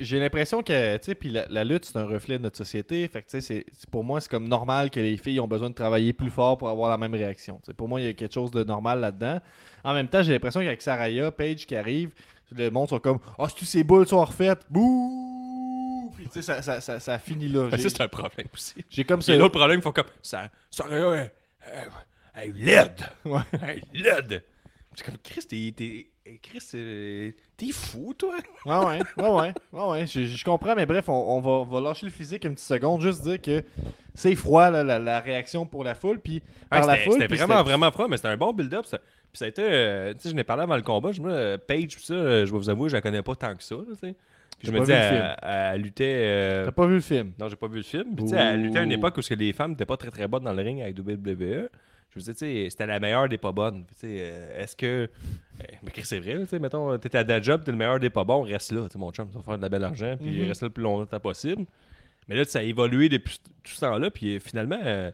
j'ai- 0.00 0.20
l'impression 0.20 0.62
que 0.62 0.96
tu 0.98 1.04
sais, 1.04 1.14
puis 1.14 1.30
la, 1.30 1.46
la 1.48 1.64
lutte, 1.64 1.86
c'est 1.86 1.96
un 1.96 2.04
reflet 2.04 2.36
de 2.36 2.42
notre 2.42 2.58
société. 2.58 3.08
Fait 3.08 3.22
que, 3.22 3.26
tu 3.30 3.30
sais, 3.30 3.40
c'est- 3.40 3.64
c'est- 3.72 3.88
pour 3.90 4.04
moi, 4.04 4.20
c'est 4.20 4.30
comme 4.30 4.46
normal 4.48 4.90
que 4.90 5.00
les 5.00 5.16
filles 5.16 5.40
ont 5.40 5.48
besoin 5.48 5.70
de 5.70 5.74
travailler 5.74 6.12
plus 6.12 6.28
fort 6.30 6.58
pour 6.58 6.68
avoir 6.68 6.90
la 6.90 6.98
même 6.98 7.14
réaction. 7.14 7.58
Pour 7.76 7.88
moi, 7.88 8.00
il 8.02 8.06
y 8.06 8.08
a 8.10 8.12
quelque 8.12 8.34
chose 8.34 8.50
de 8.50 8.62
normal 8.64 9.00
là-dedans. 9.00 9.40
En 9.82 9.94
même 9.94 10.08
temps, 10.08 10.22
j'ai 10.22 10.32
l'impression 10.32 10.60
qu'avec 10.60 10.82
Saraya, 10.82 11.30
Paige 11.32 11.64
qui 11.66 11.74
arrive, 11.74 12.10
le 12.54 12.68
monde 12.70 12.88
sont 12.90 12.98
comme 13.00 13.18
Ah, 13.38 13.46
si 13.48 13.64
ces 13.64 13.82
boules 13.82 14.06
sont 14.06 14.22
refaites, 14.24 14.60
bouh 14.68 16.12
Puis, 16.16 16.24
tu 16.26 16.32
sais, 16.32 16.42
ça, 16.42 16.60
ça, 16.62 16.80
ça, 16.80 17.00
ça 17.00 17.18
finit 17.18 17.48
là. 17.48 17.70
Ça, 17.70 17.78
c'est 17.78 18.00
un 18.02 18.08
problème 18.08 18.46
aussi. 18.52 18.74
J'ai 18.90 19.04
comme 19.04 19.22
C'est 19.22 19.32
ça. 19.32 19.38
l'autre 19.38 19.56
problème, 19.58 19.80
il 19.80 19.82
faut 19.82 19.92
comme. 19.92 20.06
Ça, 20.22 20.48
aurait. 20.80 21.32
Euh, 21.68 21.84
hey, 22.34 22.52
laide! 22.52 23.00
Ouais. 23.24 23.40
Hey, 23.62 23.82
laide! 23.94 24.42
C'est 24.96 25.04
comme, 25.04 25.18
Chris, 25.22 25.42
t'es. 25.48 25.72
t'es- 25.76 26.10
Chris, 26.42 26.58
euh, 26.74 27.30
t'es 27.56 27.70
fou, 27.70 28.12
toi? 28.18 28.34
Ouais, 28.64 28.74
ouais, 28.74 28.98
ouais, 29.16 29.28
ouais, 29.30 29.52
ouais, 29.72 29.88
ouais, 29.90 30.06
je, 30.08 30.24
je 30.24 30.44
comprends, 30.44 30.74
mais 30.74 30.84
bref, 30.84 31.08
on, 31.08 31.12
on 31.12 31.40
va, 31.40 31.50
on 31.50 31.64
va 31.64 31.80
lâcher 31.80 32.04
le 32.06 32.10
physique 32.10 32.44
une 32.44 32.54
petite 32.54 32.66
seconde, 32.66 33.00
juste 33.00 33.22
dire 33.22 33.40
que 33.40 33.62
c'est 34.12 34.34
froid, 34.34 34.68
la, 34.70 34.98
la 34.98 35.20
réaction 35.20 35.66
pour 35.66 35.84
la 35.84 35.94
foule, 35.94 36.18
puis 36.18 36.42
par 36.68 36.80
Ouais, 36.80 36.86
la 36.88 36.96
foule. 36.96 37.20
c'était 37.20 37.32
vraiment, 37.36 37.62
vraiment 37.62 37.92
froid, 37.92 38.08
mais 38.08 38.16
c'était 38.16 38.30
un 38.30 38.36
bon 38.36 38.52
build-up. 38.52 38.86
ça. 38.86 38.98
Puis 38.98 39.38
ça 39.38 39.44
a 39.44 39.48
été. 39.48 39.62
euh, 39.62 40.14
tu 40.14 40.20
sais, 40.22 40.30
je 40.30 40.34
n'ai 40.34 40.42
parlé 40.42 40.64
avant 40.64 40.74
le 40.76 40.82
combat. 40.82 41.12
Je 41.12 41.20
me 41.20 41.30
euh, 41.30 41.58
Paige, 41.58 41.96
ça, 42.00 42.14
euh, 42.14 42.44
je 42.46 42.50
vais 42.50 42.58
vous 42.58 42.70
avouer, 42.70 42.88
je 42.88 42.94
la 42.96 43.02
connais 43.02 43.22
pas 43.22 43.36
tant 43.36 43.54
que 43.54 43.62
ça, 43.62 43.76
là, 43.76 43.82
tu 43.88 43.94
sais. 44.08 44.14
Puis 44.58 44.68
je 44.68 44.72
me 44.72 44.78
pas 44.78 44.84
dis, 44.86 44.92
vu 44.92 44.98
le 44.98 45.34
elle, 45.42 45.80
luttait. 45.82 46.64
T'as 46.64 46.72
pas 46.72 46.86
vu 46.86 46.94
le 46.94 47.00
film? 47.02 47.32
Non, 47.38 47.48
j'ai 47.48 47.56
pas 47.56 47.68
vu 47.68 47.76
le 47.76 47.82
film. 47.82 48.16
Puis, 48.16 48.24
tu 48.24 48.30
sais, 48.30 48.36
elle 48.36 48.62
luttait 48.62 48.78
à 48.78 48.82
une 48.82 48.92
époque 48.92 49.16
où 49.18 49.34
les 49.34 49.52
femmes 49.52 49.72
n'étaient 49.72 49.84
pas 49.86 49.98
très 49.98 50.10
très 50.10 50.26
bonnes 50.26 50.44
dans 50.44 50.52
le 50.54 50.62
ring 50.62 50.80
avec 50.80 50.96
WWE. 50.98 51.68
Je 52.16 52.20
me 52.20 52.32
disais, 52.32 52.32
tu 52.34 52.38
sais, 52.64 52.70
c'était 52.70 52.86
la 52.86 52.98
meilleure 52.98 53.28
des 53.28 53.36
pas 53.36 53.52
bonnes. 53.52 53.84
Tu 54.00 54.06
euh, 54.06 54.62
est-ce 54.62 54.74
que. 54.74 54.86
euh, 54.86 55.06
Mais 55.82 55.90
Chris, 55.90 56.02
c'est 56.06 56.18
vrai, 56.18 56.38
tu 56.40 56.46
sais, 56.46 56.58
mettons, 56.58 56.96
t'étais 56.96 57.18
à 57.18 57.24
ta 57.24 57.42
job, 57.42 57.62
t'es 57.62 57.72
le 57.72 57.76
meilleur 57.76 58.00
des 58.00 58.08
pas 58.08 58.24
bons, 58.24 58.40
reste 58.42 58.72
là, 58.72 58.84
tu 58.86 58.92
sais, 58.94 58.98
mon 58.98 59.12
chum, 59.12 59.28
ça 59.32 59.38
va 59.38 59.44
faire 59.44 59.56
de 59.58 59.62
la 59.62 59.68
belle 59.68 59.84
argent, 59.84 60.16
puis 60.18 60.40
Mhm. 60.40 60.48
reste 60.48 60.62
là 60.62 60.68
le 60.68 60.72
plus 60.72 60.82
longtemps 60.82 61.20
possible. 61.20 61.66
Mais 62.28 62.36
là, 62.36 62.44
tu 62.46 62.52
ça 62.52 62.60
a 62.60 62.62
évolué 62.62 63.08
depuis 63.10 63.38
tout 63.62 63.72
ce 63.72 63.80
temps-là, 63.80 64.10
puis 64.10 64.36
euh, 64.36 64.40
finalement, 64.40 64.80
euh, 64.82 65.10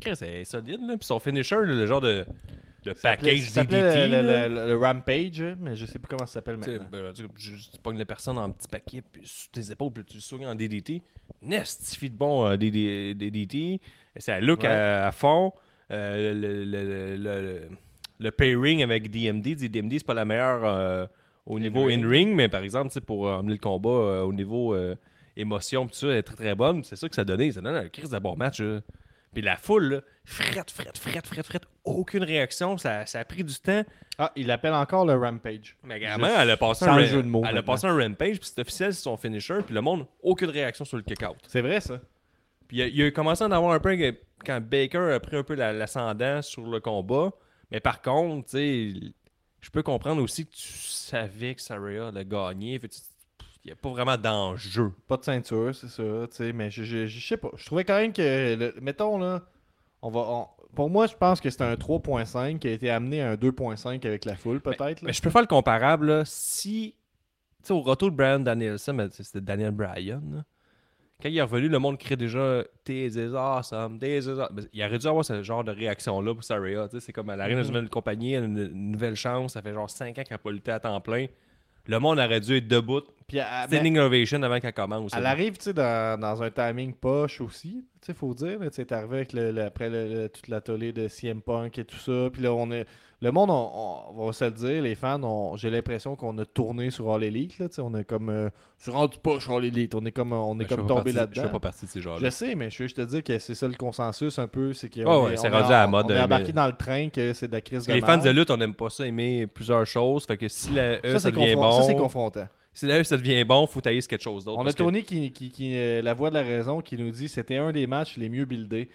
Chris, 0.00 0.14
elle 0.22 0.28
est 0.28 0.44
solide, 0.44 0.80
là. 0.86 0.96
Puis 0.96 1.06
son 1.06 1.20
finisher, 1.20 1.54
là, 1.54 1.62
le 1.66 1.86
genre 1.86 2.00
de, 2.00 2.26
s'appelait- 2.96 2.96
package 3.36 3.52
DDT, 3.52 4.08
le, 4.08 4.22
le- 4.22 4.54
le- 4.54 4.66
le 4.68 4.76
Rampage, 4.76 5.42
mais 5.60 5.76
je 5.76 5.86
sais 5.86 5.98
plus 6.00 6.08
comment 6.08 6.26
ça 6.26 6.34
s'appelle 6.34 6.58
Tu 6.60 6.70
maintenant. 6.72 6.88
ben, 6.90 7.12
tu 7.14 7.22
tu- 7.38 7.56
tu 7.72 7.78
pognes 7.80 7.96
la 7.98 8.04
personne 8.04 8.36
en 8.38 8.50
petit 8.50 8.66
paquet 8.68 9.02
puis 9.02 9.22
sur 9.24 9.50
tes 9.52 9.70
épaules, 9.70 9.92
puis 9.92 10.04
tu 10.04 10.16
le 10.16 10.20
souris 10.20 10.46
en 10.46 10.54
DDT. 10.56 11.00
Nestifie 11.42 12.10
de 12.10 12.16
bon 12.16 12.44
euh, 12.46 12.56
DD 12.56 13.14
DDT. 13.14 13.80
Ça 14.16 14.40
look 14.40 14.62
Ouais. 14.62 14.68
à, 14.68 15.06
à 15.06 15.12
fond. 15.12 15.52
Euh, 15.90 16.32
le, 16.34 16.64
le, 16.64 17.16
le, 17.16 17.16
le- 17.16 17.68
le 18.20 18.30
pairing 18.30 18.82
avec 18.82 19.10
DMD, 19.10 19.56
DMD, 19.56 19.92
c'est 19.98 20.06
pas 20.06 20.14
la 20.14 20.24
meilleure 20.24 20.64
euh, 20.64 21.06
au 21.46 21.58
niveau 21.58 21.88
In-ring. 21.88 22.32
mais 22.34 22.48
par 22.48 22.62
exemple, 22.62 22.98
pour 23.00 23.26
euh, 23.28 23.34
emmener 23.38 23.52
le 23.54 23.58
combat 23.58 23.90
euh, 23.90 24.22
au 24.22 24.32
niveau 24.32 24.72
euh, 24.74 24.94
émotion, 25.36 25.86
tout 25.88 25.94
ça, 25.94 26.06
elle 26.08 26.18
est 26.18 26.22
très 26.22 26.36
très 26.36 26.54
bonne. 26.54 26.84
C'est 26.84 26.96
ça 26.96 27.08
que 27.08 27.14
ça 27.14 27.24
donnait. 27.24 27.50
Ça 27.52 27.60
donne 27.60 27.74
un 27.74 27.88
crise 27.88 28.10
de 28.10 28.18
bon 28.18 28.36
match. 28.36 28.60
là. 28.60 28.80
Puis 29.32 29.42
la 29.42 29.56
foule, 29.56 29.94
là, 29.94 30.00
frette, 30.24 30.70
frette, 30.70 30.96
frette, 30.96 31.26
frette, 31.26 31.44
frette. 31.46 31.62
Aucune 31.84 32.22
réaction. 32.22 32.78
Ça, 32.78 33.04
ça 33.04 33.18
a 33.18 33.24
pris 33.24 33.42
du 33.42 33.54
temps. 33.56 33.82
Ah, 34.16 34.30
il 34.36 34.48
appelle 34.52 34.72
encore 34.74 35.04
le 35.04 35.14
Rampage. 35.16 35.76
Mais 35.82 35.96
également, 35.96 36.28
elle 36.38 36.50
a 36.50 36.56
passé 36.56 36.84
un, 36.84 37.02
jeu 37.04 37.20
de 37.20 37.26
mots 37.28 37.42
elle 37.44 37.58
a 37.58 37.62
passé 37.64 37.88
un 37.88 37.96
rampage, 37.98 38.38
puis 38.38 38.48
c'est 38.54 38.60
officiel, 38.60 38.94
c'est 38.94 39.02
son 39.02 39.16
finisher, 39.16 39.58
puis 39.66 39.74
le 39.74 39.80
monde, 39.80 40.06
aucune 40.22 40.50
réaction 40.50 40.84
sur 40.84 40.96
le 40.96 41.02
kick-out. 41.02 41.36
C'est 41.48 41.62
vrai, 41.62 41.80
ça. 41.80 41.98
Puis 42.68 42.76
il 42.76 42.82
a, 42.82 42.86
il 42.86 43.02
a 43.06 43.10
commencé 43.10 43.42
à 43.42 43.48
en 43.48 43.50
avoir 43.50 43.72
un 43.72 43.80
peu 43.80 43.90
quand 44.44 44.60
Baker 44.60 45.12
a 45.14 45.20
pris 45.20 45.36
un 45.36 45.42
peu 45.42 45.54
la- 45.54 45.72
l'ascendant 45.72 46.40
sur 46.42 46.66
le 46.66 46.80
combat. 46.80 47.32
Mais 47.70 47.80
par 47.80 48.00
contre, 48.02 48.46
tu 48.50 48.50
sais, 48.52 48.92
je 49.60 49.70
peux 49.70 49.82
comprendre 49.82 50.22
aussi 50.22 50.46
que 50.46 50.52
tu 50.52 50.68
savais 50.68 51.54
que 51.54 51.60
Saraya 51.62 52.08
allait 52.08 52.24
gagner. 52.24 52.80
Il 53.64 53.68
n'y 53.68 53.72
a 53.72 53.76
pas 53.76 53.88
vraiment 53.90 54.16
d'enjeu. 54.18 54.92
Pas 55.08 55.16
de 55.16 55.24
ceinture, 55.24 55.74
c'est 55.74 55.88
ça, 55.88 56.02
tu 56.28 56.36
sais, 56.36 56.52
mais 56.52 56.70
je, 56.70 56.84
je, 56.84 57.06
je 57.06 57.26
sais 57.26 57.36
pas. 57.38 57.50
Je 57.56 57.64
trouvais 57.64 57.84
quand 57.84 57.96
même 57.96 58.12
que, 58.12 58.54
le- 58.56 58.74
mettons 58.80 59.16
là, 59.18 59.42
on 60.02 60.10
va, 60.10 60.20
on- 60.20 60.48
pour 60.74 60.90
moi, 60.90 61.06
je 61.06 61.14
pense 61.14 61.40
que 61.40 61.48
c'était 61.50 61.64
un 61.64 61.76
3.5 61.76 62.58
qui 62.58 62.68
a 62.68 62.72
été 62.72 62.90
amené 62.90 63.22
à 63.22 63.30
un 63.30 63.34
2.5 63.36 64.04
avec 64.04 64.24
la 64.26 64.36
foule, 64.36 64.60
peut-être. 64.60 65.02
Mais 65.02 65.12
je 65.14 65.22
peux 65.22 65.30
faire 65.30 65.40
le 65.40 65.46
comparable. 65.46 66.06
là. 66.08 66.22
si, 66.26 66.94
tu 67.62 67.68
sais, 67.68 67.72
au 67.72 67.80
retour 67.80 68.10
de 68.10 68.16
Brian 68.16 68.40
Danielson, 68.40 68.92
mais 68.92 69.06
c'était 69.10 69.40
Daniel 69.40 69.70
Bryan, 69.70 70.20
là. 70.34 70.44
Quand 71.24 71.30
il 71.30 71.38
est 71.38 71.42
revenu, 71.42 71.68
le 71.68 71.78
monde 71.78 71.96
crie 71.96 72.18
déjà 72.18 72.62
is 72.86 73.18
awesome, 73.34 73.98
is 74.18 74.28
awesome. 74.28 74.66
Il 74.74 74.84
aurait 74.84 74.98
dû 74.98 75.06
avoir 75.06 75.24
ce 75.24 75.42
genre 75.42 75.64
de 75.64 75.72
réaction-là 75.72 76.34
pour 76.34 76.44
sais, 76.90 77.00
C'est 77.00 77.12
comme 77.14 77.30
à 77.30 77.36
l'arène 77.36 77.56
Mhm. 77.56 77.62
d'une 77.64 77.72
nouvelle 77.72 77.88
compagnie, 77.88 78.34
elle 78.34 78.42
a 78.42 78.46
une, 78.46 78.58
une 78.58 78.90
nouvelle 78.90 79.16
chance. 79.16 79.54
Ça 79.54 79.62
fait 79.62 79.72
genre 79.72 79.88
5 79.88 80.10
ans 80.18 80.22
qu'elle 80.22 80.26
n'a 80.32 80.38
pas 80.38 80.50
lutté 80.50 80.70
à 80.70 80.80
temps 80.80 81.00
plein. 81.00 81.26
Le 81.86 81.98
monde 81.98 82.18
aurait 82.18 82.40
dû 82.40 82.56
être 82.58 82.68
debout. 82.68 83.00
Puis 83.26 83.38
elle, 83.38 83.46
Standing 83.68 83.98
ovation 83.98 84.42
avant 84.42 84.60
qu'elle 84.60 84.72
commence. 84.74 85.12
elle 85.16 85.26
arrive, 85.26 85.56
tu 85.56 85.64
sais, 85.64 85.72
dans, 85.72 86.20
dans 86.20 86.42
un 86.42 86.50
timing 86.50 86.92
poche 86.94 87.40
aussi, 87.40 87.84
tu 88.00 88.06
sais, 88.06 88.14
faut 88.14 88.34
dire. 88.34 88.58
Tu 88.72 88.84
t'es 88.84 88.92
arrivé 88.94 89.16
avec 89.16 89.32
le, 89.32 89.50
le- 89.50 89.64
après 89.64 89.88
le, 89.88 90.06
le- 90.08 90.28
toute 90.28 90.48
la 90.48 90.60
tollée 90.60 90.92
de 90.92 91.08
CM 91.08 91.40
Punk 91.40 91.78
et 91.78 91.84
tout 91.84 91.96
ça. 91.98 92.28
Puis 92.32 92.42
là, 92.42 92.52
on 92.52 92.70
est. 92.70 92.86
Le 93.22 93.30
monde, 93.32 93.48
on, 93.50 94.00
on 94.20 94.26
va 94.26 94.32
se 94.34 94.44
le 94.44 94.50
dire, 94.50 94.82
les 94.82 94.94
fans, 94.94 95.56
j'ai 95.56 95.70
l'impression 95.70 96.14
qu'on 96.14 96.36
a 96.36 96.44
tourné 96.44 96.90
sur 96.90 97.10
All 97.10 97.24
Elite. 97.24 97.58
Là, 97.58 97.68
on 97.78 97.94
est 97.94 98.04
comme. 98.04 98.28
Euh, 98.28 98.50
c'est 98.76 98.90
rendu 98.90 99.16
pas 99.22 99.40
sur 99.40 99.52
All 99.56 99.64
Elite. 99.64 99.94
On 99.94 100.04
est 100.04 100.12
comme, 100.12 100.34
on 100.34 100.58
est 100.60 100.64
Je 100.64 100.68
fais 100.68 100.76
comme 100.76 100.86
tombé 100.86 100.94
partie- 101.04 101.12
Je 101.12 101.16
là-dedans. 101.16 101.42
fais 101.44 101.48
pas 101.48 101.60
partie 101.60 101.86
de 101.86 101.90
ces 101.90 102.00
gens-là. 102.02 102.18
Je 102.22 102.28
sais, 102.28 102.54
mais 102.54 102.68
je 102.70 102.82
veux 102.82 102.84
juste 102.86 102.98
te 102.98 103.02
dire 103.02 103.22
que 103.24 103.38
c'est 103.38 103.54
ça 103.54 103.66
le 103.66 103.74
consensus 103.74 104.38
un 104.38 104.48
peu. 104.48 104.74
C'est 104.74 104.90
qu'on 104.90 105.00
Ouais, 105.00 105.28
ouais, 105.30 105.34
est, 105.34 105.48
rendu 105.48 105.72
à 105.72 105.80
la 105.80 105.86
mode, 105.86 106.06
On 106.06 106.10
est 106.10 106.18
euh, 106.18 106.24
embarqué 106.24 106.46
mais- 106.48 106.52
dans 106.52 106.66
le 106.66 106.76
train 106.76 107.08
que 107.08 107.32
c'est 107.32 107.48
de 107.48 107.52
la 107.52 107.62
crise 107.62 107.86
que 107.86 107.92
les 107.92 108.02
de 108.02 108.04
fans 108.06 108.18
de 108.18 108.28
lutte, 108.28 108.50
on 108.50 108.58
n'aime 108.58 108.74
pas 108.74 108.90
ça 108.90 109.06
aimer 109.06 109.46
plusieurs 109.46 109.86
choses. 109.86 110.26
Fait 110.26 110.36
que 110.36 110.48
si 110.48 110.72
la 110.72 110.96
E, 110.96 111.00
ça, 111.04 111.12
Ça, 111.12 111.18
c'est 111.20 111.32
devient 111.32 111.54
confron- 111.54 111.78
ça, 111.80 111.82
c'est 111.84 111.94
bon. 111.94 112.00
confrontant. 112.00 112.48
Si 112.74 112.86
E, 112.86 113.04
ça 113.04 113.16
devient 113.16 113.44
bon, 113.44 113.66
faut 113.68 113.80
tailler 113.80 114.02
quelque 114.02 114.20
chose 114.22 114.44
d'autre. 114.44 114.58
On 114.60 114.66
a 114.66 114.72
que- 114.72 114.76
Tony 114.78 115.04
qui, 115.04 115.30
qui, 115.30 115.50
qui, 115.50 115.76
euh, 115.76 116.02
la 116.02 116.12
voix 116.12 116.30
de 116.30 116.34
la 116.34 116.42
raison 116.42 116.80
qui 116.80 116.96
nous 116.98 117.10
dit 117.12 117.28
c'était 117.28 117.56
un 117.56 117.70
des 117.72 117.86
matchs 117.86 118.16
les 118.16 118.28
mieux 118.28 118.44
buildés. 118.46 118.88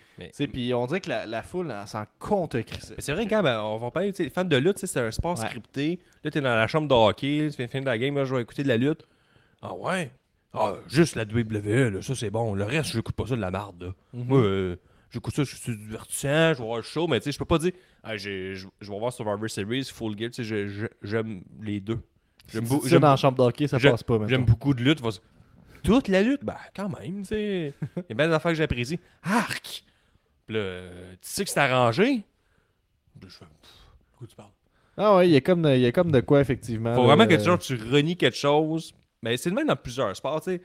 Puis 0.52 0.74
on 0.74 0.86
dirait 0.86 1.00
que 1.00 1.08
la, 1.10 1.26
la 1.26 1.42
foule 1.44 1.74
s'en 1.86 2.04
compte. 2.20 2.56
Mais 2.56 2.66
c'est 2.98 3.14
vrai, 3.14 3.26
quand 3.26 3.42
ben, 3.42 3.62
on 3.62 3.78
va 3.78 3.90
parler, 3.90 4.12
les 4.20 4.30
fans 4.30 4.44
de 4.44 4.58
lutte, 4.58 4.80
c'est 4.80 5.00
un 5.00 5.12
sport 5.12 5.40
Ouais. 5.40 5.46
scripté. 5.48 6.00
Là, 6.24 6.32
t'es 6.32 6.42
dans 6.42 6.56
la 6.56 6.68
chambre 6.68 6.88
de 6.90 6.94
hockey, 6.94 7.48
tu 7.52 7.56
viens 7.58 7.68
de 7.68 7.72
finir 7.72 7.86
la 7.86 7.98
game, 7.98 8.16
là, 8.16 8.26
je 8.26 8.36
vais 8.36 8.42
écouter 8.42 8.64
de 8.64 8.68
la 8.68 8.76
lutte. 8.78 9.08
Ah 9.62 9.74
ouais? 9.74 10.12
Ah, 10.54 10.74
juste 10.88 11.16
la 11.16 11.24
WWE, 11.24 11.90
là, 11.94 12.02
ça 12.02 12.16
c'est 12.16 12.30
bon. 12.32 12.54
Le 12.56 12.64
reste, 12.66 12.92
j'écoute 12.92 13.16
pas 13.16 13.28
ça 13.28 13.36
de 13.36 13.42
la 13.42 13.52
marde, 13.52 13.82
là. 13.84 13.94
Mhm. 14.14 14.26
Moi, 14.26 14.40
euh, 14.40 14.76
j'écoute 15.12 15.36
ça, 15.36 15.44
je 15.44 15.56
suis 15.56 15.78
divertissant, 15.78 16.54
je 16.54 16.58
vais 16.60 16.66
voir 16.66 16.78
le 16.78 16.84
show, 16.84 17.08
mais 17.08 17.20
tu 17.20 17.26
sais, 17.26 17.32
je 17.32 17.38
peux 17.40 17.46
pas 17.46 17.60
dire, 17.60 17.72
ah, 18.04 18.18
j'ai- 18.18 18.56
je 18.56 18.68
je 18.82 18.92
vais 18.92 18.98
voir 19.00 19.14
Survivor 19.14 19.50
Series, 19.50 19.86
Full 19.94 20.18
Gear, 20.18 20.32
tu 20.32 20.44
sais, 20.44 20.44
je- 20.44 20.68
je- 20.68 20.88
j'aime 21.04 21.44
les 21.62 21.80
deux. 21.80 22.00
J'aime 22.52 22.66
Si 22.66 22.70
beau- 22.70 22.76
tu 22.78 22.82
dis 22.84 22.90
ça 22.90 22.90
j'aime 22.96 23.02
dans 23.02 23.10
la 23.12 23.16
chambre 23.16 23.38
d'hockey, 23.38 23.68
ça 23.68 23.80
passe 23.80 24.04
pas. 24.04 24.20
J'aime 24.28 24.46
beaucoup 24.46 24.74
de 24.74 24.84
lutte. 24.84 25.02
Toute 25.84 26.08
la 26.10 26.22
lutte? 26.22 26.44
Ben, 26.44 26.58
quand 26.76 26.90
même, 27.00 27.22
tu 27.22 27.28
sais. 27.30 27.74
Il 27.98 28.04
y 28.10 28.12
a 28.12 28.16
bien 28.16 28.28
des 28.28 28.34
affaires 28.34 28.52
que 28.52 28.58
j'apprécie. 28.58 29.00
Arc! 29.24 29.84
Puis 30.46 30.56
là, 30.56 30.60
euh, 30.62 31.12
tu 31.14 31.18
sais 31.22 31.44
que 31.46 31.50
c'est 31.50 31.60
arrangé? 31.60 32.24
Je 33.22 33.28
fais, 33.28 33.46
pff, 33.46 33.72
de 34.14 34.18
quoi 34.18 34.28
tu 34.28 34.36
parles? 34.36 34.50
Ah 34.98 35.16
ouais, 35.16 35.30
il 35.30 35.32
y, 35.32 35.38
a 35.38 35.42
comme 35.42 35.62
de, 35.62 35.70
il 35.76 35.80
y 35.82 35.86
a 35.86 35.92
comme 35.94 36.12
de 36.12 36.20
quoi 36.20 36.42
effectivement. 36.42 36.94
Faut 36.96 37.02
là, 37.02 37.08
vraiment 37.16 37.28
que 37.28 37.34
euh, 37.36 37.38
tu, 37.38 37.44
genre, 37.46 37.60
tu 37.60 37.76
renies 37.76 38.18
quelque 38.18 38.36
chose. 38.36 38.94
Mais 39.22 39.38
c'est 39.38 39.50
le 39.50 39.56
même 39.56 39.68
dans 39.68 39.76
plusieurs 39.78 40.14
sports, 40.16 40.42
tu 40.42 40.52
sais. 40.52 40.62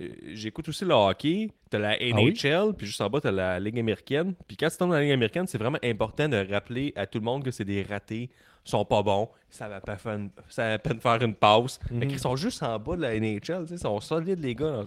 Euh, 0.00 0.08
J'écoute 0.34 0.68
aussi 0.68 0.84
le 0.84 0.92
hockey, 0.94 1.50
t'as 1.70 1.78
la 1.78 1.96
NHL, 1.98 2.12
Ah 2.48 2.66
oui? 2.66 2.72
puis 2.76 2.86
juste 2.86 3.00
en 3.00 3.08
bas, 3.08 3.20
t'as 3.20 3.30
la 3.30 3.60
Ligue 3.60 3.78
américaine. 3.78 4.34
Puis 4.48 4.56
quand 4.56 4.68
tu 4.68 4.76
tombes 4.76 4.88
dans 4.90 4.96
la 4.96 5.02
Ligue 5.02 5.12
américaine, 5.12 5.46
c'est 5.46 5.58
vraiment 5.58 5.78
important 5.84 6.28
de 6.28 6.44
rappeler 6.52 6.92
à 6.96 7.06
tout 7.06 7.18
le 7.18 7.24
monde 7.24 7.44
que 7.44 7.50
c'est 7.52 7.64
des 7.64 7.82
ratés, 7.84 8.28
sont 8.70 8.84
pas 8.84 9.02
bons, 9.02 9.28
ça 9.50 9.68
va 9.68 9.80
pas 9.80 9.96
faire 9.96 10.14
une, 10.14 10.30
ça 10.48 10.66
va 10.68 10.72
à 10.74 10.78
peine 10.78 11.00
faire 11.00 11.22
une 11.22 11.34
passe. 11.34 11.78
Mais 11.90 12.04
Mhm. 12.04 12.10
qu'ils 12.10 12.18
sont 12.20 12.36
juste 12.36 12.62
en 12.62 12.78
bas 12.78 12.96
de 12.96 13.02
la 13.02 13.14
NHL, 13.14 13.40
tu 13.40 13.68
sais, 13.68 13.74
ils 13.74 13.78
sont 13.78 14.00
solides 14.00 14.40
les 14.40 14.54
gars. 14.54 14.70
là. 14.70 14.84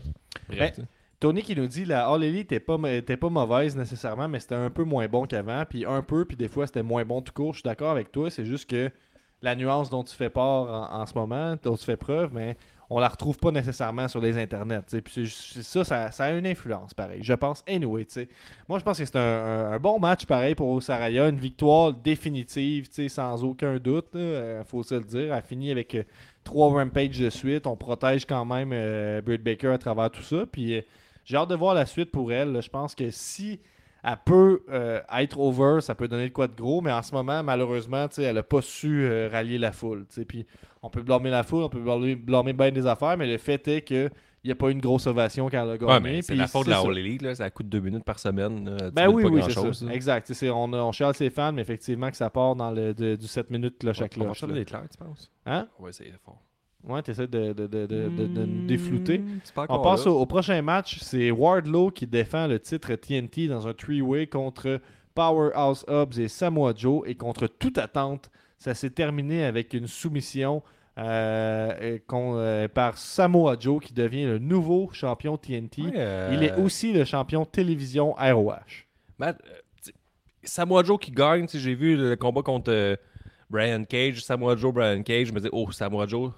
Bref, 0.47 0.77
Ben. 0.77 0.85
Tony 1.19 1.41
qui 1.43 1.55
nous 1.55 1.67
dit 1.67 1.83
la 1.85 2.07
All 2.07 2.23
Elite 2.23 2.51
était 2.51 2.59
pas, 2.61 2.77
était 2.93 3.17
pas 3.17 3.29
mauvaise 3.29 3.75
nécessairement, 3.75 4.27
mais 4.29 4.39
c'était 4.39 4.55
un 4.55 4.69
peu 4.69 4.83
moins 4.85 5.07
bon 5.07 5.25
qu'avant. 5.25 5.63
Puis 5.69 5.85
un 5.85 6.01
peu, 6.01 6.23
puis 6.25 6.37
des 6.37 6.47
fois 6.47 6.65
c'était 6.65 6.83
moins 6.83 7.03
bon 7.03 7.21
tout 7.21 7.33
court. 7.33 7.53
Je 7.53 7.59
suis 7.59 7.67
d'accord 7.67 7.91
avec 7.91 8.11
toi. 8.11 8.29
C'est 8.29 8.45
juste 8.45 8.69
que 8.69 8.89
la 9.41 9.55
nuance 9.55 9.89
dont 9.89 10.03
tu 10.03 10.15
fais 10.15 10.29
part 10.29 10.93
en, 10.93 11.01
en 11.01 11.05
ce 11.05 11.13
moment, 11.15 11.55
dont 11.61 11.75
tu 11.75 11.83
fais 11.85 11.97
preuve, 11.97 12.33
mais 12.33 12.55
on 12.91 12.99
la 12.99 13.07
retrouve 13.07 13.37
pas 13.37 13.51
nécessairement 13.51 14.07
sur 14.07 14.19
les 14.19 14.37
internets. 14.37 14.81
Puis 15.03 15.29
ça, 15.29 15.83
ça, 15.83 16.11
ça 16.11 16.23
a 16.25 16.31
une 16.31 16.47
influence, 16.47 16.93
pareil. 16.93 17.19
Je 17.21 17.33
pense, 17.33 17.63
anyway. 17.67 18.07
Moi, 18.67 18.79
je 18.79 18.83
pense 18.83 18.97
que 18.97 19.05
c'est 19.05 19.15
un, 19.15 19.73
un- 19.73 19.79
bon 19.79 19.99
match, 19.99 20.25
pareil, 20.25 20.55
pour 20.55 20.81
Saraya. 20.81 21.29
Une 21.29 21.37
victoire 21.37 21.93
définitive, 21.93 22.87
sans 23.09 23.43
aucun 23.43 23.77
doute. 23.77 24.07
Il 24.15 24.63
faut 24.65 24.81
se 24.83 24.95
le 24.95 25.03
dire. 25.03 25.35
Elle 25.35 25.43
finit 25.43 25.71
avec 25.71 25.93
euh, 25.93 26.03
trois 26.43 26.69
rampages 26.71 27.19
de 27.19 27.29
suite. 27.29 27.67
On 27.67 27.75
protège 27.75 28.25
quand 28.25 28.45
même 28.45 28.71
euh, 28.73 29.21
Britt 29.21 29.43
Baker 29.43 29.67
à 29.73 29.77
travers 29.77 30.09
tout 30.09 30.23
ça. 30.23 30.45
Puis 30.51 30.75
euh, 30.77 30.81
j'ai 31.25 31.37
hâte 31.37 31.49
de 31.49 31.55
voir 31.55 31.75
la 31.75 31.85
suite 31.85 32.11
pour 32.11 32.31
elle. 32.33 32.59
Je 32.61 32.69
pense 32.69 32.95
que 32.95 33.11
si 33.11 33.59
elle 34.03 34.17
peut 34.25 34.63
euh, 34.69 35.01
être 35.17 35.39
over, 35.39 35.81
ça 35.81 35.95
peut 35.95 36.07
donner 36.07 36.29
de 36.29 36.33
quoi 36.33 36.47
de 36.47 36.55
gros, 36.55 36.81
mais 36.81 36.91
en 36.91 37.01
ce 37.01 37.13
moment, 37.13 37.43
malheureusement, 37.43 38.07
tu 38.07 38.15
sais, 38.15 38.23
elle 38.23 38.35
n'a 38.35 38.43
pas 38.43 38.61
su 38.61 39.03
euh, 39.05 39.29
rallier 39.31 39.57
la 39.57 39.71
foule. 39.71 40.05
tu 40.07 40.15
sais. 40.15 40.25
Puis 40.25 40.45
on 40.81 40.89
peut 40.89 41.01
blâmer 41.01 41.29
la 41.29 41.43
foule, 41.43 41.63
on 41.63 41.69
peut 41.69 41.81
blâmer, 41.81 42.15
blâmer 42.15 42.53
bien 42.53 42.71
des 42.71 42.85
affaires, 42.87 43.17
mais 43.17 43.27
le 43.27 43.37
fait 43.37 43.67
est 43.67 43.81
que 43.81 44.09
il 44.41 44.47
n'y 44.47 44.51
a 44.53 44.55
pas 44.55 44.71
une 44.71 44.79
grosse 44.79 45.05
ovation 45.05 45.49
quand 45.49 45.61
elle 45.61 45.71
a 45.71 45.77
gagné. 45.77 45.91
Ouais, 45.91 45.99
mais 45.99 46.21
c'est 46.21 46.33
la 46.33 46.47
faute 46.47 46.65
de 46.65 46.71
la 46.71 46.79
c'est. 46.79 46.87
All 46.87 46.97
Elite, 46.97 47.21
là. 47.23 47.35
Ça 47.35 47.49
coûte 47.49 47.67
deux 47.67 47.81
minutes 47.81 48.05
par 48.05 48.19
semaine. 48.19 48.69
là. 48.69 48.89
Ben 48.89 49.09
oui, 49.09 49.25
oui, 49.25 49.41
c'est 49.45 49.51
ça. 49.51 49.85
là. 49.85 49.91
Exact. 49.93 50.27
Tu 50.27 50.33
sais, 50.33 50.49
On, 50.49 50.71
on 50.71 50.91
chiale 50.93 51.13
ses 51.13 51.29
fans, 51.29 51.51
mais 51.51 51.61
effectivement 51.61 52.09
que 52.09 52.15
ça 52.15 52.29
part 52.29 52.55
dans 52.55 52.71
le 52.71 52.93
de- 52.93 53.17
du 53.17 53.27
7 53.27 53.49
minutes 53.49 53.81
On 53.83 53.87
va 53.87 54.07
cloche. 54.07 54.37
changer 54.39 54.53
là. 54.53 54.59
les 54.59 54.63
clairs, 54.65 54.85
tu 54.89 54.97
penses? 54.97 55.29
Hein? 55.45 55.67
On 55.77 55.83
va 55.83 55.89
essayer 55.89 56.13
fort. 56.23 56.41
Ouais, 56.87 57.01
tu 57.03 57.11
essaies 57.11 57.27
de, 57.27 57.53
de, 57.53 57.67
de, 57.67 57.85
de, 57.85 58.07
de- 58.07 58.45
nous 58.45 58.65
déflouter. 58.65 59.19
Hmm, 59.19 59.39
pas 59.53 59.65
On 59.69 59.81
passe 59.81 60.07
au, 60.07 60.17
au 60.19 60.25
prochain 60.25 60.61
match. 60.61 60.99
C'est 61.01 61.29
Wardlow 61.29 61.91
qui 61.91 62.07
défend 62.07 62.47
le 62.47 62.59
titre 62.59 62.95
TNT 62.95 63.47
dans 63.47 63.67
un 63.67 63.73
three-way 63.73 64.27
contre 64.27 64.79
Powerhouse 65.13 65.83
Hobbs 65.87 66.17
et 66.19 66.27
Samoa 66.29 66.73
Joe. 66.75 67.03
Et 67.05 67.15
contre 67.15 67.47
toute 67.47 67.77
attente, 67.77 68.29
ça 68.57 68.73
s'est 68.73 68.89
terminé 68.91 69.43
avec 69.43 69.73
une 69.73 69.87
soumission 69.87 70.63
euh, 70.97 71.97
euh, 72.13 72.67
par 72.69 72.97
Samoa 72.97 73.57
Joe 73.59 73.83
qui 73.83 73.93
devient 73.93 74.25
le 74.25 74.39
nouveau 74.39 74.89
champion 74.93 75.37
TNT. 75.37 75.81
Ouais, 75.81 75.91
euh, 75.95 76.31
Il 76.33 76.43
est 76.43 76.55
aussi 76.55 76.93
le 76.93 77.03
champion 77.03 77.45
télévision 77.45 78.13
ROH. 78.13 78.85
Matt, 79.17 79.41
Samoa 80.43 80.83
Joe 80.83 80.97
qui 80.99 81.11
gagne, 81.11 81.47
j'ai 81.49 81.75
vu 81.75 81.97
le 81.97 82.15
combat 82.15 82.41
contre 82.41 82.97
Brian 83.49 83.83
Cage, 83.83 84.21
Samoa 84.23 84.55
Joe, 84.55 84.73
Brian 84.73 85.01
Cage, 85.03 85.27
je 85.27 85.31
me 85.33 85.37
disais, 85.39 85.49
oh, 85.51 85.71
Samoa 85.71 86.05
Joe, 86.07 86.31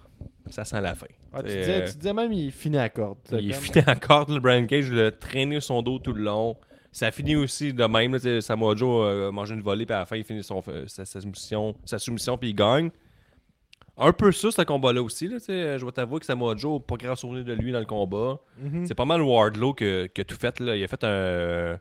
ça 0.49 0.63
sent 0.65 0.79
la 0.81 0.95
fin. 0.95 1.07
Tu, 1.39 1.43
disais, 1.43 1.81
euh, 1.83 1.87
tu 1.91 1.97
disais 1.97 2.13
même 2.13 2.31
il 2.33 2.51
finit 2.51 2.77
à 2.77 2.89
corde. 2.89 3.17
il 3.31 3.51
est 3.51 3.53
Comme- 3.53 3.61
fini 3.63 3.83
encore, 3.87 4.29
le 4.31 4.39
Brian 4.39 4.65
Cage, 4.65 4.87
il 4.91 4.99
a 4.99 5.11
traîné 5.11 5.59
son 5.61 5.81
dos 5.81 5.99
tout 5.99 6.13
le 6.13 6.23
long. 6.23 6.55
Ça 6.93 7.09
finit 7.11 7.37
aussi 7.37 7.73
de 7.73 7.85
même. 7.85 8.17
Là, 8.17 8.41
Samoa 8.41 8.75
Joe 8.75 9.05
euh, 9.07 9.29
a 9.29 9.31
mangé 9.31 9.53
une 9.53 9.61
volée, 9.61 9.85
puis 9.85 9.95
à 9.95 9.99
la 9.99 10.05
fin, 10.05 10.17
il 10.17 10.25
finit 10.25 10.43
son, 10.43 10.61
euh, 10.67 10.83
sa, 10.87 11.05
sa 11.05 11.21
soumission, 11.21 11.73
sa 11.85 11.99
soumission, 11.99 12.37
puis 12.37 12.49
il 12.49 12.53
gagne. 12.55 12.89
Un 13.97 14.13
peu 14.13 14.31
ça, 14.31 14.51
ce 14.51 14.61
combat-là 14.63 15.01
aussi. 15.03 15.27
Là, 15.27 15.37
tu 15.39 15.45
sais, 15.45 15.77
je 15.79 15.85
vais 15.85 15.91
t'avouer 15.91 16.19
que 16.19 16.25
Samoa 16.25 16.55
Joe, 16.57 16.81
pas 16.85 16.95
grand 16.97 17.15
souvenir 17.15 17.45
de 17.45 17.53
lui 17.53 17.71
dans 17.71 17.79
le 17.79 17.85
combat. 17.85 18.39
Mhm. 18.57 18.85
C'est 18.87 18.95
pas 18.95 19.05
mal 19.05 19.21
Wardlow 19.21 19.73
que- 19.73 20.07
qui 20.07 20.21
a 20.21 20.23
tout 20.25 20.35
fait. 20.37 20.59
Là. 20.59 20.75
Il 20.75 20.83
a 20.83 20.87
fait 20.87 21.03
un, 21.03 21.77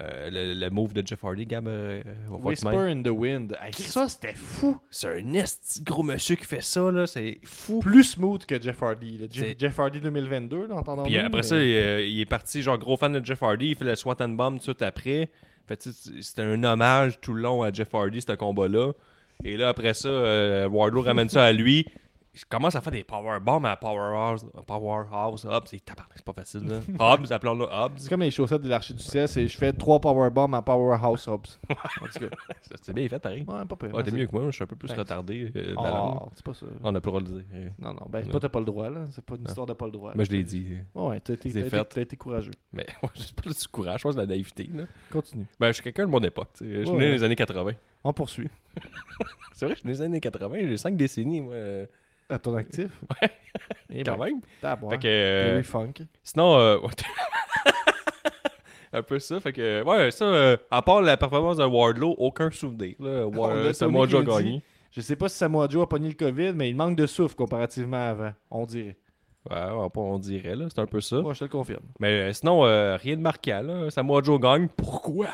euh, 0.00 0.30
le, 0.30 0.54
le 0.54 0.70
move 0.70 0.94
de 0.94 1.06
Jeff 1.06 1.22
Hardy, 1.22 1.44
Gab. 1.44 1.68
euh, 1.68 2.02
on 2.28 2.32
va 2.32 2.36
voir 2.38 2.46
Whisper 2.46 2.76
in 2.90 3.02
the 3.02 3.08
Wind. 3.08 3.56
Hey, 3.62 3.72
ça, 3.74 4.08
c'était 4.08 4.32
fou. 4.34 4.80
C'est 4.90 5.08
un 5.20 5.34
esti 5.34 5.82
gros 5.82 6.02
monsieur 6.02 6.36
qui 6.36 6.44
fait 6.46 6.62
ça. 6.62 6.90
là. 6.90 7.06
C'est 7.06 7.38
fou. 7.44 7.80
Plus 7.80 8.04
smooth 8.04 8.44
que 8.46 8.60
Jeff 8.60 8.82
Hardy. 8.82 9.18
là. 9.18 9.26
Jeff, 9.58 9.78
Hardy 9.78 10.00
2022, 10.00 10.66
là, 10.68 10.74
entendons 10.76 11.02
Puis 11.02 11.18
après 11.18 11.42
ça, 11.42 11.56
il, 11.56 11.74
euh, 11.76 12.06
il 12.06 12.20
est 12.20 12.26
parti, 12.26 12.62
genre 12.62 12.78
gros 12.78 12.96
fan 12.96 13.12
de 13.12 13.24
Jeff 13.24 13.42
Hardy. 13.42 13.68
Il 13.70 13.76
fait 13.76 13.84
le 13.84 13.94
SWAT 13.94 14.16
and 14.20 14.30
Bomb 14.30 14.52
tout 14.52 14.58
de 14.58 14.62
suite 14.62 14.82
après. 14.82 15.30
Fait, 15.68 15.80
c'était 15.82 16.42
un 16.42 16.64
hommage 16.64 17.20
tout 17.20 17.34
le 17.34 17.42
long 17.42 17.62
à 17.62 17.70
Jeff 17.72 17.94
Hardy, 17.94 18.20
ce 18.22 18.32
combat-là. 18.32 18.92
Et 19.44 19.56
là, 19.56 19.68
après 19.68 19.92
ça, 19.94 20.08
euh, 20.08 20.68
Wardlow 20.68 21.02
ramène 21.02 21.28
ça 21.28 21.44
à 21.44 21.52
lui. 21.52 21.86
Il 22.34 22.46
commence 22.46 22.74
à 22.74 22.80
faire 22.80 22.92
des 22.94 23.04
powerbombs 23.04 23.66
à 23.66 23.76
Powerhouse. 23.76 24.46
Powerhouse 24.66 25.44
Hobbs. 25.44 25.66
C'est 25.66 25.82
c'est 26.14 26.24
pas 26.24 26.32
facile. 26.32 26.66
Là. 26.66 26.80
Hobbs, 26.98 27.30
appelons-le 27.30 27.64
Hobbs. 27.70 27.92
C'est 27.98 28.08
comme 28.08 28.22
les 28.22 28.30
chaussettes 28.30 28.62
de 28.62 28.70
l'archi 28.70 28.94
du 28.94 29.02
c'est 29.02 29.26
je 29.48 29.58
fais 29.58 29.70
trois 29.74 30.00
powerbombs 30.00 30.54
à 30.54 30.62
Powerhouse 30.62 31.28
Hobbs. 31.28 31.46
Cas, 31.68 31.76
C'est 32.80 32.94
bien 32.94 33.06
fait, 33.06 33.18
pareil. 33.18 33.44
ouais, 33.46 33.64
pas 33.66 33.76
pire. 33.76 34.02
T'es 34.02 34.10
mieux 34.12 34.26
que 34.26 34.32
moi, 34.34 34.46
je 34.46 34.52
suis 34.52 34.64
un 34.64 34.66
peu 34.66 34.76
plus 34.76 34.88
Thanks. 34.88 34.98
retardé. 34.98 35.52
euh. 35.54 35.74
Oh, 35.76 36.30
c'est 36.34 36.44
pas 36.44 36.54
ça. 36.54 36.64
On 36.82 36.90
n'a 36.90 37.02
pas 37.02 37.10
le 37.10 37.12
droit 37.12 37.20
de 37.20 37.28
le 37.36 37.42
dire. 37.42 37.44
euh, 37.54 37.68
Non, 37.78 37.92
non, 37.92 38.06
ben, 38.08 38.26
pas 38.26 38.40
t'as 38.40 38.48
pas 38.48 38.60
le 38.60 38.64
droit, 38.64 38.88
là. 38.88 39.06
C'est 39.10 39.24
pas 39.24 39.34
une 39.36 39.44
histoire 39.44 39.66
de 39.66 39.74
pas 39.74 39.84
le 39.86 39.92
droit. 39.92 40.12
Mais 40.14 40.24
je 40.24 40.30
l'ai 40.32 40.42
dit. 40.42 40.68
Ouais, 40.94 41.20
t'as 41.20 41.34
été, 41.34 42.16
courageux. 42.16 42.52
Mais 42.72 42.86
ouais, 43.02 43.10
c'est 43.14 43.34
pas 43.34 43.50
du 43.50 43.68
courage, 43.70 43.98
je 44.00 44.02
pense 44.04 44.14
de 44.16 44.20
la 44.22 44.26
naïveté. 44.26 44.70
Là. 44.72 44.84
Continue. 45.10 45.44
Ben, 45.60 45.66
je 45.68 45.72
suis 45.74 45.82
quelqu'un 45.82 46.06
de 46.06 46.10
mon 46.10 46.20
époque. 46.20 46.48
sais. 46.54 46.64
Je 46.66 46.80
suis 46.84 46.90
Ouais. 46.92 46.98
né 46.98 47.06
dans 47.08 47.12
les 47.12 47.22
années 47.24 47.36
80. 47.36 47.72
On 48.04 48.12
poursuit. 48.14 48.48
C'est 49.54 49.66
vrai, 49.66 49.74
je 49.74 49.80
suis 49.80 49.86
né 49.88 49.92
dans 49.92 49.98
les 50.00 50.02
années 50.06 50.20
80. 50.20 50.56
J'ai 50.62 50.76
5 50.78 50.96
décennies, 50.96 51.42
moi. 51.42 51.54
À 52.32 52.38
ton 52.38 52.56
actif? 52.56 52.90
Ouais. 53.20 53.30
Et 53.90 54.02
Quand 54.02 54.16
même. 54.16 54.40
Fait 54.60 54.76
Fait 54.90 54.98
que, 54.98 55.06
euh, 55.06 55.62
funk. 55.62 55.92
sinon, 56.24 56.56
euh, 56.58 56.78
un 58.92 59.02
peu 59.02 59.18
ça. 59.18 59.40
Fait 59.40 59.52
que, 59.52 59.82
ouais, 59.82 60.10
ça, 60.10 60.24
euh, 60.24 60.56
à 60.70 60.82
part 60.82 61.02
la 61.02 61.16
performance 61.16 61.56
de 61.58 61.64
Wardlow, 61.64 62.14
aucun 62.18 62.50
souvenir. 62.50 62.94
Là. 62.98 63.26
War- 63.26 63.74
Samoa 63.74 64.06
Joe 64.06 64.22
a 64.22 64.24
gagné. 64.24 64.62
Je 64.90 65.00
sais 65.00 65.16
pas 65.16 65.28
si 65.28 65.36
Samoa 65.36 65.68
Joe 65.68 65.82
a 65.82 65.86
pogné 65.86 66.08
le 66.08 66.14
COVID, 66.14 66.52
mais 66.54 66.68
il 66.68 66.76
manque 66.76 66.96
de 66.96 67.06
souffle 67.06 67.34
comparativement 67.34 67.96
à 67.96 68.10
avant. 68.10 68.32
On 68.50 68.66
dirait. 68.66 68.96
Ouais, 69.50 69.90
on, 69.96 70.18
dirait, 70.18 70.54
là. 70.54 70.66
C'est 70.68 70.80
un 70.80 70.86
peu 70.86 71.00
ça. 71.00 71.20
Moi, 71.20 71.32
je 71.34 71.40
te 71.40 71.44
le 71.44 71.50
confirme. 71.50 71.82
Mais 71.98 72.28
euh, 72.28 72.32
sinon, 72.32 72.64
euh, 72.64 72.96
rien 72.96 73.16
de 73.16 73.22
marquant. 73.22 73.62
Là. 73.62 73.90
Samoa 73.90 74.22
Joe 74.22 74.40
gagne. 74.40 74.68
Pourquoi? 74.68 75.28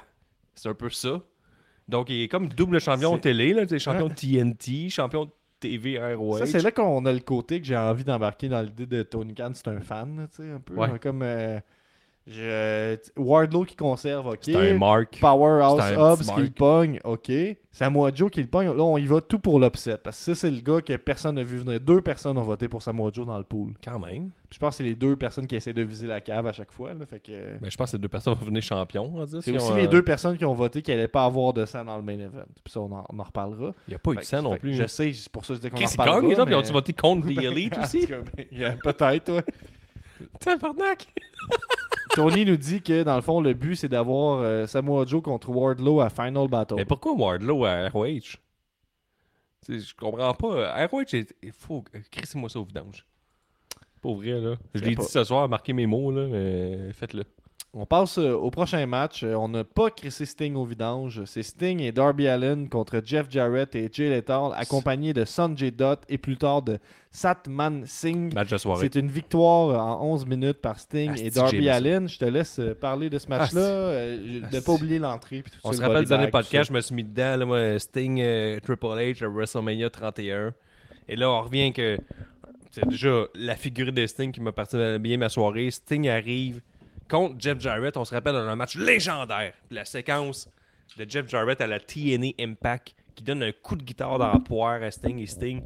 C'est 0.54 0.68
un 0.68 0.74
peu 0.74 0.88
ça. 0.90 1.20
Donc, 1.88 2.08
il 2.10 2.22
est 2.22 2.28
comme 2.28 2.48
double 2.48 2.80
champion 2.80 3.18
télé. 3.18 3.52
Là, 3.52 3.64
champion 3.78 4.08
de 4.08 4.14
TNT, 4.14 4.88
champion 4.90 5.24
de 5.26 5.30
TV 5.60 6.14
ROH. 6.14 6.38
Ça, 6.38 6.46
c'est 6.46 6.62
là 6.62 6.70
qu'on 6.70 7.04
a 7.06 7.12
le 7.12 7.20
côté 7.20 7.60
que 7.60 7.66
j'ai 7.66 7.76
envie 7.76 8.04
d'embarquer 8.04 8.48
dans 8.48 8.62
l'idée 8.62 8.86
de 8.86 9.02
Tony 9.02 9.34
Khan. 9.34 9.52
C'est 9.54 9.68
un 9.68 9.80
fan, 9.80 10.28
tu 10.30 10.42
sais, 10.42 10.50
un 10.50 10.60
peu. 10.60 10.74
Ouais. 10.74 10.98
Comme 10.98 11.22
euh, 11.22 11.58
je- 12.30 12.96
Wardlow 13.16 13.64
qui 13.64 13.76
conserve, 13.76 14.26
ok. 14.26 14.38
C'est 14.42 14.70
un 14.72 14.78
mark. 14.78 15.18
Powerhouse 15.20 15.80
Hobbs 15.96 16.34
qui 16.34 16.40
le 16.42 16.50
pogne, 16.50 17.00
ok. 17.04 17.30
Samoa 17.72 18.10
Joe 18.12 18.28
qui 18.30 18.40
le 18.42 18.48
pogne. 18.48 18.66
Là, 18.76 18.82
on 18.82 18.98
y 18.98 19.06
va 19.06 19.20
tout 19.20 19.38
pour 19.38 19.60
l'upset. 19.60 19.96
Parce 19.98 20.18
que 20.18 20.34
ça, 20.34 20.34
c'est 20.34 20.50
le 20.50 20.60
gars 20.60 20.80
que 20.80 20.96
personne 20.96 21.36
n'a 21.36 21.44
vu 21.44 21.58
venir. 21.58 21.78
Deux 21.80 22.00
personnes 22.00 22.36
ont 22.36 22.42
voté 22.42 22.66
pour 22.68 22.82
Samoa 22.82 23.10
Joe 23.12 23.24
dans 23.24 23.38
le 23.38 23.44
pool. 23.44 23.74
Quand 23.84 24.00
même. 24.00 24.30
Puis 24.50 24.56
je 24.56 24.58
pense 24.58 24.70
que 24.70 24.76
c'est 24.78 24.82
les 24.84 24.96
deux 24.96 25.14
personnes 25.14 25.46
qui 25.46 25.54
essaient 25.54 25.72
de 25.72 25.82
viser 25.82 26.06
la 26.08 26.20
cave 26.20 26.46
à 26.46 26.52
chaque 26.52 26.72
fois. 26.72 26.92
là, 26.94 27.06
fait 27.06 27.20
que... 27.20 27.32
Mais 27.60 27.70
je 27.70 27.76
pense 27.76 27.86
que 27.86 27.90
ces 27.92 27.98
deux 27.98 28.08
personnes 28.08 28.34
vont 28.34 28.40
devenir 28.40 28.62
champions. 28.62 29.10
on 29.14 29.18
va 29.18 29.26
dire, 29.26 29.42
C'est 29.42 29.52
si 29.52 29.56
aussi 29.56 29.70
on, 29.70 29.76
les 29.76 29.84
euh, 29.84 29.88
deux 29.88 30.02
personnes 30.02 30.36
qui 30.36 30.44
ont 30.44 30.54
voté 30.54 30.82
qui 30.82 30.90
n'allaient 30.90 31.06
pas 31.06 31.24
avoir 31.24 31.52
de 31.52 31.64
sang 31.66 31.84
dans 31.84 31.96
le 31.96 32.02
main 32.02 32.18
event. 32.18 32.44
Puis 32.64 32.72
ça, 32.72 32.80
on 32.80 32.90
en, 32.92 33.04
on 33.10 33.18
en 33.18 33.22
reparlera. 33.22 33.72
Il 33.86 33.90
n'y 33.90 33.94
a 33.94 33.98
pas 34.00 34.12
eu 34.12 34.16
de 34.16 34.22
sang 34.22 34.42
non 34.42 34.56
plus. 34.56 34.74
Je 34.74 34.86
sais, 34.86 35.12
c'est 35.12 35.30
pour 35.30 35.44
ça 35.44 35.54
que 35.54 35.58
je 35.58 35.60
dis 35.62 35.70
qu'on 35.70 35.76
en 35.76 36.20
les 36.20 36.34
ils 36.34 36.44
mais- 36.46 36.54
ont-tu 36.56 36.72
voté 36.72 36.92
contre 36.94 37.28
The 37.28 37.38
Elite 37.42 37.78
aussi? 37.78 38.06
ben, 38.06 38.78
Peut-être, 38.82 39.32
ouais. 39.32 39.44
Tabarnak! 40.40 41.06
Tony 42.14 42.44
nous 42.44 42.56
dit 42.56 42.80
que 42.82 43.02
dans 43.02 43.16
le 43.16 43.22
fond, 43.22 43.40
le 43.40 43.54
but 43.54 43.76
c'est 43.76 43.88
d'avoir 43.88 44.40
euh, 44.40 44.66
Samoa 44.66 45.04
Joe 45.06 45.22
contre 45.22 45.50
Wardlow 45.50 46.00
à 46.00 46.10
Final 46.10 46.48
Battle. 46.48 46.74
Mais 46.76 46.84
pourquoi 46.84 47.12
Wardlow 47.12 47.64
à 47.64 47.88
ROH? 47.88 48.36
Je 49.68 49.94
comprends 49.94 50.32
pas. 50.34 50.86
ROH, 50.86 51.02
est- 51.14 51.34
il 51.42 51.52
faut. 51.52 51.84
Crissez-moi 52.10 52.48
ça 52.48 52.58
au 52.60 52.64
vidange. 52.64 53.04
Pour 54.00 54.16
vrai, 54.16 54.40
là. 54.40 54.54
Je 54.74 54.80
Je 54.80 54.84
l'ai 54.84 54.94
dit 54.96 55.02
ce 55.04 55.24
soir, 55.24 55.48
marquez 55.48 55.72
mes 55.72 55.86
mots, 55.86 56.10
là, 56.12 56.26
mais 56.28 56.92
faites-le. 56.92 57.24
On 57.74 57.84
passe 57.84 58.16
euh, 58.18 58.32
au 58.32 58.50
prochain 58.50 58.84
match. 58.86 59.22
Euh, 59.22 59.34
on 59.34 59.48
n'a 59.48 59.62
pas 59.62 59.90
crissé 59.90 60.24
Sting 60.24 60.54
au 60.56 60.64
vidange. 60.64 61.22
C'est 61.26 61.42
Sting 61.42 61.80
et 61.80 61.92
Darby 61.92 62.26
Allen 62.26 62.68
contre 62.68 63.02
Jeff 63.04 63.26
Jarrett 63.30 63.74
et 63.74 63.90
Jay 63.92 64.08
Lethal, 64.08 64.52
accompagnés 64.56 65.12
de 65.12 65.24
Sanjay 65.26 65.70
Dutt 65.70 65.98
et 66.08 66.16
plus 66.16 66.38
tard 66.38 66.62
de 66.62 66.78
Satman 67.10 67.84
Singh. 67.84 68.32
Match 68.34 68.48
de 68.48 68.56
soirée. 68.56 68.88
C'est 68.90 68.98
une 68.98 69.10
victoire 69.10 69.86
en 70.00 70.02
11 70.12 70.24
minutes 70.26 70.62
par 70.62 70.80
Sting 70.80 71.10
Asti 71.10 71.26
et 71.26 71.30
Darby. 71.30 71.68
Allen. 71.68 72.08
Je 72.08 72.18
te 72.18 72.24
laisse 72.24 72.58
euh, 72.58 72.74
parler 72.74 73.10
de 73.10 73.18
ce 73.18 73.28
match-là. 73.28 73.60
Euh, 73.60 74.18
je- 74.26 74.38
de 74.40 74.46
Asti. 74.46 74.60
pas 74.62 74.72
oublier 74.72 74.98
l'entrée. 74.98 75.44
On 75.62 75.72
se 75.72 75.80
le 75.80 75.86
rappelle 75.88 76.06
bag, 76.06 76.24
tout 76.24 76.30
podcast, 76.30 76.68
je 76.70 76.74
me 76.74 76.80
suis 76.80 76.94
mis 76.94 77.04
dedans, 77.04 77.36
là, 77.36 77.44
moi, 77.44 77.78
Sting, 77.78 78.18
euh, 78.20 78.60
Triple 78.60 78.86
H, 78.86 79.22
à 79.22 79.28
WrestleMania 79.28 79.90
31. 79.90 80.54
Et 81.06 81.16
là, 81.16 81.30
on 81.30 81.42
revient 81.42 81.72
que 81.74 81.98
c'est 82.70 82.88
déjà 82.88 83.24
la 83.34 83.56
figure 83.56 83.92
de 83.92 84.06
Sting 84.06 84.32
qui 84.32 84.40
m'a 84.40 84.52
parti 84.52 84.76
bien 85.00 85.18
ma 85.18 85.28
soirée. 85.28 85.70
Sting 85.70 86.08
arrive 86.08 86.62
contre 87.08 87.36
Jeff 87.38 87.58
Jarrett. 87.60 87.96
On 87.96 88.04
se 88.04 88.14
rappelle 88.14 88.32
dans 88.34 88.46
un 88.46 88.56
match 88.56 88.76
légendaire. 88.76 89.54
La 89.70 89.84
séquence 89.84 90.48
de 90.96 91.08
Jeff 91.08 91.28
Jarrett 91.28 91.60
à 91.60 91.66
la 91.66 91.80
TNA 91.80 92.28
Impact 92.40 92.94
qui 93.14 93.22
donne 93.24 93.42
un 93.42 93.52
coup 93.52 93.76
de 93.76 93.82
guitare 93.82 94.18
dans 94.18 94.32
la 94.32 94.38
poire 94.38 94.82
à 94.82 94.90
Sting 94.90 95.18
et 95.18 95.26
Sting. 95.26 95.62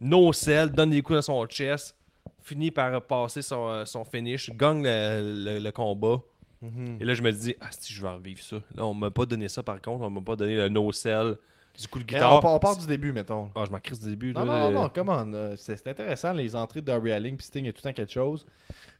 No 0.00 0.32
sell, 0.32 0.70
donne 0.70 0.90
des 0.90 1.02
coups 1.02 1.16
dans 1.18 1.22
son 1.22 1.46
chest, 1.46 1.96
finit 2.42 2.70
par 2.70 3.02
passer 3.02 3.42
son, 3.42 3.84
son 3.86 4.04
finish, 4.04 4.50
gagne 4.50 4.82
le, 4.84 5.44
le- 5.44 5.58
le 5.58 5.70
combat. 5.72 6.20
Mhm. 6.60 6.98
Et 7.00 7.04
là, 7.04 7.14
je 7.14 7.22
me 7.22 7.30
dis, 7.32 7.54
ah, 7.60 7.68
si 7.70 7.92
je 7.92 8.02
vais 8.02 8.08
revivre 8.10 8.40
ça. 8.42 8.56
Là, 8.74 8.84
on 8.86 8.94
m'a 8.94 9.10
pas 9.10 9.26
donné 9.26 9.48
ça 9.48 9.62
par 9.62 9.80
contre. 9.80 10.02
On 10.04 10.10
m'a 10.10 10.20
pas 10.20 10.34
donné 10.36 10.56
le 10.56 10.68
no-sell 10.68 11.36
Du 11.80 11.86
coup, 11.86 11.98
le 12.00 12.04
Mais 12.08 12.14
guitare. 12.14 12.36
on, 12.36 12.40
part- 12.40 12.54
on 12.54 12.58
part 12.58 12.76
du 12.76 12.86
début, 12.86 13.12
mettons. 13.12 13.50
Ah, 13.54 13.62
je 13.64 13.70
m'en 13.70 13.78
crise 13.78 14.00
du 14.00 14.10
début. 14.10 14.32
Non, 14.32 14.44
là, 14.44 14.60
non, 14.62 14.66
euh, 14.66 14.70
non, 14.82 14.88
come 14.88 15.08
on. 15.10 15.32
euh, 15.32 15.54
C'est 15.56 15.86
intéressant, 15.86 16.32
les 16.32 16.56
entrées 16.56 16.80
de 16.80 16.86
Darby 16.86 17.12
Allin 17.12 17.36
puis 17.36 17.46
Sting, 17.46 17.62
il 17.64 17.66
y 17.66 17.70
a 17.70 17.72
tout 17.72 17.80
le 17.84 17.90
temps 17.90 17.94
quelque 17.94 18.12
chose. 18.12 18.44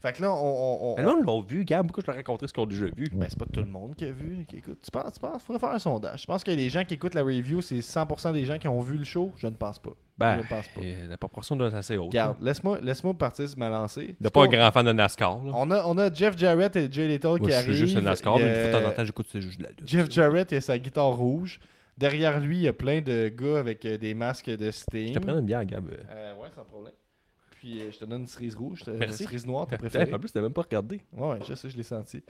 Fait 0.01 0.13
que 0.13 0.23
là, 0.23 0.33
on. 0.33 0.37
on, 0.37 0.93
on- 0.93 0.97
Mais 0.97 1.03
le 1.03 1.09
monde 1.09 1.25
l'ont 1.27 1.41
vu, 1.41 1.65
Gab. 1.65 1.87
Pourquoi 1.87 2.03
je 2.03 2.07
leur 2.07 2.15
ai 2.15 2.19
raconté 2.21 2.47
ce 2.47 2.53
qu'on 2.53 2.63
a 2.63 2.67
déjà 2.67 2.87
vu? 2.87 3.09
Ben, 3.13 3.27
c'est 3.29 3.37
pas 3.39 3.47
tout 3.53 3.59
le 3.61 3.67
monde 3.67 3.97
qui 3.97 4.05
a 4.05 4.13
vu, 4.13 4.47
qui 4.49 4.59
écoute. 4.59 4.79
Tu 4.81 4.91
penses, 4.93 5.13
tu 5.15 5.19
penses, 5.19 5.43
faudrait 5.43 5.59
faire 5.59 5.71
un 5.75 5.79
sondage. 5.81 6.21
Je 6.23 6.27
pense 6.27 6.45
que 6.45 6.53
les 6.53 6.71
gens 6.71 6.85
qui 6.85 6.95
écoutent 6.95 7.15
la 7.17 7.25
review, 7.25 7.61
c'est 7.63 7.81
100% 7.81 8.33
des 8.33 8.45
gens 8.45 8.59
qui 8.59 8.69
ont 8.69 8.81
vu 8.81 8.97
le 8.97 9.05
show. 9.05 9.33
Je 9.39 9.49
ne 9.49 9.55
pense 9.57 9.81
pas. 9.81 9.91
Ben, 10.17 10.37
je 10.37 10.43
ne 10.43 10.49
pense 10.49 10.69
pas. 10.69 10.81
euh, 10.81 11.09
la 11.09 11.17
proportion 11.17 11.57
doit 11.57 11.67
être 11.69 11.75
assez 11.75 11.97
haute. 11.97 12.07
Regarde, 12.09 12.37
laisse-moi 12.41 12.79
laisse 12.81 13.03
partir 13.19 13.49
sur 13.49 13.59
ma 13.59 13.69
lancée. 13.71 14.15
Il 14.21 14.25
C'est 14.25 14.33
pas 14.33 14.45
un 14.45 14.49
grand 14.49 14.71
fan 14.71 14.87
de 14.87 14.93
NASCAR. 14.93 15.43
Là. 15.45 15.51
On 15.53 15.69
a, 15.73 15.85
on 15.85 15.99
a 15.99 16.13
Jeff 16.15 16.39
Jarrett 16.39 16.77
et 16.77 16.89
Jay 16.93 17.09
Little 17.09 17.27
Moi, 17.27 17.39
qui 17.41 17.51
je 17.51 17.53
arrivent. 17.55 17.75
suis 17.75 17.87
juste 17.87 17.97
un 17.97 18.03
NASCAR, 18.03 18.37
Il 18.39 18.45
mais 18.45 18.51
a- 18.51 18.55
une 18.67 18.71
fois 18.71 18.79
de 18.81 18.85
temps 18.85 18.91
en 18.91 18.95
temps, 18.95 19.05
j'écoute 19.05 19.27
c'est 19.33 19.41
juste 19.41 19.59
de 19.59 19.65
la. 19.65 19.71
Jeff 19.85 20.09
Jarrett 20.11 20.53
et 20.53 20.61
sa 20.61 20.79
guitare 20.79 21.11
rouge. 21.11 21.59
Derrière 21.99 22.39
lui, 22.39 22.59
il 22.59 22.63
y 22.63 22.69
a 22.69 22.73
plein 22.73 23.01
de 23.01 23.29
gars 23.29 23.59
avec 23.59 23.85
euh, 23.85 23.99
des 23.99 24.15
masques 24.15 24.49
de 24.49 24.67
Je 24.67 24.71
Sting. 24.71 25.15
te 25.15 25.19
prends 25.19 25.39
une 25.39 25.45
bière, 25.47 25.65
Gab. 25.65 25.91
Euh, 26.11 26.35
ouais, 26.37 26.49
sans 26.55 26.65
problème. 26.65 26.93
Puis 27.51 27.81
euh, 27.83 27.91
je 27.91 27.99
te 27.99 28.05
donne 28.05 28.21
une 28.23 28.27
cerise 28.29 28.55
rouge, 28.55 28.83
euh, 28.87 29.01
une 29.05 29.13
cerise 29.13 29.45
noire, 29.45 29.67
Putain, 29.67 29.79
préféré? 29.79 30.15
En 30.15 30.19
plus, 30.21 30.31
t'as 30.31 30.41
même 30.41 30.53
pas 30.53 30.63
regardé. 30.63 31.01
Ouais, 31.13 31.39
je 31.49 31.55
sais, 31.55 31.69
je 31.69 31.77
l'ai 31.77 31.83
senti. 31.83 32.23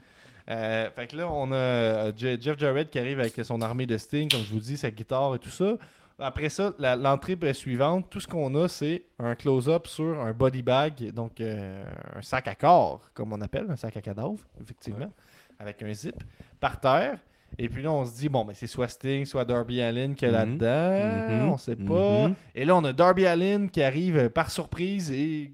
Euh, 0.49 0.89
fait 0.89 1.05
que 1.05 1.15
là, 1.15 1.29
on 1.31 1.51
a 1.51 1.55
euh, 1.55 2.11
Je- 2.17 2.41
Jeff 2.41 2.57
Jarrett 2.57 2.89
qui 2.89 2.97
arrive 2.97 3.19
avec 3.19 3.35
son 3.45 3.61
armée 3.61 3.85
de 3.85 3.95
Sting, 3.97 4.27
comme 4.31 4.41
je 4.41 4.51
vous 4.51 4.59
dis, 4.59 4.75
sa 4.75 4.89
guitare 4.89 5.35
et 5.35 5.39
tout 5.39 5.49
ça. 5.51 5.77
Après 6.17 6.49
ça, 6.49 6.73
l'entrée 6.79 7.37
suivante, 7.53 8.09
tout 8.09 8.19
ce 8.19 8.27
qu'on 8.27 8.53
a, 8.55 8.67
c'est 8.67 9.03
un 9.19 9.35
close-up 9.35 9.87
sur 9.87 10.19
un 10.19 10.33
body 10.33 10.63
bag, 10.63 11.11
donc 11.13 11.39
euh, 11.39 11.85
un 12.15 12.21
sac 12.23 12.47
à 12.49 12.55
corps, 12.55 13.09
comme 13.13 13.31
on 13.31 13.39
appelle, 13.39 13.67
un 13.69 13.77
sac 13.77 13.95
à 13.95 14.01
cadavre, 14.01 14.39
effectivement, 14.61 15.13
avec 15.59 15.81
un 15.83 15.93
zip, 15.93 16.15
par 16.59 16.79
terre. 16.81 17.19
Et 17.61 17.67
puis 17.69 17.83
là, 17.83 17.91
on 17.91 18.05
se 18.05 18.15
dit, 18.15 18.29
bon, 18.29 18.45
ben, 18.45 18.53
c'est 18.55 18.67
soit 18.67 18.87
Sting, 18.87 19.25
soit 19.25 19.43
Darby 19.45 19.81
Allin 19.81 20.13
qui 20.13 20.23
est 20.25 20.29
Mhm. 20.29 20.33
là-dedans, 20.59 21.43
Mhm. 21.45 21.49
on 21.51 21.57
sait 21.57 21.75
pas. 21.75 22.27
Mhm. 22.29 22.35
Et 22.55 22.63
là, 22.65 22.75
on 22.75 22.83
a 22.85 22.93
Darby 22.93 23.25
Allin 23.25 23.67
qui 23.67 23.83
arrive 23.83 24.29
par 24.29 24.49
surprise 24.49 25.11
et 25.11 25.51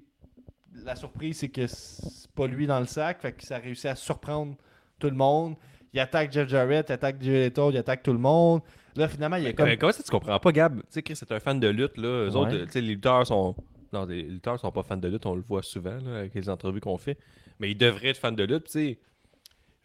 la 0.84 0.94
surprise, 0.94 1.38
c'est 1.38 1.48
que 1.48 1.66
c'est 1.66 2.30
pas 2.32 2.46
lui 2.46 2.66
dans 2.66 2.78
le 2.80 2.86
sac. 2.86 3.20
Fait 3.20 3.32
que 3.32 3.42
ça 3.44 3.56
a 3.56 3.58
réussi 3.58 3.88
à 3.88 3.96
surprendre 3.96 4.54
tout 4.98 5.08
le 5.10 5.16
monde. 5.16 5.56
Il 5.92 5.98
attaque 6.00 6.32
Jeff 6.32 6.48
Jarrett, 6.48 6.86
il 6.88 6.92
attaque 6.92 7.22
Lethal, 7.22 7.70
il 7.72 7.78
attaque 7.78 8.02
tout 8.02 8.12
le 8.12 8.18
monde. 8.18 8.60
Là, 8.94 9.08
finalement, 9.08 9.36
il 9.36 9.42
y 9.42 9.46
a 9.46 9.48
Mais 9.48 9.54
comme. 9.54 9.66
comment- 9.66 9.76
Comment 9.80 9.92
ça, 9.92 10.02
tu 10.02 10.10
comprends 10.10 10.38
pas, 10.38 10.52
Gab? 10.52 10.76
Tu 10.76 10.82
sais, 10.90 11.02
Chris, 11.02 11.16
c'est 11.16 11.32
un 11.32 11.40
fan 11.40 11.58
de 11.58 11.68
lutte, 11.68 11.96
là. 11.98 12.26
Eux 12.26 12.30
Ouais. 12.30 12.36
autres, 12.36 12.64
tu 12.66 12.70
sais, 12.70 12.80
les 12.80 12.88
lutteurs 12.94 13.26
sont. 13.26 13.54
Non, 13.92 14.04
les 14.04 14.22
lutteurs 14.22 14.58
sont 14.60 14.70
pas 14.72 14.82
fans 14.82 14.96
de 14.96 15.08
lutte, 15.08 15.26
on 15.26 15.34
le 15.34 15.42
voit 15.42 15.62
souvent, 15.62 15.96
là, 16.04 16.18
avec 16.18 16.34
les 16.34 16.48
entrevues 16.48 16.80
qu'on 16.80 16.98
fait. 16.98 17.18
Mais 17.60 17.70
ils 17.70 17.76
devraient 17.76 18.08
être 18.08 18.18
fans 18.18 18.32
de 18.32 18.44
lutte, 18.44 18.64
tu 18.64 18.72
sais. 18.72 18.98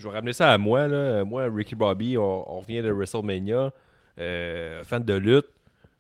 Je 0.01 0.07
vais 0.07 0.13
ramener 0.13 0.33
ça 0.33 0.51
à 0.51 0.57
moi, 0.57 0.87
là. 0.87 1.23
Moi, 1.23 1.47
Ricky 1.53 1.75
Bobby, 1.75 2.17
on, 2.17 2.51
on 2.57 2.59
revient 2.61 2.81
de 2.81 2.89
WrestleMania, 2.91 3.71
euh, 4.19 4.83
fan 4.83 5.03
de 5.03 5.13
lutte. 5.13 5.45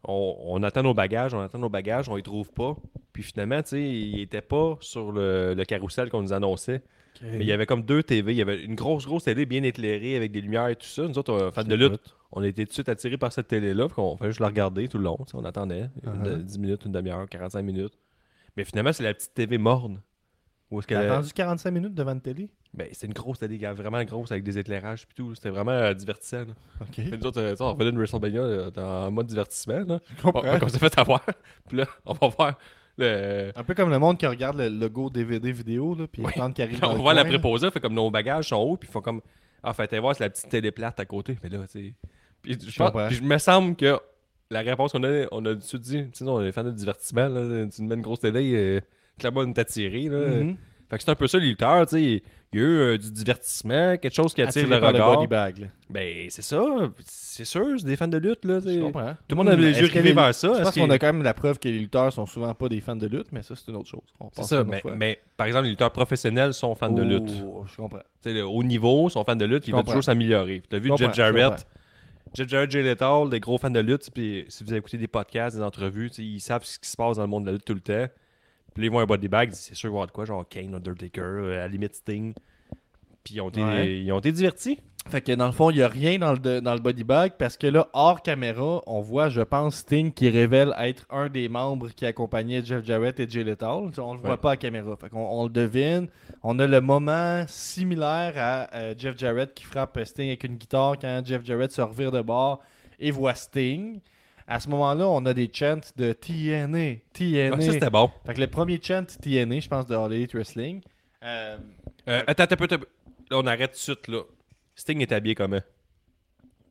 On, 0.03 0.35
on 0.45 0.63
attend 0.63 0.81
nos 0.83 0.93
bagages, 0.95 1.33
on 1.33 1.39
attend 1.41 1.59
nos 1.59 1.69
bagages, 1.69 2.09
on 2.09 2.15
les 2.15 2.23
trouve 2.23 2.51
pas. 2.51 2.75
Puis 3.13 3.21
finalement, 3.23 3.61
tu 3.61 3.69
sais, 3.69 3.83
il 3.83 4.19
était 4.21 4.41
pas 4.41 4.77
sur 4.81 5.11
le, 5.11 5.53
le 5.53 5.63
carrousel 5.65 6.09
qu'on 6.09 6.21
nous 6.23 6.33
annonçait. 6.33 6.81
Mais 7.37 7.41
il 7.41 7.45
y 7.45 7.51
avait 7.51 7.67
comme 7.67 7.83
deux 7.83 8.01
TV. 8.01 8.31
Il 8.31 8.37
y 8.37 8.41
avait 8.41 8.63
une 8.63 8.73
grosse, 8.73 9.05
grosse 9.05 9.25
télé 9.25 9.45
bien 9.45 9.61
éclairée 9.61 10.15
avec 10.15 10.31
des 10.31 10.41
lumières 10.41 10.69
et 10.69 10.75
tout 10.75 10.87
ça. 10.87 11.03
Nous 11.07 11.19
autres, 11.19 11.33
euh, 11.33 11.51
fans 11.51 11.63
de 11.63 11.75
lutte, 11.75 12.01
on 12.31 12.41
était 12.41 12.63
tout 12.63 12.69
de 12.69 12.73
suite 12.73 12.89
attirés 12.89 13.17
par 13.17 13.31
cette 13.31 13.47
télé-là. 13.49 13.87
On 13.97 14.17
fait 14.17 14.27
juste 14.27 14.39
la 14.39 14.47
regarder 14.47 14.87
tout 14.87 14.97
le 14.97 15.03
long. 15.03 15.19
On 15.35 15.45
attendait. 15.45 15.89
une- 16.03 16.11
Uh-huh. 16.23 16.41
10 16.43 16.57
minutes, 16.57 16.85
une 16.85 16.93
demi-heure, 16.93 17.29
45 17.29 17.61
minutes. 17.61 17.93
Mais 18.57 18.63
finalement, 18.63 18.91
c'est 18.93 19.03
la 19.03 19.13
petite 19.13 19.35
TV 19.35 19.59
morne. 19.59 20.01
T'as 20.95 21.01
attendu 21.11 21.31
45 21.33 21.69
minutes 21.71 21.93
devant 21.93 22.13
une 22.13 22.21
télé? 22.21 22.49
Ben, 22.73 22.87
c'est 22.93 23.05
une 23.07 23.13
grosse 23.13 23.39
télé, 23.39 23.57
gars, 23.57 23.73
vraiment 23.73 24.01
grosse 24.05 24.31
avec 24.31 24.43
des 24.43 24.57
éclairages 24.57 25.03
et 25.03 25.13
tout. 25.15 25.35
C'était 25.35 25.49
vraiment 25.49 25.71
euh, 25.71 25.93
divertissant. 25.93 26.39
là. 26.39 26.53
Ok. 26.81 26.87
Puis 26.93 27.11
nous 27.11 27.27
autres, 27.27 27.41
euh, 27.41 27.55
on 27.59 27.73
revenait 27.73 27.91
de 27.91 27.97
WrestleMania 27.97 28.41
euh, 28.41 28.71
en 28.77 29.11
mode 29.11 29.27
divertissement. 29.27 29.79
Là. 29.85 29.99
Je 30.17 30.21
comprends. 30.21 30.41
On, 30.45 30.63
on 30.65 30.67
s'est 30.69 30.79
fait 30.79 30.97
avoir. 30.97 31.25
Puis 31.67 31.77
là, 31.77 31.85
on 32.05 32.13
va 32.13 32.27
voir 32.29 32.57
le. 32.97 33.51
Un 33.55 33.63
peu 33.63 33.73
comme 33.73 33.89
le 33.89 33.99
monde 33.99 34.17
qui 34.17 34.25
regarde 34.25 34.57
le 34.57 34.69
logo 34.69 35.09
DVD 35.09 35.51
vidéo, 35.51 35.95
là, 35.95 36.05
puis 36.11 36.23
Oui. 36.23 36.31
qu'il 36.53 36.63
arrive 36.63 36.79
dans 36.81 36.93
on 36.93 36.97
voit 36.97 37.13
la 37.13 37.25
préposée, 37.25 37.69
fait 37.71 37.79
comme 37.81 37.93
nos 37.93 38.09
bagages 38.09 38.49
sont 38.49 38.57
hauts, 38.57 38.77
puis 38.77 38.87
ils 38.89 38.91
font 38.93 39.01
comme. 39.01 39.21
Ah, 39.63 39.73
fait 39.73 39.97
voir, 39.99 40.15
c'est 40.15 40.23
la 40.23 40.29
petite 40.29 40.49
télé 40.49 40.71
plate 40.71 40.99
à 40.99 41.05
côté. 41.05 41.37
Mais 41.43 41.49
là, 41.49 41.59
tu 41.69 41.87
sais. 41.89 41.93
Puis 42.41 42.57
je, 42.67 42.75
pense- 42.77 42.91
puis 43.07 43.15
je 43.17 43.21
me 43.23 43.37
semble 43.37 43.75
que 43.75 43.99
la 44.49 44.61
réponse 44.61 44.91
qu'on 44.93 45.03
a, 45.03 45.25
on 45.31 45.45
a 45.45 45.55
tout 45.55 45.77
dit, 45.77 46.05
tu 46.05 46.09
sais, 46.13 46.23
on 46.25 46.41
est 46.41 46.51
fan 46.51 46.65
de 46.65 46.71
divertissement, 46.71 47.27
là. 47.27 47.67
Tu 47.67 47.81
mets 47.83 47.95
une 47.95 48.01
grosse 48.01 48.21
télé, 48.21 48.53
euh, 48.55 48.79
clairement, 49.19 49.41
on 49.41 49.53
t'a 49.53 49.65
tiré, 49.65 50.03
là. 50.09 50.27
Mhm. 50.27 50.57
Fait 50.89 50.97
que 50.97 51.03
c'est 51.03 51.11
un 51.11 51.15
peu 51.15 51.27
ça, 51.27 51.37
les 51.37 51.47
lutteurs, 51.49 51.85
tu 51.87 51.95
sais. 51.97 52.23
Il 52.53 52.59
y 52.59 52.63
a 52.63 52.65
eu 52.65 52.77
euh, 52.79 52.97
du 52.97 53.09
divertissement, 53.11 53.95
quelque 53.97 54.13
chose 54.13 54.33
qui 54.33 54.41
attire 54.41 54.63
Attiré 54.63 54.75
le 54.75 54.81
par 54.81 54.91
regard. 54.91 55.15
body 55.15 55.27
bag. 55.27 55.57
là. 55.59 55.67
Ben, 55.89 56.25
c'est 56.29 56.41
ça. 56.41 56.61
C'est 57.05 57.45
sûr, 57.45 57.65
c'est 57.79 57.85
des 57.85 57.95
fans 57.95 58.09
de 58.09 58.17
lutte, 58.17 58.43
là. 58.43 58.59
Je 58.59 58.77
Tout 58.77 58.85
comprends. 58.87 59.15
le 59.29 59.35
monde 59.35 59.47
a 59.49 59.55
les 59.55 59.79
yeux 59.79 59.87
rivés 59.87 60.11
vers 60.11 60.35
ça. 60.35 60.47
Je 60.49 60.53
Est-ce 60.55 60.63
pense 60.63 60.73
qu'il- 60.73 60.83
qu'on 60.83 60.89
a 60.89 60.99
quand 60.99 61.13
même 61.13 61.23
la 61.23 61.33
preuve 61.33 61.59
que 61.59 61.69
les 61.69 61.79
lutteurs 61.79 62.11
sont 62.11 62.25
souvent 62.25 62.53
pas 62.53 62.67
des 62.67 62.81
fans 62.81 62.97
de 62.97 63.07
lutte, 63.07 63.27
mais 63.31 63.41
ça, 63.41 63.55
c'est 63.55 63.71
une 63.71 63.77
autre 63.77 63.87
chose. 63.87 64.01
On 64.19 64.25
C'est 64.29 64.35
pense 64.41 64.49
ça, 64.49 64.55
une 64.55 64.61
autre 64.63 64.69
mais, 64.71 64.81
fois. 64.81 64.95
mais 64.97 65.21
par 65.37 65.47
exemple, 65.47 65.63
les 65.63 65.69
lutteurs 65.71 65.91
professionnels 65.91 66.53
sont 66.53 66.75
fans 66.75 66.91
de 66.91 67.01
lutte. 67.03 67.31
Oh, 67.45 67.63
Je 67.71 67.75
comprends. 67.77 67.99
Tu 68.21 68.29
sais, 68.29 68.33
le 68.33 68.45
haut 68.45 68.63
niveau, 68.63 69.07
sont 69.09 69.23
fans 69.23 69.35
de 69.37 69.45
lutte, 69.45 69.67
ils 69.67 69.71
veulent 69.71 69.79
comprends. 69.79 69.91
toujours 69.93 70.03
s'améliorer. 70.03 70.61
Tu 70.69 70.75
as 70.75 70.79
vu 70.79 70.89
Je 70.89 70.97
Jeff 70.97 71.07
comprends, 71.07 71.13
je 71.13 71.17
Jarrett, 71.37 71.67
Jeff 72.33 72.49
Jarrett, 72.49 72.69
Jay 72.71 72.81
Lethal, 72.83 73.29
des 73.29 73.39
gros 73.39 73.57
fans 73.57 73.69
de 73.69 73.79
lutte, 73.79 74.09
puis 74.13 74.43
si 74.49 74.65
vous 74.65 74.71
avez 74.71 74.79
écouté 74.79 74.97
des 74.97 75.07
podcasts, 75.07 75.55
des 75.55 75.63
entrevues, 75.63 76.09
tu 76.09 76.15
sais, 76.17 76.23
ils 76.23 76.39
savent 76.41 76.65
ce 76.65 76.77
qui 76.79 76.89
se 76.89 76.97
passe 76.97 77.15
dans 77.15 77.23
le 77.23 77.29
monde 77.29 77.43
de 77.43 77.47
la 77.47 77.53
lutte 77.53 77.65
tout 77.65 77.73
le 77.73 77.79
temps. 77.79 78.07
Puis 78.73 78.85
ils 78.85 78.89
voient 78.91 79.01
un 79.01 79.05
body 79.05 79.27
bag, 79.27 79.49
c'est 79.53 79.75
sûr 79.75 79.89
qu'il 79.89 79.89
va 79.89 79.93
y 79.93 79.97
avoir 79.97 80.07
de 80.07 80.11
quoi, 80.11 80.25
genre 80.25 80.47
Kane, 80.47 80.73
Undertaker, 80.75 81.21
euh, 81.21 81.53
à 81.55 81.59
la 81.61 81.67
limite 81.67 81.95
Sting. 81.95 82.33
Puis 83.23 83.35
ils 83.35 83.41
ont 83.41 83.49
été, 83.49 83.63
Ouais. 83.63 83.99
ils 84.01 84.11
ont 84.11 84.19
été 84.19 84.31
divertis. 84.31 84.79
Fait 85.09 85.19
que 85.21 85.31
dans 85.31 85.47
le 85.47 85.51
fond, 85.51 85.71
il 85.71 85.77
n'y 85.77 85.81
a 85.81 85.87
rien 85.87 86.19
dans 86.19 86.33
le, 86.33 86.61
dans 86.61 86.73
le 86.75 86.79
body 86.79 87.03
bag 87.03 87.33
parce 87.37 87.57
que 87.57 87.65
là, 87.65 87.87
hors 87.93 88.21
caméra, 88.21 88.81
on 88.85 89.01
voit, 89.01 89.29
je 89.29 89.41
pense, 89.41 89.77
Sting 89.77 90.11
qui 90.13 90.29
révèle 90.29 90.73
être 90.79 91.05
un 91.09 91.27
des 91.27 91.49
membres 91.49 91.89
qui 91.89 92.05
accompagnait 92.05 92.63
Jeff 92.63 92.85
Jarrett 92.85 93.19
et 93.19 93.27
Jay 93.27 93.43
Lethal. 93.43 93.89
On 93.97 94.13
le 94.13 94.19
voit 94.19 94.39
pas 94.39 94.51
à 94.51 94.57
caméra. 94.57 94.95
Fait 94.95 95.09
qu'on 95.09 95.25
on 95.25 95.43
le 95.45 95.49
devine. 95.49 96.07
On 96.43 96.57
a 96.59 96.67
le 96.67 96.81
moment 96.81 97.43
similaire 97.47 98.33
à 98.37 98.75
euh, 98.75 98.93
Jeff 98.97 99.17
Jarrett 99.17 99.53
qui 99.55 99.63
frappe 99.63 99.99
Sting 100.03 100.27
avec 100.27 100.43
une 100.43 100.55
guitare 100.55 100.93
quand 100.99 101.21
Jeff 101.25 101.43
Jarrett 101.43 101.71
se 101.71 101.81
revire 101.81 102.11
de 102.11 102.21
bord 102.21 102.61
et 102.99 103.09
voit 103.09 103.33
Sting. 103.33 103.99
À 104.51 104.59
ce 104.59 104.67
moment-là, 104.69 105.07
on 105.07 105.25
a 105.25 105.33
des 105.33 105.49
chants 105.53 105.79
de 105.95 106.11
TNA, 106.11 106.95
TNA. 107.13 107.61
Ça, 107.61 107.71
c'était 107.71 107.89
bon. 107.89 108.09
fait 108.25 108.33
que 108.33 108.41
le 108.41 108.47
premier 108.47 108.79
chant 108.83 109.05
TNA, 109.05 109.61
je 109.61 109.67
pense, 109.69 109.85
de 109.87 109.95
All 109.95 110.11
Elite 110.11 110.33
Wrestling. 110.33 110.81
Euh, 111.23 111.57
Euh, 112.07 112.21
attends, 112.27 112.43
attends. 112.43 112.75
Là, 113.29 113.37
on 113.37 113.45
arrête 113.47 113.71
tout 113.71 113.77
de 113.77 113.81
suite, 113.81 114.07
là. 114.09 114.23
Sting 114.75 114.99
est 115.01 115.11
habillé 115.13 115.35
comment? 115.35 115.61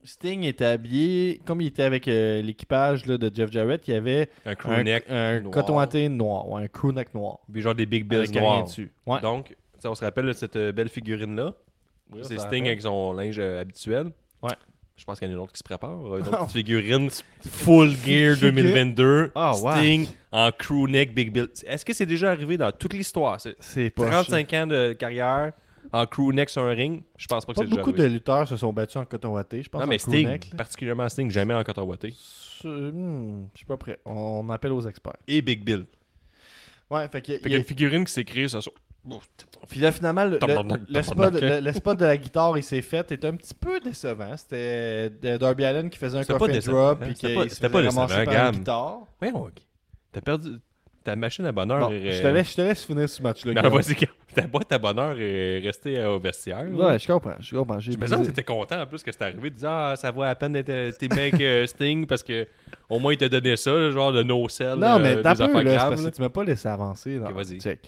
Sting 0.04 0.42
était 0.44 0.64
habillé, 0.64 1.40
comme 1.46 1.60
il 1.60 1.68
était 1.68 1.82
avec 1.84 2.08
euh, 2.08 2.42
l'équipage 2.42 3.04
de 3.04 3.30
Jeff 3.34 3.50
Jarrett, 3.50 3.86
il 3.86 3.94
y 3.94 3.96
avait 3.96 4.28
Un 4.44 4.50
un, 4.50 4.54
crewneck, 4.54 5.04
un 5.08 5.40
noir. 5.40 5.52
coton 5.52 5.76
watté 5.76 6.08
noir, 6.08 6.48
ouais, 6.48 6.64
un 6.64 6.68
crewneck 6.68 7.14
noir. 7.14 7.38
puis 7.52 7.62
genre 7.62 7.74
des 7.74 7.86
big 7.86 8.06
bills 8.06 8.30
noirs. 8.32 8.64
dessus. 8.64 8.90
Ouais. 9.06 9.20
Donc, 9.20 9.54
on 9.84 9.94
se 9.94 10.04
rappelle 10.04 10.26
de 10.26 10.32
cette 10.32 10.56
euh, 10.56 10.72
belle 10.72 10.88
figurine-là. 10.88 11.54
c'est 12.22 12.38
Sting 12.38 12.40
rappelle. 12.40 12.66
avec 12.66 12.82
son 12.82 13.12
linge 13.12 13.38
euh, 13.38 13.60
habituel. 13.60 14.10
Ouais. 14.42 14.52
Je 15.00 15.04
pense 15.06 15.18
qu'il 15.18 15.28
y 15.28 15.30
en 15.30 15.32
a 15.32 15.36
une 15.36 15.42
autre 15.42 15.52
qui 15.54 15.58
se 15.58 15.64
prépare. 15.64 15.92
Une 15.98 16.22
autre 16.22 16.30
petite 16.44 16.50
figurine 16.52 17.08
Full 17.48 17.96
Gear 18.04 18.36
2022. 18.36 19.32
Ah, 19.34 19.56
ouais. 19.58 19.78
Sting 19.78 20.06
en 20.30 20.52
crewneck 20.52 21.14
Big 21.14 21.32
Bill. 21.32 21.48
Est-ce 21.66 21.86
que 21.86 21.94
c'est 21.94 22.04
déjà 22.04 22.30
arrivé 22.32 22.58
dans 22.58 22.70
toute 22.70 22.92
l'histoire? 22.92 23.40
C'est 23.40 23.56
C'est 23.60 23.88
pas 23.88 24.10
35 24.10 24.52
ans 24.52 24.66
de 24.66 24.92
carrière 24.92 25.52
en 25.92 26.04
crewneck 26.06 26.50
sur 26.50 26.62
un 26.64 26.72
ring? 26.74 27.02
Je 27.16 27.26
pense 27.26 27.46
pas 27.46 27.54
que 27.54 27.60
c'est 27.60 27.64
déjà 27.64 27.76
beaucoup 27.76 27.92
de 27.92 28.00
arrivé. 28.00 28.12
lutteurs 28.14 28.46
se 28.46 28.58
sont 28.58 28.72
battus 28.74 28.96
en 28.96 29.06
coton 29.06 29.30
watté, 29.30 29.62
je 29.62 29.70
pense. 29.70 29.80
Non, 29.80 29.86
mais 29.86 29.96
Sting, 29.98 30.28
là. 30.28 30.36
particulièrement 30.56 31.08
Sting, 31.08 31.30
jamais 31.30 31.54
en 31.54 31.64
coton 31.64 31.84
watté. 31.84 32.14
Hmm, 32.62 33.44
je 33.54 33.58
suis 33.58 33.66
pas 33.66 33.78
prêt. 33.78 33.98
On 34.04 34.50
appelle 34.50 34.72
aux 34.72 34.86
experts. 34.86 35.16
Et 35.26 35.40
Big 35.40 35.64
Bill. 35.64 35.86
Ouais, 36.90 37.08
fait 37.08 37.22
qu'il 37.22 37.34
y 37.36 37.48
y 37.48 37.52
a 37.52 37.56
a- 37.56 37.58
une 37.58 37.64
figurine 37.64 38.04
qui 38.04 38.12
s'est 38.12 38.24
créée, 38.24 38.48
ça. 38.48 38.58
Puis 39.68 39.80
là, 39.80 39.92
finalement, 39.92 40.24
le, 40.24 40.38
le- 40.40 40.80
le 40.88 41.02
spot, 41.02 41.32
le- 41.34 41.60
le 41.60 41.96
de 41.96 42.04
la 42.04 42.16
guitare, 42.16 42.58
il 42.58 42.62
s'est 42.62 42.82
fait, 42.82 43.10
était 43.12 43.26
un 43.28 43.34
petit 43.36 43.54
peu 43.54 43.80
décevant. 43.80 44.36
C'était 44.36 45.10
euh, 45.24 45.38
Darby 45.38 45.64
Allen 45.64 45.88
qui 45.90 45.98
faisait 45.98 46.18
un 46.18 46.22
C'était 46.22 46.38
coffin 46.38 46.58
drop, 46.70 46.98
hein. 47.00 47.06
puis 47.06 47.14
C'était 47.16 47.26
qu'il 47.28 47.36
pas- 47.36 47.42
se 47.44 47.48
c'était 47.54 47.68
faisait 47.68 47.82
pas 47.88 47.90
ramasser 47.90 48.14
décevant, 48.16 48.32
par 48.36 48.46
une 48.52 48.58
guitare. 48.58 48.98
Ouais, 49.22 49.32
ok. 49.32 49.52
T'as 50.12 50.20
perdu. 50.20 50.50
Ta 51.02 51.16
machine 51.16 51.46
à 51.46 51.52
bonheur 51.52 51.88
Bon, 51.88 51.92
est. 51.94 52.12
je, 52.12 52.22
te 52.22 52.26
laisse, 52.26 52.50
je 52.50 52.56
te 52.56 52.60
laisse 52.60 52.84
finir 52.84 53.08
ce 53.08 53.22
match-là. 53.22 53.54
Non, 53.54 53.62
Guillaume. 53.62 53.80
vas-y, 53.80 54.06
ta 54.34 54.46
boîte 54.46 54.70
à 54.70 54.78
bonheur 54.78 55.16
est 55.18 55.60
restée 55.60 55.96
euh, 55.98 56.10
au 56.16 56.20
vestiaire. 56.20 56.62
là. 56.64 56.88
Ouais, 56.88 56.98
je 56.98 57.06
comprends. 57.06 57.36
Je 57.40 57.56
comprends. 57.56 57.80
J'ai 57.80 57.92
Je 57.92 57.96
me 57.96 58.06
que 58.06 58.26
t'étais 58.26 58.42
content 58.42 58.82
en 58.82 58.86
plus 58.86 59.02
que 59.02 59.10
c'est 59.10 59.22
arrivé. 59.22 59.48
Tu 59.48 59.54
disais, 59.54 59.66
ah, 59.70 59.94
ça 59.96 60.10
vaut 60.10 60.24
à 60.24 60.34
peine 60.34 60.52
d'être 60.52 60.98
tes 60.98 61.08
mecs 61.08 61.40
euh, 61.40 61.66
Sting 61.66 62.06
parce 62.06 62.22
que 62.22 62.46
au 62.90 62.98
moins 62.98 63.14
il 63.14 63.16
t'a 63.16 63.30
donné 63.30 63.56
ça, 63.56 63.70
le 63.72 63.92
genre 63.92 64.12
de 64.12 64.22
no-sell. 64.22 64.78
Non, 64.78 64.98
mais 64.98 65.16
euh, 65.16 65.22
t'as 65.22 65.34
peu, 65.36 65.62
là, 65.62 65.88
parce 65.88 66.04
que 66.04 66.10
tu 66.10 66.20
m'as 66.20 66.28
pas 66.28 66.44
laissé 66.44 66.68
avancer. 66.68 67.16
Vas-y. 67.16 67.60
Check. 67.60 67.80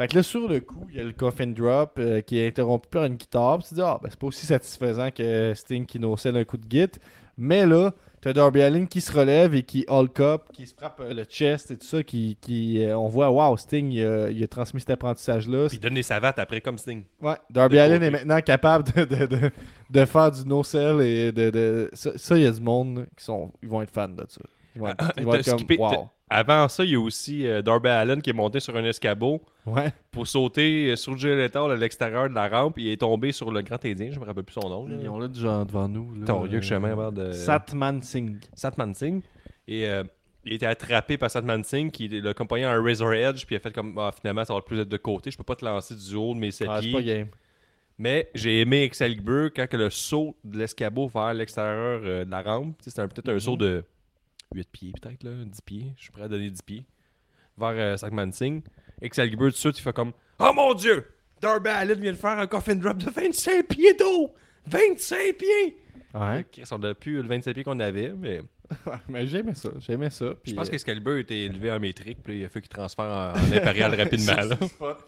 Fait 0.00 0.08
que 0.08 0.16
là, 0.16 0.22
sur 0.22 0.48
le 0.48 0.60
coup, 0.60 0.86
il 0.88 0.96
y 0.96 1.00
a 1.00 1.04
le 1.04 1.12
coffin 1.12 1.46
drop 1.48 1.98
euh, 1.98 2.22
qui 2.22 2.38
est 2.38 2.46
interrompu 2.46 2.88
par 2.88 3.04
une 3.04 3.16
guitare. 3.16 3.58
Puis 3.58 3.64
tu 3.64 3.70
te 3.70 3.74
dis, 3.74 3.82
ah, 3.82 3.98
ben, 4.02 4.08
c'est 4.08 4.18
pas 4.18 4.28
aussi 4.28 4.46
satisfaisant 4.46 5.10
que 5.10 5.52
Sting 5.54 5.84
qui 5.84 5.98
nocelle 5.98 6.38
un 6.38 6.44
coup 6.44 6.56
de 6.56 6.64
git. 6.70 6.88
Mais 7.36 7.66
là, 7.66 7.92
T'as 8.22 8.34
Darby 8.34 8.60
Allin 8.60 8.84
qui 8.84 9.00
se 9.00 9.12
relève 9.12 9.54
et 9.54 9.62
qui 9.62 9.86
Hulk 9.88 10.20
up, 10.20 10.42
qui 10.52 10.66
se 10.66 10.74
frappe 10.74 11.00
euh, 11.00 11.14
le 11.14 11.24
chest 11.24 11.70
et 11.70 11.76
tout 11.76 11.86
ça, 11.86 12.02
qui, 12.02 12.36
qui 12.40 12.82
euh, 12.84 12.96
on 12.96 13.08
voit, 13.08 13.30
wow, 13.30 13.56
Sting, 13.56 13.90
il 13.90 14.04
a, 14.04 14.30
il 14.30 14.42
a 14.42 14.46
transmis 14.46 14.80
cet 14.80 14.90
apprentissage-là. 14.90 15.68
Puis 15.68 15.78
il 15.78 15.80
donne 15.80 15.94
des 15.94 16.02
savates 16.02 16.38
après 16.38 16.60
comme 16.60 16.76
Sting. 16.76 17.04
Ouais, 17.22 17.36
Darby 17.48 17.78
Allin 17.78 18.00
est 18.02 18.10
maintenant 18.10 18.40
capable 18.42 18.92
de, 18.92 19.04
de, 19.04 19.26
de, 19.26 19.50
de 19.88 20.04
faire 20.04 20.30
du 20.30 20.44
no-sell 20.46 21.00
et 21.00 21.32
de. 21.32 21.48
de 21.50 21.90
ça, 21.94 22.12
ça, 22.16 22.36
il 22.36 22.44
y 22.44 22.46
a 22.46 22.50
du 22.50 22.60
monde 22.60 23.06
qui 23.16 23.24
sont, 23.24 23.52
ils 23.62 23.68
vont 23.68 23.80
être 23.80 23.90
fans 23.92 24.08
de 24.08 24.24
ça. 24.28 24.40
Comme, 24.78 25.40
skippé- 25.42 25.78
wow. 25.78 26.08
Avant 26.32 26.68
ça, 26.68 26.84
il 26.84 26.90
y 26.92 26.94
a 26.94 27.00
aussi 27.00 27.44
euh, 27.46 27.60
Darby 27.60 27.88
Allen 27.88 28.22
qui 28.22 28.30
est 28.30 28.34
monté 28.34 28.60
sur 28.60 28.76
un 28.76 28.84
escabeau 28.84 29.42
Ouais. 29.66 29.92
pour 30.12 30.26
sauter 30.28 30.92
euh, 30.92 30.96
sur 30.96 31.14
Lethal 31.16 31.72
à 31.72 31.76
l'extérieur 31.76 32.28
de 32.28 32.34
la 32.34 32.48
rampe. 32.48 32.78
Il 32.78 32.88
est 32.88 33.00
tombé 33.00 33.32
sur 33.32 33.50
le 33.50 33.62
grand 33.62 33.84
Indien, 33.84 34.10
je 34.12 34.20
me 34.20 34.24
rappelle 34.24 34.44
plus 34.44 34.54
son 34.54 34.68
nom. 34.68 34.86
là. 34.86 34.94
Ils 35.00 35.08
ont 35.08 35.18
là 35.18 35.26
du 35.26 35.40
genre 35.40 35.66
devant 35.66 35.88
nous. 35.88 36.14
là. 36.14 36.26
Ton 36.26 36.42
vieux 36.44 36.60
chemin 36.60 36.92
avant 36.92 37.10
de. 37.10 37.32
Satman 37.32 38.00
Singh. 38.02 38.36
Satman 38.54 38.94
Singh. 38.94 39.22
Et 39.66 39.88
euh, 39.88 40.04
il 40.44 40.52
était 40.52 40.66
attrapé 40.66 41.18
par 41.18 41.30
Satman 41.32 41.64
Singh 41.64 41.90
qui 41.90 42.06
l'a 42.08 42.30
accompagné 42.30 42.64
à 42.64 42.72
un 42.72 42.82
Razor 42.82 43.12
Edge. 43.12 43.44
Puis 43.44 43.56
il 43.56 43.58
a 43.58 43.60
fait 43.60 43.72
comme 43.74 43.98
ah, 43.98 44.12
finalement, 44.16 44.44
ça 44.44 44.54
va 44.54 44.60
plus 44.62 44.78
être 44.78 44.88
de 44.88 44.96
côté. 44.98 45.32
Je 45.32 45.36
peux 45.36 45.42
pas 45.44 45.56
te 45.56 45.64
lancer 45.64 45.96
du 45.96 46.14
haut 46.14 46.32
de 46.32 46.38
mes 46.38 46.52
sept 46.52 46.68
Ah, 46.70 46.80
pas 46.92 47.02
game. 47.02 47.26
Mais 47.98 48.30
j'ai 48.34 48.60
aimé 48.60 48.84
Excalibur 48.84 49.50
quand 49.54 49.66
que 49.68 49.76
le 49.76 49.90
saut 49.90 50.34
de 50.44 50.58
l'escabeau 50.58 51.08
vers 51.08 51.34
l'extérieur 51.34 52.00
euh, 52.04 52.24
de 52.24 52.30
la 52.30 52.40
rampe. 52.42 52.76
C'était 52.80 53.02
peut-être 53.08 53.28
un 53.28 53.34
Mhm. 53.34 53.40
saut 53.40 53.56
de 53.56 53.84
8 54.54 54.68
pieds, 54.70 54.92
peut-être, 55.00 55.22
là, 55.22 55.30
10 55.44 55.60
pieds. 55.62 55.92
Je 55.96 56.02
suis 56.02 56.12
prêt 56.12 56.22
à 56.22 56.28
donner 56.28 56.50
10 56.50 56.62
pieds. 56.62 56.84
Vers 57.58 57.70
euh, 57.74 57.96
Sackman 57.96 58.32
Singh. 58.32 58.62
Excalibur, 59.02 59.46
tout 59.48 59.52
de 59.52 59.56
suite, 59.56 59.78
il 59.78 59.82
fait 59.82 59.92
comme 59.92 60.12
Oh 60.38 60.52
mon 60.54 60.74
dieu! 60.74 61.06
Darby 61.40 61.68
Allin 61.70 61.94
vient 61.94 62.12
de 62.12 62.16
faire 62.16 62.38
un 62.38 62.46
coffin 62.46 62.74
drop 62.74 62.98
de 62.98 63.10
25 63.10 63.66
pieds 63.66 63.94
d'eau! 63.94 64.34
25 64.66 65.36
pieds! 65.36 65.76
Ouais. 66.14 66.44
On 66.72 66.78
n'a 66.78 66.94
plus 66.94 67.16
le 67.22 67.28
25 67.28 67.54
pieds 67.54 67.64
qu'on 67.64 67.78
avait, 67.80 68.12
mais 68.16 68.40
mais 69.08 69.26
j'aimais 69.26 69.54
ça. 69.54 69.70
J'aimais 69.80 70.10
ça. 70.10 70.26
je 70.44 70.54
pense 70.54 70.68
euh, 70.68 70.70
qu'Excalibur 70.70 71.16
était 71.18 71.38
élevé 71.40 71.70
en 71.72 71.80
métrique, 71.80 72.18
puis 72.22 72.40
il 72.40 72.44
a 72.44 72.48
fait 72.48 72.60
qu'il 72.60 72.68
transfère 72.68 73.04
en, 73.06 73.32
en 73.32 73.52
impérial 73.52 73.94
rapidement. 74.00 74.34
là. 74.36 74.56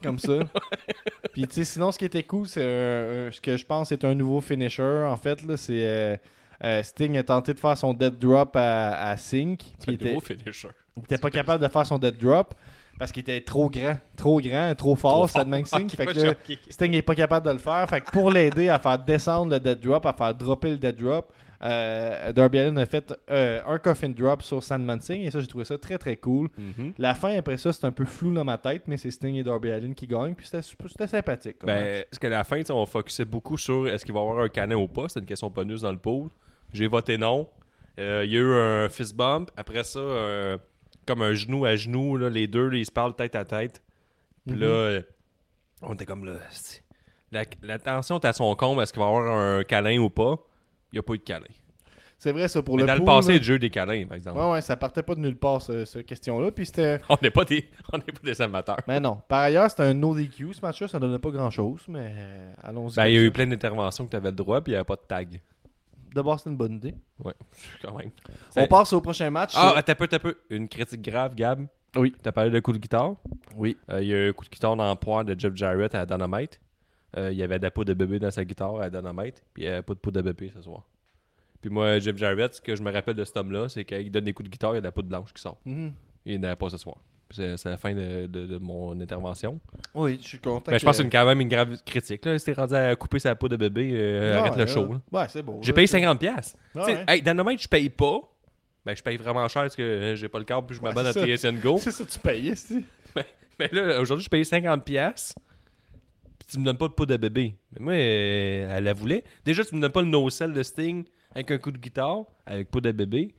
comme 0.03 0.18
ça. 0.18 0.38
Puis 1.32 1.47
tu 1.47 1.55
sais, 1.55 1.64
sinon, 1.64 1.90
ce 1.93 1.99
qui 1.99 2.05
était 2.05 2.24
cool, 2.24 2.47
c'est 2.47 2.62
un- 2.62 3.28
un- 3.28 3.30
ce 3.32 3.40
que 3.40 3.57
je 3.57 3.64
pense 3.64 3.88
c'est 3.88 4.05
un 4.05 4.14
nouveau 4.14 4.40
finisher. 4.40 5.05
En 5.09 5.16
fait, 5.16 5.43
là, 5.45 5.57
c'est 5.57 5.86
euh, 5.86 6.16
euh, 6.64 6.82
Sting 6.82 7.16
a 7.16 7.22
tenté 7.22 7.54
de 7.54 7.58
faire 7.58 7.76
son 7.76 7.94
dead 7.94 8.18
drop 8.18 8.56
à, 8.56 9.10
à 9.10 9.16
Sink. 9.16 9.62
C'est 9.78 9.92
Il 9.92 9.94
était, 9.94 10.16
finisher. 10.20 10.68
il 10.96 11.04
était 11.04 11.18
pas 11.18 11.30
capable 11.30 11.62
de 11.62 11.68
faire 11.68 11.86
son 11.86 11.98
dead 11.98 12.16
drop 12.16 12.54
parce 12.98 13.10
qu'il 13.10 13.22
était 13.22 13.40
trop 13.40 13.68
grand, 13.68 13.96
trop 14.16 14.40
grand, 14.40 14.74
trop 14.76 14.94
fort, 14.94 15.28
fort. 15.28 15.42
Singh. 15.64 15.64
Ok, 15.72 15.96
Fait 15.96 16.06
que 16.06 16.18
là. 16.20 16.34
Sting 16.68 16.90
n'est 16.90 17.02
pas 17.02 17.14
capable 17.14 17.46
de 17.46 17.52
le 17.52 17.58
faire. 17.58 17.88
Fait 17.88 18.00
que 18.00 18.10
pour 18.10 18.30
l'aider 18.30 18.68
à 18.68 18.78
faire 18.78 18.98
descendre 18.98 19.52
le 19.52 19.60
dead 19.60 19.80
drop, 19.80 20.06
à 20.06 20.12
faire 20.12 20.34
dropper 20.34 20.70
le 20.70 20.76
dead 20.78 20.96
drop, 20.96 21.32
euh, 21.64 22.32
Darby 22.32 22.58
Allin 22.58 22.76
a 22.76 22.86
fait 22.86 23.14
euh, 23.30 23.60
un 23.66 23.78
coffin 23.78 24.08
drop 24.08 24.42
sur 24.42 24.62
Sandman 24.62 25.00
Singh 25.00 25.22
et 25.22 25.30
ça, 25.30 25.38
j'ai 25.40 25.46
trouvé 25.46 25.64
ça 25.64 25.78
très 25.78 25.96
très 25.96 26.16
cool. 26.16 26.48
Mhm. 26.58 26.94
La 26.98 27.14
fin, 27.14 27.36
après 27.36 27.56
ça, 27.56 27.72
c'est 27.72 27.84
un 27.84 27.92
peu 27.92 28.04
flou 28.04 28.34
dans 28.34 28.44
ma 28.44 28.58
tête, 28.58 28.82
mais 28.88 28.96
c'est 28.96 29.10
Sting 29.10 29.34
et 29.36 29.44
Darby 29.44 29.70
Allin 29.70 29.92
qui 29.94 30.06
gagnent, 30.06 30.34
puis 30.34 30.46
c'était 30.46 31.06
sympathique. 31.06 31.56
Ben, 31.64 32.04
parce 32.10 32.18
qu'à 32.18 32.28
la 32.28 32.44
fin, 32.44 32.60
on 32.70 32.86
focusait 32.86 33.24
beaucoup 33.24 33.56
sur 33.56 33.88
est-ce 33.88 34.04
qu'il 34.04 34.14
va 34.14 34.20
y 34.20 34.22
avoir 34.22 34.44
un 34.44 34.48
canin 34.48 34.76
ou 34.76 34.88
pas. 34.88 35.08
C'était 35.08 35.20
une 35.20 35.26
question 35.26 35.50
bonus 35.50 35.82
dans 35.82 35.92
le 35.92 35.98
pool. 35.98 36.30
J'ai 36.72 36.86
voté 36.88 37.18
non. 37.18 37.48
Euh, 37.98 38.22
Il 38.24 38.32
y 38.32 38.36
a 38.36 38.40
eu 38.40 38.54
un 38.54 38.88
fist 38.88 39.14
bump. 39.16 39.50
Après 39.56 39.84
ça, 39.84 39.98
euh, 39.98 40.58
comme 41.06 41.22
un 41.22 41.34
genou 41.34 41.64
à 41.64 41.76
genou, 41.76 42.16
là, 42.16 42.30
les 42.30 42.46
deux, 42.46 42.68
là, 42.68 42.78
ils 42.78 42.86
se 42.86 42.92
parlent 42.92 43.14
tête 43.14 43.34
à 43.34 43.44
tête. 43.44 43.82
Puis 44.46 44.56
là, 44.56 44.66
Mhm. 44.66 44.72
euh, 44.72 45.02
on 45.82 45.94
était 45.94 46.06
comme 46.06 46.24
là. 46.24 46.32
La, 47.30 47.44
la 47.62 47.78
tension 47.78 48.18
est 48.18 48.26
à 48.26 48.32
son 48.32 48.54
comble. 48.56 48.82
Est-ce 48.82 48.92
qu'il 48.92 49.00
va 49.02 49.06
y 49.06 49.14
avoir 49.14 49.32
un 49.58 49.64
câlin 49.64 49.98
ou 49.98 50.10
pas? 50.10 50.36
Il 50.92 50.96
n'y 50.96 50.98
a 50.98 51.02
pas 51.02 51.14
eu 51.14 51.18
de 51.18 51.22
câlin. 51.24 51.46
C'est 52.18 52.30
vrai, 52.30 52.46
ça, 52.46 52.62
pour 52.62 52.76
Mais 52.76 52.82
le 52.82 52.86
dans 52.86 52.94
le 52.94 53.04
passé, 53.04 53.28
là. 53.30 53.34
il 53.34 53.36
y 53.36 53.36
a 53.36 53.40
déjà 53.40 53.54
eu 53.54 53.58
des 53.58 53.70
câlins, 53.70 54.06
par 54.06 54.16
exemple. 54.16 54.38
Ouais, 54.38 54.50
ouais, 54.52 54.60
ça 54.60 54.76
partait 54.76 55.02
pas 55.02 55.16
de 55.16 55.20
nulle 55.20 55.36
part, 55.36 55.60
ce- 55.60 55.84
cette 55.84 56.06
question-là. 56.06 56.52
Puis 56.52 56.66
c'était. 56.66 57.00
On 57.08 57.16
n'est 57.20 57.30
pas, 57.32 57.44
des... 57.44 57.68
on 57.92 57.96
n'est 57.98 58.04
pas 58.04 58.20
des 58.22 58.40
amateurs. 58.40 58.78
Mais 58.86 59.00
non. 59.00 59.20
Par 59.26 59.40
ailleurs, 59.40 59.68
c'était 59.70 59.82
un 59.84 59.94
no 59.94 60.14
DQ, 60.14 60.52
ce 60.54 60.60
match-là. 60.60 60.86
Ça 60.86 61.00
donnait 61.00 61.18
pas 61.18 61.30
grand-chose, 61.30 61.80
mais 61.88 62.14
allons-y. 62.62 62.94
Ben, 62.94 63.06
il 63.08 63.14
y 63.14 63.18
a 63.18 63.22
eu 63.22 63.30
plein 63.32 63.46
d'interventions 63.48 64.04
que 64.04 64.10
tu 64.10 64.16
avais 64.16 64.30
le 64.30 64.36
droit, 64.36 64.60
puis 64.60 64.70
il 64.70 64.74
n'y 64.74 64.76
avait 64.76 64.84
pas 64.84 64.94
de 64.96 65.00
tag. 65.08 65.40
D'abord, 66.14 66.38
c'est 66.40 66.50
une 66.50 66.56
bonne 66.56 66.74
idée. 66.74 66.94
Ouais, 67.22 67.34
quand 67.82 67.96
même. 67.96 68.10
On 68.56 68.66
passe 68.66 68.92
au 68.92 69.00
prochain 69.00 69.30
match. 69.30 69.52
Ah, 69.56 69.74
un 69.76 69.94
peu, 69.94 70.08
un 70.10 70.18
peu. 70.18 70.38
Une 70.50 70.68
critique 70.68 71.02
grave, 71.02 71.34
Gab. 71.34 71.66
Oui. 71.96 72.14
T'as 72.22 72.32
parlé 72.32 72.50
de 72.50 72.60
coup 72.60 72.72
de 72.72 72.78
guitare? 72.78 73.16
Oui. 73.54 73.76
Euh, 73.90 74.02
il 74.02 74.08
y 74.08 74.14
a 74.14 74.26
eu 74.26 74.30
un 74.30 74.32
coup 74.32 74.44
de 74.44 74.50
guitare 74.50 74.76
dans 74.76 74.88
le 74.88 74.96
poire 74.96 75.24
de 75.24 75.38
Jeff 75.38 75.54
Jarrett 75.54 75.94
à 75.94 76.06
Dynamite. 76.06 76.60
Euh, 77.16 77.30
il 77.30 77.36
y 77.36 77.42
avait 77.42 77.58
de 77.58 77.64
la 77.64 77.70
poudre 77.70 77.88
de 77.88 77.94
bébé 77.94 78.18
dans 78.18 78.30
sa 78.30 78.44
guitare 78.44 78.80
à 78.80 78.88
Dynamite. 78.88 79.42
Puis 79.52 79.64
il 79.64 79.66
n'y 79.66 79.72
avait 79.72 79.82
pas 79.82 79.94
de 79.94 79.98
poudre 79.98 80.22
de 80.22 80.32
bébé 80.32 80.50
ce 80.54 80.62
soir. 80.62 80.82
Puis 81.60 81.70
moi, 81.70 81.98
Jeff 81.98 82.16
Jarrett, 82.16 82.54
ce 82.54 82.60
que 82.60 82.74
je 82.74 82.82
me 82.82 82.90
rappelle 82.90 83.14
de 83.14 83.24
cet 83.24 83.36
homme-là, 83.36 83.68
c'est 83.68 83.84
qu'il 83.84 84.10
donne 84.10 84.24
des 84.24 84.32
coups 84.32 84.48
de 84.48 84.52
guitare, 84.52 84.72
il 84.72 84.76
y 84.76 84.78
a 84.78 84.80
de 84.80 84.86
la 84.86 84.92
poudre 84.92 85.08
blanche 85.08 85.32
qui 85.32 85.40
sort. 85.40 85.58
Mhm. 85.64 85.92
Il 86.24 86.32
n'y 86.32 86.38
en 86.38 86.48
avait 86.48 86.56
pas 86.56 86.70
ce 86.70 86.78
soir. 86.78 86.96
C'est 87.32 87.64
la 87.64 87.76
fin 87.76 87.94
de, 87.94 88.26
de- 88.26 88.46
de 88.46 88.58
mon 88.58 88.98
intervention. 89.00 89.60
Oui, 89.94 90.18
je 90.22 90.28
suis 90.28 90.38
content. 90.38 90.70
Ben, 90.70 90.78
je 90.78 90.84
pense 90.84 90.96
que 90.98 91.02
c'est 91.04 91.08
quand 91.10 91.26
même 91.26 91.40
une 91.40 91.48
grave 91.48 91.76
critique. 91.84 92.24
Là. 92.24 92.38
T'es 92.38 92.52
rendu 92.52 92.74
à 92.74 92.94
couper 92.96 93.18
sa 93.18 93.34
poudre 93.34 93.56
de 93.56 93.68
bébé, 93.68 93.90
euh, 93.94 94.38
arrête 94.38 94.56
le 94.56 94.66
show. 94.66 94.92
là. 94.92 95.00
Ouais, 95.20 95.26
c'est 95.28 95.42
beau. 95.42 95.58
J'ai 95.62 95.72
payé 95.72 95.86
c'est- 95.86 95.98
50$. 96.00 96.18
piastres. 96.18 96.56
Ah 96.76 96.80
Tu 96.86 96.92
sais, 96.92 96.96
ouais. 96.98 97.04
Hey, 97.08 97.22
Dynamite, 97.22 97.62
je 97.62 97.68
paye 97.68 97.90
pas. 97.90 98.20
Ben, 98.84 98.96
je 98.96 99.02
paye 99.02 99.16
vraiment 99.16 99.46
cher 99.48 99.62
parce 99.62 99.76
que 99.76 99.82
euh, 99.82 100.16
j'ai 100.16 100.28
pas 100.28 100.38
le 100.38 100.44
câble 100.44 100.66
puis 100.66 100.76
je 100.76 100.82
m'abonne 100.82 101.06
à 101.06 101.12
c'est 101.12 101.20
ça. 101.36 101.48
TSN 101.50 101.60
Go. 101.60 101.78
C'est 101.78 101.92
ça, 101.92 102.04
tu 102.04 102.18
payais, 102.18 102.54
c'est. 102.56 102.82
Mais 103.58 103.68
là, 103.70 104.00
aujourd'hui, 104.00 104.24
je 104.24 104.30
paye 104.30 104.42
50$. 104.44 104.80
piastres, 104.82 105.34
Puis 106.38 106.48
tu 106.50 106.58
me 106.58 106.64
donnes 106.64 106.78
pas 106.78 106.88
de 106.88 106.92
poudre 106.94 107.12
de 107.12 107.16
bébé. 107.16 107.54
Mais 107.74 107.84
moi, 107.84 107.92
euh, 107.92 108.76
elle 108.76 108.84
la 108.84 108.92
voulait. 108.94 109.22
Déjà, 109.44 109.64
tu 109.64 109.74
me 109.76 109.80
donnes 109.80 109.92
pas 109.92 110.02
le 110.02 110.08
no-sell 110.08 110.52
de 110.52 110.62
Sting 110.62 111.04
avec 111.34 111.50
un 111.52 111.58
coup 111.58 111.70
de 111.70 111.78
guitare, 111.78 112.24
avec 112.46 112.70
poudre 112.70 112.88
de 112.90 112.96
bébé. 112.96 113.34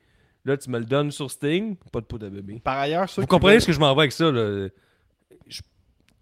Là, 0.46 0.58
tu 0.58 0.70
me 0.70 0.78
le 0.80 0.86
donnes 0.86 1.10
sur 1.12 1.32
Sting, 1.32 1.78
pas 1.92 2.02
de 2.02 2.06
poudre 2.06 2.26
de 2.26 2.30
bébé. 2.36 2.60
Par 2.64 2.78
ailleurs, 2.78 3.10
ceux 3.10 3.22
Vous 3.22 3.28
comprenez 3.28 3.54
veulent- 3.54 3.62
ce 3.62 3.68
que 3.68 3.74
je 3.74 3.80
m'en 3.80 3.94
vais 3.96 4.02
avec 4.02 4.12
ça, 4.12 4.30
là? 4.32 4.68
Je- 5.48 5.62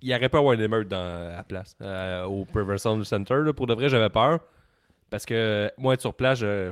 Il 0.03 0.07
n'y 0.09 0.15
aurait 0.15 0.29
pas 0.29 0.37
à 0.37 0.41
avoir 0.41 0.53
une 0.55 0.61
émeute 0.61 0.87
dans 0.87 0.97
à 0.97 1.35
la 1.37 1.43
place, 1.43 1.75
euh, 1.81 2.23
au 2.25 2.43
Perversal 2.45 3.03
Center. 3.05 3.35
Là. 3.43 3.53
Pour 3.53 3.67
de 3.67 3.73
vrai, 3.75 3.87
j'avais 3.89 4.09
peur. 4.09 4.39
Parce 5.11 5.25
que 5.27 5.71
moi, 5.77 5.93
être 5.93 6.01
sur 6.01 6.13
place, 6.15 6.39
je- 6.39 6.71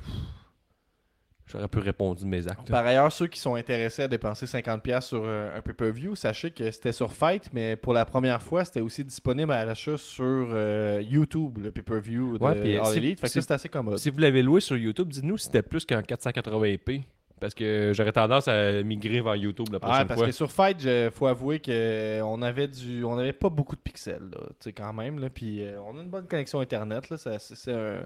j'aurais 1.45 1.67
pu 1.67 1.77
répondre 1.79 2.19
de 2.19 2.25
mes 2.25 2.47
actes. 2.47 2.69
Par 2.69 2.85
ailleurs, 2.85 3.11
ceux 3.11 3.27
qui 3.27 3.39
sont 3.39 3.53
intéressés 3.55 4.03
à 4.03 4.07
dépenser 4.07 4.47
50$ 4.47 5.05
sur 5.07 5.21
euh, 5.25 5.55
un 5.57 5.61
pay-per-view, 5.61 6.15
sachez 6.15 6.49
que 6.51 6.71
c'était 6.71 6.91
sur 6.91 7.11
Fight, 7.11 7.49
mais 7.53 7.75
pour 7.75 7.93
la 7.93 8.05
première 8.05 8.41
fois, 8.41 8.65
c'était 8.65 8.81
aussi 8.81 9.03
disponible 9.03 9.51
à 9.51 9.63
l'achat 9.65 9.97
sur 9.97 10.23
euh, 10.51 10.99
YouTube, 11.07 11.57
le 11.61 11.71
pay-per-view 11.71 12.37
de 12.39 12.43
Ouais, 12.43 12.77
All 12.77 12.97
Elite. 12.97 13.19
Fait 13.19 13.27
que 13.27 13.41
c'est 13.41 13.51
assez 13.51 13.69
commode. 13.69 13.97
Si 13.99 14.09
vous 14.09 14.17
l'avez 14.19 14.41
loué 14.41 14.59
sur 14.61 14.75
YouTube, 14.77 15.09
dites-nous 15.09 15.37
si 15.37 15.45
c'était 15.45 15.61
plus 15.63 15.85
qu'en 15.85 16.01
480p. 16.01 17.03
Parce 17.39 17.53
que 17.53 17.91
j'aurais 17.95 18.11
tendance 18.11 18.47
à 18.47 18.83
migrer 18.83 19.21
vers 19.21 19.35
YouTube 19.35 19.67
la 19.71 19.75
Ouais, 19.75 19.79
prochaine 19.79 20.07
parce 20.07 20.19
fois. 20.19 20.27
que 20.27 20.33
sur 20.33 20.51
Fight, 20.51 20.77
il 20.83 21.09
faut 21.11 21.27
avouer 21.27 21.59
qu'on 21.59 22.41
avait 22.41 22.67
du, 22.67 23.03
on 23.03 23.17
avait 23.17 23.33
pas 23.33 23.49
beaucoup 23.49 23.75
de 23.75 23.81
pixels, 23.81 24.29
là, 24.31 24.39
tu 24.49 24.55
sais, 24.59 24.73
quand 24.73 24.91
même. 24.93 25.19
Là, 25.19 25.29
puis 25.29 25.63
euh, 25.63 25.79
on 25.81 25.97
a 25.97 26.01
une 26.01 26.09
bonne 26.09 26.27
connexion 26.27 26.59
Internet. 26.59 27.09
Là, 27.09 27.17
ça, 27.17 27.39
c'est, 27.39 27.55
c'est 27.55 27.73
un- 27.73 28.05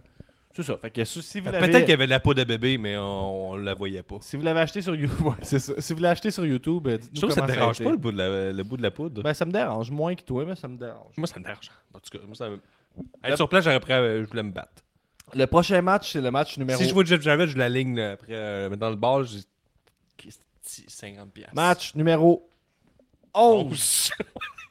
c'est 0.55 0.61
ça. 0.61 0.77
Fait 0.77 0.91
que 0.91 1.03
si 1.03 1.39
vous 1.39 1.45
l'avez... 1.51 1.65
Peut-être 1.67 1.79
qu'il 1.81 1.89
y 1.89 1.93
avait 1.93 2.05
de 2.05 2.11
la 2.11 2.19
peau 2.19 2.35
de 2.35 2.43
bébé, 2.43 2.77
mais 2.77 2.95
on, 2.95 3.49
on 3.53 3.55
la 3.55 3.73
voyait 3.73 4.03
pas. 4.03 4.17
Si 4.21 4.37
vous 4.37 4.43
l'avez 4.43 4.59
acheté 4.59 4.83
sur 4.83 4.93
YouTube, 4.95 5.19
ouais, 5.25 5.33
c'est 5.41 5.57
ça. 5.57 5.73
Si 5.79 5.93
vous 5.93 5.99
l'avez 5.99 6.11
acheté 6.11 6.29
sur 6.29 6.45
YouTube, 6.45 6.87
euh, 6.87 6.97
dites-nous 6.99 7.15
Je 7.15 7.21
trouve 7.21 7.29
que 7.33 7.41
ça 7.41 7.47
te 7.47 7.51
dérange 7.51 7.83
pas 7.83 7.89
le 7.89 7.97
bout, 7.97 8.11
de 8.11 8.17
la, 8.19 8.51
le 8.51 8.63
bout 8.63 8.77
de 8.77 8.83
la 8.83 8.91
poudre. 8.91 9.23
Ben, 9.23 9.33
ça 9.33 9.45
me 9.45 9.51
dérange 9.51 9.89
moins 9.89 10.13
que 10.13 10.21
toi, 10.21 10.45
mais 10.45 10.55
ça 10.55 10.67
me 10.67 10.77
dérange. 10.77 11.13
Moi, 11.17 11.25
ça 11.25 11.39
me 11.39 11.43
dérange. 11.45 11.71
En 11.91 11.99
tout 11.99 12.15
cas, 12.17 12.23
moi, 12.25 12.35
ça 12.35 12.49
me... 12.49 12.59
Être 13.23 13.37
sur 13.37 13.49
place, 13.49 13.63
j'aurais 13.63 13.79
prêt, 13.79 13.93
à- 13.95 14.21
je 14.21 14.27
voulais 14.29 14.43
me 14.43 14.51
battre. 14.51 14.83
Le 15.35 15.45
prochain 15.47 15.81
match, 15.81 16.11
c'est 16.13 16.21
le 16.21 16.31
match 16.31 16.57
numéro 16.57 16.81
Si 16.81 16.87
je 16.87 16.93
vois 16.93 17.03
Jeff 17.03 17.21
Jarrett, 17.21 17.49
je 17.49 17.57
la 17.57 17.69
ligne 17.69 17.95
là, 17.95 18.11
après. 18.11 18.33
euh, 18.33 18.75
dans 18.75 18.89
le 18.89 18.95
bar, 18.95 19.23
j'ai. 19.23 19.39
Christy, 20.17 20.85
50$. 20.87 21.27
piastres. 21.29 21.55
Match 21.55 21.95
numéro 21.95 22.49
11. 23.33 24.11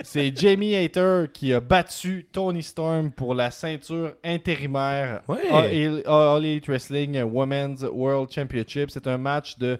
C'est 0.04 0.36
Jamie 0.36 0.74
Hater 0.74 1.26
qui 1.32 1.52
a 1.54 1.60
battu 1.60 2.26
Tony 2.32 2.62
Storm 2.64 3.12
pour 3.12 3.34
la 3.36 3.52
ceinture 3.52 4.14
intérimaire 4.24 5.22
All 5.28 6.44
Elite 6.44 6.66
Wrestling 6.66 7.22
Women's 7.22 7.82
World 7.82 8.28
Championship. 8.32 8.90
C'est 8.90 9.06
un 9.06 9.18
match 9.18 9.56
de 9.58 9.78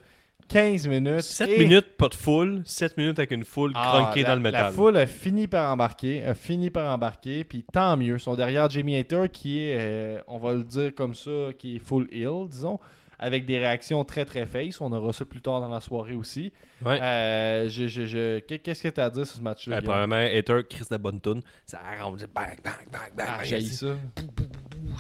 15 0.49 0.87
minutes. 0.89 1.21
7 1.23 1.49
Et- 1.49 1.59
minutes, 1.59 1.97
pas 1.97 2.09
de 2.09 2.15
foule. 2.15 2.63
7 2.65 2.97
minutes 2.97 3.19
avec 3.19 3.31
une 3.31 3.45
foule 3.45 3.73
Ah, 3.75 3.93
cronquée 4.03 4.25
dans 4.25 4.35
le 4.35 4.41
métal. 4.41 4.65
La 4.65 4.71
foule 4.73 4.97
a 4.97 5.07
fini 5.07 5.47
par 5.47 5.73
embarquer, 5.73 6.25
a 6.25 6.35
fini 6.35 6.71
par 6.71 6.93
embarquer, 6.93 7.45
puis 7.45 7.65
tant 7.73 7.97
mieux. 7.97 8.15
Ils 8.17 8.21
sont 8.21 8.35
derrière 8.35 8.69
Jamie 8.71 8.97
Hater 8.97 9.25
qui 9.33 9.61
est, 9.65 9.77
euh, 9.79 10.21
on 10.29 10.39
va 10.39 10.53
le 10.55 10.65
dire 10.65 10.95
comme 10.95 11.15
ça, 11.15 11.31
qui 11.59 11.77
est 11.77 11.79
full 11.79 12.07
ill, 12.13 12.47
disons, 12.49 12.79
avec 13.19 13.47
des 13.47 13.59
réactions 13.59 14.05
très 14.05 14.25
très 14.25 14.47
face. 14.47 14.81
On 14.81 14.93
aura 14.93 15.13
ça 15.13 15.25
plus 15.25 15.41
tard 15.41 15.61
dans 15.61 15.69
la 15.69 15.81
soirée 15.81 16.15
aussi. 16.17 16.53
Ouais. 16.85 17.01
Euh, 17.01 17.69
je- 17.69 17.87
je- 17.87 18.05
je- 18.07 18.39
qu'est- 18.41 18.59
Qu'est-ce 18.59 18.83
que 18.83 18.89
tu 18.89 19.01
as 19.01 19.05
à 19.05 19.11
dire 19.11 19.25
sur 19.27 19.37
ce 19.37 19.43
match-là? 19.43 19.79
Guillaume? 19.81 19.95
Premièrement, 19.95 20.39
Hater, 20.39 20.61
Chris 20.69 20.85
de 20.91 20.97
bonne 20.97 21.21
tune. 21.21 21.41
Ça 21.65 21.79
arrange. 21.99 22.21
Bang, 22.35 22.59
bang, 22.65 22.75
bang, 22.91 23.13
bang. 23.17 23.27
Ah, 23.29 23.45
ça. 23.61 23.87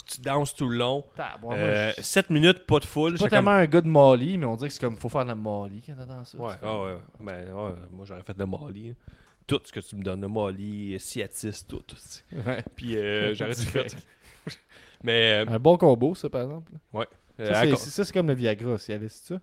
Tu 0.06 0.20
danses 0.20 0.54
tout 0.54 0.68
le 0.68 0.76
long. 0.78 1.04
Tabarnak, 1.16 1.58
Euh, 1.58 1.92
je- 1.96 2.02
7 2.02 2.30
minutes, 2.30 2.66
pas 2.66 2.78
de 2.78 2.84
foule. 2.84 3.12
J'étais 3.12 3.24
pas 3.24 3.36
comme- 3.36 3.44
tellement 3.46 3.50
un 3.58 3.66
gars 3.66 3.80
de 3.80 3.88
Molly, 3.88 4.38
mais 4.38 4.46
on 4.46 4.56
dirait 4.56 4.68
que 4.68 4.74
c'est 4.74 4.80
comme 4.80 4.96
faut 4.96 5.08
faire 5.08 5.22
de 5.24 5.28
la 5.30 5.34
Molly 5.34 5.82
quand 5.86 5.94
t'entends 5.94 6.24
ça. 6.24 6.38
Ouais, 6.38 6.54
ah 6.62 6.82
ouais. 6.82 6.98
Ben, 7.20 7.52
ouais, 7.52 7.72
moi, 7.90 8.04
j'aurais 8.06 8.22
fait 8.22 8.36
de 8.36 8.44
Mali. 8.44 8.90
hein. 8.90 9.12
Tout 9.46 9.60
ce 9.64 9.72
que 9.72 9.80
tu 9.80 9.96
me 9.96 10.02
donnes, 10.02 10.20
le 10.20 10.28
Mali, 10.28 10.94
tout. 11.66 11.82
tu 11.86 11.96
sais. 11.96 12.22
Ouais. 12.46 12.62
Puis 12.76 12.96
euh, 12.96 13.34
j'aurais 13.34 13.54
tout 13.54 13.62
fait. 13.62 13.96
Mais 15.02 15.44
euh, 15.44 15.50
Un 15.50 15.58
bon 15.58 15.76
combo, 15.76 16.14
ça, 16.14 16.28
par 16.30 16.42
exemple. 16.42 16.72
Euh, 17.40 17.46
Ça, 17.52 17.54
c'est- 17.62 17.90
c'est 17.90 18.04
c'est 18.04 18.12
comme 18.12 18.28
le 18.28 18.34
Viagra, 18.34 18.78
Cialis, 18.78 19.08
c'est 19.10 19.34
ça? 19.34 19.40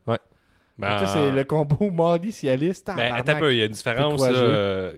Ben, 0.77 0.99
Ça, 0.99 1.07
c'est 1.07 1.31
le 1.31 1.43
combo 1.43 1.91
Mardi 1.91 2.31
Cialis. 2.31 2.81
Ben, 2.87 3.13
attends 3.13 3.33
un 3.33 3.39
peu, 3.39 3.53
il 3.53 3.57
y 3.57 3.61
a 3.61 3.65
une 3.65 3.71
différence. 3.73 4.21
euh, 4.37 4.93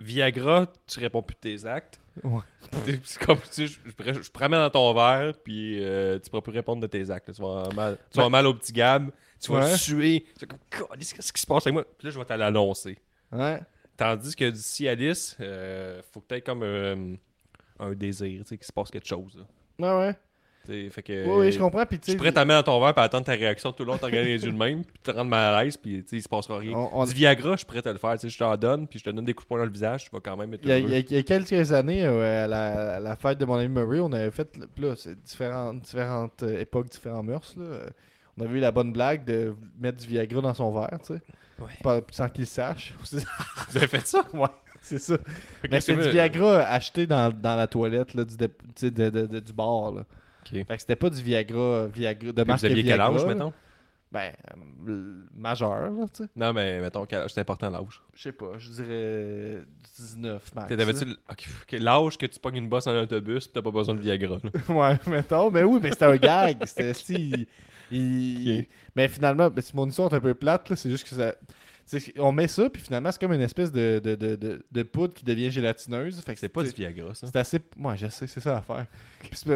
Viagra, 0.00 0.66
tu 0.86 1.00
réponds 1.00 1.22
plus 1.22 1.34
de 1.34 1.40
tes 1.40 1.66
actes. 1.66 1.99
Ouais. 2.22 2.40
C'est 3.04 3.24
comme 3.24 3.38
si 3.50 3.66
je, 3.68 3.78
je, 3.98 4.12
mettre 4.12 4.50
dans 4.50 4.70
ton 4.70 4.94
verre, 4.94 5.34
puis 5.44 5.82
euh, 5.82 6.18
tu 6.18 6.28
pourras 6.30 6.42
plus 6.42 6.52
répondre 6.52 6.82
de 6.82 6.86
tes 6.86 7.10
actes. 7.10 7.28
là. 7.28 7.34
Tu 7.34 7.42
vas 7.42 7.68
mal, 7.74 7.98
tu 8.10 8.18
vas 8.18 8.28
mal 8.28 8.46
au 8.46 8.54
petit 8.54 8.72
gab, 8.72 9.10
tu 9.40 9.52
vas 9.52 9.60
Ouais. 9.64 9.76
suer. 9.76 10.26
Tu 10.38 10.46
vas 10.46 10.56
comme, 10.78 10.88
qu'est-ce 10.98 11.32
qui 11.32 11.40
se 11.40 11.46
passe 11.46 11.66
avec 11.66 11.74
moi? 11.74 11.84
Puis 11.98 12.06
là, 12.06 12.10
je 12.12 12.18
vais 12.18 12.24
te 12.24 12.32
l'annoncer. 12.32 12.98
Ouais. 13.32 13.60
Tandis 13.96 14.34
que 14.34 14.50
du 14.50 14.58
Cialis, 14.60 15.36
euh, 15.40 16.00
faut 16.12 16.20
que 16.20 16.26
tu 16.28 16.34
aies 16.34 16.40
comme 16.42 16.62
euh, 16.62 17.14
un 17.78 17.92
désir, 17.92 18.42
tu 18.42 18.48
sais, 18.48 18.56
qu'il 18.58 18.66
se 18.66 18.72
passe 18.72 18.90
quelque 18.90 19.06
chose. 19.08 19.36
là. 19.36 19.44
Ouais, 19.98 20.06
ouais. 20.08 20.16
Fait 20.66 21.02
que, 21.02 21.26
Oui, 21.26 21.46
oui, 21.46 21.52
je 21.52 21.58
comprends. 21.58 21.84
Puis, 21.86 21.98
tu 21.98 22.06
Je 22.06 22.10
sais, 22.12 22.16
pourrais 22.16 22.30
t'amener 22.32 22.54
dans 22.54 22.62
ton 22.62 22.80
verre, 22.80 22.94
puis 22.94 23.02
attendre 23.02 23.24
ta 23.26 23.32
réaction 23.32 23.72
tout 23.72 23.82
le 23.84 23.90
long, 23.92 23.98
te 23.98 24.04
regarder 24.06 24.36
les 24.36 24.44
yeux 24.44 24.52
de 24.52 24.56
même, 24.56 24.84
puis 24.84 24.92
te 25.02 25.10
rendre 25.10 25.30
mal 25.30 25.54
à 25.54 25.64
l'aise, 25.64 25.76
puis 25.76 26.04
il 26.12 26.22
se 26.22 26.28
passera 26.28 26.58
rien. 26.58 26.72
on- 26.76 26.90
on- 26.92 27.04
Du 27.06 27.14
Viagra, 27.14 27.56
je 27.56 27.64
pourrais 27.64 27.82
te 27.82 27.88
le 27.88 27.98
faire. 27.98 28.16
Je 28.22 28.38
t'en 28.38 28.56
donne, 28.56 28.86
puis 28.86 28.98
je 28.98 29.04
te 29.04 29.10
donne 29.10 29.24
des 29.24 29.34
coups 29.34 29.46
de 29.46 29.48
poing 29.48 29.58
dans 29.58 29.64
le 29.64 29.70
visage, 29.72 30.04
tu 30.04 30.10
vas 30.12 30.20
quand 30.20 30.36
même 30.36 30.52
être 30.54 30.60
Il 30.62 30.68
y, 30.68 30.72
a, 30.72 30.78
il 30.78 30.90
y 30.90 30.94
a- 30.94 30.98
il 30.98 31.12
y 31.12 31.16
a 31.18 31.22
quelques 31.22 31.72
années, 31.72 32.04
euh, 32.04 32.44
à, 32.44 32.46
la, 32.46 32.96
à 32.96 33.00
la 33.00 33.16
fête 33.16 33.38
de 33.38 33.44
mon 33.46 33.54
ami 33.54 33.68
Murray, 33.68 34.00
on 34.00 34.12
avait 34.12 34.30
fait, 34.30 34.48
là, 34.78 34.94
différentes, 35.24 35.80
différentes 35.80 36.42
euh, 36.42 36.60
époques, 36.60 36.88
différents 36.90 37.22
mœurs. 37.22 37.54
Là. 37.56 37.86
On 38.38 38.44
avait 38.44 38.58
eu 38.58 38.60
la 38.60 38.70
bonne 38.70 38.92
blague 38.92 39.24
de 39.24 39.54
mettre 39.80 39.98
du 39.98 40.06
Viagra 40.06 40.40
dans 40.40 40.54
son 40.54 40.72
verre, 40.72 40.98
tu 41.00 41.14
sais, 41.14 41.20
Ouais. 41.58 41.68
pas- 41.82 42.00
sans 42.12 42.28
qu'il 42.28 42.42
le 42.42 42.46
sache. 42.46 42.94
Vous 43.70 43.76
avez 43.76 43.86
fait 43.88 44.06
ça? 44.06 44.24
ouais, 44.32 44.46
c'est 44.82 44.98
ça. 45.00 45.16
Mais 45.70 45.80
c'est 45.80 45.94
du 45.96 46.08
Viagra 46.10 46.60
acheté 46.68 47.06
dans, 47.06 47.30
dans 47.32 47.56
la 47.56 47.66
toilette 47.66 48.14
là, 48.14 48.24
du, 48.24 48.36
de- 48.36 48.50
de- 48.88 49.26
de- 49.26 49.40
du 49.40 49.52
bar. 49.52 49.92
Là. 49.92 50.04
Fait 50.48 50.64
que 50.64 50.78
c'était 50.78 50.96
pas 50.96 51.10
du 51.10 51.22
Viagra, 51.22 51.86
Viagra 51.88 52.32
de 52.32 52.42
marque 52.44 52.60
Vous 52.60 52.66
aviez 52.66 52.84
quel 52.84 53.00
âge, 53.00 53.24
mettons? 53.24 53.52
Ben, 54.12 54.32
euh, 54.88 55.22
majeur, 55.36 55.88
là, 55.88 56.06
tu 56.12 56.24
sais. 56.24 56.30
Non, 56.34 56.52
mais 56.52 56.80
mettons, 56.80 57.06
c'est 57.28 57.40
important 57.40 57.70
l'âge. 57.70 58.02
Je 58.12 58.22
sais 58.22 58.32
pas, 58.32 58.58
je 58.58 58.70
dirais 58.70 59.62
19 59.96 60.54
max. 60.56 60.68
T'avais-tu 60.68 61.78
l'âge 61.78 62.18
que 62.18 62.26
tu 62.26 62.40
pognes 62.40 62.56
une 62.56 62.68
bosse 62.68 62.88
en 62.88 62.94
autobus, 62.96 63.46
pis 63.46 63.52
t'as 63.52 63.62
pas 63.62 63.70
besoin 63.70 63.94
de 63.94 64.00
Viagra? 64.00 64.38
Ouais, 64.68 64.98
mettons. 65.06 65.50
Mais 65.52 65.62
oui, 65.62 65.78
mais 65.80 65.90
c'était 65.90 66.06
un 66.06 66.16
gag. 66.16 66.58
C'était 66.66 66.92
si. 66.94 67.46
il-. 67.92 68.66
Mais 68.96 69.06
finalement, 69.06 69.48
ben, 69.48 69.62
mon 69.74 69.86
histoire 69.88 70.12
est 70.12 70.16
un 70.16 70.20
peu 70.20 70.34
plate. 70.34 70.70
là, 70.70 70.74
C'est 70.76 70.90
juste 70.90 71.08
que 71.08 71.14
ça. 71.14 71.32
On 72.18 72.32
met 72.32 72.48
ça, 72.48 72.68
puis 72.70 72.82
finalement, 72.82 73.10
c'est 73.12 73.20
comme 73.20 73.32
une 73.32 73.40
espèce 73.40 73.72
de, 73.72 74.00
de, 74.02 74.14
de, 74.14 74.62
de, 74.70 74.82
poudre 74.82 75.14
qui 75.14 75.24
devient 75.24 75.50
gélatineuse. 75.50 76.20
Fait 76.20 76.34
que 76.34 76.40
C'est 76.40 76.48
pas 76.48 76.62
du 76.62 76.70
Viagra, 76.70 77.14
ça. 77.14 77.26
c'est 77.26 77.36
assez. 77.36 77.58
Moi, 77.76 77.96
je 77.96 78.06
sais, 78.08 78.26
c'est 78.26 78.40
ça 78.40 78.54
l'affaire. 78.54 78.86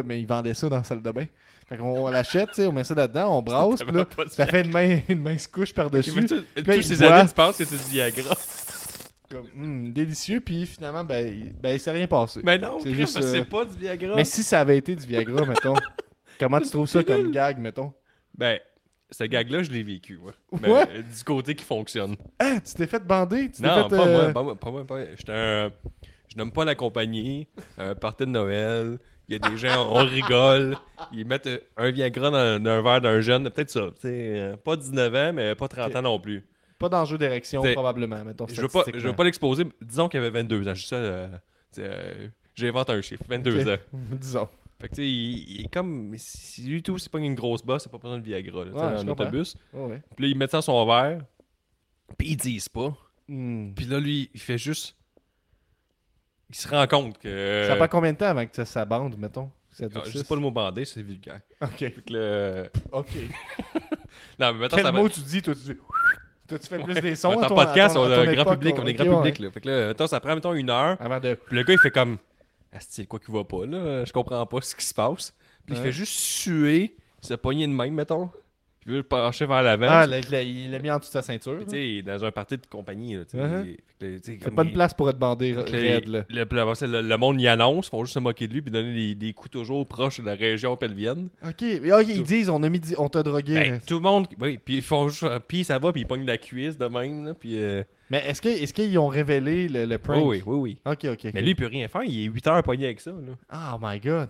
Mais 0.03 0.19
ils 0.21 0.27
vendaient 0.27 0.53
ça 0.53 0.67
dans 0.69 0.77
la 0.77 0.83
salle 0.83 1.01
de 1.01 1.11
bain. 1.11 1.25
Fait 1.67 1.77
qu'on 1.77 2.05
on 2.05 2.09
l'achète, 2.09 2.49
on 2.59 2.71
met 2.71 2.83
ça 2.83 2.93
là-dedans, 2.93 3.37
on 3.37 3.41
brasse, 3.41 3.81
puis 3.81 3.95
là, 3.95 4.05
ça 4.29 4.45
fait 4.45 4.61
une, 4.61 4.71
main, 4.71 4.99
une 5.09 5.21
mince 5.21 5.47
couche 5.47 5.73
par-dessus. 5.73 6.11
Ok, 6.11 6.15
mais 6.17 6.25
tu- 6.27 6.41
Puis 6.53 6.63
là, 6.63 6.75
Tous 6.75 6.81
ces 6.83 6.95
boit. 6.97 7.13
années, 7.15 7.27
tu 7.29 7.33
penses 7.35 7.57
que 7.57 7.65
c'est 7.65 7.77
du 7.77 7.91
Viagra. 7.91 8.35
Comme, 9.31 9.47
hum, 9.57 9.91
délicieux, 9.91 10.39
puis 10.41 10.67
finalement, 10.67 11.03
ben, 11.03 11.25
il- 11.27 11.53
ben, 11.53 11.71
il 11.73 11.79
s'est 11.79 11.89
rien 11.91 12.05
passé. 12.05 12.41
Mais 12.43 12.59
non, 12.59 12.77
C'est 12.83 12.93
juste, 12.93 13.17
euh, 13.17 13.21
c'est 13.31 13.45
pas 13.45 13.65
du 13.65 13.75
Viagra. 13.77 14.15
Mais 14.15 14.25
si 14.25 14.43
ça 14.43 14.59
avait 14.61 14.77
été 14.77 14.95
du 14.95 15.05
Viagra, 15.07 15.43
mettons, 15.47 15.73
comment 16.39 16.59
tu 16.61 16.69
trouves 16.69 16.87
ça 16.87 17.03
comme 17.03 17.31
gag, 17.31 17.57
mettons? 17.57 17.91
Ben, 18.37 18.59
ce 19.17 19.23
gag-là, 19.25 19.63
je 19.63 19.71
l'ai 19.71 19.83
vécu, 19.83 20.17
ouais. 20.17 20.33
Mais, 20.61 20.69
Ouais? 20.69 20.87
euh, 20.89 21.01
du 21.01 21.23
côté 21.23 21.55
qui 21.55 21.63
fonctionne. 21.65 22.15
Ah, 22.39 22.59
tu 22.65 22.73
t'es 22.73 22.87
fait 22.87 23.03
bander? 23.05 23.49
Tu 23.51 23.61
Non, 23.61 23.89
fait, 23.89 23.95
pas, 23.97 24.07
euh, 24.07 24.11
moi, 24.11 24.33
pas 24.33 24.43
moi, 24.43 24.55
pas 24.59 24.71
moi, 24.71 24.85
pas 24.85 24.95
moi. 24.95 25.05
J'étais 25.17 25.31
un... 25.31 25.71
Je 26.31 26.37
nomme 26.37 26.51
pas 26.51 26.65
la 26.65 26.75
compagnie, 26.75 27.47
un 27.77 27.95
party 27.95 28.25
de 28.25 28.31
Noël, 28.31 28.97
il 29.29 29.33
y 29.33 29.35
a 29.35 29.39
des 29.39 29.55
gens, 29.57 29.87
on 29.89 30.03
rigole, 30.03 30.75
ils 31.13 31.25
mettent 31.25 31.49
un 31.77 31.91
Viagra 31.91 32.29
dans, 32.29 32.61
dans 32.61 32.69
un 32.71 32.81
verre 32.81 32.99
d'un 33.01 33.21
jeune, 33.21 33.49
peut-être 33.49 33.69
ça, 33.69 33.89
euh, 34.05 34.57
pas 34.57 34.75
19 34.75 35.15
ans, 35.15 35.33
mais 35.33 35.55
pas 35.55 35.67
30 35.67 35.91
Ok. 35.91 35.95
ans 35.95 36.01
non 36.01 36.19
plus. 36.19 36.45
Pas 36.77 36.89
d'enjeu 36.89 37.17
d'érection, 37.17 37.61
probablement, 37.73 38.23
mettons. 38.25 38.47
Je 38.49 38.59
veux 38.61 38.67
pas, 38.67 38.83
je 38.93 39.07
veux 39.07 39.15
pas 39.15 39.23
l'exposer, 39.23 39.65
disons 39.81 40.09
qu'il 40.09 40.19
avait 40.19 40.29
22 40.31 40.67
ans, 40.67 40.73
je 40.73 40.81
dis 40.81 40.87
ça, 40.87 40.95
euh, 40.97 41.27
euh, 41.77 42.27
j'invente 42.53 42.89
un 42.89 43.01
chiffre, 43.01 43.23
22 43.29 43.61
Ok. 43.61 43.67
ans. 43.67 43.77
Disons. 44.19 44.49
Fait 44.81 44.89
que 44.89 44.95
tu 44.95 45.01
sais, 45.01 45.07
il, 45.07 45.59
il 45.59 45.65
est 45.65 45.73
comme, 45.73 46.13
si 46.17 46.63
lui 46.63 46.83
tout, 46.83 46.97
c'est 46.97 47.11
pas 47.11 47.19
une 47.19 47.35
grosse 47.35 47.63
bosse, 47.63 47.83
c'est 47.83 47.91
pas 47.91 47.97
besoin 47.97 48.17
de 48.19 48.23
Viagra, 48.23 48.65
là, 48.65 48.71
Ouais, 48.71 49.05
comprends. 49.05 49.11
autobus. 49.23 49.55
Ouais, 49.73 49.85
ouais. 49.85 50.01
Puis 50.15 50.25
là, 50.25 50.31
ils 50.31 50.37
mettent 50.37 50.51
ça 50.51 50.57
dans 50.57 50.61
son 50.63 50.85
verre, 50.85 51.21
puis 52.17 52.29
ils 52.29 52.35
disent 52.37 52.69
pas. 52.69 52.93
Hmm. 53.27 53.71
Puis 53.73 53.85
là, 53.85 53.99
lui, 53.99 54.29
il 54.33 54.39
fait 54.39 54.57
juste. 54.57 54.95
Il 56.49 56.55
se 56.55 56.67
rend 56.67 56.85
compte 56.87 57.17
que. 57.17 57.65
Ça 57.67 57.75
prend 57.75 57.87
combien 57.87 58.13
de 58.13 58.17
temps 58.17 58.25
avant 58.27 58.45
que 58.45 58.63
ça, 58.65 58.85
bande, 58.85 59.17
mettons? 59.17 59.49
Ah, 59.81 59.85
je 60.05 60.17
sais 60.19 60.23
pas 60.23 60.35
le 60.35 60.41
mot 60.41 60.51
bandé, 60.51 60.85
c'est 60.85 61.01
vulgaire. 61.01 61.41
Ok. 61.61 61.77
Fait 61.79 61.91
que 61.91 62.13
le- 62.13 62.69
Ok. 62.91 63.07
Non, 64.39 64.53
mais 64.53 64.59
mettons, 64.59 64.75
Quel 64.77 64.85
ça 64.85 64.91
va. 64.91 64.99
mot 65.01 65.09
tu 65.09 65.19
dis, 65.21 65.41
toi? 65.41 65.53
Tu 65.53 65.61
dis... 65.73 65.77
Toi, 66.47 66.59
tu 66.59 66.67
fais 66.67 66.79
plus 66.79 66.93
des 66.93 67.15
sons 67.15 67.29
On 67.35 67.41
est 67.41 67.45
à 67.45 67.51
en 67.51 67.55
podcast, 67.55 67.95
à 67.95 67.99
on 67.99 68.03
à 68.03 68.19
un 68.19 68.33
grand 68.33 68.51
public, 68.51 68.75
on 68.77 68.85
est 68.85 68.93
grand 68.93 69.05
ouais. 69.05 69.31
public 69.31 69.39
là. 69.39 69.51
Fait 69.51 69.61
que 69.61 69.67
là, 69.67 69.87
mettons, 69.87 70.07
ça 70.07 70.19
prend 70.19 70.35
mettons 70.35 70.53
une 70.53 70.69
heure. 70.69 70.95
Avant 71.01 71.19
de... 71.19 71.33
Puis 71.33 71.55
le 71.55 71.63
gars, 71.63 71.73
il 71.73 71.79
fait 71.79 71.91
comme. 71.91 72.17
Asti, 72.75 73.07
quoi 73.07 73.19
qui 73.19 73.31
va 73.31 73.43
pas 73.43 73.65
là, 73.65 74.05
je 74.05 74.11
comprends 74.11 74.45
pas 74.45 74.61
ce 74.61 74.75
qui 74.75 74.85
se 74.85 74.93
passe. 74.93 75.33
Puis 75.65 75.75
il 75.75 75.81
fait 75.81 75.91
juste 75.91 76.13
suer, 76.13 76.95
se 77.21 77.33
pogner 77.33 77.67
de 77.67 77.71
même, 77.73 77.93
mettons. 77.93 78.29
Il 78.87 78.91
veut 78.91 78.97
le 78.99 79.03
pencher 79.03 79.47
vers 79.47 79.63
l'avant. 79.63 79.87
Ah, 79.89 80.05
il 80.05 80.69
l'a 80.69 80.77
mis 80.79 80.91
en 80.91 80.99
dessous 80.99 81.09
de 81.09 81.13
sa 81.13 81.21
ceinture. 81.23 81.57
Tu 81.67 81.71
sais, 81.71 82.01
dans 82.03 82.23
un 82.23 82.31
party 82.31 82.57
de 82.57 82.67
compagnie, 82.67 83.17
C'est 83.29 84.37
comme 84.43 84.53
pas 84.53 84.61
une 84.61 84.69
il- 84.69 84.73
place 84.73 84.93
pour 84.93 85.09
être 85.09 85.17
bandé 85.17 85.53
raide, 85.53 86.07
là. 86.07 86.23
le, 86.29 86.43
le- 86.43 87.01
le- 87.01 87.17
monde 87.17 87.41
y 87.41 87.47
annonce, 87.47 87.89
font 87.89 88.03
juste 88.03 88.13
se 88.13 88.19
moquer 88.19 88.47
de 88.47 88.53
lui 88.53 88.61
puis 88.61 88.69
donner 88.69 88.93
des, 88.93 89.15
des 89.15 89.33
coups 89.33 89.49
toujours 89.49 89.87
proches 89.87 90.19
de 90.19 90.25
la 90.25 90.35
région 90.35 90.77
pelvienne. 90.77 91.29
Ok, 91.43 91.61
mais, 91.61 91.89
ils 92.07 92.21
disent, 92.23 92.49
on 92.49 92.61
a 92.61 92.69
mis, 92.69 92.79
on 92.99 93.09
t'a 93.09 93.23
drogué. 93.23 93.55
Ben, 93.55 93.79
tout 93.87 93.95
le 93.95 94.01
monde, 94.01 94.27
oui, 94.39 94.59
puis 94.63 94.75
ils 94.75 94.81
font 94.83 95.09
juste, 95.09 95.25
puis 95.47 95.63
ça 95.63 95.79
va, 95.79 95.91
puis 95.91 96.01
ils 96.01 96.07
pognent 96.07 96.25
la 96.25 96.37
cuisse 96.37 96.77
de 96.77 96.85
même, 96.85 97.25
là, 97.25 97.33
puis. 97.33 97.57
euh, 97.57 97.83
Mais 98.11 98.23
est-ce 98.27 98.71
qu'ils 98.73 98.99
ont 98.99 99.07
révélé 99.07 99.67
le, 99.67 99.85
le 99.85 99.97
prank? 99.97 100.23
oui, 100.23 100.43
oui, 100.45 100.55
oui, 100.57 100.77
oui. 100.85 100.91
Ok, 100.91 101.05
ok. 101.11 101.31
Mais 101.33 101.41
lui, 101.41 101.51
il 101.51 101.55
peut 101.55 101.65
rien 101.65 101.87
faire, 101.87 102.03
il 102.03 102.19
est 102.25 102.29
8 102.29 102.45
heures 102.47 102.61
pogné 102.63 102.85
avec 102.85 102.99
ça, 103.01 103.11
là. 103.11 103.33
Oh 103.73 103.79
my 103.81 103.99
god. 103.99 104.29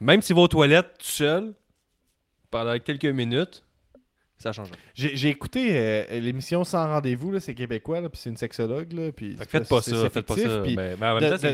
Même 0.00 0.22
s'il 0.22 0.34
va 0.36 0.42
aux 0.42 0.48
toilettes 0.48 0.94
tout 0.98 1.06
seul, 1.06 1.52
pendant 2.50 2.78
quelques 2.78 3.04
minutes, 3.04 3.62
ça 4.38 4.52
change. 4.52 4.68
J'ai 4.94 5.28
écouté 5.28 5.70
euh, 5.72 6.20
l'émission 6.20 6.62
Sans 6.62 6.86
rendez-vous, 6.86 7.38
c'est 7.40 7.54
québécois, 7.54 8.00
puis 8.02 8.20
c'est 8.20 8.28
une 8.30 8.36
sexologue. 8.36 8.92
Là, 8.92 9.10
puis 9.10 9.34
faites 9.48 9.66
pas 9.68 9.80
ça, 9.80 10.10
faites 10.10 10.26
pas 10.26 10.36
ça. 10.36 10.60
puis 10.62 10.76
Mais, 10.76 10.94
mais 11.00 11.06
en 11.06 11.14
même 11.14 11.24
de- 11.24 11.30
temps, 11.30 11.38
c'est 11.40 11.52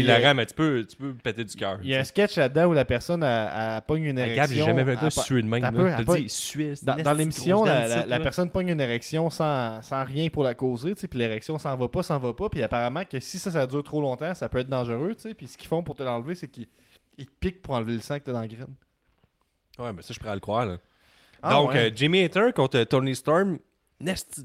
hilarant, 0.00 0.24
a- 0.26 0.30
a- 0.30 0.34
mais 0.34 0.46
tu 0.46 0.54
peux, 0.54 0.84
tu 0.88 0.96
peux 0.96 1.14
péter 1.14 1.44
du 1.44 1.54
cœur. 1.54 1.78
Il 1.82 1.88
y 1.90 1.94
a 1.94 2.00
un 2.00 2.04
sketch 2.04 2.36
là-dedans 2.36 2.66
où 2.66 2.72
la 2.72 2.84
personne 2.84 3.22
elle, 3.22 3.50
elle 3.56 3.82
pogne 3.82 4.04
une 4.04 4.18
Ah, 4.18 4.26
érection. 4.26 4.42
Gab, 4.42 4.50
j'ai 4.50 4.64
jamais 4.64 4.82
vu 4.84 4.92
un 4.92 5.02
gars 5.02 5.10
suer 5.10 5.42
de 5.42 5.46
même. 5.46 6.28
suer, 6.28 6.74
Dans, 6.82 7.12
l'émission, 7.12 7.64
la, 7.64 8.20
personne 8.20 8.50
pogne 8.50 8.68
une 8.70 8.80
érection 8.80 9.30
sans, 9.30 9.80
sans 9.82 10.04
rien 10.04 10.28
pour 10.28 10.42
la 10.42 10.54
causer, 10.54 10.94
puis 10.94 11.08
l'érection 11.18 11.58
s'en 11.58 11.76
va 11.76 11.88
pas, 11.88 12.02
s'en 12.02 12.18
va 12.18 12.32
pas, 12.34 12.48
puis 12.48 12.62
apparemment 12.62 13.04
que 13.04 13.20
si 13.20 13.38
ça, 13.38 13.50
ça 13.52 13.66
dure 13.66 13.84
trop 13.84 14.00
longtemps, 14.00 14.34
ça 14.34 14.48
peut 14.48 14.58
être 14.58 14.68
dangereux, 14.68 15.14
puis 15.36 15.46
ce 15.46 15.56
qu'ils 15.56 15.68
font 15.68 15.82
pour 15.82 15.94
te 15.94 16.02
l'enlever, 16.02 16.34
c'est 16.34 16.48
qu'ils 16.48 16.66
ils 17.18 17.26
te 17.26 17.32
piquent 17.40 17.62
pour 17.62 17.74
enlever 17.74 17.94
le 17.94 18.00
sang 18.00 18.18
que 18.18 18.24
t'as 18.24 18.32
dans 18.32 18.40
la 18.40 18.48
graine. 18.48 18.74
Ouais, 19.78 19.92
mais 19.92 20.02
ça, 20.02 20.12
je 20.12 20.18
pourrais 20.18 20.34
le 20.34 20.40
croire. 20.40 20.66
Là. 20.66 20.76
Ah, 21.42 21.52
Donc, 21.54 21.70
ouais. 21.72 21.90
euh, 21.90 21.90
Jimmy 21.94 22.22
Hater 22.24 22.50
contre 22.54 22.82
Tony 22.84 23.14
Storm, 23.14 23.58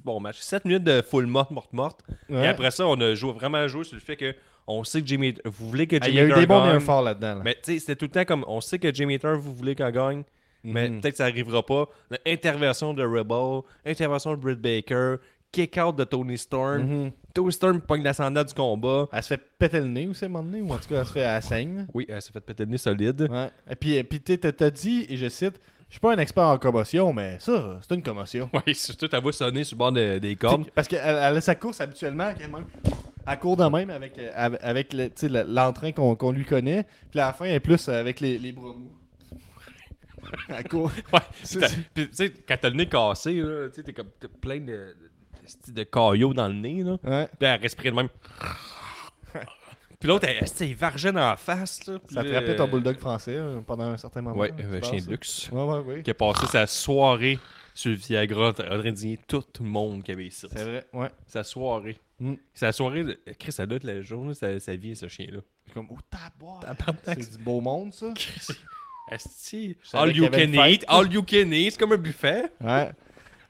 bon 0.03 0.19
match. 0.19 0.39
7 0.39 0.65
minutes 0.65 0.83
de 0.83 1.01
full 1.01 1.25
morte, 1.25 1.51
morte, 1.51 1.73
morte. 1.73 2.01
Ouais. 2.29 2.43
Et 2.43 2.47
après 2.47 2.71
ça, 2.71 2.87
on 2.87 2.99
a 3.01 3.13
joué, 3.15 3.31
vraiment 3.33 3.67
joué 3.67 3.83
sur 3.83 3.95
le 3.95 4.01
fait 4.01 4.15
que 4.15 4.33
on 4.67 4.83
sait 4.83 5.01
que 5.01 5.07
Jimmy 5.07 5.33
vous 5.43 5.67
voulez 5.69 5.87
que 5.87 5.97
Ah, 5.99 6.05
Jimmy 6.05 6.15
il 6.17 6.17
y 6.17 6.19
a 6.19 6.37
eu 6.37 6.39
des 6.41 6.45
bons 6.45 6.65
et 6.65 6.69
un 6.69 6.79
fort 6.79 7.01
là-dedans. 7.01 7.35
là. 7.35 7.41
Mais 7.43 7.55
tu 7.55 7.73
sais, 7.73 7.79
c'était 7.79 7.95
tout 7.95 8.05
le 8.05 8.11
temps 8.11 8.25
comme 8.25 8.45
on 8.47 8.61
sait 8.61 8.79
que 8.79 8.93
Jimmy 8.93 9.15
Hater, 9.15 9.33
vous 9.37 9.53
voulez 9.53 9.75
qu'elle 9.75 9.91
gagne, 9.91 10.23
mais 10.63 10.87
Mhm. 10.89 11.01
peut-être 11.01 11.13
que 11.13 11.17
ça 11.17 11.25
arrivera 11.25 11.65
pas. 11.65 11.89
Intervention 12.25 12.93
de 12.93 13.03
Rebel, 13.03 13.61
intervention 13.85 14.31
de 14.31 14.35
Britt 14.37 14.61
Baker, 14.61 15.15
kick-out 15.51 15.95
de 15.97 16.03
Tony 16.05 16.37
Storm. 16.37 16.83
Mhm. 16.83 17.11
Tony 17.33 17.51
Storm 17.51 17.81
pogne 17.81 18.03
l'ascendant 18.03 18.43
du 18.43 18.53
combat. 18.53 19.07
Elle 19.11 19.23
se 19.23 19.27
fait 19.29 19.41
péter 19.57 19.79
le 19.79 19.87
nez 19.87 20.07
aussi 20.07 20.23
à 20.23 20.27
un 20.27 20.29
moment 20.29 20.43
donné, 20.45 20.61
ou 20.61 20.71
en 20.71 20.77
tout 20.77 20.87
cas, 20.87 20.99
elle 21.01 21.05
se 21.07 21.11
fait 21.11 21.19
elle 21.21 21.43
saigne. 21.43 21.87
Oui, 21.93 22.05
elle 22.07 22.21
s'est 22.21 22.31
fait 22.31 22.39
péter 22.41 22.63
le 22.63 22.71
nez 22.71 22.77
solide. 22.77 23.27
Ouais. 23.29 23.49
Et 23.69 23.75
puis, 23.75 23.93
et 23.95 24.03
puis 24.03 24.21
t'as 24.21 24.51
t'as 24.51 24.69
dit, 24.69 25.05
et 25.09 25.17
je 25.17 25.27
cite, 25.27 25.59
je 25.91 25.95
suis 25.95 25.99
pas 25.99 26.13
un 26.13 26.17
expert 26.19 26.45
en 26.45 26.57
commotion, 26.57 27.11
mais 27.11 27.37
ça, 27.39 27.79
c'est 27.87 27.93
une 27.93 28.01
commotion. 28.01 28.49
Oui, 28.65 28.73
surtout, 28.73 29.07
ta 29.09 29.19
voix 29.19 29.33
sonner 29.33 29.63
sur 29.65 29.75
le 29.75 29.79
bord 29.79 29.91
de- 29.91 30.17
des. 30.19 30.35
T'sais, 30.37 30.47
Parce 30.73 30.87
qu'elle 30.87 31.01
elle 31.03 31.37
a 31.37 31.41
sa 31.41 31.53
course 31.55 31.81
habituellement, 31.81 32.31
quand 32.33 32.57
même. 32.57 32.65
Elle 33.27 33.37
court 33.39 33.57
de 33.57 33.65
même 33.65 33.89
avec, 33.89 34.17
euh, 34.17 34.31
avec, 34.33 34.59
avec 34.63 34.93
le- 34.93 35.09
t'sais, 35.09 35.27
le- 35.29 35.43
l'entrain 35.47 35.91
qu'on 35.91 36.15
qu'on 36.15 36.31
lui 36.31 36.45
connaît. 36.45 36.85
Puis 37.11 37.19
à 37.19 37.27
la 37.27 37.33
fin, 37.33 37.45
elle 37.45 37.55
est 37.55 37.59
plus 37.59 37.87
avec 37.89 38.19
les, 38.21 38.37
les 38.39 38.51
bras 38.53 38.73
mous. 38.73 38.91
Elle 40.49 40.67
court. 40.67 40.91
Ouais, 41.11 41.19
C'est- 41.43 41.59
T'as- 41.59 41.67
Puis, 41.93 42.07
tu 42.09 42.15
sais, 42.15 42.31
quand 42.47 42.55
t'as 42.61 42.69
le 42.69 42.75
nez 42.77 42.87
cassé, 42.87 43.33
là, 43.33 43.67
tu 43.69 43.75
sais, 43.75 43.83
t'es 43.83 43.91
comme 43.93 44.07
t'as 44.19 44.27
plein 44.29 44.59
de, 44.59 44.65
de, 44.65 44.95
de, 45.67 45.73
de 45.73 45.83
caillots 45.83 46.33
dans 46.33 46.47
le 46.47 46.53
nez, 46.53 46.83
là. 46.83 46.97
Ouais. 47.03 47.27
Puis 47.37 47.47
elle 47.49 47.59
respirait 47.59 47.91
de 47.91 47.95
même. 47.97 48.07
Puis 50.01 50.07
l'autre, 50.07 50.27
elle, 50.27 50.37
elle, 50.41 50.67
elle 50.67 50.75
vargeait 50.75 51.11
dans 51.11 51.19
la 51.29 51.37
face, 51.37 51.85
là. 51.85 51.99
Ça 52.11 52.23
te 52.23 52.33
rappelait 52.33 52.55
ton 52.55 52.67
bulldog 52.67 52.97
français 52.97 53.35
euh, 53.37 53.61
pendant 53.61 53.83
un 53.83 53.97
certain 53.97 54.21
moment. 54.23 54.35
Ouais, 54.35 54.51
tu 54.57 54.63
euh, 54.65 54.79
penses, 54.79 54.89
chien 54.89 54.99
de 54.99 55.11
luxe. 55.11 55.49
Ouais, 55.51 55.63
ouais, 55.63 55.79
oui. 55.85 56.03
Qui 56.03 56.09
a 56.09 56.13
passé 56.15 56.47
sa 56.47 56.65
soirée 56.65 57.37
sur 57.75 57.91
le 57.91 57.97
Viagra, 57.97 58.49
en 58.49 58.53
train 58.53 58.77
de 58.77 58.89
désigner 58.89 59.19
tout 59.27 59.43
le 59.59 59.65
monde 59.65 60.01
qui 60.01 60.11
avait 60.11 60.25
ici. 60.25 60.47
C'est 60.51 60.63
vrai, 60.63 60.85
ouais. 60.91 61.09
Sa 61.27 61.43
soirée. 61.43 61.99
Mm. 62.19 62.33
Sa 62.51 62.71
soirée, 62.71 63.03
de- 63.03 63.19
Chris, 63.37 63.51
ça 63.51 63.67
doit 63.67 63.77
être 63.77 63.83
la 63.83 64.01
journée, 64.01 64.33
sa, 64.33 64.59
sa 64.59 64.75
vie, 64.75 64.95
ce 64.95 65.07
chien-là. 65.07 65.41
Comme, 65.71 65.85
oh. 65.91 65.97
Tabarnak. 66.09 66.99
C'est 67.05 67.37
du 67.37 67.43
beau 67.43 67.61
monde, 67.61 67.93
ça? 67.93 68.07
Savais 69.17 69.75
All 69.93 70.15
you 70.15 70.29
can 70.29 70.65
eat, 70.65 70.83
all 70.87 71.13
you 71.13 71.21
can 71.21 71.51
eat, 71.51 71.73
c'est 71.73 71.77
comme 71.79 71.93
un 71.93 71.97
buffet. 71.97 72.51
Ouais. 72.59 72.91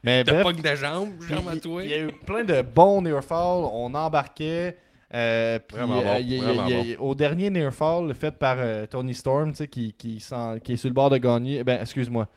Mais 0.03 0.23
T'as 0.23 0.43
pas 0.43 0.51
que 0.51 0.61
de 0.61 0.75
jambes, 0.75 1.13
jambes 1.21 1.47
à 1.47 1.53
il- 1.53 1.61
toi. 1.61 1.83
il 1.83 1.89
y 1.91 1.93
a 1.93 1.99
eu 1.99 2.11
plein 2.11 2.43
de 2.43 2.61
bons 2.61 3.01
near 3.01 3.23
fall. 3.23 3.63
On 3.71 3.93
embarquait. 3.93 4.77
Euh, 5.13 5.59
puis, 5.59 5.77
Vraiment 5.77 5.95
bon, 5.95 6.01
il 6.01 6.05
y 6.05 6.09
a- 6.09 6.19
il 6.19 6.33
y 6.33 6.39
a- 6.39 6.43
vraiment 6.43 6.67
il 6.67 6.87
y 6.89 6.93
a- 6.95 7.01
Au 7.01 7.15
dernier 7.15 7.49
near 7.49 7.73
fall, 7.73 8.13
fait 8.13 8.31
par 8.31 8.55
euh, 8.59 8.85
Tony 8.85 9.13
Storm, 9.13 9.53
qui, 9.53 9.93
qui, 9.93 10.19
s'en- 10.19 10.59
qui 10.59 10.73
est 10.73 10.77
sur 10.77 10.89
le 10.89 10.93
bord 10.93 11.09
de 11.09 11.17
gagner. 11.17 11.63
Ben, 11.63 11.81
excuse-moi. 11.81 12.27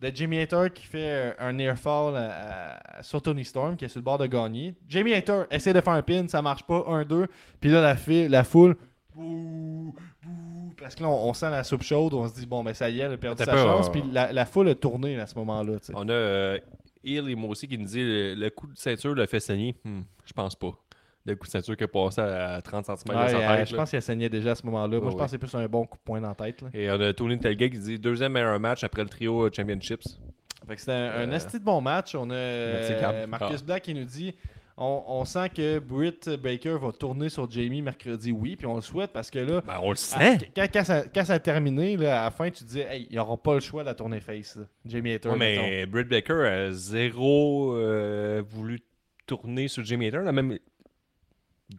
De 0.00 0.10
Jimmy 0.14 0.38
Hater 0.40 0.68
qui 0.74 0.86
fait 0.86 0.98
euh, 1.02 1.32
un 1.38 1.52
near 1.52 1.76
fall 1.76 2.16
à- 2.16 2.78
à- 2.98 3.02
sur 3.02 3.20
Tony 3.20 3.44
Storm, 3.44 3.76
qui 3.76 3.84
est 3.84 3.88
sur 3.88 3.98
le 3.98 4.04
bord 4.04 4.16
de 4.18 4.26
gagner. 4.26 4.74
Jamie 4.88 5.12
Hater 5.12 5.42
essaie 5.50 5.72
de 5.74 5.80
faire 5.80 5.92
un 5.92 6.02
pin, 6.02 6.26
ça 6.28 6.40
marche 6.40 6.62
pas, 6.62 6.84
1-2. 6.88 7.26
Puis 7.60 7.68
là, 7.70 7.80
la, 7.82 8.28
la 8.28 8.44
foule. 8.44 8.76
Bouh, 9.14 9.94
bouh, 10.22 10.72
parce 10.80 10.94
que 10.94 11.02
là, 11.02 11.08
on, 11.10 11.28
on 11.28 11.34
sent 11.34 11.50
la 11.50 11.64
soupe 11.64 11.82
chaude, 11.82 12.14
on 12.14 12.26
se 12.28 12.34
dit, 12.34 12.46
bon, 12.46 12.62
ben 12.64 12.72
ça 12.72 12.88
y 12.88 13.00
est, 13.00 13.02
elle 13.04 13.12
a 13.12 13.16
perdu 13.18 13.44
sa 13.44 13.52
peu, 13.52 13.58
chance. 13.58 13.90
Puis 13.90 14.02
la, 14.12 14.32
la 14.32 14.46
foule 14.46 14.68
a 14.68 14.74
tourné 14.74 15.18
à 15.20 15.26
ce 15.26 15.34
moment-là. 15.34 15.74
On 15.94 16.08
a 16.08 16.12
euh, 16.12 16.58
Hill 17.04 17.28
et 17.28 17.34
moi 17.34 17.50
aussi 17.50 17.66
qui 17.68 17.76
nous 17.76 17.86
dit 17.86 18.02
le, 18.02 18.34
le 18.34 18.50
coup 18.50 18.68
de 18.68 18.78
ceinture 18.78 19.14
le 19.14 19.26
fait 19.26 19.40
saigner. 19.40 19.74
Hmm, 19.84 20.00
je 20.24 20.32
pense 20.32 20.54
pas. 20.54 20.72
Le 21.26 21.36
coup 21.36 21.46
de 21.46 21.50
ceinture 21.50 21.76
qui 21.76 21.84
est 21.84 21.86
passé 21.86 22.20
à 22.20 22.62
30 22.62 22.86
cm 22.86 22.96
de 23.06 23.10
Ouais, 23.12 23.28
sa 23.28 23.36
euh, 23.36 23.56
tête. 23.58 23.68
je 23.68 23.72
là. 23.74 23.78
pense 23.82 23.90
qu'il 23.90 23.96
a 23.98 24.00
saigné 24.00 24.28
déjà 24.30 24.52
à 24.52 24.54
ce 24.54 24.64
moment-là. 24.66 24.96
Moi, 24.96 25.06
Ouais, 25.06 25.10
je 25.12 25.16
pense 25.16 25.24
que 25.26 25.30
c'est 25.32 25.38
plus 25.38 25.54
un 25.54 25.66
bon 25.68 25.84
coup 25.84 25.98
de 25.98 26.02
poing 26.02 26.20
dans 26.20 26.28
la 26.28 26.34
tête. 26.34 26.62
là. 26.62 26.68
Et 26.72 26.90
on 26.90 26.98
a 27.00 27.12
Tony 27.12 27.38
Telgate 27.38 27.72
qui 27.72 27.78
dit 27.78 27.98
deuxième 27.98 28.32
meilleur 28.32 28.58
match 28.58 28.82
après 28.84 29.02
le 29.02 29.08
trio 29.08 29.44
euh, 29.46 29.50
Championships. 29.54 30.18
Fait 30.66 30.74
que 30.74 30.80
c'était 30.80 30.92
un, 30.92 31.10
un 31.22 31.30
Euh, 31.30 31.34
esti 31.36 31.58
de 31.58 31.64
bon 31.64 31.80
match. 31.82 32.14
On 32.14 32.30
a 32.30 32.34
euh. 32.34 33.26
Marcus 33.26 33.58
Ah. 33.60 33.64
Black 33.66 33.82
qui 33.82 33.94
nous 33.94 34.04
dit 34.04 34.34
on, 34.82 35.02
on 35.08 35.24
sent 35.26 35.50
que 35.50 35.78
Britt 35.78 36.30
Baker 36.42 36.78
va 36.80 36.90
tourner 36.92 37.28
sur 37.28 37.50
Jamie 37.50 37.82
mercredi. 37.82 38.32
Oui, 38.32 38.56
puis 38.56 38.66
on 38.66 38.76
le 38.76 38.80
souhaite 38.80 39.12
parce 39.12 39.30
que 39.30 39.40
là, 39.40 39.60
Ben, 39.66 39.78
on 39.82 39.90
le 39.90 39.96
sait. 39.96 40.38
quand, 40.56 40.66
quand 40.72 40.84
ça, 40.84 41.02
quand 41.14 41.24
ça 41.26 41.34
a 41.34 41.38
terminé, 41.38 41.98
là, 41.98 42.22
à 42.22 42.24
la 42.24 42.30
fin, 42.30 42.48
tu 42.50 42.64
dis 42.64 42.80
hey, 42.80 43.06
ils 43.10 43.16
n'auront 43.16 43.36
pas 43.36 43.54
le 43.54 43.60
choix 43.60 43.82
de 43.82 43.88
la 43.88 43.94
tourner 43.94 44.20
face. 44.20 44.56
là. 44.56 44.62
Jamie 44.86 45.12
Hater. 45.12 45.28
Ouais, 45.28 45.36
mais 45.36 45.84
Britt 45.86 46.08
Baker 46.08 46.46
a 46.46 46.70
zéro 46.72 47.74
euh, 47.76 48.42
voulu 48.48 48.80
tourner 49.26 49.68
sur 49.68 49.84
Jimmy 49.84 50.06
Hater. 50.06 50.22
A 50.26 50.32
même 50.32 50.58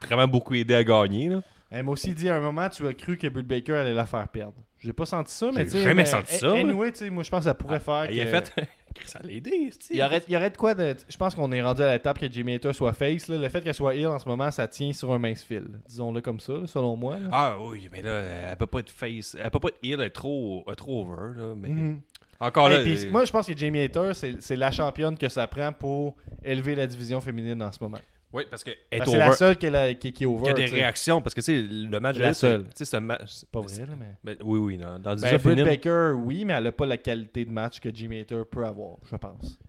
vraiment 0.02 0.28
beaucoup 0.28 0.54
aidé 0.54 0.76
à 0.76 0.84
gagner. 0.84 1.30
Là. 1.30 1.42
Elle 1.70 1.84
m'a 1.86 1.92
aussi 1.92 2.14
dit 2.14 2.28
à 2.30 2.36
un 2.36 2.42
moment, 2.42 2.68
tu 2.70 2.86
as 2.88 2.94
cru 2.94 3.18
que 3.18 3.28
Britt 3.28 3.48
Baker 3.48 3.74
allait 3.74 3.94
la 3.94 4.06
faire 4.06 4.28
perdre. 4.28 4.56
J'ai 4.80 4.94
pas 4.94 5.06
senti 5.06 5.32
ça, 5.34 5.52
mais 5.54 5.64
tu 5.66 5.72
sais. 5.72 5.82
jamais 5.84 5.94
mais- 5.94 6.06
senti 6.06 6.36
a- 6.36 6.40
ça, 6.40 6.52
Anyway, 6.54 6.92
moi, 7.12 7.24
je 7.24 7.30
pense 7.30 7.40
que 7.40 7.46
ça 7.46 7.54
pourrait 7.54 7.80
faire. 7.80 8.12
Il 8.12 8.20
a 8.20 8.26
que- 8.26 8.30
fait. 8.32 8.54
ça 9.06 9.20
l'a 9.24 9.32
aidé. 9.32 9.72
Il 9.90 9.96
y, 9.96 10.04
aurait, 10.04 10.22
il 10.28 10.34
y 10.34 10.36
aurait 10.38 10.50
de 10.50 10.58
quoi 10.58 10.74
de. 10.74 10.96
Je 11.08 11.16
pense 11.18 11.34
qu'on 11.36 11.52
est 11.52 11.62
rendu 11.62 11.82
à 11.82 11.94
l'étape 11.94 12.20
que 12.20 12.30
Jimmy 12.30 12.56
Hater 12.56 12.74
soit 12.74 12.92
face. 12.94 13.30
Le 13.30 13.48
fait 13.48 13.62
qu'elle 13.62 13.74
soit 13.76 13.96
heel 13.96 14.08
en 14.08 14.20
ce 14.20 14.28
moment, 14.28 14.52
ça 14.52 14.68
tient 14.68 14.92
sur 14.92 15.14
un 15.14 15.20
mince 15.20 15.44
fil. 15.44 15.64
Disons-le 15.88 16.20
comme 16.20 16.40
ça, 16.40 16.54
selon 16.66 16.98
moi. 16.98 17.18
Ah 17.32 17.56
oui, 17.62 17.88
mais 17.92 18.02
là, 18.02 18.22
elle 18.50 18.58
peut 18.58 18.68
pas 18.68 18.80
être 18.80 18.90
face. 18.90 19.38
Elle 19.42 19.50
peut 19.52 19.60
pas 19.60 19.70
être 19.70 19.80
heel, 19.84 19.94
elle 20.02 20.08
est 20.08 20.10
trop, 20.10 20.66
over. 20.88 21.40
Là, 21.40 21.54
mais... 21.56 21.70
Mhm. 21.70 22.02
Encore 22.42 22.70
là. 22.70 22.82
Puis 22.82 23.06
euh, 23.06 23.12
moi, 23.12 23.24
je 23.24 23.32
pense 23.32 23.46
que 23.46 23.56
Jamie 23.56 23.82
Hater, 23.82 24.12
c'est 24.14 24.56
la 24.56 24.72
championne 24.72 25.16
que 25.16 25.30
ça 25.30 25.46
prend 25.46 25.72
pour 25.72 26.16
élever 26.44 26.74
la 26.74 26.88
division 26.88 27.22
féminine 27.22 27.62
en 27.62 27.72
ce 27.72 27.78
moment. 27.80 28.00
Oui, 28.34 28.44
parce 28.50 28.64
Parce 28.64 28.76
est 28.92 29.00
que 29.00 29.06
C'est 29.10 29.18
la 29.18 29.32
seule 29.34 29.58
qui 29.58 29.66
est, 29.66 29.70
la- 29.72 29.94
qui, 29.94 30.14
qui 30.14 30.24
est 30.24 30.28
over. 30.28 30.44
Il 30.46 30.48
y 30.48 30.52
a 30.52 30.54
des 30.54 30.66
réactions 30.66 31.22
parce 31.22 31.34
que 31.34 31.42
sais, 31.42 31.62
le 31.62 32.00
match 32.00 32.18
La 32.18 32.28
elle, 32.30 32.36
c'est- 32.36 32.40
seule. 32.48 32.64
tu 32.66 32.70
sais, 32.76 32.86
ce 32.86 32.98
match. 32.98 33.24
C'est 33.28 33.50
pas 33.50 33.60
vrai, 33.62 33.78
là, 33.80 33.94
mais. 34.00 34.16
Ben, 34.24 34.38
oui, 34.44 34.60
oui, 34.60 34.78
non. 34.78 35.00
Dans 35.00 35.16
Ben, 35.16 35.38
Britt 35.38 35.64
Baker, 35.64 36.14
oui, 36.16 36.46
mais 36.46 36.54
elle 36.54 36.64
n'a 36.64 36.72
pas 36.72 36.86
la 36.86 36.98
qualité 36.98 37.44
de 37.46 37.52
match 37.52 37.80
que 37.80 37.90
Jimmy 37.94 38.20
Hater 38.22 38.44
peut 38.50 38.66
avoir, 38.66 38.98
je 39.10 39.16
pense. 39.18 39.60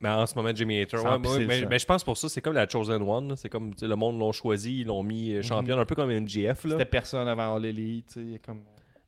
mais 0.00 0.08
en 0.08 0.26
ce 0.26 0.34
moment, 0.34 0.50
Jimmy 0.54 0.80
Hater. 0.80 0.96
Ouais, 0.96 1.18
mais, 1.46 1.66
mais 1.66 1.78
je 1.78 1.86
pense 1.86 2.02
pour 2.02 2.16
ça, 2.16 2.28
c'est 2.28 2.40
comme 2.40 2.54
la 2.54 2.68
Chosen 2.68 3.00
One. 3.02 3.36
C'est 3.36 3.48
comme 3.48 3.72
le 3.80 3.94
monde 3.96 4.18
l'ont 4.18 4.32
choisi, 4.32 4.80
ils 4.80 4.86
l'ont 4.86 5.02
mis 5.04 5.34
euh, 5.34 5.42
championne, 5.42 5.78
un 5.78 5.84
peu 5.84 5.94
comme 5.94 6.10
MGF. 6.10 6.64
Là. 6.64 6.70
C'était 6.72 6.84
personne 6.86 7.28
avant 7.28 7.62
Elite, 7.62 8.06
tu 8.14 8.32
sais, 8.32 8.38
comme. 8.44 8.62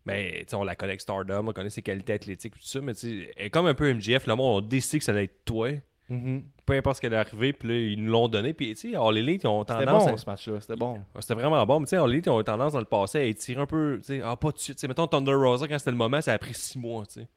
Mais 0.04 0.40
tu 0.40 0.48
sais, 0.48 0.56
on 0.56 0.64
la 0.64 0.74
connaît 0.76 0.92
avec 0.92 1.00
Stardom, 1.00 1.46
on 1.48 1.52
connaît 1.52 1.70
ses 1.70 1.82
qualités 1.82 2.12
athlétiques, 2.12 2.54
tout 2.54 2.60
ça. 2.62 2.80
Mais 2.80 2.92
tu 2.94 3.00
sais, 3.22 3.30
elle 3.36 3.46
est 3.46 3.50
comme 3.50 3.66
un 3.66 3.74
peu 3.74 3.92
MGF. 3.92 4.26
Le 4.26 4.34
monde, 4.34 4.64
on 4.64 4.66
décide 4.66 4.98
que 4.98 5.04
ça 5.04 5.12
allait 5.12 5.24
être 5.24 5.44
toi. 5.44 5.70
Mhm. 6.12 6.44
Peu 6.66 6.74
importe 6.74 6.96
ce 6.96 7.00
qui 7.00 7.06
est 7.06 7.14
arrivé, 7.16 7.52
puis 7.52 7.68
là, 7.68 7.74
ils 7.74 8.02
nous 8.04 8.10
l'ont 8.12 8.28
donné. 8.28 8.52
Puis 8.52 8.74
tu 8.74 8.90
sais, 8.90 8.96
All 8.96 9.16
Elite, 9.16 9.44
ils 9.44 9.46
ont 9.46 9.64
C'était 9.66 9.84
tendance 9.84 10.04
bon 10.06 10.14
à. 10.14 10.16
ce 10.18 10.26
match-là, 10.26 10.60
c'était 10.60 10.76
bon. 10.76 11.00
C'était 11.20 11.34
vraiment 11.34 11.64
bon. 11.66 11.80
Mais 11.80 11.86
tu 11.86 11.90
sais, 11.90 11.96
All 11.96 12.10
Elite, 12.10 12.26
ils 12.26 12.30
ont 12.30 12.42
tendance 12.42 12.72
dans 12.74 12.78
le 12.80 12.84
passé 12.84 13.18
à 13.18 13.22
étirer 13.24 13.60
un 13.60 13.66
peu. 13.66 13.96
Tu 14.00 14.06
sais, 14.18 14.20
ah, 14.24 14.36
pas 14.36 14.50
de 14.52 14.58
suite. 14.58 14.76
Tu 14.76 14.80
sais, 14.82 14.88
mettons 14.88 15.06
Thunder 15.06 15.34
Rosa, 15.34 15.66
quand 15.66 15.78
c'était 15.78 15.90
le 15.90 15.96
moment, 15.96 16.20
ça 16.20 16.32
a 16.34 16.38
pris 16.38 16.54
six 16.54 16.78
mois. 16.78 17.04
Tu 17.06 17.20
sais. 17.20 17.28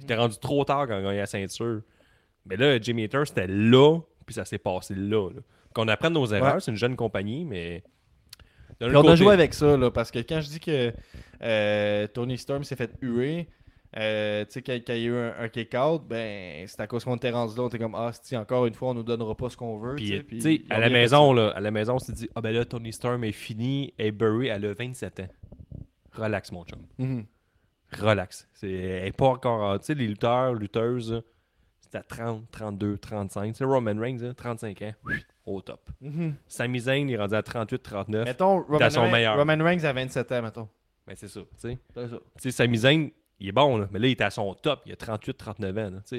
C'était 0.00 0.16
rendu 0.16 0.36
trop 0.38 0.64
tard 0.64 0.86
quand 0.86 0.94
on 0.94 0.98
a 0.98 1.02
gagné 1.02 1.18
la 1.18 1.26
ceinture. 1.26 1.80
Mais 2.44 2.56
là, 2.56 2.78
Jimmy 2.80 3.04
Hater, 3.04 3.22
c'était 3.24 3.46
là, 3.46 3.98
puis 4.26 4.34
ça 4.34 4.44
s'est 4.44 4.58
passé 4.58 4.94
là. 4.94 5.30
là. 5.30 5.40
Qu'on 5.74 5.88
apprenne 5.88 6.12
nos 6.12 6.26
erreurs, 6.26 6.54
Ouais. 6.54 6.60
c'est 6.60 6.70
une 6.70 6.76
jeune 6.76 6.96
compagnie, 6.96 7.44
mais. 7.44 7.82
on 8.80 8.88
a 8.88 8.92
côté- 9.02 9.16
joué 9.16 9.32
avec 9.32 9.54
ça, 9.54 9.76
là, 9.76 9.90
parce 9.90 10.10
que 10.10 10.18
quand 10.20 10.40
je 10.40 10.48
dis 10.48 10.60
que 10.60 10.92
euh, 11.42 12.06
Tony 12.08 12.36
Storm 12.38 12.62
s'est 12.64 12.76
fait 12.76 12.90
huer, 13.00 13.48
euh, 13.96 14.44
tu 14.44 14.52
sais, 14.52 14.62
quand, 14.62 14.72
quand 14.86 14.92
il 14.92 15.00
y 15.02 15.06
a 15.06 15.08
eu 15.08 15.16
un, 15.16 15.34
un 15.40 15.48
kick-out, 15.48 16.02
ben, 16.06 16.66
c'est 16.66 16.80
à 16.80 16.86
cause 16.86 17.04
qu'on 17.04 17.16
était 17.16 17.30
rendu 17.30 17.56
là, 17.56 17.62
on 17.62 17.68
était 17.68 17.78
comme, 17.78 17.94
ah, 17.94 18.10
si 18.22 18.36
encore 18.36 18.66
une 18.66 18.74
fois, 18.74 18.90
on 18.90 18.94
nous 18.94 19.02
donnera 19.02 19.34
pas 19.34 19.48
ce 19.48 19.56
qu'on 19.56 19.78
veut. 19.78 19.96
Puis, 19.96 20.24
tu 20.28 20.40
sais, 20.40 20.62
à 20.70 20.78
la 20.78 20.90
maison, 20.90 21.32
là, 21.32 21.48
à 21.50 21.60
la 21.60 21.70
maison, 21.70 21.94
on 21.94 21.98
s'est 21.98 22.12
dit, 22.12 22.28
ah 22.34 22.40
ben 22.40 22.52
là, 22.54 22.64
Tony 22.64 22.92
Storm 22.92 23.24
est 23.24 23.32
fini, 23.32 23.94
et 23.98 24.10
Burry, 24.12 24.48
elle 24.48 24.66
a 24.66 24.74
27 24.74 25.20
ans. 25.20 25.28
Relax, 26.12 26.52
mon 26.52 26.64
chum. 26.64 26.80
Mhm. 26.98 27.24
Relax. 27.98 28.48
C'est, 28.52 28.70
elle 28.70 29.06
est 29.08 29.12
pas 29.16 29.26
encore. 29.28 29.60
en- 29.62 29.78
Tu 29.78 29.86
sais, 29.86 29.94
les 29.94 30.06
lutteurs, 30.06 30.52
lutteuses, 30.54 31.22
c'est 31.80 31.94
à 31.96 32.02
30, 32.02 32.44
32, 32.50 32.98
35. 32.98 33.52
Tu 33.52 33.58
sais, 33.58 33.64
Roman 33.64 33.98
Reigns, 33.98 34.18
là, 34.20 34.34
35 34.34 34.82
ans, 34.82 34.92
au 35.46 35.62
top. 35.62 35.88
Sami 36.46 36.80
Zayn, 36.80 37.08
il 37.08 37.14
est 37.14 37.16
rendu 37.16 37.34
à 37.34 37.42
38, 37.42 37.82
39. 37.82 38.26
Mettons, 38.26 38.60
Roman, 38.62 38.90
son 38.90 39.02
Reigns- 39.02 39.10
meilleur. 39.12 39.36
Roman 39.38 39.64
Reigns 39.64 39.84
à 39.84 39.92
27 39.94 40.32
ans, 40.32 40.42
mettons. 40.42 40.68
Ben, 41.06 41.14
c'est 41.16 41.28
ça, 41.28 41.40
tu 41.40 41.46
sais. 41.56 41.78
C'est 41.94 42.08
ça. 42.08 42.16
Tu 42.16 42.22
sais, 42.42 42.50
Sami 42.50 42.76
Zayn, 42.76 43.08
il 43.40 43.48
est 43.48 43.52
bon, 43.52 43.78
là, 43.78 43.88
mais 43.92 43.98
là, 43.98 44.08
il 44.08 44.12
est 44.12 44.20
à 44.20 44.30
son 44.30 44.54
top. 44.54 44.82
Il 44.86 44.92
a 44.92 44.96
38, 44.96 45.36
39 45.36 45.78
ans. 45.78 45.90
là. 45.90 46.18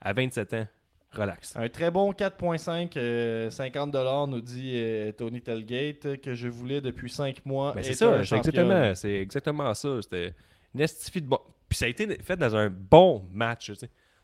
À 0.00 0.12
27 0.12 0.54
ans, 0.54 0.66
relax. 1.12 1.56
Un 1.56 1.68
très 1.68 1.90
bon 1.90 2.12
4.5, 2.12 2.92
euh, 2.96 3.50
50$ 3.50 4.28
nous 4.30 4.40
dit 4.40 4.72
euh, 4.74 5.12
Tony 5.12 5.40
Telgate, 5.40 6.20
que 6.20 6.34
je 6.34 6.48
voulais 6.48 6.80
depuis 6.80 7.10
5 7.10 7.44
mois. 7.46 7.72
Ben, 7.72 7.82
c'est 7.82 7.94
ça, 7.94 8.24
c'est 8.24 8.36
exactement, 8.36 8.94
c'est 8.94 9.14
exactement 9.14 9.72
ça. 9.74 10.02
C'était 10.02 10.34
une 10.74 10.80
de 10.80 11.20
bon. 11.26 11.38
Puis 11.68 11.78
ça 11.78 11.86
a 11.86 11.88
été 11.88 12.06
fait 12.22 12.36
dans 12.36 12.54
un 12.54 12.68
bon 12.68 13.26
match. 13.32 13.72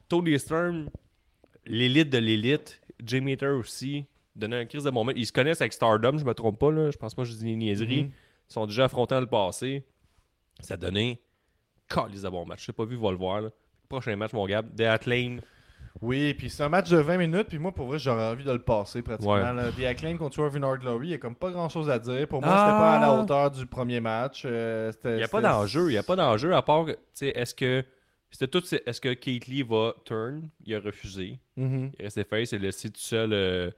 Tony 0.08 0.38
Storm, 0.38 0.90
l'élite 1.64 2.10
de 2.10 2.18
l'élite, 2.18 2.80
Jamie 3.02 3.32
Hater 3.32 3.48
aussi, 3.48 4.06
donnait 4.36 4.56
un 4.56 4.66
crise 4.66 4.84
de 4.84 4.90
bon 4.90 5.04
match. 5.04 5.16
Ils 5.18 5.26
se 5.26 5.32
connaissent 5.32 5.60
avec 5.60 5.72
Stardom, 5.72 6.18
je 6.18 6.24
me 6.24 6.34
trompe 6.34 6.58
pas, 6.58 6.70
là. 6.70 6.90
je 6.90 6.96
pense 6.98 7.14
pas 7.14 7.22
que 7.22 7.28
je 7.28 7.34
dis 7.34 7.44
des 7.44 7.56
niaiseries. 7.56 8.04
Mhm. 8.04 8.10
Ils 8.50 8.52
sont 8.52 8.66
déjà 8.66 8.84
affrontés 8.84 9.14
dans 9.14 9.20
le 9.20 9.26
passé. 9.26 9.84
Ça 10.60 10.74
a 10.74 10.76
donné 10.76 11.20
calice 11.88 12.22
de 12.22 12.28
bon 12.28 12.44
match. 12.46 12.60
Je 12.60 12.64
sais 12.66 12.72
pas 12.72 12.84
vu, 12.84 12.96
va 12.96 13.10
le 13.10 13.16
voir. 13.16 13.40
Là. 13.42 13.48
Prochain 13.88 14.14
match, 14.16 14.32
mon 14.32 14.46
gars, 14.46 14.62
The 14.62 14.82
Acclaim. 14.82 15.38
Oui, 16.00 16.32
puis 16.34 16.48
c'est 16.48 16.62
un 16.62 16.68
match 16.68 16.88
de 16.90 16.98
20 16.98 17.16
minutes, 17.16 17.48
puis 17.48 17.58
moi, 17.58 17.72
pour 17.72 17.86
vrai, 17.86 17.98
j'aurais 17.98 18.28
envie 18.28 18.44
de 18.44 18.52
le 18.52 18.60
passer 18.60 19.02
pratiquement. 19.02 19.34
Ouais. 19.34 19.40
là. 19.42 19.72
The 19.76 19.84
Acclaim 19.84 20.16
contre 20.16 20.36
Glory, 20.78 21.08
il 21.08 21.10
y 21.10 21.14
a 21.14 21.18
comme 21.18 21.34
pas 21.34 21.50
grand-chose 21.50 21.90
à 21.90 21.98
dire. 21.98 22.28
Pour 22.28 22.40
moi, 22.40 22.50
Ah! 22.52 22.58
c'était 22.66 22.78
pas 22.78 22.92
à 22.94 23.00
la 23.00 23.12
hauteur 23.20 23.50
du 23.50 23.66
premier 23.66 23.98
match. 23.98 24.42
euh, 24.44 24.92
Il 25.04 25.14
n'y 25.16 25.22
a 25.24 25.28
pas 25.28 25.40
d'enjeu. 25.40 25.86
Il 25.88 25.92
n'y 25.92 25.98
a 25.98 26.02
pas 26.04 26.14
d'enjeu 26.14 26.54
à 26.54 26.62
part, 26.62 26.84
que, 26.84 26.92
tu 26.92 26.98
sais, 27.14 27.28
est-ce 27.28 27.54
que. 27.54 27.84
C'était 28.30 28.46
tout. 28.48 28.62
Est-ce 28.86 29.00
que 29.00 29.14
Kate 29.14 29.46
Lee 29.46 29.62
va 29.62 29.94
turn? 30.04 30.48
Il 30.66 30.74
a 30.74 30.80
refusé. 30.80 31.38
Mhm. 31.56 31.92
Il 31.98 32.04
restait 32.04 32.24
face 32.24 32.52
et 32.52 32.58
laissé 32.58 32.90
tout 32.90 33.00
seul 33.00 33.32
euh, 33.32 33.70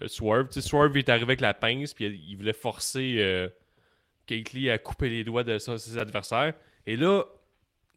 euh, 0.00 0.06
Swerve. 0.08 0.46
Tu 0.48 0.60
sais, 0.62 0.68
Swerve 0.68 0.96
est 0.96 1.08
arrivé 1.08 1.24
avec 1.24 1.40
la 1.40 1.52
pince, 1.52 1.92
puis 1.92 2.06
il, 2.06 2.14
il 2.30 2.36
voulait 2.36 2.52
forcer 2.52 3.16
euh, 3.18 3.48
Kate 4.26 4.52
Lee 4.52 4.70
à 4.70 4.78
couper 4.78 5.10
les 5.10 5.24
doigts 5.24 5.42
de 5.44 5.58
ses 5.58 5.98
adversaires. 5.98 6.54
Et 6.86 6.96
là, 6.96 7.24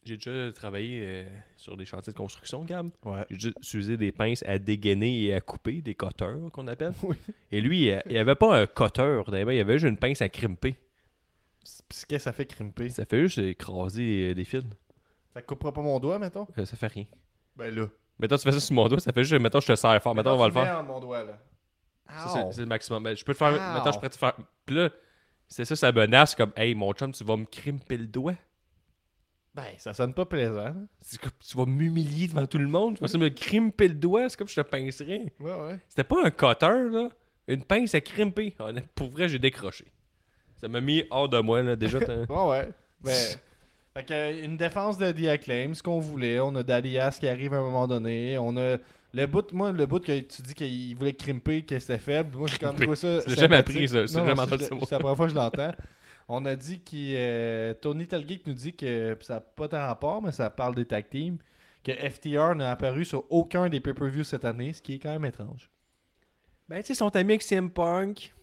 j'ai 0.03 0.17
déjà 0.17 0.51
travaillé 0.51 1.01
euh, 1.03 1.25
sur 1.57 1.77
des 1.77 1.85
chantiers 1.85 2.11
de 2.13 2.17
construction, 2.17 2.63
Gab. 2.63 2.89
Ouais. 3.05 3.25
J'ai 3.29 3.35
déjà 3.37 3.49
utilisé 3.49 3.97
des 3.97 4.11
pinces 4.11 4.43
à 4.47 4.57
dégainer 4.59 5.23
et 5.25 5.33
à 5.35 5.41
couper, 5.41 5.81
des 5.81 5.95
cutters 5.95 6.37
qu'on 6.51 6.67
appelle. 6.67 6.93
Oui. 7.03 7.15
Et 7.51 7.61
lui, 7.61 7.87
il 7.87 8.01
n'y 8.11 8.17
avait 8.17 8.35
pas 8.35 8.61
un 8.61 8.67
cutter 8.67 9.21
il 9.29 9.59
avait 9.59 9.79
juste 9.79 9.89
une 9.89 9.97
pince 9.97 10.21
à 10.21 10.29
crimper. 10.29 10.75
Puis 11.63 11.73
qu'est-ce 11.89 12.05
que 12.07 12.17
ça 12.19 12.31
fait 12.31 12.45
crimper 12.45 12.89
Ça 12.89 13.05
fait 13.05 13.21
juste 13.21 13.37
écraser 13.37 14.31
euh, 14.31 14.33
des 14.33 14.45
fils. 14.45 14.63
Ça 15.33 15.41
coupera 15.41 15.71
pas 15.71 15.81
mon 15.81 15.99
doigt, 15.99 16.17
mettons? 16.19 16.47
Euh, 16.57 16.65
Ça 16.65 16.75
fait 16.75 16.87
rien. 16.87 17.05
Ben 17.55 17.73
là. 17.73 17.87
Mettons, 18.19 18.37
tu 18.37 18.43
fais 18.43 18.51
ça 18.51 18.59
sur 18.59 18.75
mon 18.75 18.87
doigt, 18.87 18.99
ça 18.99 19.11
fait 19.11 19.23
juste. 19.23 19.41
Mettons, 19.41 19.59
je 19.59 19.67
te 19.67 19.75
serre 19.75 20.01
fort. 20.01 20.15
Mettons, 20.15 20.31
on 20.33 20.37
va 20.37 20.47
le 20.47 20.53
faire. 20.53 20.83
mon 20.83 20.99
doigt, 20.99 21.23
là. 21.23 21.37
C'est- 22.51 22.59
le 22.61 22.65
maximum. 22.65 23.03
Ben, 23.03 23.15
je 23.15 23.23
peux 23.23 23.33
te 23.33 23.37
faire. 23.37 23.53
Ow. 23.53 23.73
Mettons, 23.77 23.91
je 23.91 23.97
pourrais 23.97 24.09
te 24.09 24.17
faire. 24.17 24.33
Puis 24.65 24.75
là, 24.75 24.89
c'est 25.47 25.65
ça, 25.65 25.75
ça 25.75 25.91
menace 25.91 26.35
comme, 26.35 26.51
hey, 26.55 26.75
mon 26.75 26.91
chum, 26.93 27.11
tu 27.13 27.23
vas 27.23 27.37
me 27.37 27.45
crimper 27.45 27.97
le 27.97 28.07
doigt. 28.07 28.35
Ben, 29.53 29.65
ça 29.77 29.93
sonne 29.93 30.13
pas 30.13 30.25
plaisant. 30.25 30.73
C'est 31.01 31.19
comme, 31.19 31.31
tu 31.45 31.57
vas 31.57 31.65
m'humilier 31.65 32.27
devant 32.27 32.45
tout 32.47 32.57
le 32.57 32.67
monde. 32.67 32.97
Tu 32.97 33.05
vas 33.05 33.17
me 33.19 33.29
crimper 33.29 33.89
le 33.89 33.95
doigt. 33.95 34.29
C'est 34.29 34.37
comme 34.37 34.47
je 34.47 34.55
te 34.55 34.61
pincerais. 34.61 35.33
Ouais, 35.39 35.51
ouais. 35.53 35.79
C'était 35.89 36.05
pas 36.05 36.23
un 36.23 36.31
cutter, 36.31 36.89
là. 36.89 37.09
Une 37.47 37.63
pince 37.63 37.93
à 37.93 37.99
crimper. 38.01 38.55
Honnêtement, 38.59 38.89
Pour 38.95 39.09
vrai, 39.11 39.27
j'ai 39.27 39.39
décroché. 39.39 39.85
Ça 40.61 40.67
m'a 40.69 40.79
mis 40.79 41.03
hors 41.09 41.27
de 41.27 41.39
moi, 41.39 41.61
là. 41.63 41.75
Déjà, 41.75 41.99
t'as- 41.99 42.23
Ouais, 42.29 42.49
ouais. 42.49 42.69
Ben, 43.03 43.11
fait 43.93 44.05
que, 44.05 44.13
euh, 44.13 44.45
une 44.45 44.55
défense 44.55 44.97
de 44.97 45.11
The 45.11 45.27
Acclaim, 45.27 45.73
ce 45.73 45.83
qu'on 45.83 45.99
voulait. 45.99 46.39
On 46.39 46.55
a 46.55 46.63
Dalias 46.63 47.17
qui 47.19 47.27
arrive 47.27 47.53
à 47.53 47.57
un 47.57 47.61
moment 47.63 47.87
donné. 47.87 48.37
On 48.37 48.55
a 48.55 48.77
le 49.13 49.25
bout, 49.25 49.51
moi, 49.51 49.73
le 49.73 49.85
bout 49.85 49.99
que 49.99 50.17
tu 50.21 50.41
dis 50.43 50.53
qu'il 50.53 50.95
voulait 50.95 51.11
crimper, 51.13 51.63
que 51.63 51.77
c'était 51.77 51.97
faible. 51.99 52.37
Moi, 52.37 52.47
j'ai 52.47 52.57
quand 52.57 52.71
même 52.71 52.81
trouvé 52.81 52.95
ça. 52.95 53.17
L'as 53.27 53.35
jamais 53.35 53.57
appris, 53.57 53.89
ça. 53.89 54.07
C'est 54.07 54.19
vraiment 54.21 54.47
mot. 54.47 54.57
c'est 54.57 54.91
la 54.91 54.99
première 54.99 55.17
fois 55.17 55.25
que 55.25 55.31
je 55.33 55.35
l'entends. 55.37 55.73
On 56.33 56.45
a 56.45 56.55
dit 56.55 56.79
que 56.81 56.95
euh, 56.95 57.73
Tony 57.73 58.07
Telgeek 58.07 58.47
nous 58.47 58.53
dit 58.53 58.73
que 58.73 59.17
ça 59.19 59.33
n'a 59.35 59.41
pas 59.41 59.67
tant 59.67 59.85
rapport, 59.85 60.21
mais 60.21 60.31
ça 60.31 60.49
parle 60.49 60.75
des 60.75 60.85
tag 60.85 61.09
teams, 61.09 61.37
que 61.83 61.91
FTR 61.91 62.55
n'a 62.55 62.71
apparu 62.71 63.03
sur 63.03 63.25
aucun 63.29 63.67
des 63.67 63.81
pay-per-views 63.81 64.23
cette 64.23 64.45
année, 64.45 64.71
ce 64.71 64.81
qui 64.81 64.93
est 64.93 64.99
quand 64.99 65.11
même 65.11 65.25
étrange. 65.25 65.69
Ben, 66.69 66.77
tu 66.81 66.87
sais, 66.87 66.95
son 66.95 67.09
ami 67.09 67.33
avec 67.33 67.41
CM 67.41 67.69
Punk. 67.69 68.33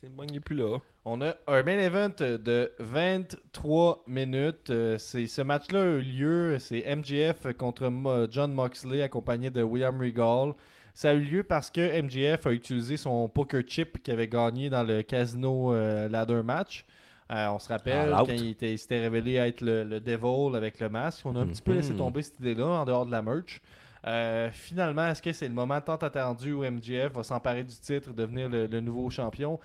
CM 0.00 0.16
Punk 0.16 0.32
n'est 0.32 0.40
plus 0.40 0.56
là. 0.56 0.78
On 1.04 1.20
a 1.20 1.36
un 1.46 1.62
main 1.62 1.78
event 1.78 2.10
de 2.18 2.72
23 2.80 4.02
minutes. 4.08 4.70
Euh, 4.70 4.98
c'est, 4.98 5.28
ce 5.28 5.42
match-là 5.42 5.80
a 5.80 5.84
eu 5.84 6.00
lieu. 6.00 6.56
C'est 6.58 6.84
MJF 6.96 7.56
contre 7.56 7.88
Mo- 7.88 8.26
John 8.30 8.52
Moxley 8.52 9.02
accompagné 9.02 9.50
de 9.50 9.62
William 9.62 9.96
Regal. 10.00 10.54
Ça 10.92 11.10
a 11.10 11.14
eu 11.14 11.20
lieu 11.20 11.42
parce 11.44 11.70
que 11.70 12.00
MJF 12.02 12.46
a 12.48 12.52
utilisé 12.52 12.96
son 12.96 13.28
poker 13.28 13.62
chip 13.66 14.02
qu'il 14.02 14.12
avait 14.12 14.28
gagné 14.28 14.70
dans 14.70 14.82
le 14.82 15.02
casino 15.02 15.72
euh, 15.72 16.08
ladder 16.08 16.42
match. 16.42 16.84
Euh, 17.32 17.48
on 17.48 17.58
se 17.58 17.68
rappelle 17.68 18.12
All 18.12 18.20
out. 18.20 18.26
quand 18.28 18.34
il, 18.34 18.50
était- 18.50 18.72
il 18.74 18.78
s'était 18.78 19.00
révélé 19.00 19.34
être 19.36 19.62
le, 19.62 19.84
le 19.84 20.00
Devil 20.00 20.54
avec 20.54 20.78
le 20.80 20.88
masque. 20.90 21.24
On 21.24 21.34
a 21.36 21.40
un 21.40 21.46
petit 21.46 21.62
peu 21.62 21.72
laissé 21.72 21.92
Mhm. 21.92 21.98
tomber 21.98 22.22
cette 22.22 22.38
idée-là 22.40 22.66
en 22.66 22.84
dehors 22.84 23.06
de 23.06 23.10
la 23.10 23.22
merch. 23.22 23.60
Euh, 24.06 24.50
finalement, 24.52 25.06
est-ce 25.08 25.22
que 25.22 25.32
c'est 25.32 25.48
le 25.48 25.54
moment 25.54 25.80
tant 25.80 25.96
attendu 25.96 26.52
où 26.52 26.62
MJF 26.64 27.12
va 27.12 27.22
s'emparer 27.22 27.64
du 27.64 27.74
titre, 27.74 28.12
devenir 28.12 28.48
le, 28.48 28.66
le 28.66 28.80
nouveau 28.80 29.08
champion? 29.08 29.58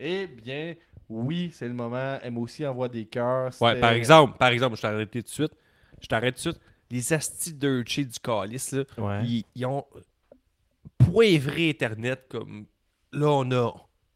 Eh 0.00 0.26
bien, 0.26 0.74
oui, 1.08 1.50
c'est 1.52 1.68
le 1.68 1.74
moment. 1.74 2.18
M 2.22 2.38
aussi 2.38 2.66
envoie 2.66 2.88
des 2.88 3.04
cœurs. 3.04 3.52
Ouais, 3.60 3.78
par 3.78 3.92
exemple, 3.92 4.36
par 4.38 4.48
exemple, 4.48 4.76
je 4.76 4.82
t'arrête 4.82 5.10
tout 5.10 5.20
de 5.20 5.28
suite. 5.28 5.52
Je 6.00 6.06
t'arrête 6.08 6.34
tout 6.34 6.48
de 6.48 6.54
suite. 6.54 6.60
Les 6.90 7.12
astis 7.12 7.54
dirty 7.54 8.06
du 8.06 8.18
calice, 8.18 8.72
là, 8.72 8.82
Ouais. 8.98 9.20
ils, 9.24 9.44
ils 9.54 9.64
ont 9.66 9.84
poivré 10.98 11.70
Internet 11.70 12.26
comme 12.28 12.66
là 13.12 13.28
on 13.28 13.50
a 13.52 13.72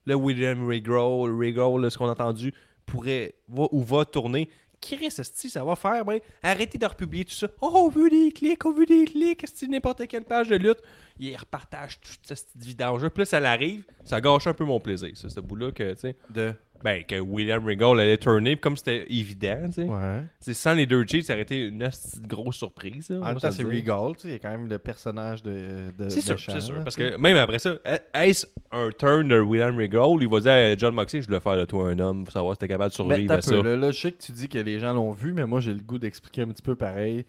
le 0.07 0.15
William 0.15 0.67
Regal, 0.67 0.95
Regal, 1.35 1.81
là, 1.83 1.91
ce 1.91 1.99
qu'on 1.99 2.09
a 2.09 2.13
entendu, 2.13 2.53
pourrait 2.87 3.35
ou 3.49 3.83
va 3.83 4.05
tourner. 4.05 4.49
Chris, 4.81 5.07
esti, 5.07 5.51
ça 5.51 5.65
va 5.65 5.75
faire, 5.75 6.05
ben, 6.05 6.21
arrêtez 6.43 6.79
de 6.79 6.87
republier 6.87 7.25
tout 7.25 7.35
ça. 7.35 7.49
Oh, 7.61 7.71
on 7.75 7.89
veut 7.89 8.11
des 8.11 8.31
clics, 8.31 8.65
on 8.65 8.73
veut 8.73 8.87
des 8.87 9.05
clics, 9.05 9.43
esti, 9.43 9.69
n'importe 9.69 10.07
quelle 10.07 10.25
page 10.25 10.49
de 10.49 10.57
lutte. 10.57 10.81
Ils 11.19 11.37
repartagent 11.37 11.99
toute 12.01 12.21
cette 12.25 12.49
vidange. 12.55 13.09
Plus 13.09 13.25
ça 13.27 13.41
l'arrive, 13.41 13.85
ça 14.05 14.21
gâche 14.21 14.47
un 14.47 14.55
peu 14.55 14.65
mon 14.65 14.79
plaisir, 14.79 15.11
ça, 15.15 15.29
ce 15.29 15.41
bout-là, 15.41 15.73
que, 15.73 15.95
tu 15.95 16.01
sais, 16.01 16.17
De... 16.31 16.55
ben, 16.85 17.03
que 17.05 17.19
William 17.19 17.65
Regal 17.65 17.99
allait 18.01 18.17
tourner, 18.19 18.57
comme 18.57 18.77
c'était 18.77 19.07
évident, 19.13 19.67
tu 19.67 19.73
sais. 19.73 19.85
Ouais. 19.85 20.23
Sans 20.55 20.75
les 20.75 20.87
deux 20.87 21.05
cheats, 21.07 21.23
ça 21.23 21.33
aurait 21.33 21.43
été 21.43 21.67
une 21.69 21.89
grosse 22.27 22.57
surprise. 22.57 23.09
là, 23.11 23.17
En 23.21 23.25
même 23.27 23.37
temps, 23.41 23.49
le 23.49 23.53
c'est. 23.55 23.63
Regal. 23.65 24.13
tu 24.17 24.23
sais, 24.23 24.29
Il 24.29 24.33
y 24.33 24.35
a 24.35 24.39
quand 24.39 24.51
même 24.51 24.69
le 24.69 24.79
personnage 24.79 25.43
de. 25.43 25.91
de 25.99 26.09
C'est 26.09 26.21
sûr, 26.21 26.39
c'est 26.39 26.61
sûr. 26.61 26.83
Parce 26.85 26.97
que 26.97 27.17
même 27.17 27.37
après 27.37 27.59
ça, 27.59 27.75
est-ce 28.15 28.47
un 28.73 28.91
turn 28.97 29.29
de 29.29 29.41
William 29.41 29.77
Regal 29.77 30.09
Il 30.21 30.29
va 30.29 30.41
dire 30.41 30.53
à 30.53 30.77
John 30.77 30.95
Moxley, 30.95 31.23
je 31.23 31.29
dois 31.29 31.41
faire 31.41 31.57
de 31.57 31.65
toi 31.65 31.89
un 31.91 31.99
homme 31.99 32.25
pour 32.25 32.33
savoir 32.33 32.55
si 32.55 32.59
t'es 32.61 32.69
capable 32.69 32.91
de 32.95 33.03
Mais 33.05 33.15
survivre 33.15 33.33
à 33.35 33.41
ça. 33.41 33.51
peu, 33.51 33.63
là, 33.63 33.77
là, 33.77 33.91
je 33.91 33.99
sais 34.01 34.13
que 34.13 34.23
tu 34.23 34.33
dis 34.33 34.49
que 34.49 34.59
les 34.59 34.79
gens 34.79 34.93
l'ont 34.93 35.13
vu, 35.13 35.33
mais 35.33 35.47
moi 35.47 35.61
j'ai 35.61 35.73
le 35.73 35.81
goût 35.81 35.99
d'expliquer 35.99 36.43
un 36.43 36.49
petit 36.49 36.63
peu 36.63 36.75
pareil. 36.77 37.25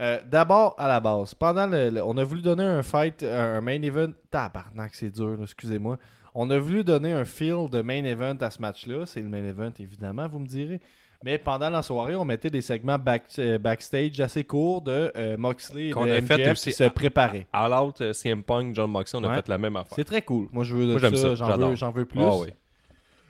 Euh, 0.00 0.18
D'abord, 0.30 0.74
à 0.78 0.88
la 0.88 0.98
base, 0.98 1.34
pendant 1.34 1.66
le, 1.66 1.90
le- 1.90 2.02
on 2.02 2.16
a 2.16 2.24
voulu 2.24 2.40
donner 2.40 2.62
un 2.64 2.82
fight, 2.82 3.22
un 3.22 3.60
main 3.60 3.82
event. 3.82 4.10
Tabarnak, 4.30 4.94
c'est 4.94 5.10
dur, 5.10 5.38
excusez-moi. 5.42 5.98
On 6.34 6.48
a 6.50 6.58
voulu 6.58 6.84
donner 6.84 7.12
un 7.12 7.24
feel 7.24 7.68
de 7.70 7.82
main 7.82 8.04
event 8.04 8.36
à 8.40 8.50
ce 8.50 8.60
match-là. 8.62 9.04
C'est 9.06 9.20
le 9.20 9.28
main 9.28 9.44
event, 9.44 9.72
évidemment, 9.78 10.28
vous 10.28 10.38
me 10.38 10.46
direz. 10.46 10.80
Mais 11.22 11.36
pendant 11.36 11.68
la 11.68 11.82
soirée, 11.82 12.16
on 12.16 12.24
mettait 12.24 12.48
des 12.48 12.62
segments 12.62 12.98
back- 12.98 13.24
euh, 13.38 13.58
backstage 13.58 14.18
assez 14.20 14.42
courts 14.42 14.80
de 14.80 15.12
euh, 15.16 15.36
Moxley 15.36 15.88
et 15.88 15.90
Qu'on 15.90 16.06
de 16.06 16.12
a 16.12 16.22
fait 16.22 16.38
MJF 16.38 16.52
aussi 16.52 16.70
qui 16.70 16.76
se 16.76 16.84
à- 16.84 16.88
préparaient. 16.90 17.46
All 17.52 17.74
Out, 17.74 18.00
euh, 18.00 18.12
CM 18.14 18.42
Punk, 18.42 18.74
John 18.74 18.90
Moxley, 18.90 19.20
on 19.20 19.24
a 19.24 19.28
Ouais. 19.28 19.34
fait 19.36 19.48
la 19.48 19.58
même 19.58 19.76
affaire. 19.76 19.92
C'est 19.96 20.04
très 20.04 20.22
cool. 20.22 20.48
Moi, 20.50 20.64
je 20.64 20.74
veux 20.74 20.86
de 20.86 20.92
Moi, 20.92 20.98
j'aime 21.00 21.14
ça. 21.16 21.22
ça, 21.22 21.34
J'en 21.34 21.46
j'adore. 21.48 21.68
veux, 21.70 21.76
j'en 21.76 21.90
veux 21.90 22.06
plus. 22.06 22.20
Ah 22.22 22.36
oui. 22.38 22.48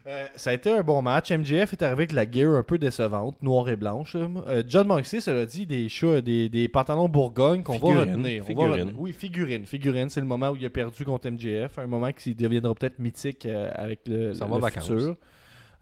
Euh, 0.06 0.26
ça 0.34 0.50
a 0.50 0.52
été 0.54 0.72
un 0.72 0.82
bon 0.82 1.02
match. 1.02 1.30
MJF 1.30 1.72
est 1.72 1.82
arrivé 1.82 2.04
avec 2.04 2.12
la 2.12 2.30
gear 2.30 2.54
un 2.54 2.62
peu 2.62 2.78
décevante, 2.78 3.42
noire 3.42 3.68
et 3.68 3.76
blanche. 3.76 4.16
Euh, 4.16 4.62
John 4.66 4.86
Moxley, 4.86 5.20
cela 5.20 5.44
dit, 5.44 5.66
des, 5.66 5.88
des, 6.22 6.48
des 6.48 6.68
pantalons 6.68 7.08
Bourgogne 7.08 7.62
qu'on 7.62 7.78
va 7.78 8.00
retenir. 8.00 8.44
Figurine. 8.44 8.92
Oui, 8.96 9.12
figurine. 9.12 9.66
Figurine, 9.66 10.08
c'est 10.08 10.20
le 10.20 10.26
moment 10.26 10.50
où 10.50 10.56
il 10.56 10.64
a 10.64 10.70
perdu 10.70 11.04
contre 11.04 11.28
MJF. 11.28 11.78
Un 11.78 11.86
moment 11.86 12.12
qui 12.12 12.34
deviendra 12.34 12.74
peut-être 12.74 12.98
mythique 12.98 13.44
euh, 13.46 13.70
avec 13.74 14.00
le, 14.06 14.32
Ça 14.34 14.46
le 14.46 14.58
va 14.58 14.70
futur. 14.70 15.16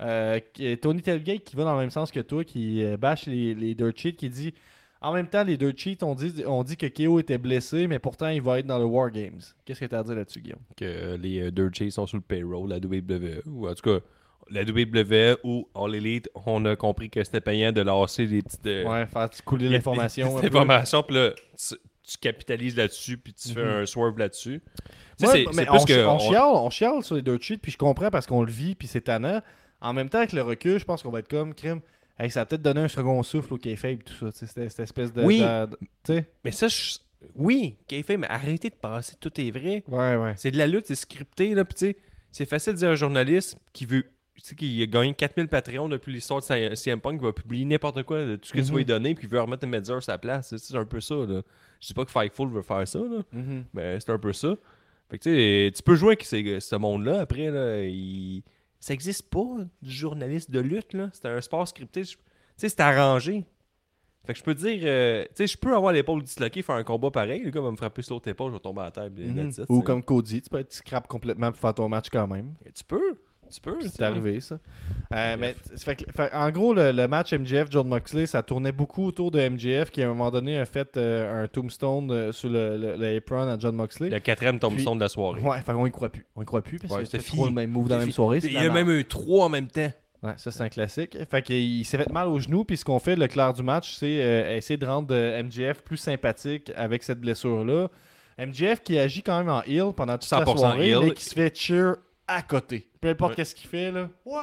Euh, 0.00 0.38
Tony 0.80 1.02
Telgate 1.02 1.42
qui 1.42 1.56
va 1.56 1.64
dans 1.64 1.74
le 1.74 1.80
même 1.80 1.90
sens 1.90 2.10
que 2.10 2.20
toi, 2.20 2.44
qui 2.44 2.84
bâche 2.98 3.26
les, 3.26 3.54
les 3.54 3.74
dirt 3.74 3.96
sheets, 3.96 4.14
qui 4.14 4.30
dit 4.30 4.54
en 5.00 5.12
même 5.12 5.28
temps, 5.28 5.44
les 5.44 5.56
dirt 5.56 5.76
sheets, 5.76 6.02
on 6.02 6.14
dit, 6.14 6.42
on 6.46 6.62
dit 6.64 6.76
que 6.76 6.86
KO 6.86 7.18
était 7.20 7.38
blessé, 7.38 7.86
mais 7.86 7.98
pourtant 7.98 8.28
il 8.28 8.42
va 8.42 8.58
être 8.58 8.66
dans 8.66 8.78
le 8.78 8.84
War 8.84 9.10
Games. 9.10 9.40
Qu'est-ce 9.64 9.80
que 9.80 9.84
tu 9.86 9.94
as 9.94 10.00
à 10.00 10.02
dire 10.02 10.14
là-dessus, 10.16 10.40
Guillaume? 10.40 10.60
Que 10.76 11.14
les 11.16 11.40
euh, 11.40 11.50
Dirt 11.50 11.74
Chase 11.74 11.94
sont 11.94 12.06
sous 12.06 12.16
le 12.16 12.22
payroll, 12.22 12.68
la 12.68 12.78
WWE. 12.78 13.42
Ou 13.46 13.68
en 13.68 13.74
tout 13.74 13.82
cas, 13.82 14.04
la 14.50 14.62
WWE 14.62 15.36
ou 15.44 15.68
All 15.74 15.94
Elite, 15.94 16.28
on 16.46 16.64
a 16.64 16.74
compris 16.74 17.10
que 17.10 17.22
c'était 17.22 17.40
payant 17.40 17.70
de 17.70 17.82
lasser 17.82 18.26
des 18.26 18.42
petites. 18.42 18.66
euh, 18.66 18.84
Ouais, 18.88 19.06
faire 19.06 19.28
couler 19.44 19.68
l'information. 19.68 20.36
informations, 20.42 21.02
puis 21.02 21.14
là, 21.16 21.30
tu, 21.56 21.74
tu 22.02 22.18
capitalises 22.18 22.76
là-dessus, 22.76 23.18
puis 23.18 23.34
tu 23.34 23.50
fais 23.50 23.62
Mhm. 23.62 23.82
un 23.82 23.86
swerve 23.86 24.18
là-dessus. 24.18 24.62
Ouais, 25.20 25.44
mais 25.54 25.66
plus 25.66 25.78
on, 25.80 25.84
que. 25.84 26.06
on 26.06 26.14
on- 26.14 26.18
chiale, 26.18 26.44
on 26.46 26.70
chiale 26.70 27.02
sur 27.04 27.14
les 27.16 27.22
dirt 27.22 27.40
sheets, 27.42 27.58
puis 27.58 27.72
je 27.72 27.76
comprends 27.78 28.10
parce 28.10 28.26
qu'on 28.26 28.42
le 28.42 28.50
vit, 28.50 28.74
puis 28.74 28.88
c'est 28.88 29.02
tannant. 29.02 29.42
En 29.80 29.92
même 29.92 30.08
temps, 30.08 30.18
avec 30.18 30.32
le 30.32 30.42
recul, 30.42 30.78
je 30.80 30.84
pense 30.84 31.02
qu'on 31.02 31.10
va 31.10 31.18
être 31.20 31.28
comme 31.28 31.54
crime. 31.54 31.80
Hey, 32.18 32.30
ça 32.30 32.40
a 32.40 32.46
peut-être 32.46 32.62
donné 32.62 32.80
un 32.80 32.88
second 32.88 33.22
souffle 33.22 33.54
au 33.54 33.58
kayfabe, 33.58 34.02
tout 34.02 34.12
ça. 34.14 34.32
sais, 34.32 34.46
Cette, 34.46 34.80
espèce 34.80 35.12
de. 35.12 35.22
Oui. 35.22 35.40
de- 35.40 35.66
de- 35.66 35.76
tu 35.80 35.86
sais. 36.14 36.26
Mais 36.44 36.50
ça, 36.50 36.66
je- 36.68 36.98
oui, 37.36 37.76
fait, 38.02 38.16
mais 38.16 38.26
arrêtez 38.28 38.70
de 38.70 38.74
penser 38.74 39.14
que 39.14 39.28
tout 39.28 39.40
est 39.40 39.50
vrai. 39.50 39.84
Ouais, 39.88 40.16
ouais. 40.16 40.34
C'est 40.36 40.50
de 40.50 40.58
la 40.58 40.66
lutte, 40.66 40.86
c'est 40.86 40.94
scripté, 40.94 41.54
là, 41.54 41.64
sais, 41.78 41.96
c'est 42.32 42.44
facile 42.48 42.72
de 42.74 42.78
dire 42.78 42.88
à 42.88 42.92
un 42.92 42.96
journaliste 42.96 43.56
qui 43.72 43.86
veut, 43.86 44.02
tu 44.34 44.42
sais, 44.42 44.54
qui 44.56 44.82
a 44.82 44.86
gagné 44.86 45.14
4000 45.14 45.48
Patreons 45.48 45.88
depuis 45.88 46.12
l'histoire 46.12 46.40
de 46.40 46.74
CM 46.74 47.00
Punk, 47.00 47.18
qui 47.20 47.24
va 47.24 47.32
publier 47.32 47.64
n'importe 47.64 48.02
quoi 48.02 48.24
de 48.24 48.36
tout 48.36 48.48
ce 48.48 48.52
que 48.52 48.58
tu 48.58 48.64
Mhm. 48.64 48.70
vas 48.72 48.76
lui 48.78 48.84
donner, 48.84 49.14
puis 49.14 49.26
qui 49.26 49.32
veut 49.32 49.40
remettre 49.40 49.64
une 49.64 49.70
médias 49.70 49.96
à 49.96 50.00
sa 50.00 50.18
place. 50.18 50.54
C'est 50.56 50.76
un 50.76 50.84
peu 50.84 51.00
ça, 51.00 51.14
là. 51.14 51.42
Je 51.80 51.86
dis 51.86 51.94
pas 51.94 52.04
que 52.04 52.10
Fightful 52.10 52.48
veut 52.50 52.62
faire 52.62 52.86
ça, 52.88 52.98
là, 52.98 53.22
Mhm. 53.32 53.64
mais 53.74 54.00
c'est 54.00 54.10
un 54.10 54.18
peu 54.18 54.32
ça. 54.32 54.56
Fait 55.10 55.18
que 55.18 55.22
tu 55.22 55.30
sais, 55.30 55.72
tu 55.72 55.82
peux 55.82 55.94
jouer 55.94 56.08
avec 56.10 56.24
ces- 56.24 56.60
ce 56.60 56.76
monde-là, 56.76 57.20
après, 57.20 57.50
là, 57.50 57.82
il- 57.84 58.42
ça 58.80 58.94
existe 58.94 59.28
pas, 59.28 59.56
du 59.82 59.90
journaliste 59.90 60.50
de 60.50 60.60
lutte, 60.60 60.92
là. 60.92 61.10
C'est 61.12 61.26
un 61.26 61.40
sport 61.40 61.66
scripté, 61.66 62.02
tu 62.02 62.16
sais, 62.56 62.68
c'est 62.68 62.80
arrangé. 62.80 63.44
Fait 64.26 64.34
que 64.34 64.38
je 64.40 64.44
peux 64.44 64.54
dire, 64.54 64.80
euh, 64.84 65.24
tu 65.28 65.30
sais, 65.36 65.46
je 65.46 65.56
peux 65.56 65.74
avoir 65.74 65.92
l'épaule 65.92 66.22
disloquée, 66.22 66.62
faire 66.62 66.74
un 66.74 66.84
combat 66.84 67.10
pareil, 67.10 67.42
le 67.42 67.50
gars 67.50 67.62
va 67.62 67.70
me 67.70 67.76
frapper 67.76 68.02
sur 68.02 68.16
l'autre 68.16 68.28
épaule, 68.28 68.50
je 68.50 68.56
vais 68.56 68.60
tomber 68.60 68.82
à 68.82 68.90
terre, 68.90 69.06
it, 69.06 69.62
Ou 69.68 69.80
comme 69.80 70.02
Cody, 70.02 70.42
tu 70.42 70.50
peux 70.50 70.58
être 70.58 70.72
scrap 70.72 71.06
complètement 71.06 71.50
pour 71.50 71.60
faire 71.60 71.74
ton 71.74 71.88
match 71.88 72.08
quand 72.10 72.26
même. 72.26 72.54
Tu 72.74 72.84
peux, 72.84 73.22
tu 73.48 73.60
peux. 73.60 73.76
C'est 73.82 74.02
arrivé, 74.02 74.40
ça. 74.40 74.58
Euh, 75.14 75.36
mais, 75.38 75.54
t- 75.54 75.76
fait 75.76 75.96
que- 75.96 76.12
fait- 76.14 76.32
en 76.34 76.50
gros, 76.50 76.74
le, 76.74 76.92
le 76.92 77.08
match 77.08 77.32
MJF-John 77.32 77.88
Moxley, 77.88 78.26
ça 78.26 78.42
tournait 78.42 78.72
beaucoup 78.72 79.04
autour 79.06 79.30
de 79.30 79.40
MJF 79.48 79.90
qui, 79.90 80.02
à 80.02 80.06
un 80.06 80.08
moment 80.08 80.30
donné, 80.30 80.58
a 80.58 80.66
fait 80.66 80.96
euh, 80.96 81.44
un 81.44 81.48
tombstone 81.48 82.10
euh, 82.10 82.32
sur 82.32 82.48
le, 82.50 82.76
le- 82.76 82.96
le 82.96 83.16
apron 83.16 83.48
à 83.48 83.58
John 83.58 83.74
Moxley. 83.74 84.10
Le 84.10 84.20
quatrième 84.20 84.58
tombstone 84.58 84.98
de 84.98 85.02
la 85.04 85.08
soirée. 85.08 85.40
Ouais, 85.40 85.60
fait 85.62 85.72
qu'on 85.72 85.86
y 85.86 85.90
croit 85.90 86.08
plus. 86.10 86.26
On 86.36 86.42
y 86.42 86.44
croit 86.44 86.62
plus 86.62 86.78
parce 86.78 86.92
Ouais, 86.94 87.00
que 87.00 87.08
c'était 87.08 87.24
le 87.44 87.50
même 87.50 87.70
move 87.70 87.88
dans 87.88 87.94
la 87.96 88.00
même 88.00 88.06
C'était 88.08 88.14
soirée. 88.16 88.40
c'est 88.40 88.48
Il 88.48 88.52
y 88.54 88.58
a 88.58 88.70
même 88.70 88.90
eu 88.90 89.04
trois 89.04 89.46
en 89.46 89.48
même 89.48 89.68
temps. 89.68 89.90
Ouais, 90.22 90.32
ça 90.36 90.50
c'est 90.50 90.62
un 90.64 90.68
classique. 90.68 91.16
Fait 91.30 91.42
qu'il 91.42 91.84
s'est 91.84 91.96
fait 91.96 92.10
mal 92.12 92.26
au 92.26 92.40
genou, 92.40 92.64
puis 92.64 92.76
ce 92.76 92.84
qu'on 92.84 92.98
fait, 92.98 93.14
le 93.14 93.28
clair 93.28 93.52
du 93.52 93.62
match, 93.62 93.94
c'est 93.94 94.20
euh, 94.20 94.56
essayer 94.56 94.76
de 94.76 94.84
rendre 94.84 95.08
euh, 95.14 95.40
MJF 95.44 95.82
plus 95.82 95.96
sympathique 95.96 96.72
avec 96.74 97.04
cette 97.04 97.20
blessure-là. 97.20 97.86
MJF 98.36 98.82
qui 98.82 98.98
agit 98.98 99.22
quand 99.22 99.38
même 99.38 99.48
en 99.48 99.62
heel 99.62 99.92
pendant 99.96 100.18
toute 100.18 100.28
la 100.30 100.44
100% 100.44 100.58
soirée, 100.58 100.88
heel. 100.90 100.98
mais 101.04 101.10
qui 101.12 101.24
se 101.24 101.34
fait 101.34 101.56
cheer 101.56 101.94
à 102.28 102.42
côté. 102.42 102.88
Peu 103.00 103.08
importe 103.08 103.30
Ouais. 103.30 103.36
qu'est-ce 103.36 103.54
qu'il 103.54 103.68
fait, 103.68 103.90
là. 103.90 104.08
Ouais! 104.24 104.38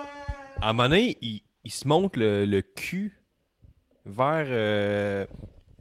À 0.61 0.69
un 0.69 0.73
moment 0.73 0.89
donné, 0.89 1.17
il, 1.21 1.41
il 1.63 1.71
se 1.71 1.87
monte 1.87 2.17
le, 2.17 2.45
le 2.45 2.61
cul 2.61 3.21
vers 4.05 4.45
euh, 4.47 5.25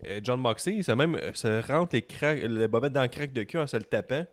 euh, 0.06 0.20
John 0.22 0.40
Moxley. 0.40 0.76
Il 0.76 0.84
se 0.84 0.92
même 0.92 1.14
euh, 1.16 1.32
se 1.34 1.66
rentre 1.70 1.94
les 1.94 2.02
craques, 2.02 2.42
le 2.42 2.66
bobette 2.66 2.92
dans 2.92 3.02
le 3.02 3.08
crack 3.08 3.32
de 3.32 3.42
cul 3.42 3.58
en 3.58 3.66
se 3.66 3.76
le 3.76 3.82
tapant. 3.84 4.24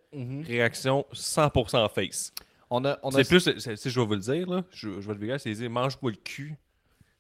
Réaction 0.46 1.06
100% 1.14 1.90
face. 1.94 2.34
On 2.70 2.86
a, 2.86 2.98
on 3.04 3.10
a 3.10 3.24
C'est 3.24 3.28
plus, 3.30 3.40
c'est- 3.42 3.76
c'est- 3.76 3.90
je 3.90 4.00
vais 4.00 4.06
vous 4.06 4.14
le 4.14 4.20
dire, 4.20 4.50
là. 4.50 4.64
Je, 4.72 5.02
je 5.02 5.08
vais 5.08 5.14
le 5.14 5.20
dire, 5.28 5.40
c'est 5.40 5.52
dire 5.54 5.70
mange-moi 5.70 6.12
le 6.12 6.18
cul. 6.18 6.56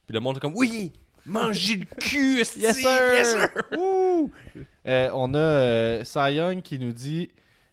Puis 0.06 0.14
le 0.14 0.20
monde 0.22 0.38
est 0.38 0.40
comme 0.40 0.56
oui, 0.56 0.94
mangez 1.26 1.76
le 1.78 1.86
cul, 2.00 2.38
Yes, 2.58 2.78
sir! 2.78 3.50
Wouh! 3.78 4.32
Euh, 4.88 5.10
on 5.14 5.34
a 5.34 5.38
euh, 5.38 6.04
Cy 6.06 6.36
Young 6.36 6.62
qui 6.62 6.80
nous 6.80 6.94
dit 6.94 7.30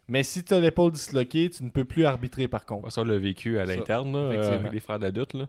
Mais 0.09 0.23
si 0.23 0.43
tu 0.43 0.55
as 0.55 0.61
l'épaule 0.61 0.93
disloquée, 0.93 1.51
tu 1.51 1.63
ne 1.65 1.71
peux 1.71 1.85
plus 1.85 2.07
arbitrer 2.07 2.49
par 2.49 2.65
contre. 2.65 2.91
Ça, 2.91 3.03
on 3.03 3.05
l'a 3.05 3.19
vécu 3.19 3.59
à 3.59 3.67
l'interne, 3.67 4.17
euh, 4.17 4.55
avec 4.55 4.73
les 4.73 4.81
frères 4.81 4.99
d'adulte, 4.99 5.35
là. 5.35 5.49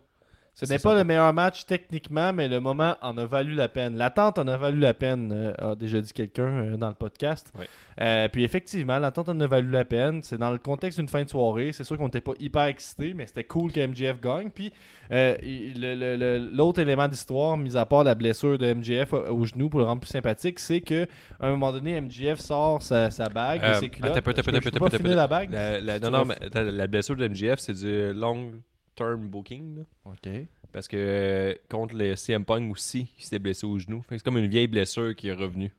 Ce 0.60 0.66
n'est 0.66 0.78
ça. 0.78 0.90
pas 0.90 0.96
le 0.96 1.06
meilleur 1.06 1.32
match 1.34 1.66
techniquement, 1.66 2.34
mais 2.34 2.50
le 2.50 2.60
moment 2.60 2.96
en 3.02 3.18
a 3.18 3.26
valu 3.26 3.54
la 3.54 3.70
peine. 3.70 3.96
L'attente 3.96 4.38
en 4.40 4.48
a 4.48 4.58
valu 4.58 4.80
la 4.80 4.94
peine, 4.94 5.32
euh, 5.32 5.72
a 5.72 5.76
déjà 5.76 6.02
dit 6.02 6.12
quelqu'un 6.12 6.44
euh, 6.48 6.78
dans 6.78 6.90
le 6.90 6.96
podcast. 6.96 7.54
Ouais. 7.58 7.68
Euh, 8.02 8.28
puis 8.28 8.44
effectivement, 8.44 9.00
l'attente 9.00 9.30
en 9.30 9.40
a 9.40 9.48
valu 9.48 9.70
la 9.72 9.86
peine. 9.86 10.22
C'est 10.22 10.38
dans 10.38 10.52
le 10.52 10.58
contexte 10.58 11.00
d'une 11.00 11.08
fin 11.08 11.24
de 11.24 11.30
soirée. 11.30 11.72
C'est 11.72 11.86
sûr 11.86 11.98
qu'on 11.98 12.06
n'était 12.06 12.20
pas 12.20 12.34
hyper 12.40 12.64
excités, 12.66 13.14
mais 13.14 13.26
c'était 13.26 13.46
cool 13.46 13.72
que 13.72 13.80
MJF 13.86 14.20
gagne. 14.20 14.50
Puis 14.50 14.74
l'autre 15.10 16.80
élément 16.82 17.08
d'histoire, 17.08 17.58
mis 17.58 17.78
à 17.78 17.86
part 17.86 18.04
la 18.04 18.16
blessure 18.16 18.58
de 18.58 18.74
MJF 18.74 19.14
au, 19.14 19.46
genou 19.46 19.70
pour 19.70 19.80
le 19.80 19.86
rendre 19.86 20.02
plus 20.02 20.10
sympathique, 20.10 20.60
c'est 20.60 20.82
que 20.82 21.08
à 21.40 21.48
un 21.48 21.52
moment 21.52 21.72
donné, 21.72 22.00
MJF 22.02 22.40
sort 22.40 22.82
sa, 22.82 23.12
sa 23.12 23.30
bague, 23.30 23.62
Euh, 23.64 23.74
ses 23.76 23.90
culottes. 23.90 24.18
attends, 24.18 24.32
attends, 24.32 24.86
attends, 24.86 25.08
la 25.08 25.28
bague? 25.28 25.52
La, 25.52 25.80
la- 25.80 26.00
Tu 26.00 26.06
non, 26.06 26.12
non, 26.12 26.26
mais 26.26 26.38
la 26.54 26.88
blessure 26.88 27.16
de 27.16 27.28
MJF, 27.28 27.60
c'est 27.60 27.74
du 27.74 28.14
long 28.14 28.52
term 29.00 29.28
booking. 29.28 29.78
là. 29.78 29.84
Ok. 30.06 30.30
Parce 30.72 30.88
que 30.88 30.98
euh, 30.98 31.54
contre 31.70 31.96
le 31.96 32.16
CM 32.16 32.46
Punk 32.46 32.72
aussi, 32.72 33.12
il 33.18 33.24
s'était 33.24 33.40
blessé 33.40 33.66
au 33.66 33.80
genou. 33.80 34.02
Fait 34.04 34.10
que 34.16 34.18
c'est 34.20 34.24
comme 34.26 34.38
une 34.38 34.48
vieille 34.48 34.68
blessure 34.68 35.16
qui 35.16 35.30
est 35.30 35.34
revenue. 35.34 35.72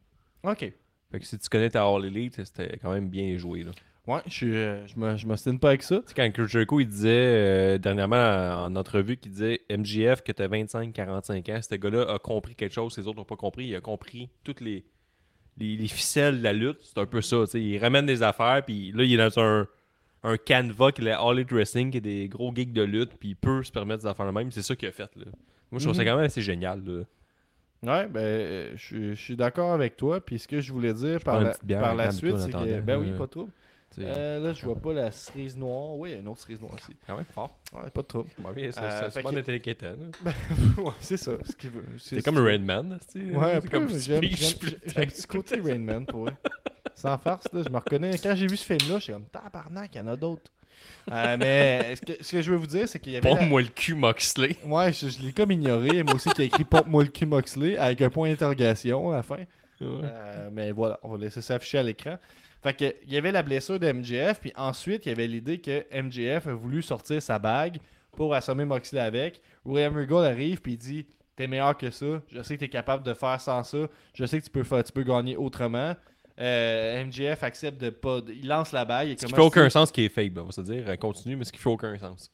Ok. 0.43 0.73
Fait 1.13 1.19
que 1.21 1.25
si 1.27 1.39
tu 1.39 1.49
connais 1.49 1.71
ta 1.71 1.85
All 1.87 2.05
Elite, 2.05 2.45
c'était 2.45 2.79
quand 2.79 2.93
même 2.93 3.09
bien 3.09 3.37
joué. 3.37 3.63
Là. 3.65 3.71
Ouais, 4.07 4.21
je, 4.27 4.33
suis, 4.33 4.55
euh, 4.57 4.87
je 4.87 4.99
me- 4.99 5.17
je 5.17 5.27
m'ostine 5.27 5.59
pas 5.61 5.69
avec 5.69 5.83
ça. 5.83 5.97
Tu 5.99 6.09
sais, 6.09 6.15
quand 6.15 6.31
Chris 6.33 6.49
Jericho, 6.49 6.81
il 6.81 6.87
disait 6.89 7.09
euh, 7.11 7.79
dernièrement 7.79 8.17
en, 8.17 8.65
en 8.73 8.77
entrevue 8.77 9.17
qu'il 9.17 9.31
disait 9.31 9.61
MJF 9.71 10.23
que 10.23 10.33
t'as 10.33 10.49
25-45 10.49 11.53
ans, 11.53 11.61
ce 11.63 11.75
gars-là 11.77 12.13
a 12.15 12.19
compris 12.19 12.55
quelque 12.55 12.73
chose, 12.73 12.97
les 12.99 13.07
autres 13.07 13.19
n'ont 13.19 13.25
pas 13.25 13.37
compris. 13.37 13.67
Il 13.67 13.77
a 13.77 13.81
compris 13.81 14.31
toutes 14.43 14.61
les, 14.61 14.85
les, 15.59 15.77
les 15.77 15.89
ficelles 15.89 16.39
de 16.39 16.43
la 16.45 16.53
lutte. 16.53 16.79
C'est 16.83 16.99
un 16.99 17.07
peu 17.07 17.21
ça. 17.21 17.43
tu 17.45 17.51
sais. 17.53 17.63
Il 17.63 17.79
ramène 17.79 18.07
des 18.07 18.23
affaires, 18.23 18.65
puis 18.65 18.91
là, 18.93 19.05
il 19.05 19.13
est 19.13 19.17
dans 19.31 19.39
un, 19.41 19.69
un 20.23 20.37
canevas 20.37 20.93
qui 20.93 21.07
est 21.07 21.11
All 21.13 21.39
Elite 21.39 21.53
Wrestling, 21.53 21.91
qui 21.91 21.99
est 21.99 22.03
des 22.03 22.29
gros 22.29 22.53
geeks 22.55 22.73
de 22.73 22.83
lutte, 22.83 23.13
puis 23.19 23.31
il 23.31 23.37
peut 23.37 23.63
se 23.63 23.73
permettre 23.73 24.03
des 24.03 24.09
affaires 24.09 24.27
de 24.27 24.33
même. 24.33 24.51
C'est 24.51 24.63
ça 24.63 24.77
qu'il 24.77 24.89
a 24.89 24.93
fait. 24.93 25.11
Là. 25.17 25.25
Moi, 25.71 25.79
je 25.79 25.85
trouve 25.85 25.95
ça 25.97 26.03
Mhm. 26.03 26.09
quand 26.09 26.17
même 26.17 26.27
assez 26.27 26.43
génial. 26.43 26.83
Là. 26.85 27.03
Ouais, 27.83 28.07
ben, 28.09 28.21
euh, 28.21 28.73
je 28.77 28.85
suis- 28.85 29.11
je 29.17 29.21
suis 29.23 29.37
d'accord 29.37 29.73
avec 29.73 29.97
toi. 29.97 30.21
Puis 30.21 30.39
ce 30.39 30.47
que 30.49 30.61
je 30.61 30.73
voulais 30.73 30.93
dire 30.93 31.21
par 31.21 31.37
prends 31.41 31.51
une 31.53 31.53
la, 31.69 31.81
par 31.81 31.95
la 31.95 32.11
suite, 32.11 32.37
c'est 32.39 32.51
que. 32.53 32.81
Ben 32.81 32.99
oui, 33.01 33.13
pas 33.17 33.27
trop. 33.27 33.49
Euh, 33.99 34.39
là, 34.41 34.53
je 34.53 34.65
vois 34.65 34.77
pas 34.77 34.93
la 34.93 35.11
cerise 35.11 35.57
noire. 35.57 35.97
Oui, 35.97 36.11
il 36.11 36.13
y 36.13 36.17
a 36.17 36.21
une 36.21 36.29
autre 36.29 36.41
cerise 36.41 36.61
noire 36.61 36.75
aussi. 36.75 36.97
quand 37.07 37.17
même 37.17 37.25
fort. 37.25 37.59
Ouais, 37.73 37.91
pas 37.91 38.03
de 38.03 38.07
trouble. 38.07 38.31
Euh, 38.85 39.01
fait 39.01 39.11
c'est 39.11 39.23
pas 39.23 39.31
que- 39.31 39.35
ouais, 40.81 40.93
c'est 41.01 41.17
ça. 41.17 41.33
Ce 41.45 41.57
qu'il 41.57 41.71
veut. 41.71 41.85
C'est 41.99 42.23
comme 42.23 42.37
sais. 43.09 43.19
Ouais, 43.21 43.53
un 43.53 43.61
C'est 43.61 43.69
peu, 43.69 43.69
comme 43.79 43.89
j'aime, 43.99 44.21
petit 45.07 45.27
côté 45.27 45.61
Rain 45.61 45.79
Man 45.79 46.07
pour 46.07 46.29
eux. 46.29 46.33
Sans 46.95 47.19
farce, 47.19 47.47
là, 47.53 47.63
je 47.67 47.71
me 47.71 47.79
reconnais. 47.79 48.17
Quand 48.19 48.35
j'ai 48.37 48.47
vu 48.47 48.57
ce 48.57 48.65
film-là, 48.65 48.99
j'étais 49.01 49.13
comme 49.15 49.25
tabarnak, 49.27 49.91
il 49.95 49.99
y 49.99 50.01
en 50.03 50.07
a 50.09 50.17
d'autres. 50.17 50.51
Euh, 51.11 51.37
mais 51.39 51.97
ce 51.97 52.01
que, 52.03 52.13
ce 52.23 52.33
que 52.33 52.43
je 52.43 52.51
veux 52.53 52.59
vous 52.59 52.67
dire, 52.67 52.89
c'est 52.89 52.99
qu'il 53.01 53.13
y 53.13 53.17
avait. 53.17 53.29
la- 53.29 53.37
Pompe-moi 53.37 53.63
le 53.63 53.69
cul, 53.69 53.95
Moxley. 53.95 54.57
Ouais, 54.65 54.93
je, 54.93 55.09
je 55.09 55.21
l'ai 55.23 55.33
comme 55.33 55.51
ignoré. 55.51 56.03
Moi 56.03 56.15
aussi, 56.15 56.29
qui 56.31 56.43
a 56.43 56.45
écrit 56.45 56.65
Pompe-moi 56.65 57.05
le 57.05 57.11
cul 57.11 57.27
Moxley 57.27 57.77
avec 57.77 58.01
un 58.03 58.11
point 58.11 58.29
d'interrogation 58.29 59.11
à 59.13 59.17
la 59.17 59.23
fin. 59.23 59.39
Euh, 59.83 60.51
mais 60.53 60.73
voilà, 60.73 61.01
on 61.03 61.09
va 61.09 61.19
laisser 61.19 61.41
ça 61.41 61.55
afficher 61.55 61.79
à 61.79 61.83
l'écran. 61.83 62.19
Fait 62.63 62.75
que, 62.75 62.95
il 63.07 63.13
y 63.13 63.17
avait 63.17 63.33
la 63.33 63.43
blessure 63.43 63.79
de 63.81 63.91
MJF, 63.91 64.41
puis 64.41 64.53
ensuite, 64.57 65.07
il 65.07 65.09
y 65.09 65.13
avait 65.13 65.27
l'idée 65.27 65.59
que 65.61 65.85
MJF 65.99 66.47
a 66.47 66.53
voulu 66.55 66.83
sortir 66.83 67.23
sa 67.23 67.39
bague 67.39 67.79
pour 68.17 68.35
assommer 68.35 68.65
Moxley 68.65 69.01
avec. 69.01 69.41
William 69.65 69.97
Regal 69.97 70.25
arrive, 70.27 70.61
puis 70.61 70.73
il 70.73 70.79
dit 70.79 71.07
T'es 71.37 71.47
meilleur 71.47 71.75
que 71.77 71.91
ça, 71.91 72.21
je 72.29 72.43
sais 72.43 72.55
que 72.57 72.61
t'es 72.61 72.69
capable 72.69 73.03
de 73.03 73.15
faire 73.15 73.41
sans 73.41 73.63
ça, 73.65 73.79
je 74.13 74.25
sais 74.27 74.39
que 74.39 74.45
tu 74.45 74.51
peux, 74.51 74.63
faire, 74.63 74.85
tu 74.85 74.93
peux 74.93 75.05
gagner 75.05 75.39
autrement. 75.39 75.95
Euh, 76.39 77.05
MJF 77.05 77.43
accepte 77.43 77.81
de 77.81 77.91
pas. 77.91 78.21
de- 78.21 78.33
il 78.33 78.47
lance 78.47 78.73
la 78.73 78.85
bague. 78.85 79.09
et 79.09 79.17
Ce 79.19 79.25
qui 79.27 79.33
fait 79.33 79.41
aucun 79.41 79.69
sens 79.71 79.91
qui 79.91 80.05
est 80.05 80.09
fake, 80.09 80.33
ben, 80.33 80.43
on 80.43 80.47
va 80.47 80.53
se 80.53 80.61
dire. 80.63 80.85
euh, 80.89 80.97
Continue, 80.97 81.37
mais 81.37 81.45
ce 81.45 81.53
qui 81.53 81.59
fait 81.59 81.69
aucun 81.71 81.97
sens. 81.99 82.31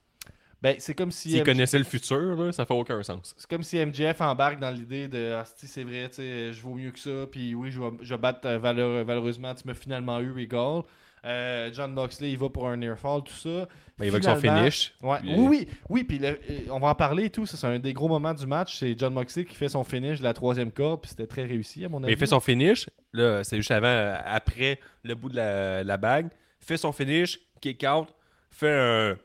Ben, 0.62 0.76
c'est 0.78 0.94
comme 0.94 1.10
si. 1.10 1.30
S'il 1.30 1.40
MJ 1.40 1.44
connaissait 1.44 1.78
le 1.78 1.84
futur, 1.84 2.34
là, 2.36 2.50
ça 2.52 2.64
fait 2.64 2.74
aucun 2.74 3.02
sens. 3.02 3.34
C'est 3.36 3.48
comme 3.48 3.62
si 3.62 3.76
MJF 3.78 4.20
embarque 4.20 4.58
dans 4.58 4.70
l'idée 4.70 5.06
de 5.06 5.32
Ah, 5.34 5.44
si 5.56 5.66
c'est 5.66 5.84
vrai, 5.84 6.10
je 6.16 6.60
vaux 6.62 6.74
mieux 6.74 6.90
que 6.90 6.98
ça, 6.98 7.26
puis 7.30 7.54
oui, 7.54 7.70
je 7.70 7.80
vais, 7.80 7.90
je 8.02 8.14
vais 8.14 8.18
battre 8.20 8.40
euh, 8.46 8.58
valeur- 8.58 9.04
valeureusement, 9.04 9.54
tu 9.54 9.66
m'as 9.66 9.74
finalement 9.74 10.18
eu, 10.20 10.32
Regal. 10.32 10.82
Euh, 11.24 11.70
John 11.72 11.92
Moxley, 11.92 12.30
il 12.32 12.38
va 12.38 12.48
pour 12.48 12.68
un 12.68 12.76
nearfall, 12.76 13.22
tout 13.24 13.32
ça. 13.34 13.68
Ben, 13.98 14.04
il 14.04 14.10
va 14.10 14.18
avec 14.18 14.24
son 14.24 14.36
finish. 14.36 14.94
Ouais. 15.02 15.18
Puis, 15.20 15.34
Oui, 15.34 15.46
oui, 15.48 15.68
oui, 15.88 16.04
puis 16.04 16.18
le- 16.20 16.28
euh, 16.28 16.58
on 16.70 16.78
va 16.78 16.88
en 16.88 16.94
parler 16.94 17.24
et 17.24 17.30
tout. 17.30 17.46
C'est 17.46 17.66
un 17.66 17.78
des 17.80 17.92
gros 17.92 18.08
moments 18.08 18.32
du 18.34 18.46
match. 18.46 18.78
C'est 18.78 18.96
John 18.98 19.12
Moxley 19.12 19.44
qui 19.44 19.56
fait 19.56 19.68
son 19.68 19.82
finish 19.84 20.18
de 20.20 20.24
la 20.24 20.34
troisième 20.34 20.70
corde, 20.70 21.00
puis 21.02 21.10
c'était 21.10 21.26
très 21.26 21.44
réussi, 21.44 21.84
à 21.84 21.88
mon 21.88 21.98
Mais 22.00 22.06
avis. 22.06 22.14
il 22.14 22.18
fait 22.18 22.26
son 22.26 22.38
finish. 22.40 22.88
Là, 23.12 23.42
c'est 23.42 23.56
juste 23.56 23.70
avant, 23.72 24.14
après 24.24 24.78
le 25.02 25.14
bout 25.16 25.28
de 25.28 25.36
la, 25.36 25.82
la 25.82 25.96
bague. 25.96 26.28
Fait 26.60 26.76
son 26.76 26.92
finish, 26.92 27.40
kick 27.60 27.84
out, 27.84 28.08
fait 28.50 28.70
un, 28.72 29.16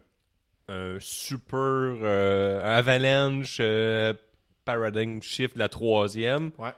un 0.71 0.97
super 0.99 1.57
euh, 1.59 2.77
avalanche 2.79 3.57
euh, 3.59 4.13
paradigm 4.65 5.21
shift 5.21 5.55
la 5.57 5.69
troisième. 5.69 6.51
Ouais. 6.57 6.71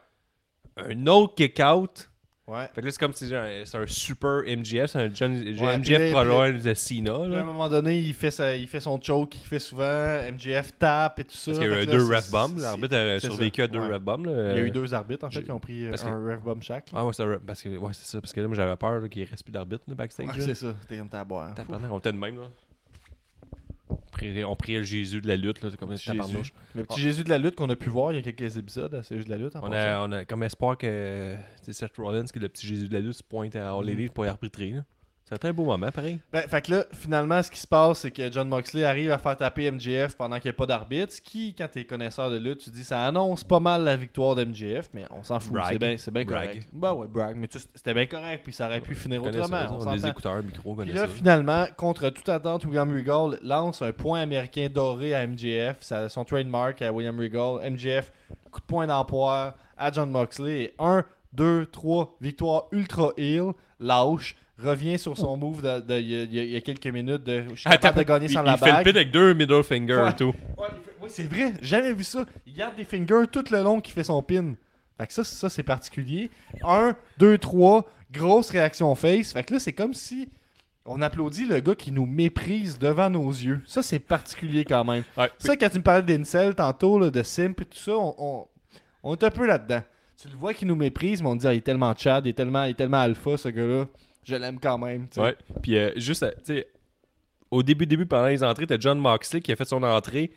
Un 0.78 1.06
autre 1.07 1.36
kick 1.36 1.60
out. 1.60 2.10
Ouais. 2.45 2.68
Fait 2.76 2.82
que 2.82 2.86
là, 2.88 2.91
c'est 2.91 2.99
comme 2.99 3.14
si 3.14 3.30
c'est 3.30 3.78
un 3.78 3.88
super 3.88 4.41
MGF. 4.45 4.88
C'est 4.91 4.99
un 4.99 5.10
John, 5.14 5.32
MGF 5.34 6.11
prolonge 6.11 6.61
de 6.61 6.74
Cena. 6.74 7.14
À 7.14 7.40
un 7.40 7.44
moment 7.45 7.70
donné, 7.70 7.99
il 7.99 8.14
fait, 8.14 8.32
sa- 8.32 8.53
il 8.57 8.68
fait 8.68 8.82
son 8.82 8.99
choke 9.02 9.30
qu'il 9.30 9.45
fait 9.48 9.60
souvent. 9.60 9.86
MJF 10.30 10.78
tape 10.78 11.20
et 11.20 11.24
tout 11.24 11.38
ça. 11.38 11.52
Parce 11.52 11.60
qu'il 11.64 11.72
y 11.72 11.74
a 11.74 11.84
eu 11.84 11.86
deux 11.86 12.03
ref 12.03 12.30
bombs. 12.32 12.57
L'arbitre 12.60 12.98
a 12.98 13.20
c'est 13.22 13.28
survécu 13.28 13.61
à 13.61 13.68
deux 13.68 13.80
Ouais. 13.80 13.94
ref 13.94 14.02
bombs. 14.02 14.26
là. 14.26 14.52
Il 14.52 14.57
y 14.57 14.60
a 14.60 14.64
eu 14.64 14.68
Euh, 14.68 14.72
deux 14.72 14.94
arbitres 14.94 15.26
en 15.26 15.32
fait 15.32 15.44
qui 15.44 15.52
ont 15.52 15.60
pris 15.61 15.86
euh, 15.86 15.94
que- 15.94 16.06
un 16.06 16.34
ref 16.36 16.41
bomb 16.41 16.61
chaque. 16.61 16.91
là. 16.91 16.98
Ah 16.99 17.06
ouais, 17.06 17.14
c'est 17.14 17.24
un 17.24 17.40
parce 17.45 17.61
que 17.61 17.70
ouais, 17.70 17.91
c'est 17.94 18.07
ça. 18.07 18.20
Parce 18.20 18.34
que 18.34 18.41
là, 18.41 18.48
moi, 18.48 18.57
j'avais 18.57 18.76
peur 18.76 19.07
qu'il 19.10 19.24
reste 19.24 19.44
plus 19.45 19.53
d'arbitre 19.53 19.84
backstage. 19.88 20.28
Ouais, 20.28 20.34
c'est 20.40 20.56
ça, 20.56 20.74
c'était 20.82 20.98
comme 20.98 21.10
ta 21.10 21.24
boire. 21.24 21.53
Tabarnak, 21.56 21.91
on 21.91 21.99
était 21.99 22.11
de 22.11 22.18
même, 22.18 22.36
là. 22.41 22.48
On 24.14 24.18
priait, 24.18 24.44
on 24.44 24.56
priait 24.56 24.77
le 24.77 24.84
Jésus 24.84 25.22
de 25.22 25.27
la 25.27 25.35
lutte, 25.35 25.61
là. 25.64 25.69
C'est 25.72 25.77
comme 25.77 25.91
un 25.91 25.95
Jésus. 25.95 26.53
Le 26.76 26.84
petit 26.85 27.02
Jésus 27.02 27.23
de 27.23 27.30
la 27.30 27.40
lutte 27.40 27.56
qu'on 27.56 27.69
a 27.69 27.76
pu 27.76 27.90
voir 27.90 28.11
il 28.11 28.15
y 28.15 28.19
a 28.19 28.22
quelques 28.31 28.57
épisodes 28.57 28.94
à 28.94 29.02
ce 29.03 29.15
Jésus 29.15 29.26
de 29.26 29.31
la 29.31 29.38
lutte. 29.38 29.56
en 29.56 29.68
On 29.68 29.72
a, 29.72 30.07
on 30.07 30.11
a 30.11 30.26
comme 30.26 30.44
espoir 30.44 30.77
que 30.77 31.35
c'est 31.61 31.73
Seth 31.73 31.98
Rollins, 31.98 32.26
qui 32.26 32.38
est 32.38 32.41
le 32.41 32.49
petit 32.49 32.68
Jésus 32.68 32.88
de 32.88 32.94
la 32.94 32.99
lutte, 32.99 33.14
se 33.14 33.23
pointe 33.23 33.56
à 33.56 33.73
All. 33.76 33.90
Elite 33.90 34.14
pour 34.14 34.26
y 34.26 34.30
arbitrer. 34.30 34.69
là. 34.72 34.84
C'est 35.25 35.35
un 35.35 35.37
très 35.37 35.53
beau 35.53 35.63
moment, 35.63 35.89
pareil. 35.89 36.19
Ben, 36.33 36.41
fait 36.47 36.61
que 36.63 36.71
là, 36.71 36.85
finalement, 36.91 37.41
ce 37.41 37.49
qui 37.49 37.59
se 37.59 37.67
passe, 37.67 37.99
c'est 37.99 38.11
que 38.11 38.29
John 38.29 38.49
Moxley 38.49 38.83
arrive 38.83 39.09
à 39.11 39.17
faire 39.17 39.37
taper 39.37 39.71
MJF 39.71 40.17
pendant 40.17 40.35
qu'il 40.37 40.49
n'y 40.49 40.55
a 40.55 40.57
pas 40.57 40.65
d'arbitre. 40.65 41.13
Ce 41.13 41.21
qui, 41.21 41.55
quand 41.55 41.67
tu 41.71 41.79
es 41.79 41.85
connaisseur 41.85 42.29
de 42.29 42.37
lutte, 42.37 42.59
tu 42.59 42.69
dis 42.69 42.83
ça 42.83 43.05
annonce 43.05 43.43
pas 43.43 43.61
mal 43.61 43.85
la 43.85 43.95
victoire 43.95 44.35
d'MJF, 44.35 44.89
mais 44.93 45.05
on 45.11 45.23
s'en 45.23 45.39
fout. 45.39 45.57
C'est 45.69 45.79
bien 45.79 45.95
c'est 45.97 46.11
bien 46.11 46.25
correct. 46.25 46.67
Ben 46.73 46.93
ouais, 46.93 47.07
brag. 47.07 47.37
Mais 47.37 47.47
c'était 47.51 47.93
bien 47.93 48.05
correct, 48.05 48.41
puis 48.43 48.53
ça 48.53 48.67
aurait 48.67 48.81
pu 48.81 48.95
finir 48.95 49.23
autrement. 49.23 49.61
on 49.71 49.83
on 49.83 49.87
a 49.87 49.95
des 49.95 50.07
écouteurs, 50.07 50.43
micro, 50.43 50.75
Puis 50.75 50.91
là, 50.91 51.07
finalement, 51.07 51.67
contre 51.77 52.09
toute 52.09 52.27
attente, 52.27 52.65
William 52.65 52.91
Regal 52.93 53.39
lance 53.41 53.81
un 53.81 53.93
point 53.93 54.19
américain 54.19 54.67
doré 54.73 55.15
à 55.15 55.25
MJF, 55.25 55.77
son 56.09 56.25
trademark 56.25 56.81
à 56.81 56.91
William 56.91 57.17
Regal. 57.17 57.71
MJF, 57.71 58.11
coup 58.51 58.59
de 58.59 58.65
poing 58.65 58.87
d'emploi 58.87 59.55
à 59.77 59.91
John 59.91 60.11
Moxley. 60.11 60.63
Et 60.63 60.73
1, 60.79 61.03
2, 61.33 61.65
3, 61.67 62.17
victoire 62.21 62.65
ultra 62.71 63.11
heel, 63.17 63.53
lâche, 63.79 64.35
revient 64.59 64.99
sur 64.99 65.17
son 65.17 65.35
move 65.38 65.61
il 65.63 65.65
y 65.65 65.93
a- 65.93 65.99
il 66.23 66.34
y, 66.34 66.55
il 66.55 66.61
quelques 66.61 66.88
minutes 66.88 67.23
de 67.23 67.43
je 67.49 67.55
suis 67.55 67.69
capable 67.69 67.97
de 67.99 68.03
gagner 68.03 68.25
il, 68.27 68.31
sans 68.34 68.41
il 68.43 68.45
la 68.45 68.57
fait 68.57 68.65
le 68.67 68.71
bague. 68.73 68.85
pit 68.85 68.95
avec 68.95 69.11
deux 69.11 69.34
middle 69.34 69.63
fingers 69.63 69.95
Ouais. 69.95 70.11
et 70.11 70.15
tout. 70.15 70.34
Ouais, 70.57 70.67
il 70.99 71.03
ouais, 71.03 71.09
c'est 71.09 71.23
vrai, 71.23 71.53
j'ai 71.61 71.67
jamais 71.67 71.93
vu 71.93 72.03
ça. 72.03 72.25
Il 72.45 72.53
garde 72.53 72.75
des 72.75 72.85
fingers 72.85 73.25
tout 73.31 73.43
le 73.51 73.63
long 73.63 73.81
qu'il 73.81 73.93
fait 73.93 74.03
son 74.03 74.21
pin. 74.21 74.53
Fait 74.97 75.07
que 75.07 75.13
ça, 75.13 75.23
ça 75.23 75.49
c'est 75.49 75.63
particulier. 75.63 76.30
1, 76.63 76.95
2, 77.17 77.38
3, 77.39 77.85
grosse 78.11 78.51
réaction 78.51 78.93
face. 78.95 79.34
Fait 79.34 79.43
que 79.43 79.53
là, 79.55 79.59
c'est 79.59 79.73
comme 79.73 79.93
si 79.95 80.30
on 80.85 81.01
applaudit 81.01 81.45
le 81.45 81.59
gars 81.61 81.73
qui 81.75 81.91
nous 81.91 82.05
méprise 82.05 82.77
devant 82.77 83.09
nos 83.09 83.30
yeux. 83.31 83.61
Ça, 83.65 83.81
c'est 83.81 83.99
particulier 83.99 84.65
quand 84.65 84.84
même. 84.85 85.03
Ouais. 85.17 85.31
Ça, 85.39 85.55
quand 85.57 85.69
tu 85.69 85.77
me 85.80 85.84
parlais 85.84 86.03
d'Incel 86.03 86.53
tantôt, 86.53 86.99
là, 86.99 87.09
de 87.09 87.23
Simp 87.23 87.59
et 87.61 87.65
tout 87.65 87.77
ça, 87.80 87.93
on, 87.97 88.13
on, 88.19 88.47
on 89.01 89.13
est 89.15 89.23
un 89.23 89.31
peu 89.31 89.47
là-dedans. 89.47 89.81
Tu 90.21 90.27
le 90.27 90.35
vois 90.35 90.53
qui 90.53 90.65
nous 90.65 90.75
méprise, 90.75 91.21
mais 91.23 91.30
on 91.30 91.35
dit 91.35 91.47
ah, 91.47 91.53
il 91.53 91.57
est 91.57 91.61
tellement 91.61 91.93
chad, 91.97 92.25
il 92.25 92.30
est 92.30 92.34
tellement, 92.34 92.65
il 92.65 92.71
est 92.71 92.73
tellement 92.75 92.99
alpha, 93.01 93.35
ce 93.35 93.49
gars-là. 93.49 93.85
Je 94.25 94.35
l'aime 94.35 94.59
quand 94.59 94.77
même. 94.77 95.07
Ouais. 95.17 95.35
Puis 95.61 95.77
euh, 95.77 95.91
juste, 95.97 96.23
euh, 96.23 96.31
tu 96.39 96.55
sais, 96.55 96.67
au 97.51 97.61
début, 97.63 97.85
début, 97.85 98.05
pendant 98.05 98.27
les 98.27 98.43
entrées, 98.43 98.65
t'as 98.67 98.79
John 98.79 98.97
Moxley 98.99 99.41
qui 99.41 99.51
a 99.51 99.55
fait 99.55 99.65
son 99.65 99.83
entrée, 99.83 100.31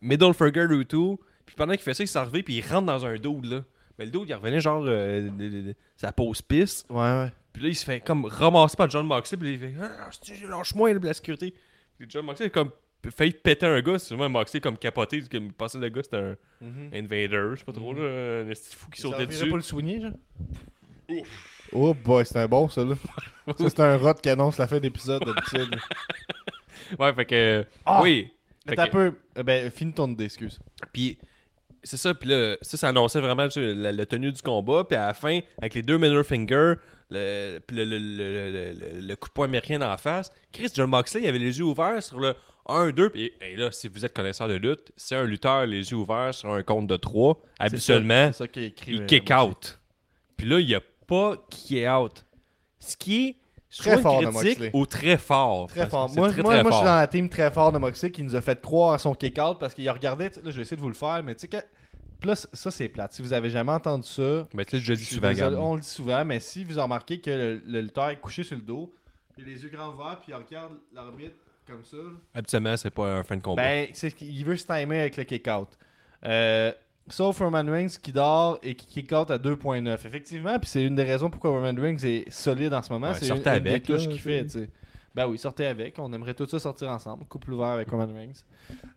middle 0.00 0.32
finger 0.32 0.64
ou 0.64 0.84
tout. 0.84 1.18
Puis 1.44 1.54
pendant 1.56 1.72
qu'il 1.74 1.82
fait 1.82 1.94
ça, 1.94 2.02
il 2.04 2.06
s'est 2.08 2.18
arrivé, 2.18 2.42
puis 2.42 2.54
il 2.54 2.62
rentre 2.62 2.86
dans 2.86 3.04
un 3.04 3.14
dude, 3.16 3.44
là. 3.46 3.64
Mais 3.98 4.06
le 4.06 4.10
dude, 4.10 4.24
il 4.28 4.34
revenait 4.34 4.60
genre, 4.60 4.82
euh, 4.86 5.22
de- 5.22 5.28
de- 5.48 5.60
de- 5.62 5.74
sa 5.96 6.12
pause 6.12 6.40
piste. 6.40 6.86
Ouais, 6.88 6.96
ouais. 7.00 7.32
Puis 7.52 7.62
là, 7.64 7.68
il 7.68 7.74
se 7.76 7.84
fait 7.84 8.00
comme 8.00 8.24
ramasser 8.24 8.76
par 8.76 8.88
John 8.88 9.06
Moxley, 9.06 9.36
puis 9.38 9.52
il 9.54 9.58
fait 9.58 9.74
Ah, 9.80 10.08
lâche-moi, 10.48 10.94
la 10.94 11.12
sécurité. 11.14 11.52
Puis 11.98 12.06
John 12.08 12.24
Moxley 12.24 12.46
a 12.46 12.50
comme 12.50 12.70
failli 13.14 13.32
péter 13.32 13.66
un 13.66 13.80
gars. 13.82 13.98
C'est 13.98 14.08
souvent 14.08 14.28
Moxley 14.30 14.60
comme 14.60 14.78
capoté, 14.78 15.20
comme 15.30 15.46
il 15.46 15.52
pensait 15.52 15.76
que 15.78 15.82
le 15.82 15.90
gars 15.90 16.02
c'était 16.04 16.16
un 16.16 16.36
Mhm. 16.62 16.90
invader, 16.94 17.50
je 17.52 17.58
sais 17.58 17.64
pas 17.66 17.72
trop, 17.72 17.92
là, 17.92 18.44
un 18.48 18.54
fou 18.54 18.88
qui 18.90 19.00
sautait 19.02 19.26
dessus. 19.26 19.50
pas 19.50 19.56
le 19.56 19.62
souligner, 19.62 20.00
genre? 20.00 20.12
Oh 21.72 21.94
boy, 21.94 22.24
c'est 22.26 22.38
un 22.38 22.46
bon, 22.48 22.68
ça, 22.68 22.84
là. 22.84 22.94
c'est 23.58 23.80
un 23.80 23.96
rot 23.96 24.14
canon, 24.14 24.50
c'est 24.50 24.62
la 24.62 24.68
fin 24.68 24.78
d'épisode, 24.78 25.24
d'habitude. 25.24 25.74
Ouais, 26.98 27.12
fait 27.14 27.24
que. 27.24 27.66
Ah! 27.86 28.00
Oui. 28.02 28.30
Fait 28.68 28.76
t'as 28.76 28.86
que- 28.86 28.92
peu... 28.92 29.14
eh 29.36 29.42
Ben, 29.42 29.70
finis 29.70 29.94
ton 29.94 30.08
idée, 30.08 30.24
excuse. 30.24 30.58
Puis 30.92 31.18
c'est 31.82 31.96
ça, 31.96 32.12
puis 32.12 32.28
là, 32.28 32.56
ça, 32.60 32.76
ça 32.76 32.88
annonçait 32.88 33.20
vraiment 33.20 33.48
tu 33.48 33.54
sais, 33.60 33.74
la, 33.74 33.92
la 33.92 34.04
tenue 34.06 34.30
du 34.30 34.42
combat. 34.42 34.84
Puis 34.84 34.96
à 34.96 35.06
la 35.06 35.14
fin, 35.14 35.40
avec 35.58 35.74
les 35.74 35.82
deux 35.82 35.96
middle 35.96 36.22
fingers, 36.22 36.74
le, 37.10 37.58
puis 37.66 37.76
le, 37.76 37.84
le- 37.86 37.98
le- 37.98 39.00
le- 39.00 39.16
coup 39.16 39.28
de 39.28 39.32
poing 39.32 39.46
américain 39.46 39.80
en 39.80 39.96
face, 39.96 40.30
Chris 40.52 40.68
John 40.74 40.90
Moxley 40.90 41.22
il 41.22 41.28
avait 41.28 41.38
les 41.38 41.58
yeux 41.58 41.64
ouverts 41.64 42.02
sur 42.02 42.20
le 42.20 42.34
1-2. 42.68 43.08
Puis 43.08 43.32
et 43.40 43.56
là, 43.56 43.72
si 43.72 43.88
vous 43.88 44.04
êtes 44.04 44.14
connaisseur 44.14 44.48
de 44.48 44.54
lutte, 44.54 44.92
c'est 44.96 45.16
un 45.16 45.24
lutteur 45.24 45.64
les 45.66 45.90
yeux 45.90 45.96
ouverts 45.96 46.34
sur 46.34 46.52
un 46.52 46.62
compte 46.62 46.86
de 46.88 46.96
3. 46.96 47.40
Habituellement, 47.58 48.32
ça 48.32 48.46
qui 48.48 48.74
il 48.86 49.02
euh, 49.02 49.06
kick 49.06 49.30
out. 49.30 49.78
Puis 50.36 50.46
là, 50.46 50.60
il 50.60 50.66
n'y 50.66 50.74
a 50.74 50.80
pas 51.06 51.36
kick 51.50 51.86
out. 51.86 52.24
Ce 52.78 52.96
qui 52.96 53.28
est 53.28 53.36
Très 53.78 53.92
soit 53.94 54.02
fort 54.02 54.20
de 54.20 54.26
critique 54.26 54.58
Moxley. 54.58 54.70
ou 54.74 54.84
très 54.84 55.16
fort. 55.16 55.66
Très 55.68 55.88
fort. 55.88 56.10
Moi, 56.14 56.30
très, 56.30 56.42
moi, 56.42 56.52
très 56.54 56.62
moi 56.62 56.72
je 56.72 56.76
suis 56.76 56.84
dans 56.84 56.96
la 56.96 57.06
team 57.06 57.28
très 57.30 57.50
fort 57.50 57.72
de 57.72 57.78
Moxley 57.78 58.10
qui 58.10 58.22
nous 58.22 58.36
a 58.36 58.42
fait 58.42 58.60
croire 58.60 58.92
à 58.92 58.98
son 58.98 59.14
kick-out 59.14 59.58
parce 59.58 59.72
qu'il 59.72 59.88
regardait. 59.88 60.28
Là, 60.28 60.50
je 60.50 60.50
vais 60.50 60.62
essayer 60.62 60.76
de 60.76 60.82
vous 60.82 60.88
le 60.88 60.94
faire, 60.94 61.22
mais 61.24 61.34
tu 61.34 61.42
sais 61.42 61.48
que. 61.48 61.56
Là, 62.24 62.36
ça, 62.36 62.70
c'est 62.70 62.88
plate. 62.88 63.14
Si 63.14 63.22
vous 63.22 63.32
avez 63.32 63.50
jamais 63.50 63.72
entendu 63.72 64.06
ça, 64.06 64.46
Mais 64.54 64.64
tu 64.64 64.78
je 64.78 64.92
dit 64.92 65.04
suis 65.04 65.16
souvent, 65.16 65.32
on 65.58 65.74
le 65.74 65.80
dit 65.80 65.88
souvent, 65.88 66.24
mais 66.24 66.38
si 66.38 66.62
vous 66.64 66.80
remarquez 66.80 67.20
que 67.20 67.30
le, 67.30 67.62
le 67.66 67.80
lutteur 67.80 68.10
est 68.10 68.20
couché 68.20 68.44
sur 68.44 68.56
le 68.56 68.62
dos, 68.62 68.94
il 69.38 69.44
a 69.44 69.46
les 69.46 69.62
yeux 69.62 69.70
grands 69.70 69.88
ouverts, 69.92 70.20
puis 70.20 70.32
il 70.32 70.34
regarde 70.34 70.74
l'arbitre 70.92 71.34
comme 71.66 71.82
ça. 71.82 71.96
Habituellement, 72.34 72.76
c'est 72.76 72.90
pas 72.90 73.06
un 73.06 73.24
fin 73.24 73.36
de 73.36 73.42
combat. 73.42 73.62
Ben, 73.62 73.90
qu'il 73.90 74.44
veut 74.44 74.56
se 74.56 74.66
timer 74.66 75.00
avec 75.00 75.16
le 75.16 75.24
kick-out. 75.24 75.68
Euh, 76.24 76.72
sauf 77.08 77.38
Roman 77.38 77.64
Reigns 77.64 77.98
qui 78.00 78.12
dort 78.12 78.58
et 78.62 78.74
qui 78.74 78.86
kick-out 78.86 79.30
à 79.30 79.38
2.9. 79.38 79.94
Effectivement, 79.94 80.58
puis 80.58 80.68
c'est 80.68 80.84
une 80.84 80.94
des 80.94 81.04
raisons 81.04 81.30
pourquoi 81.30 81.50
Roman 81.50 81.74
Reigns 81.80 82.04
est 82.04 82.30
solide 82.30 82.72
en 82.74 82.82
ce 82.82 82.92
moment. 82.92 83.08
Ouais, 83.08 83.16
c'est 83.18 83.28
une, 83.28 83.42
des 83.42 83.48
avec, 83.48 83.84
touches 83.84 84.06
là, 84.06 84.12
qu'il 84.12 84.20
fait. 84.20 84.46
Ben 85.14 85.26
oui, 85.26 85.38
sortez 85.38 85.66
avec. 85.66 85.98
On 85.98 86.12
aimerait 86.12 86.34
tout 86.34 86.46
ça 86.46 86.58
sortir 86.58 86.88
ensemble. 86.88 87.26
Couple 87.26 87.52
ouvert 87.52 87.68
avec 87.68 87.90
Roman 87.90 88.08
Reigns. 88.14 88.44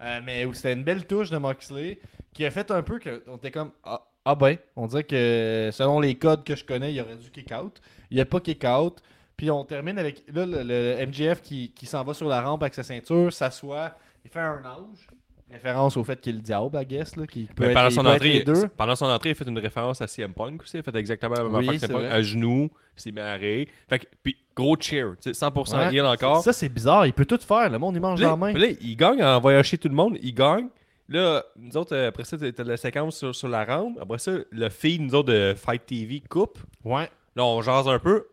Euh, 0.01 0.21
mais 0.23 0.47
c'était 0.53 0.73
une 0.73 0.83
belle 0.83 1.05
touche 1.05 1.29
de 1.29 1.37
Moxley 1.37 1.99
qui 2.33 2.45
a 2.45 2.51
fait 2.51 2.71
un 2.71 2.83
peu 2.83 2.99
que 2.99 3.23
on 3.27 3.35
était 3.35 3.51
comme 3.51 3.71
ah, 3.83 4.01
ah 4.23 4.35
ben, 4.35 4.57
on 4.75 4.87
dirait 4.87 5.03
que 5.03 5.69
selon 5.73 5.99
les 5.99 6.15
codes 6.15 6.43
que 6.43 6.55
je 6.55 6.63
connais, 6.63 6.93
il 6.93 7.01
aurait 7.01 7.17
dû 7.17 7.29
kick-out. 7.29 7.81
Il 8.11 8.15
n'y 8.15 8.21
a 8.21 8.25
pas 8.25 8.39
kick-out. 8.39 9.01
Puis 9.35 9.51
on 9.51 9.65
termine 9.65 9.99
avec 9.99 10.23
là, 10.33 10.45
le, 10.45 10.63
le 10.63 11.05
MJF 11.05 11.41
qui, 11.41 11.71
qui 11.73 11.85
s'en 11.85 12.03
va 12.03 12.13
sur 12.13 12.27
la 12.27 12.41
rampe 12.41 12.63
avec 12.63 12.73
sa 12.73 12.83
ceinture, 12.83 13.33
s'assoit, 13.33 13.97
il 14.23 14.31
fait 14.31 14.39
un 14.39 14.63
ange. 14.63 15.07
Référence 15.55 15.97
au 15.97 16.03
fait 16.03 16.19
qu'il 16.21 16.33
est 16.33 16.37
le 16.37 16.41
diable, 16.41 16.77
I 16.81 16.85
guess, 16.85 17.15
là, 17.15 17.25
qui 17.27 17.45
peut 17.45 17.63
Ben, 17.63 17.69
être, 17.69 17.73
pendant, 17.75 17.89
il 17.89 17.93
son 17.93 18.05
entrée, 18.05 18.39
deux. 18.43 18.67
pendant 18.77 18.95
son 18.95 19.05
entrée, 19.05 19.29
il 19.29 19.35
fait 19.35 19.47
une 19.47 19.57
référence 19.59 20.01
à 20.01 20.07
CM 20.07 20.33
Punk 20.33 20.61
aussi. 20.63 20.77
Il 20.77 20.83
fait 20.83 20.95
exactement 20.95 21.35
la 21.35 21.43
même 21.43 21.55
Oui, 21.55 21.67
affaire 21.69 21.81
que 21.81 21.87
CM 21.87 22.01
Punk, 22.01 22.11
à 22.11 22.21
genoux, 22.21 22.69
s'est 22.95 23.11
rire. 23.15 23.67
Fait 23.89 23.99
que, 23.99 24.05
puis 24.23 24.37
gros 24.55 24.75
cheer, 24.79 25.15
tu 25.21 25.33
sais, 25.33 25.45
100% 25.45 25.77
Ouais. 25.77 25.95
heel 25.95 26.05
encore. 26.05 26.43
Ça, 26.43 26.53
c'est 26.53 26.69
bizarre. 26.69 27.05
Il 27.07 27.13
peut 27.13 27.25
tout 27.25 27.39
faire. 27.39 27.69
Le 27.69 27.77
monde, 27.79 27.95
il 27.95 28.01
mange 28.01 28.21
la 28.21 28.35
main. 28.35 28.53
là, 28.53 28.67
il 28.81 28.95
gagne 28.95 29.23
en 29.23 29.35
envoyant 29.37 29.63
chier 29.63 29.77
tout 29.77 29.89
le 29.89 29.95
monde. 29.95 30.17
Il 30.21 30.33
gagne. 30.33 30.67
Là, 31.07 31.43
nous 31.57 31.77
autres, 31.77 31.95
euh, 31.95 32.07
après 32.07 32.23
ça, 32.23 32.35
t'as 32.37 32.63
la 32.63 32.77
séquence 32.77 33.17
sur, 33.17 33.35
sur 33.35 33.47
la 33.47 33.63
rampe. 33.63 33.97
Après 34.01 34.17
ça, 34.17 34.31
le 34.49 34.69
feed, 34.69 35.01
nous 35.01 35.13
autres, 35.13 35.31
de 35.31 35.53
Fight 35.55 35.85
TV 35.85 36.21
coupe. 36.27 36.57
Ouais. 36.83 37.09
Là, 37.35 37.43
on 37.45 37.61
jase 37.61 37.87
un 37.87 37.99
peu. 37.99 38.25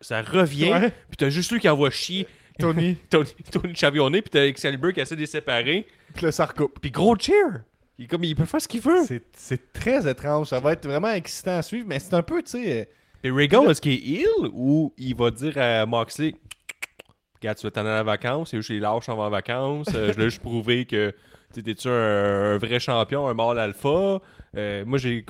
Ça 0.00 0.20
revient. 0.20 0.72
Ouais. 0.72 0.90
Puis 1.08 1.16
t'as 1.16 1.30
juste 1.30 1.50
lui 1.52 1.58
qui 1.60 1.68
envoie 1.68 1.90
chier 1.90 2.26
Tony. 2.74 2.96
Tony, 3.10 3.30
Tony 3.50 3.74
Chavionné. 3.74 4.22
Puis 4.22 4.30
t'as 4.30 4.46
Excalibur 4.46 4.92
qui 4.92 5.00
essaie 5.00 5.14
de 5.16 5.20
les 5.20 5.26
séparer. 5.26 5.86
Puis 6.14 6.24
là, 6.26 6.32
ça 6.32 6.46
recoupe. 6.46 6.78
Puis 6.80 6.90
gros 6.90 7.16
cheer. 7.18 7.62
Il, 7.98 8.06
comme, 8.06 8.22
il 8.24 8.36
peut 8.36 8.44
faire 8.44 8.60
ce 8.60 8.68
qu'il 8.68 8.80
veut. 8.80 9.04
C'est 9.06 9.22
c'est 9.36 9.72
très 9.72 10.08
étrange. 10.08 10.48
Ça 10.48 10.60
va 10.60 10.72
être 10.72 10.86
vraiment 10.86 11.10
excitant 11.12 11.58
à 11.58 11.62
suivre. 11.62 11.86
Mais 11.88 11.98
c'est 11.98 12.14
un 12.14 12.22
peu, 12.22 12.42
tu 12.42 12.50
sais. 12.52 12.80
euh, 12.82 12.84
Et 13.24 13.30
Regal, 13.30 13.68
est-ce 13.70 13.80
qu'il 13.80 13.92
est 13.92 13.96
ill 14.20 14.50
ou 14.52 14.92
il 14.96 15.16
va 15.16 15.30
dire 15.30 15.56
à 15.58 15.84
Moxley 15.86 16.34
Regarde, 17.40 17.58
tu 17.58 17.66
vas 17.66 17.70
t'en 17.70 17.86
aller 17.86 18.00
en 18.00 18.04
vacances, 18.04 18.52
et 18.52 18.60
je 18.60 18.72
les 18.72 18.80
lâche 18.80 19.08
en 19.08 19.30
vacances. 19.30 19.86
euh, 19.94 20.08
je 20.08 20.12
voulais 20.14 20.24
juste 20.30 20.42
prouver 20.42 20.86
que 20.86 21.14
tu 21.54 21.62
t'es-tu 21.62 21.88
un, 21.88 22.54
un 22.54 22.58
vrai 22.58 22.80
champion, 22.80 23.28
un 23.28 23.34
mâle 23.34 23.58
alpha? 23.60 24.20
Euh, 24.56 24.84
moi, 24.84 24.98
j'ai 24.98 25.24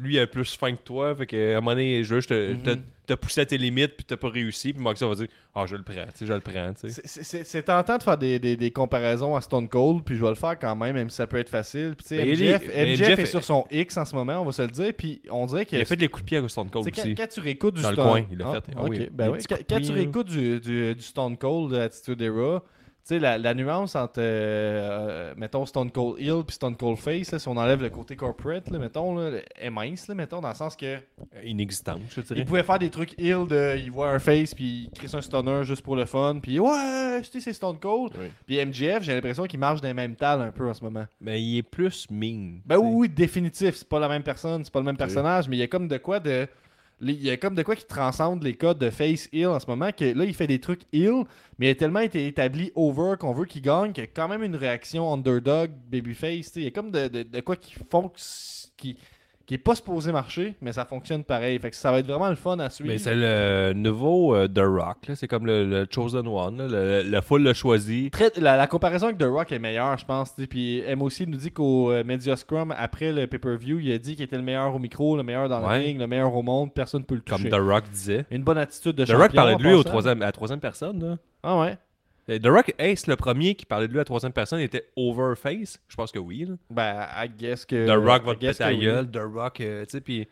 lui, 0.00 0.14
il 0.14 0.18
a 0.18 0.26
plus 0.26 0.56
faim 0.56 0.72
que 0.74 0.82
toi. 0.82 1.14
Fait 1.14 1.26
que, 1.26 1.54
à 1.54 1.58
un 1.58 1.60
moment 1.60 1.72
donné, 1.72 2.02
je 2.02 2.14
veux 2.14 2.20
juste 2.20 2.30
te, 2.30 2.52
Mhm. 2.52 2.62
te- 2.62 2.78
te 3.06 3.14
pousser 3.14 3.42
à 3.42 3.46
tes 3.46 3.56
limites, 3.58 3.94
puis 3.96 4.04
t'as 4.04 4.16
pas 4.16 4.28
réussi. 4.28 4.72
Puis 4.72 4.82
Moxley 4.82 5.08
va 5.08 5.14
dire 5.14 5.26
Ah, 5.54 5.64
je 5.66 5.76
le 5.76 5.82
prends, 5.82 5.94
tu 5.94 6.00
sais, 6.14 6.26
je 6.26 6.32
le 6.32 6.40
prends. 6.40 6.72
tu 6.74 6.90
sais. 6.90 6.90
C'est- 6.90 7.06
C'est 7.06 7.22
c'est- 7.24 7.44
c'est 7.44 7.62
tentant 7.62 7.96
de 7.96 8.02
faire 8.02 8.18
des, 8.18 8.38
des- 8.38 8.56
des 8.56 8.70
comparaisons 8.70 9.34
à 9.36 9.40
Stone 9.40 9.68
Cold, 9.68 10.02
puis 10.04 10.16
je 10.16 10.22
vais 10.22 10.28
le 10.28 10.34
faire 10.34 10.58
quand 10.58 10.76
même, 10.76 10.94
même 10.94 11.08
si 11.08 11.16
ça 11.16 11.26
peut 11.26 11.38
être 11.38 11.48
facile. 11.48 11.94
Puis, 11.96 12.02
tu 12.06 12.08
sais, 12.08 12.16
Mais 12.24 12.32
il 12.32 12.38
MJF, 12.42 12.62
est- 12.62 12.68
mais 12.68 12.92
MJF 12.94 13.08
MJF 13.08 13.18
est 13.20 13.26
sur 13.26 13.44
son 13.44 13.64
X 13.70 13.96
en 13.96 14.04
ce 14.04 14.14
moment, 14.14 14.40
on 14.40 14.44
va 14.44 14.52
se 14.52 14.62
le 14.62 14.68
dire, 14.68 14.92
puis 14.96 15.22
on 15.30 15.46
dirait 15.46 15.64
que. 15.64 15.76
Il 15.76 15.82
a 15.82 15.84
fait 15.84 15.96
des 15.96 16.08
coups 16.08 16.24
de 16.24 16.26
pied 16.28 16.38
à 16.38 16.48
Stone 16.48 16.68
Cold 16.68 16.84
Tu 16.84 16.90
sais, 16.94 17.00
quand, 17.00 17.06
aussi. 17.06 17.14
quand 17.14 17.28
tu 17.28 17.40
réécoutes 17.40 17.74
du 17.74 17.82
Dans 17.82 17.88
le 17.90 17.94
Stone 17.94 18.06
coin, 18.08 18.26
il 18.30 18.38
l'a 18.38 18.44
Ah, 18.48 18.52
fait. 18.60 18.72
Ah 18.76 18.82
oui, 18.84 19.08
ben 19.12 19.30
oui. 19.30 19.38
Quand, 19.48 19.80
tu 19.80 19.92
réécoutes 19.92 20.28
du, 20.28 20.60
du- 20.60 20.94
du 20.94 21.02
Stone 21.02 21.36
Cold 21.36 21.72
de 21.72 21.78
Attitude 21.78 22.20
Era, 22.20 22.62
sais, 23.06 23.18
la, 23.18 23.38
la 23.38 23.54
nuance 23.54 23.94
entre, 23.94 24.18
euh, 24.18 25.34
mettons, 25.36 25.66
Stone 25.66 25.90
Cold 25.90 26.20
Hill 26.20 26.42
puis 26.46 26.54
Stone 26.54 26.76
Cold 26.76 26.98
Face, 26.98 27.32
là, 27.32 27.38
si 27.38 27.48
on 27.48 27.56
enlève 27.56 27.82
le 27.82 27.90
côté 27.90 28.16
corporate, 28.16 28.68
là, 28.70 28.78
mettons, 28.78 29.16
là, 29.16 29.38
est 29.58 29.70
mince, 29.70 30.08
là, 30.08 30.14
mettons, 30.14 30.40
dans 30.40 30.48
le 30.48 30.54
sens 30.54 30.76
que 30.76 30.98
Inexistant, 31.44 31.98
je 32.14 32.20
dirais. 32.20 32.44
pouvait 32.44 32.62
faire 32.62 32.78
des 32.78 32.90
trucs 32.90 33.12
Hill 33.18 33.46
de, 33.48 33.76
il 33.78 33.90
voit 33.90 34.10
un 34.10 34.18
face 34.18 34.54
puis 34.54 34.90
il 34.92 34.98
crée 34.98 35.16
un 35.16 35.22
stunner 35.22 35.64
juste 35.64 35.82
pour 35.82 35.96
le 35.96 36.04
fun, 36.04 36.38
puis 36.42 36.58
ouais, 36.58 37.22
tu 37.22 37.30
sais, 37.32 37.40
c'est 37.40 37.52
Stone 37.52 37.78
Cold. 37.78 38.12
Oui. 38.18 38.30
Puis 38.46 38.64
MJF, 38.64 39.02
j'ai 39.02 39.14
l'impression 39.14 39.44
qu'il 39.44 39.60
marche 39.60 39.80
dans 39.80 39.88
les 39.88 39.94
mêmes 39.94 40.16
tales 40.16 40.40
un 40.40 40.50
peu 40.50 40.68
en 40.68 40.74
ce 40.74 40.82
moment. 40.82 41.06
Mais 41.20 41.42
il 41.42 41.58
est 41.58 41.62
plus 41.62 42.06
mean. 42.10 42.60
Ben 42.66 42.76
oui, 42.78 43.08
définitif. 43.08 43.76
C'est 43.76 43.88
pas 43.88 44.00
la 44.00 44.08
même 44.08 44.22
personne, 44.22 44.64
c'est 44.64 44.72
pas 44.72 44.80
le 44.80 44.84
même 44.84 44.96
personnage, 44.96 45.48
mais 45.48 45.56
il 45.56 45.60
y 45.60 45.62
a 45.62 45.68
comme 45.68 45.88
de 45.88 45.96
quoi 45.98 46.20
de. 46.20 46.46
Il 47.00 47.22
y 47.22 47.30
a 47.30 47.36
comme 47.36 47.54
de 47.54 47.62
quoi 47.62 47.76
qui 47.76 47.84
transcende 47.86 48.42
les 48.42 48.56
codes 48.56 48.78
de 48.78 48.88
face 48.90 49.28
heal 49.32 49.48
en 49.48 49.60
ce 49.60 49.66
moment 49.66 49.90
que 49.92 50.04
là 50.04 50.24
il 50.24 50.34
fait 50.34 50.46
des 50.46 50.60
trucs 50.60 50.82
heal, 50.94 51.24
mais 51.58 51.66
il 51.68 51.70
a 51.70 51.74
tellement 51.74 52.00
été 52.00 52.26
établi 52.26 52.72
over 52.74 53.16
qu'on 53.18 53.34
veut 53.34 53.44
qu'il 53.44 53.60
gagne 53.62 53.92
qu'il 53.92 54.02
y 54.04 54.06
a 54.06 54.10
quand 54.10 54.28
même 54.28 54.42
une 54.42 54.56
réaction 54.56 55.12
underdog, 55.12 55.72
babyface. 55.90 56.52
Il 56.56 56.62
y 56.62 56.66
a 56.66 56.70
comme 56.70 56.90
de, 56.90 57.08
de- 57.08 57.22
de 57.24 57.40
quoi 57.40 57.56
qui 57.56 57.74
font 57.90 58.10
qui 59.46 59.54
est 59.54 59.58
pas 59.58 59.76
supposé 59.76 60.10
marcher, 60.10 60.56
mais 60.60 60.72
ça 60.72 60.84
fonctionne 60.84 61.22
pareil. 61.22 61.56
Fait 61.60 61.70
que 61.70 61.76
ça 61.76 61.92
va 61.92 62.00
être 62.00 62.06
vraiment 62.08 62.28
le 62.28 62.34
fun 62.34 62.58
à 62.58 62.68
suivre. 62.68 62.90
Mais 62.90 62.98
c'est 62.98 63.14
le 63.14 63.72
nouveau 63.74 64.34
euh, 64.34 64.48
The 64.48 64.58
Rock, 64.58 65.06
là. 65.08 65.14
c'est 65.14 65.28
comme 65.28 65.46
le, 65.46 65.64
le 65.64 65.86
Chosen 65.88 66.26
One. 66.26 66.58
là. 66.58 66.66
Le, 66.68 67.08
le 67.08 67.20
full 67.20 67.42
le 67.44 67.52
choisi. 67.52 68.10
Très- 68.10 68.32
la, 68.38 68.56
la 68.56 68.66
comparaison 68.66 69.06
avec 69.06 69.18
The 69.18 69.24
Rock 69.24 69.52
est 69.52 69.58
meilleure, 69.60 69.96
je 69.98 70.04
pense. 70.04 70.34
Puis 70.50 70.82
aussi 71.00 71.26
nous 71.28 71.36
dit 71.36 71.52
qu'au 71.52 71.92
euh, 71.92 72.02
Media 72.04 72.34
Scrum, 72.34 72.74
après 72.76 73.12
le 73.12 73.26
pay-per-view, 73.28 73.78
il 73.78 73.92
a 73.92 73.98
dit 73.98 74.16
qu'il 74.16 74.24
était 74.24 74.36
le 74.36 74.42
meilleur 74.42 74.74
au 74.74 74.78
micro, 74.80 75.16
le 75.16 75.22
meilleur 75.22 75.48
dans 75.48 75.64
Ouais. 75.66 75.78
le 75.78 75.84
ring, 75.84 75.98
le 76.00 76.06
meilleur 76.08 76.34
au 76.34 76.42
monde, 76.42 76.74
personne 76.74 77.02
ne 77.02 77.06
peut 77.06 77.14
le 77.14 77.20
Comme 77.20 77.38
toucher. 77.38 77.50
The 77.50 77.54
Rock 77.60 77.84
disait. 77.92 78.24
Une 78.32 78.42
bonne 78.42 78.58
attitude 78.58 78.96
de 78.96 79.04
The 79.04 79.08
champion. 79.08 79.22
Rock 79.22 79.32
parlait 79.32 79.56
de 79.56 79.62
lui 79.62 79.72
au 79.74 79.84
troisième, 79.84 80.22
à 80.22 80.26
la 80.26 80.32
troisième 80.32 80.60
personne. 80.60 81.00
Là. 81.10 81.16
Ah 81.44 81.60
ouais? 81.60 81.78
Et 82.28 82.40
The 82.40 82.46
Rock, 82.46 82.74
c'est 82.78 83.06
le 83.06 83.16
premier 83.16 83.54
qui 83.54 83.66
parlait 83.66 83.86
de 83.86 83.92
lui 83.92 83.98
à 83.98 84.02
la 84.02 84.04
troisième 84.04 84.32
personne, 84.32 84.58
était 84.60 84.88
overface? 84.96 85.78
Je 85.88 85.94
pense 85.96 86.10
que 86.10 86.18
oui. 86.18 86.44
là. 86.48 86.54
Ben, 86.70 87.06
I 87.16 87.28
guess 87.28 87.64
que. 87.64 87.86
The 87.86 87.90
Rock 88.04 88.24
va 88.24 88.34
te 88.34 88.40
péter 88.40 88.64
la 88.64 88.74
gueule. 88.74 89.10
The 89.10 89.20
Rock, 89.32 89.60
euh, 89.60 89.84
tu 89.84 89.90
sais, 89.92 90.00
puis 90.00 90.28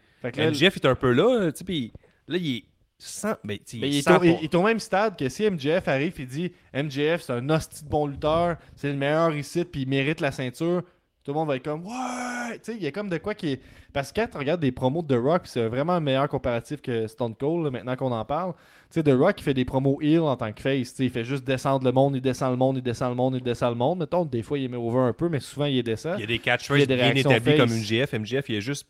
MJF 0.50 0.76
est 0.76 0.86
un 0.86 0.94
peu 0.94 1.12
là, 1.12 1.52
tu 1.52 1.58
sais, 1.58 1.64
puis 1.64 1.92
là, 2.28 2.36
il 2.38 2.56
est 2.56 2.64
sans. 2.98 3.32
Sais, 3.32 3.36
mais 3.44 3.88
il 3.88 3.96
est 3.98 4.10
au, 4.10 4.24
il- 4.24 4.30
pour- 4.30 4.38
il 4.40 4.44
est 4.44 4.54
au 4.54 4.62
même 4.62 4.80
stade 4.80 5.16
que 5.18 5.28
si 5.28 5.44
MJF 5.48 5.86
arrive 5.86 6.20
et 6.20 6.26
dit 6.26 6.52
MJF, 6.72 7.22
c'est 7.22 7.32
un 7.32 7.48
hostie 7.50 7.84
de 7.84 7.88
bon 7.90 8.06
lutteur, 8.06 8.56
c'est 8.74 8.88
le 8.88 8.96
meilleur 8.98 9.34
ici, 9.34 9.64
puis 9.64 9.82
il 9.82 9.88
mérite 9.88 10.20
la 10.20 10.32
ceinture. 10.32 10.82
Tout 11.24 11.32
le 11.32 11.38
monde 11.38 11.48
va 11.48 11.56
être 11.56 11.64
comme 11.64 11.86
Ouais! 11.86 12.59
Tu 12.59 12.72
sais, 12.72 12.76
il 12.76 12.82
y 12.82 12.86
a 12.86 12.92
comme 12.92 13.09
de 13.09 13.16
quoi 13.16 13.34
qui 13.34 13.52
est. 13.52 13.60
Parce 13.94 14.12
que 14.12 14.20
quand 14.20 14.26
tu 14.30 14.36
regardes 14.36 14.60
des 14.60 14.72
promos 14.72 15.01
de 15.02 15.16
The 15.16 15.18
Rock, 15.18 15.42
c'est 15.44 15.66
vraiment 15.68 15.94
un 15.94 16.01
meilleur 16.01 16.28
comparatif 16.28 16.82
que 16.82 17.06
Stone 17.06 17.34
Cold, 17.34 17.64
là, 17.64 17.70
maintenant 17.70 17.96
qu'on 17.96 18.12
en 18.12 18.24
parle. 18.26 18.52
Tu 18.90 19.01
sais, 19.01 19.02
The 19.02 19.16
Rock, 19.16 19.40
il 19.40 19.42
fait 19.42 19.55
des 19.55 19.64
promos 19.64 19.98
heel 20.02 20.20
en 20.20 20.36
tant 20.36 20.52
que 20.52 20.60
face. 20.60 20.94
Il 20.98 21.09
fait 21.09 21.24
juste 21.24 21.44
descendre 21.44 21.86
le 21.86 21.92
monde, 21.92 22.14
il 22.14 22.20
descend 22.20 22.51
le 22.51 22.59
monde, 22.59 22.76
il 22.76 22.82
descend 22.82 23.09
le 23.10 23.16
monde, 23.16 23.36
il 23.36 23.42
descend 23.42 23.70
le 23.70 23.78
monde. 23.78 24.01
Mettons, 24.01 24.26
des 24.26 24.42
fois, 24.42 24.59
il 24.59 24.64
est 24.64 24.68
mis 24.68 24.76
over 24.76 24.98
un 24.98 25.12
peu, 25.14 25.30
mais 25.30 25.40
souvent, 25.40 25.64
il 25.64 25.82
descend. 25.82 26.16
Il 26.18 26.20
y 26.20 26.24
a 26.24 26.26
des 26.26 26.38
catchphrases 26.38 26.86
bien 26.86 27.14
face. 27.14 27.56
comme 27.56 27.70
MJF. 27.70 28.12
MJF, 28.12 28.48
il 28.51 28.56
est 28.56 28.60
juste. 28.60 28.86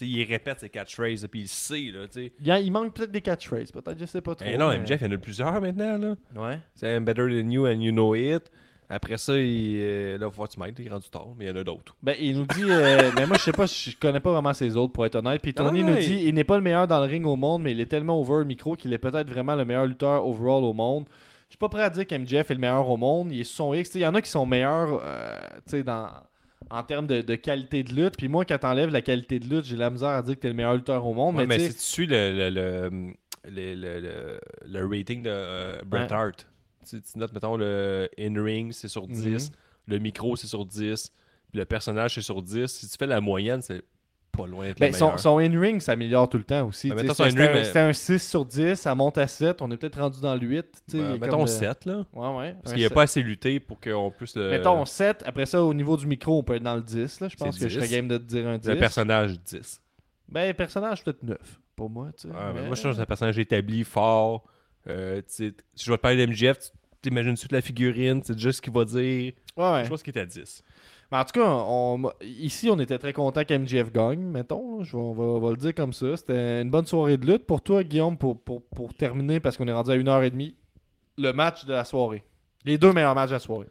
il 0.00 0.24
répète 0.24 0.60
ses 0.60 0.70
catchphrases, 0.70 1.26
puis 1.30 1.42
il 1.42 1.48
sait, 1.48 1.92
là, 1.92 2.08
tu. 2.08 2.32
Il, 2.42 2.72
manque 2.72 2.94
peut-être 2.94 3.12
des 3.12 3.20
catchphrases, 3.20 3.70
peut-être, 3.70 3.98
je 4.00 4.06
sais 4.06 4.22
pas 4.22 4.34
trop. 4.34 4.48
Eh 4.50 4.56
non, 4.56 4.70
mais- 4.70 4.78
MJF, 4.78 5.02
il 5.02 5.04
y 5.04 5.10
en 5.10 5.16
a 5.16 5.18
plusieurs 5.18 5.60
maintenant, 5.60 5.98
là. 5.98 6.14
Ouais. 6.34 6.58
C'est 6.74 6.96
I'm 6.96 7.04
better 7.04 7.28
than 7.28 7.50
you 7.50 7.66
and 7.66 7.80
you 7.82 7.92
know 7.92 8.14
it. 8.14 8.50
Après 8.90 9.16
ça, 9.16 9.36
il, 9.38 9.76
euh, 9.80 10.18
là, 10.18 10.30
faut 10.30 10.44
que 10.44 10.52
tu 10.52 10.60
m'aides, 10.60 10.76
il 10.78 10.86
est 10.86 10.90
rendu 10.90 11.08
tard, 11.08 11.28
mais 11.38 11.46
il 11.46 11.48
y 11.48 11.50
en 11.50 11.56
a 11.56 11.64
d'autres. 11.64 11.96
Ben, 12.02 12.14
il 12.20 12.36
nous 12.38 12.46
dit. 12.46 12.64
euh, 12.64 13.10
mais 13.16 13.26
moi, 13.26 13.36
je 13.38 13.42
sais 13.44 13.52
pas, 13.52 13.66
je 13.66 13.96
connais 13.98 14.20
pas 14.20 14.32
vraiment 14.32 14.52
ses 14.52 14.76
autres, 14.76 14.92
pour 14.92 15.06
être 15.06 15.14
honnête. 15.16 15.40
Puis 15.42 15.54
Tony 15.54 15.80
Ah, 15.82 15.90
nous 15.90 15.96
dit 15.96 16.22
il 16.26 16.34
n'est 16.34 16.44
pas 16.44 16.56
le 16.56 16.62
meilleur 16.62 16.86
dans 16.86 17.00
le 17.00 17.06
ring 17.06 17.26
au 17.26 17.36
monde, 17.36 17.62
mais 17.62 17.72
il 17.72 17.80
est 17.80 17.86
tellement 17.86 18.20
over 18.20 18.38
le 18.40 18.44
micro 18.44 18.76
qu'il 18.76 18.92
est 18.92 18.98
peut-être 18.98 19.28
vraiment 19.28 19.56
le 19.56 19.64
meilleur 19.64 19.86
lutteur 19.86 20.26
overall 20.26 20.64
au 20.64 20.72
monde. 20.74 21.04
Je 21.48 21.52
suis 21.54 21.58
pas 21.58 21.68
prêt 21.68 21.82
à 21.82 21.90
dire 21.90 22.06
qu'MJF 22.06 22.50
est 22.50 22.54
le 22.54 22.60
meilleur 22.60 22.88
au 22.88 22.96
monde. 22.96 23.30
Il 23.32 23.40
est 23.40 23.44
son 23.44 23.72
X. 23.74 23.94
Il 23.94 24.00
y 24.02 24.06
en 24.06 24.14
a 24.14 24.20
qui 24.20 24.30
sont 24.30 24.44
meilleurs 24.44 25.00
euh, 25.04 25.34
tu 25.66 25.76
sais, 25.78 25.82
dans, 25.84 26.08
en 26.70 26.82
termes 26.82 27.06
de, 27.06 27.20
de 27.22 27.34
qualité 27.36 27.82
de 27.84 27.94
lutte. 27.94 28.16
Puis 28.18 28.28
moi, 28.28 28.44
quand 28.44 28.58
t'enlèves 28.58 28.90
la 28.90 29.02
qualité 29.02 29.38
de 29.38 29.48
lutte, 29.48 29.64
j'ai 29.64 29.76
la 29.76 29.88
misère 29.90 30.08
à 30.10 30.22
dire 30.22 30.34
que 30.34 30.40
t'es 30.40 30.48
le 30.48 30.54
meilleur 30.54 30.74
lutteur 30.74 31.06
au 31.06 31.14
monde. 31.14 31.36
Ouais, 31.36 31.46
mais 31.46 31.58
si 31.60 31.74
tu 31.74 31.80
suis 31.80 32.06
le, 32.06 32.32
le, 32.32 32.50
le, 32.50 32.90
le, 33.48 33.74
le- 33.74 34.00
le- 34.00 34.40
le 34.66 34.86
rating 34.98 35.22
de 35.22 35.30
euh, 35.30 35.76
Bret. 35.86 36.12
Hart, 36.12 36.46
tu, 36.84 37.00
tu 37.02 37.18
notes, 37.18 37.32
mettons, 37.32 37.56
le 37.56 38.08
in-ring, 38.18 38.72
c'est 38.72 38.88
sur 38.88 39.06
10, 39.06 39.50
Mhm. 39.50 39.56
le 39.88 39.98
micro, 39.98 40.36
c'est 40.36 40.46
sur 40.46 40.64
10, 40.64 41.10
puis 41.50 41.58
le 41.58 41.64
personnage, 41.64 42.14
c'est 42.14 42.22
sur 42.22 42.42
10. 42.42 42.66
Si 42.68 42.88
tu 42.88 42.96
fais 42.98 43.06
la 43.06 43.20
moyenne, 43.20 43.62
c'est 43.62 43.82
pas 44.32 44.46
loin 44.48 44.66
d'être 44.66 44.80
Ben, 44.80 44.92
son, 44.92 45.16
son 45.16 45.38
in-ring 45.38 45.80
s'améliore 45.80 46.28
tout 46.28 46.38
le 46.38 46.42
temps 46.44 46.66
aussi. 46.66 46.88
Ben, 46.90 46.98
C'était 47.08 47.22
un, 47.22 47.30
mais- 47.52 47.64
c'était 47.64 47.78
un 47.78 47.92
6 47.92 48.18
sur 48.28 48.44
10, 48.44 48.74
ça 48.74 48.92
monte 48.96 49.16
à 49.16 49.28
7. 49.28 49.62
On 49.62 49.70
est 49.70 49.76
peut-être 49.76 50.00
rendu 50.00 50.20
dans 50.20 50.34
le 50.34 50.40
8. 50.40 50.62
tu 50.62 50.70
sais, 50.72 50.96
il 50.98 51.00
y 51.00 51.04
a 51.04 51.12
Ben, 51.12 51.20
mettons 51.20 51.44
de- 51.44 51.48
7, 51.48 51.84
là. 51.84 52.04
Ouais, 52.12 52.36
ouais. 52.36 52.56
Parce 52.60 52.72
qu'il 52.72 52.80
n'y 52.80 52.84
a 52.84 52.88
7. 52.88 52.94
pas 52.94 53.02
assez 53.02 53.22
lutté 53.22 53.60
pour 53.60 53.78
qu'on 53.80 54.10
puisse 54.10 54.34
le... 54.34 54.50
Mettons 54.50 54.84
7. 54.84 55.22
Après 55.24 55.46
ça, 55.46 55.62
au 55.62 55.72
niveau 55.72 55.96
du 55.96 56.08
micro, 56.08 56.36
on 56.38 56.42
peut 56.42 56.56
être 56.56 56.64
dans 56.64 56.74
le 56.74 56.82
10. 56.82 57.20
Là. 57.20 57.28
Je 57.28 57.36
pense 57.36 57.56
que 57.56 57.68
je 57.68 57.74
serais 57.76 57.86
10. 57.86 57.94
game 57.94 58.08
de 58.08 58.18
te 58.18 58.24
dire 58.24 58.48
un 58.48 58.58
10. 58.58 58.68
le 58.70 58.76
personnage 58.78 59.38
10. 59.40 59.80
Ben, 60.28 60.52
personnage, 60.52 61.04
peut-être 61.04 61.22
9. 61.22 61.38
Pour 61.76 61.88
moi, 61.90 62.10
tu 62.18 62.26
sais. 62.28 62.34
Ah, 62.36 62.52
ben, 62.52 62.62
mais- 62.62 62.66
Moi, 62.66 62.74
je 62.74 62.80
trouve 62.80 62.90
que 62.92 62.96
c'est 62.96 63.02
un 63.02 63.06
personnage 63.06 63.38
établi, 63.38 63.84
fort. 63.84 64.42
Euh, 64.88 65.22
si 65.26 65.52
je 65.76 65.90
vais 65.90 65.96
te 65.96 66.02
parler 66.02 66.26
d'MGF, 66.26 66.58
tu 66.58 66.68
t'imagines 67.02 67.36
toute 67.36 67.52
la 67.52 67.60
figurine, 67.60 68.20
tu 68.20 68.28
sais 68.28 68.32
déjà 68.34 68.52
ce 68.52 68.60
qu'il 68.60 68.72
va 68.72 68.84
dire. 68.84 69.32
Ouais. 69.56 69.84
Je 69.84 69.88
pense 69.88 70.02
qu'il 70.02 70.16
est 70.16 70.20
à 70.20 70.26
10. 70.26 70.62
Mais 71.12 71.18
en 71.18 71.24
tout 71.24 71.32
cas, 71.40 71.46
on, 71.46 72.10
ici, 72.22 72.68
on 72.70 72.78
était 72.80 72.98
très 72.98 73.12
content 73.12 73.44
qu'MGF 73.44 73.92
gagne, 73.92 74.20
mettons. 74.20 74.78
là. 74.78 74.84
Je 74.84 74.92
vais- 74.96 75.02
on, 75.02 75.12
va, 75.12 75.22
on 75.24 75.38
va 75.40 75.50
le 75.50 75.56
dire 75.56 75.74
comme 75.74 75.92
ça. 75.92 76.16
C'était 76.16 76.62
une 76.62 76.70
bonne 76.70 76.86
soirée 76.86 77.16
de 77.16 77.26
lutte. 77.30 77.46
Pour 77.46 77.62
toi, 77.62 77.84
Guillaume, 77.84 78.16
pour, 78.18 78.40
pour, 78.40 78.62
pour 78.62 78.94
terminer, 78.94 79.38
parce 79.40 79.56
qu'on 79.56 79.68
est 79.68 79.72
rendu 79.72 79.90
à 79.90 79.96
1h30, 79.96 80.54
le 81.18 81.32
match 81.32 81.64
de 81.66 81.72
la 81.72 81.84
soirée. 81.84 82.24
Les 82.64 82.78
deux 82.78 82.92
meilleurs 82.92 83.14
matchs 83.14 83.28
de 83.30 83.34
la 83.34 83.38
soirée. 83.40 83.66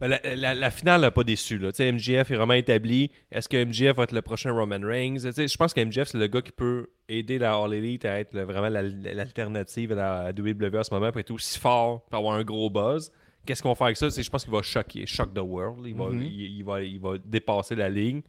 Ben, 0.00 0.08
la, 0.08 0.20
la- 0.36 0.54
la 0.54 0.70
finale 0.70 1.00
n'a 1.00 1.10
pas 1.10 1.24
déçu. 1.24 1.58
Là. 1.58 1.70
MJF 1.78 2.30
est 2.30 2.36
vraiment 2.36 2.52
établi. 2.54 3.10
Est-ce 3.32 3.48
que 3.48 3.64
MJF 3.64 3.96
va 3.96 4.04
être 4.04 4.12
le 4.12 4.22
prochain 4.22 4.52
Roman 4.52 4.78
Reigns? 4.80 5.18
Je 5.18 5.56
pense 5.56 5.74
que 5.74 5.80
MJF, 5.84 6.08
c'est 6.08 6.18
le 6.18 6.26
gars 6.28 6.40
qui 6.42 6.52
peut 6.52 6.86
aider 7.08 7.38
la 7.38 7.54
All 7.56 7.74
Elite 7.74 8.04
à 8.04 8.20
être 8.20 8.38
vraiment 8.38 8.68
la- 8.68 8.82
l'alternative 8.82 9.92
à 9.92 9.94
la 9.96 10.32
WWE 10.32 10.78
en 10.78 10.84
ce 10.84 10.94
moment 10.94 11.10
pour 11.10 11.20
être 11.20 11.30
aussi 11.32 11.58
fort, 11.58 12.04
pour 12.06 12.18
avoir 12.18 12.34
un 12.36 12.44
gros 12.44 12.70
buzz. 12.70 13.10
qu'est-ce 13.46 13.62
qu'on 13.62 13.70
va 13.70 13.74
faire 13.76 13.86
avec 13.86 13.96
ça? 13.96 14.08
Je 14.10 14.28
pense 14.28 14.44
qu'il 14.44 14.52
va 14.52 14.60
choquer, 14.62 15.06
shock 15.06 15.32
the 15.32 15.38
world. 15.38 15.78
Il 15.86 15.94
va, 15.94 16.10
Mhm. 16.10 16.22
il, 16.22 16.40
il 16.58 16.62
va, 16.64 16.82
il 16.82 17.00
va 17.00 17.16
dépasser 17.24 17.74
la 17.74 17.88
ligne. 17.88 18.20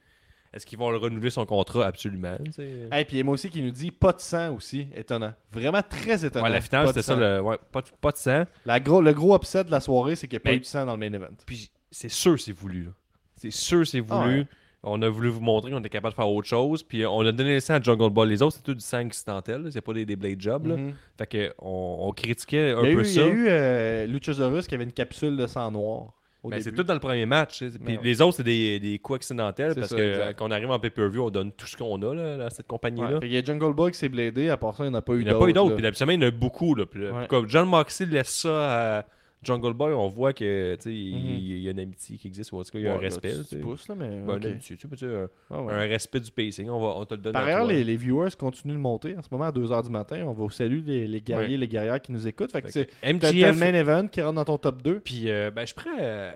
Est-ce 0.53 0.65
qu'ils 0.65 0.79
vont 0.79 0.89
le 0.89 0.97
renouveler 0.97 1.29
son 1.29 1.45
contrat? 1.45 1.85
Absolument. 1.85 2.35
Et 2.57 3.05
puis 3.05 3.15
il 3.15 3.17
y 3.17 3.21
a 3.21 3.23
moi 3.23 3.35
aussi 3.35 3.49
qui 3.49 3.61
nous 3.61 3.69
dit 3.71 3.91
pas 3.91 4.13
de 4.13 4.19
sang 4.19 4.55
aussi, 4.55 4.87
étonnant. 4.95 5.33
Vraiment 5.51 5.81
très 5.87 6.25
étonnant. 6.25 6.45
Ouais, 6.45 6.51
la 6.51 6.61
finale, 6.61 6.87
c'était 6.87 7.01
ça. 7.03 7.15
Le, 7.15 7.39
ouais, 7.41 7.57
pas, 7.71 7.81
de- 7.81 7.87
pas 8.01 8.11
de 8.11 8.17
sang. 8.17 8.43
La 8.65 8.79
gros, 8.79 9.01
le 9.01 9.13
gros 9.13 9.35
upset 9.35 9.63
de 9.63 9.71
la 9.71 9.79
soirée, 9.79 10.15
c'est 10.15 10.27
qu'il 10.27 10.37
n'y 10.37 10.41
a 10.41 10.45
pas 10.49 10.53
eu 10.55 10.59
de 10.59 10.65
sang 10.65 10.85
dans 10.85 10.93
le 10.93 10.99
main 10.99 11.13
event. 11.13 11.27
Puis 11.45 11.69
c'est 11.91 12.09
sûr 12.09 12.39
c'est 12.39 12.51
voulu. 12.51 12.89
C'est 13.35 13.51
sûr 13.51 13.85
c'est 13.85 14.03
Ah 14.09 14.21
voulu. 14.23 14.39
ouais. 14.39 14.47
On 14.81 15.01
a 15.01 15.09
voulu 15.09 15.27
vous 15.27 15.41
montrer 15.41 15.71
qu'on 15.71 15.79
était 15.81 15.89
capable 15.89 16.13
de 16.13 16.15
faire 16.15 16.29
autre 16.29 16.47
chose. 16.47 16.83
Puis 16.83 17.05
on 17.05 17.19
a 17.19 17.31
donné 17.33 17.55
le 17.55 17.59
sang 17.59 17.73
à 17.75 17.81
Jungle 17.81 18.09
Ball. 18.11 18.29
Les 18.29 18.41
autres, 18.41 18.55
c'est 18.55 18.63
tout 18.63 18.73
du 18.73 18.79
sang 18.79 18.99
accidentel. 19.05 19.63
là. 19.63 19.69
C'est 19.71 19.81
pas 19.81 19.91
des, 19.93 20.05
des 20.05 20.15
blade 20.15 20.39
jobs. 20.39 20.67
là. 20.67 20.77
Mhm. 20.77 20.93
Fait 21.17 21.27
que 21.27 21.53
on, 21.59 21.97
on 21.99 22.11
critiquait 22.13 22.71
un 22.71 22.81
peu 22.81 22.87
eu, 22.91 23.01
il 23.01 23.05
y 23.07 23.13
ça. 23.13 23.23
a 23.25 23.27
eu 23.27 23.47
euh, 23.49 24.05
Luchasaurus 24.07 24.67
qui 24.67 24.75
avait 24.75 24.85
une 24.85 24.93
capsule 24.93 25.35
de 25.35 25.45
sang 25.47 25.69
noir. 25.69 26.13
Mais 26.45 26.61
c'est 26.61 26.71
tout 26.71 26.83
dans 26.83 26.93
le 26.93 26.99
premier 26.99 27.25
match. 27.25 27.59
Puis 27.59 27.97
ouais. 27.97 27.99
les 28.01 28.21
autres, 28.21 28.37
c'est 28.37 28.43
des, 28.43 28.79
des 28.79 28.97
coups 28.99 29.17
accidentels 29.17 29.75
parce 29.75 29.89
ça, 29.89 29.95
que 29.95 30.01
exact. 30.01 30.39
quand 30.39 30.47
on 30.47 30.51
arrive 30.51 30.71
en 30.71 30.79
pay-per-view, 30.79 31.23
on 31.23 31.29
donne 31.29 31.51
tout 31.51 31.67
ce 31.67 31.75
qu'on 31.75 32.01
a 32.01 32.15
là, 32.15 32.45
à 32.45 32.49
cette 32.49 32.67
compagnie-là. 32.67 33.19
qu'il 33.19 33.33
y 33.33 33.37
a 33.37 33.43
Jungle 33.43 33.73
Boy 33.73 33.91
qui 33.91 33.97
s'est 33.97 34.09
bladé, 34.09 34.49
à 34.49 34.57
part 34.57 34.75
ça, 34.75 34.85
il 34.85 34.89
n'y 34.89 34.95
en 34.95 34.99
a 34.99 35.01
pas 35.01 35.13
eu 35.13 35.19
il 35.19 35.25
n'y 35.25 35.31
en 35.31 35.35
a 35.35 35.39
pas 35.39 35.49
eu 35.49 35.53
d'autres. 35.53 35.75
Puis 35.75 35.85
il 35.85 36.13
y 36.13 36.17
en 36.17 36.21
a 36.21 36.31
beaucoup. 36.31 36.75
Là. 36.75 36.85
Puis, 36.85 37.01
John 37.47 37.67
Moxley 37.67 38.05
laisse 38.05 38.29
ça 38.29 38.99
à 38.99 39.05
Jungle 39.41 39.73
Boy, 39.73 39.93
on 39.93 40.07
voit 40.07 40.33
que 40.33 40.77
il 40.85 41.15
Mhm. 41.15 41.25
il 41.39 41.57
y 41.59 41.67
a 41.67 41.71
une 41.71 41.79
amitié 41.79 42.17
qui 42.17 42.27
existe. 42.27 42.51
Ou 42.51 42.57
en 42.59 42.63
tout 42.63 42.71
cas, 42.71 42.79
il 42.79 42.85
y 42.85 42.87
a 42.87 42.93
un 42.93 42.97
Ouais, 42.97 43.05
respect. 43.05 43.33
tu- 43.49 43.55
là, 43.55 43.61
pousses, 43.61 43.87
là, 43.87 43.95
mais. 43.95 44.09
Ben, 44.09 44.29
ok. 44.35 44.43
une 44.43 44.51
amitié, 44.51 44.75
tu 44.75 44.87
sais, 44.87 44.95
tu 44.95 45.05
sais, 45.07 45.15
un, 45.15 45.29
Ah 45.49 45.61
ouais. 45.63 45.73
un 45.73 45.79
respect 45.79 46.19
du 46.19 46.31
pacing. 46.31 46.69
On, 46.69 46.79
va, 46.81 46.87
on 46.99 47.05
te 47.05 47.13
le 47.13 47.21
donne 47.21 47.33
Par 47.33 47.45
ailleurs, 47.45 47.65
les, 47.65 47.83
les 47.83 47.95
viewers 47.95 48.31
continuent 48.37 48.73
de 48.73 48.77
monter 48.79 49.15
en 49.17 49.21
ce 49.21 49.27
moment 49.31 49.45
à 49.45 49.51
2h 49.51 49.83
du 49.83 49.89
matin. 49.89 50.23
On 50.27 50.33
va 50.33 50.49
saluer 50.51 50.81
les, 50.85 51.07
les 51.07 51.21
guerriers 51.21 51.51
Ouais. 51.51 51.57
les 51.57 51.67
guerrières 51.67 52.01
qui 52.01 52.11
nous 52.11 52.27
écoutent. 52.27 52.51
Fait 52.51 52.61
que 52.61 52.69
Fait 52.69 52.89
c'est 53.01 53.13
MGF, 53.13 53.57
main 53.57 53.73
event 53.73 54.07
qui 54.07 54.21
rentre 54.21 54.35
dans 54.35 54.45
ton 54.45 54.57
top 54.57 54.81
2. 54.81 54.99
puis 54.99 55.29
euh, 55.31 55.51
ben, 55.51 55.65
je 55.65 55.73
prends. 55.73 55.97
euh, 55.99 56.31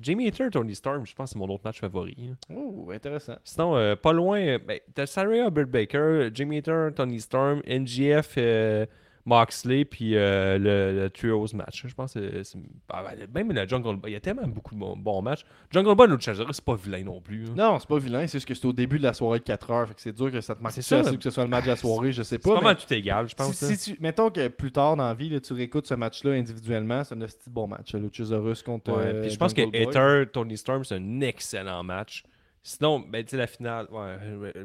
Jamie 0.00 0.26
Hater, 0.28 0.48
Tony 0.50 0.74
Storm, 0.74 1.04
je 1.06 1.14
pense 1.14 1.30
que 1.30 1.32
c'est 1.34 1.38
mon 1.38 1.52
autre 1.52 1.62
match 1.64 1.80
favori. 1.80 2.16
Oh, 2.54 2.90
intéressant. 2.94 3.36
Sinon, 3.44 3.76
euh, 3.76 3.94
pas 3.94 4.12
loin, 4.14 4.58
ben, 4.58 4.80
t'as 4.94 5.04
Saraya 5.06 5.50
Bird 5.50 5.70
Baker, 5.70 6.30
Jamie 6.32 6.58
Hater, 6.58 6.88
Tony 6.96 7.20
Storm, 7.20 7.60
NGF, 7.66 8.34
euh, 8.38 8.86
Moxley, 9.26 9.84
puis 9.84 10.16
euh, 10.16 10.56
le, 10.58 10.98
le 11.02 11.10
Trios 11.10 11.48
match. 11.54 11.82
Je 11.86 11.94
pense 11.94 12.14
que 12.14 12.20
c'est- 12.30 12.44
c'est- 12.44 12.58
ah, 12.88 13.02
ben, 13.04 13.26
même 13.34 13.52
la 13.54 13.66
Jungle 13.66 13.96
Boy, 13.96 14.12
il 14.12 14.14
y 14.14 14.16
a 14.16 14.20
tellement 14.20 14.46
beaucoup 14.46 14.74
de 14.74 14.80
bons, 14.80 14.96
bons 14.96 15.20
matchs. 15.20 15.44
Jungle 15.70 15.94
Boy, 15.96 16.08
Luchasaurus, 16.08 16.56
c'est 16.56 16.64
pas 16.64 16.76
vilain 16.76 17.02
non 17.02 17.20
plus. 17.20 17.44
là. 17.44 17.50
Non, 17.56 17.78
c'est 17.80 17.88
pas 17.88 17.98
vilain, 17.98 18.26
c'est 18.26 18.38
juste 18.38 18.46
que 18.48 18.54
c'est 18.54 18.66
au 18.66 18.72
début 18.72 18.98
de 18.98 19.02
la 19.02 19.12
soirée 19.12 19.40
de 19.40 19.44
4 19.44 19.70
heures. 19.70 19.88
Fait 19.88 19.94
que 19.94 20.00
c'est 20.00 20.12
dur 20.16 20.30
que 20.30 20.40
ça 20.40 20.54
te 20.54 20.62
marque 20.62 20.74
C'est 20.74 20.82
ça, 20.82 21.02
que 21.02 21.22
ce 21.22 21.30
soit 21.30 21.42
le 21.44 21.50
match 21.50 21.64
de 21.64 21.70
la 21.70 21.76
soirée, 21.76 22.12
je 22.12 22.22
sais 22.22 22.36
C'est 22.36 22.38
pas. 22.38 22.60
pas 22.60 22.68
mais 22.68 22.74
tout 22.76 22.94
égal, 22.94 23.28
je 23.28 23.34
pense. 23.34 23.52
si, 23.52 23.64
là. 23.64 23.74
si 23.76 23.94
tu, 23.94 24.00
mettons 24.02 24.30
que 24.30 24.48
plus 24.48 24.70
tard 24.72 24.96
dans 24.96 25.06
la 25.06 25.14
vie, 25.14 25.28
là, 25.28 25.40
tu 25.40 25.52
réécoutes 25.52 25.86
ce 25.86 25.94
match-là 25.94 26.32
individuellement, 26.32 27.02
c'est 27.04 27.14
un 27.14 27.26
bon 27.48 27.66
match. 27.66 27.94
Luchasaurus 27.94 28.62
contre. 28.62 28.92
Ouais, 28.92 29.02
euh, 29.06 29.20
puis 29.22 29.30
je 29.30 29.36
pense 29.36 29.52
que 29.52 29.62
Jungle. 29.62 29.76
Hater, 29.96 30.30
Tony 30.32 30.56
Storm, 30.56 30.84
c'est 30.84 30.94
un 30.94 31.20
excellent 31.20 31.82
match. 31.82 32.22
Sinon, 32.68 32.98
ben, 33.00 33.22
tu 33.24 33.30
sais, 33.30 33.36
la 33.36 33.46
finale, 33.46 33.86
ouais, 33.92 34.16
euh, 34.22 34.64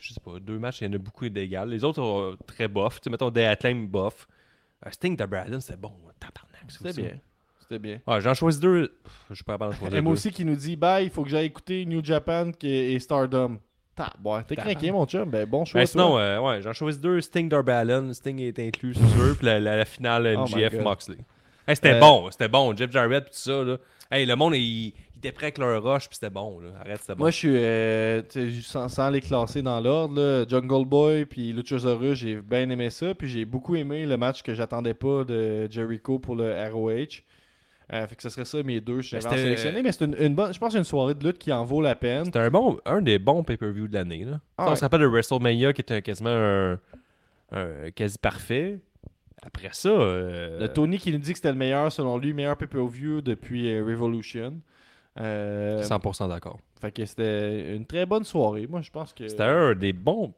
je 0.00 0.12
sais 0.12 0.20
pas, 0.20 0.38
deux 0.38 0.58
matchs, 0.58 0.82
il 0.82 0.88
y 0.88 0.90
en 0.90 0.92
a 0.92 0.98
beaucoup 0.98 1.26
d'égal. 1.28 1.70
Les 1.70 1.82
autres 1.82 1.96
sont 2.02 2.32
euh, 2.32 2.36
très 2.46 2.68
bof. 2.68 3.00
Tu 3.00 3.04
sais, 3.04 3.10
mettons, 3.10 3.28
Acclaim, 3.28 3.86
bof. 3.88 4.26
Euh, 4.86 4.90
Sting 4.90 5.16
de 5.16 5.24
Braden, 5.24 5.60
c'était 5.60 5.78
bon. 5.78 5.92
Tabarnak, 6.20 6.70
ça 6.70 6.78
C'était 6.90 7.02
bien. 7.02 7.18
C'était 7.60 7.78
bien. 7.78 8.00
Ouais, 8.06 8.20
j'en 8.20 8.34
choisis 8.34 8.60
deux. 8.60 8.92
Je 9.30 9.34
suis 9.36 9.44
pas 9.44 9.54
capable 9.54 9.72
d'en 9.72 9.78
choisir 9.78 9.94
Et 9.96 10.00
deux. 10.00 10.02
moi 10.04 10.12
aussi 10.12 10.30
qui 10.30 10.44
nous 10.44 10.56
dit 10.56 10.76
Bye, 10.76 11.06
il 11.06 11.10
faut 11.10 11.22
que 11.22 11.30
j'aille 11.30 11.46
écouter 11.46 11.84
New 11.86 12.04
Japan 12.04 12.50
et 12.62 12.98
Stardom. 12.98 13.58
Bon, 14.20 14.40
t'es 14.42 14.54
Tabarnak. 14.54 14.74
craqué, 14.76 14.92
mon 14.92 15.06
chum. 15.06 15.28
Ben, 15.30 15.44
bon 15.48 15.64
choix. 15.64 15.80
Ben, 15.80 15.84
toi. 15.86 15.90
sinon, 15.90 16.18
euh, 16.18 16.38
ouais, 16.40 16.60
j'en 16.62 16.72
choisis 16.74 17.00
deux. 17.00 17.20
Sting 17.22 17.48
d'Arbalen. 17.48 18.12
Sting 18.14 18.38
est 18.40 18.58
inclus, 18.58 18.94
c'est 18.94 19.08
sûr. 19.08 19.36
Puis 19.36 19.46
la, 19.46 19.58
la- 19.58 19.76
la 19.78 19.84
finale, 19.86 20.36
Oh. 20.38 20.82
Moxley. 20.82 21.16
Hey, 21.66 21.76
c'était 21.76 21.94
Euh, 21.94 22.00
bon, 22.00 22.30
c'était 22.30 22.48
bon. 22.48 22.76
Jeff 22.76 22.90
Jarrett, 22.92 23.24
tout 23.24 23.30
ça. 23.32 23.64
Là. 23.64 23.76
Hey, 24.10 24.24
le 24.24 24.36
monde, 24.36 24.54
il, 24.54 24.94
il 25.20 25.26
était 25.26 25.32
prêt 25.32 25.46
avec 25.46 25.58
leur 25.58 25.82
rush, 25.82 26.06
puis 26.08 26.14
c'était 26.14 26.30
bon. 26.30 26.60
Là. 26.60 26.68
Arrête, 26.80 27.00
c'était 27.00 27.14
bon. 27.14 27.20
Moi, 27.24 27.30
je 27.30 27.36
suis, 27.36 27.56
euh, 27.56 28.22
sans, 28.62 28.88
sans 28.88 29.10
les 29.10 29.20
classer 29.20 29.62
dans 29.62 29.80
l'ordre, 29.80 30.46
Jungle 30.48 30.84
Boy 30.86 31.24
puis 31.26 31.52
Luchasaurus, 31.52 32.14
j'ai 32.18 32.36
bien 32.40 32.68
aimé 32.70 32.90
ça. 32.90 33.14
Puis 33.14 33.28
j'ai 33.28 33.44
beaucoup 33.44 33.74
aimé 33.76 34.06
le 34.06 34.16
match 34.16 34.42
que 34.42 34.54
j'attendais 34.54 34.94
pas 34.94 35.24
de 35.24 35.66
Jericho 35.70 36.18
pour 36.18 36.36
le 36.36 36.52
ROH. 36.72 37.22
Euh, 37.90 38.06
fait 38.06 38.16
que 38.16 38.22
ce 38.22 38.28
serait 38.28 38.44
ça 38.44 38.62
mes 38.62 38.80
deux, 38.82 39.00
je 39.00 39.16
Ben, 39.16 39.20
c'était- 39.22 39.36
sélectionné. 39.38 39.82
Mais 39.82 39.92
c'est 39.92 40.04
une, 40.04 40.14
une 40.20 40.34
bonne, 40.34 40.52
je 40.52 40.58
pense 40.58 40.74
une 40.74 40.84
soirée 40.84 41.14
de 41.14 41.26
lutte 41.26 41.38
qui 41.38 41.50
en 41.52 41.64
vaut 41.64 41.80
la 41.80 41.94
peine. 41.96 42.26
C'était 42.26 42.38
un, 42.40 42.50
bon, 42.50 42.78
un 42.84 43.00
des 43.00 43.18
bons 43.18 43.42
pay-per-view 43.42 43.88
de 43.88 43.94
l'année. 43.94 44.24
là. 44.24 44.40
Ah 44.58 44.66
on 44.66 44.70
ouais. 44.70 44.76
se 44.76 44.82
rappelle 44.82 45.00
de 45.00 45.06
WrestleMania 45.06 45.72
qui 45.72 45.80
était 45.80 46.02
quasiment 46.02 46.28
un, 46.30 46.78
un 47.52 47.90
quasi 47.94 48.18
parfait. 48.18 48.78
Après 49.42 49.70
ça, 49.72 49.88
euh, 49.88 50.60
Le 50.60 50.68
Tony 50.68 50.98
qui 50.98 51.12
nous 51.12 51.18
dit 51.18 51.30
que 51.32 51.38
c'était 51.38 51.52
le 51.52 51.56
meilleur, 51.58 51.90
selon 51.90 52.18
lui, 52.18 52.34
meilleur 52.34 52.56
pay-per-view 52.58 53.22
depuis 53.22 53.72
euh, 53.72 53.82
Revolution. 53.84 54.60
Euh, 55.20 55.82
100% 55.82 56.28
d'accord. 56.28 56.58
fait 56.80 56.92
que 56.92 57.04
c'était 57.04 57.74
une 57.76 57.84
très 57.86 58.06
bonne 58.06 58.24
soirée. 58.24 58.66
Moi, 58.68 58.82
je 58.82 58.90
pense 58.90 59.12
que. 59.12 59.26
C'était 59.28 59.42
un 59.42 59.74
des 59.74 59.92
bons. 59.92 60.32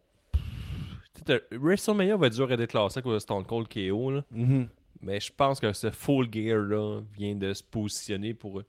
WrestleMania 1.53 2.17
va 2.17 2.27
être 2.29 2.35
dur 2.35 2.51
à 2.51 2.57
déclasser 2.57 3.03
de 3.03 3.19
Stone 3.19 3.45
Cold 3.45 3.69
KO. 3.69 4.11
Là. 4.11 4.23
Mhm. 4.31 4.69
Mais 5.03 5.21
je 5.21 5.31
pense 5.35 5.61
que 5.61 5.73
ce 5.73 5.91
full 5.91 6.29
gear-là 6.33 7.01
vient 7.17 7.35
de 7.35 7.53
se 7.53 7.63
positionner 7.63 8.35
pour. 8.35 8.61
Tu 8.63 8.65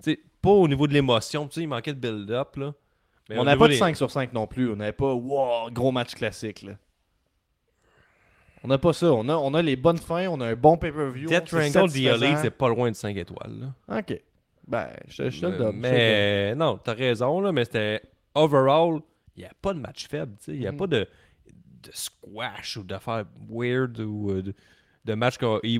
sais, 0.00 0.20
pas 0.42 0.50
au 0.50 0.68
niveau 0.68 0.86
de 0.86 0.92
l'émotion. 0.92 1.46
Tu 1.48 1.54
sais, 1.54 1.60
il 1.62 1.68
manquait 1.68 1.94
de 1.94 1.98
build-up. 2.00 2.56
là. 2.56 2.74
Mais 3.28 3.38
On 3.38 3.44
n'avait 3.44 3.58
pas 3.58 3.66
de 3.66 3.72
des- 3.72 3.78
5 3.78 3.96
sur 3.96 4.10
5 4.10 4.32
non 4.32 4.46
plus. 4.46 4.70
On 4.70 4.76
n'avait 4.76 4.92
pas, 4.92 5.12
wow, 5.12 5.70
gros 5.72 5.90
match 5.90 6.14
classique. 6.14 6.62
Là. 6.62 6.72
On 8.62 8.68
n'a 8.68 8.78
pas 8.78 8.92
ça. 8.92 9.12
On 9.12 9.28
a, 9.28 9.34
on 9.36 9.54
a 9.54 9.62
les 9.62 9.76
bonnes 9.76 9.98
fins, 9.98 10.28
on 10.28 10.40
a 10.40 10.46
un 10.48 10.54
bon 10.54 10.76
pay-per-view. 10.76 11.28
Death 11.28 11.46
Triangle 11.46 11.70
The 11.70 11.72
satisfaisant. 11.90 12.24
Elite, 12.26 12.38
c'est 12.42 12.50
pas 12.50 12.68
loin 12.68 12.90
de 12.90 12.96
5 12.96 13.16
étoiles. 13.16 13.72
là. 13.88 13.98
Ok. 13.98 14.20
Ben, 14.66 14.88
je 15.08 15.22
te 15.24 15.30
je 15.30 15.40
te 15.40 15.46
le 15.46 15.58
donne. 15.58 15.76
je. 15.76 15.80
Mais 15.80 16.54
non, 16.54 16.78
t'as 16.82 16.94
raison, 16.94 17.40
là, 17.40 17.52
mais 17.52 17.64
c'était 17.64 18.02
overall, 18.34 19.00
il 19.36 19.40
n'y 19.40 19.44
a 19.46 19.52
pas 19.62 19.72
de 19.74 19.78
match 19.78 20.08
faible. 20.08 20.32
tu 20.38 20.44
sais, 20.46 20.54
Il 20.54 20.60
n'y 20.60 20.66
a 20.66 20.72
Mhm. 20.72 20.78
pas 20.78 20.86
de, 20.88 21.06
de 21.82 21.90
squash 21.92 22.76
ou 22.76 22.82
d'affaires 22.82 23.24
weird 23.48 24.00
ou 24.00 24.30
euh, 24.30 24.42
de, 24.42 24.54
de 25.04 25.14
match 25.14 25.36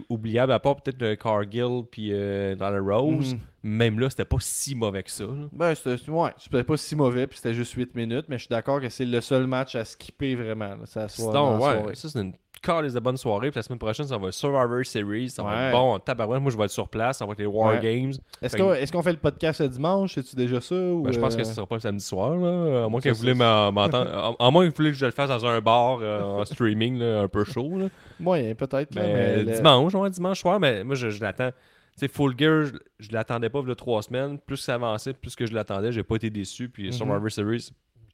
oubliable, 0.08 0.52
à 0.52 0.60
part 0.60 0.76
peut-être 0.76 1.00
le 1.02 1.16
Cargill 1.16 1.82
puis 1.90 2.10
euh, 2.12 2.54
dans 2.54 2.70
le 2.70 2.80
Rose. 2.80 3.34
Mhm. 3.34 3.40
Même 3.64 3.98
là, 3.98 4.08
c'était 4.08 4.24
pas 4.24 4.36
si 4.38 4.76
mauvais 4.76 5.02
que 5.02 5.10
ça. 5.10 5.24
là. 5.24 5.48
Ben, 5.50 5.74
c'était 5.74 6.08
ouais, 6.08 6.62
pas 6.62 6.76
si 6.76 6.94
mauvais, 6.94 7.26
puis 7.26 7.36
c'était 7.38 7.54
juste 7.54 7.72
8 7.72 7.92
minutes, 7.96 8.26
mais 8.28 8.36
je 8.36 8.42
suis 8.42 8.48
d'accord 8.48 8.80
que 8.80 8.88
c'est 8.88 9.04
le 9.04 9.20
seul 9.20 9.48
match 9.48 9.74
à 9.74 9.84
skipper 9.84 10.36
vraiment. 10.36 10.76
là, 10.76 11.08
Sinon, 11.08 11.32
dans 11.32 11.50
la 11.50 11.56
ouais, 11.56 11.60
soirée. 11.80 11.94
ça 11.96 12.08
c'est 12.08 12.20
une 12.20 12.34
calice 12.60 12.92
de 12.94 13.00
bonne 13.00 13.16
soirée. 13.16 13.50
Puis 13.50 13.58
la 13.58 13.62
semaine 13.62 13.78
prochaine, 13.78 14.06
ça 14.06 14.16
va 14.18 14.28
être 14.28 14.34
Survivor 14.34 14.84
Series. 14.84 15.30
Ça 15.30 15.42
va 15.42 15.50
Ouais. 15.50 15.56
être 15.68 15.72
bon 15.72 15.94
en 15.94 15.98
tabarouette. 15.98 16.40
Moi, 16.42 16.50
je 16.50 16.56
vais 16.56 16.64
être 16.64 16.70
sur 16.70 16.88
place. 16.88 17.18
Ça 17.18 17.26
va 17.26 17.32
être 17.32 17.38
les 17.38 17.46
War 17.46 17.74
Ouais. 17.74 17.80
Games. 17.80 18.12
Est-ce 18.42 18.56
qu'on 18.56 18.96
qu'on 18.98 19.02
fait 19.02 19.12
le 19.12 19.18
podcast 19.18 19.60
le 19.60 19.68
dimanche? 19.68 20.14
C'est-tu 20.14 20.36
déjà 20.36 20.60
ça? 20.60 20.74
Ou 20.74 21.02
Ben, 21.02 21.12
je 21.12 21.20
pense 21.20 21.36
que 21.36 21.42
euh, 21.42 21.44
ce 21.44 21.54
sera 21.54 21.66
pas 21.66 21.76
le 21.76 21.80
samedi 21.80 22.04
soir, 22.04 22.36
là. 22.36 22.84
À 22.84 22.88
moins 22.88 23.00
que 23.00 23.08
vous 23.10 23.14
voulez 23.16 23.34
m'entendre. 23.34 24.36
À 24.40 24.50
moins 24.50 24.64
que 24.64 24.70
vous 24.70 24.76
voulez 24.76 24.90
que 24.92 24.96
je 24.98 25.06
le 25.06 25.12
fasse 25.12 25.28
dans 25.28 25.44
un 25.46 25.60
bar 25.60 25.98
euh, 26.02 26.22
en 26.22 26.44
streaming, 26.44 26.98
là, 26.98 27.20
un 27.22 27.28
peu 27.28 27.44
chaud. 27.44 27.72
Moyen, 28.20 28.54
peut-être. 28.54 28.94
Mais 28.94 29.44
dimanche, 29.44 29.94
ouais, 29.94 30.10
dimanche 30.10 30.40
soir, 30.40 30.58
mais 30.60 30.84
moi 30.84 30.94
je, 30.94 31.10
je 31.10 31.20
l'attends. 31.20 31.50
Tu 31.50 32.00
sais, 32.00 32.08
Full 32.08 32.34
Gear, 32.38 32.64
je, 32.66 32.72
je 32.98 33.12
l'attendais 33.12 33.48
pas 33.48 33.60
il 33.62 33.68
y 33.68 33.72
a 33.72 33.74
trois 33.74 34.02
semaines. 34.02 34.38
Plus 34.38 34.58
ça 34.58 34.74
avançait, 34.74 35.14
plus 35.14 35.34
que 35.34 35.46
je 35.46 35.54
l'attendais, 35.54 35.92
j'ai 35.92 36.02
pas 36.02 36.16
été 36.16 36.28
déçu. 36.28 36.68
Puis 36.68 36.86
Mhm. 36.86 36.92
Survivor 36.92 37.30
Series, 37.30 37.70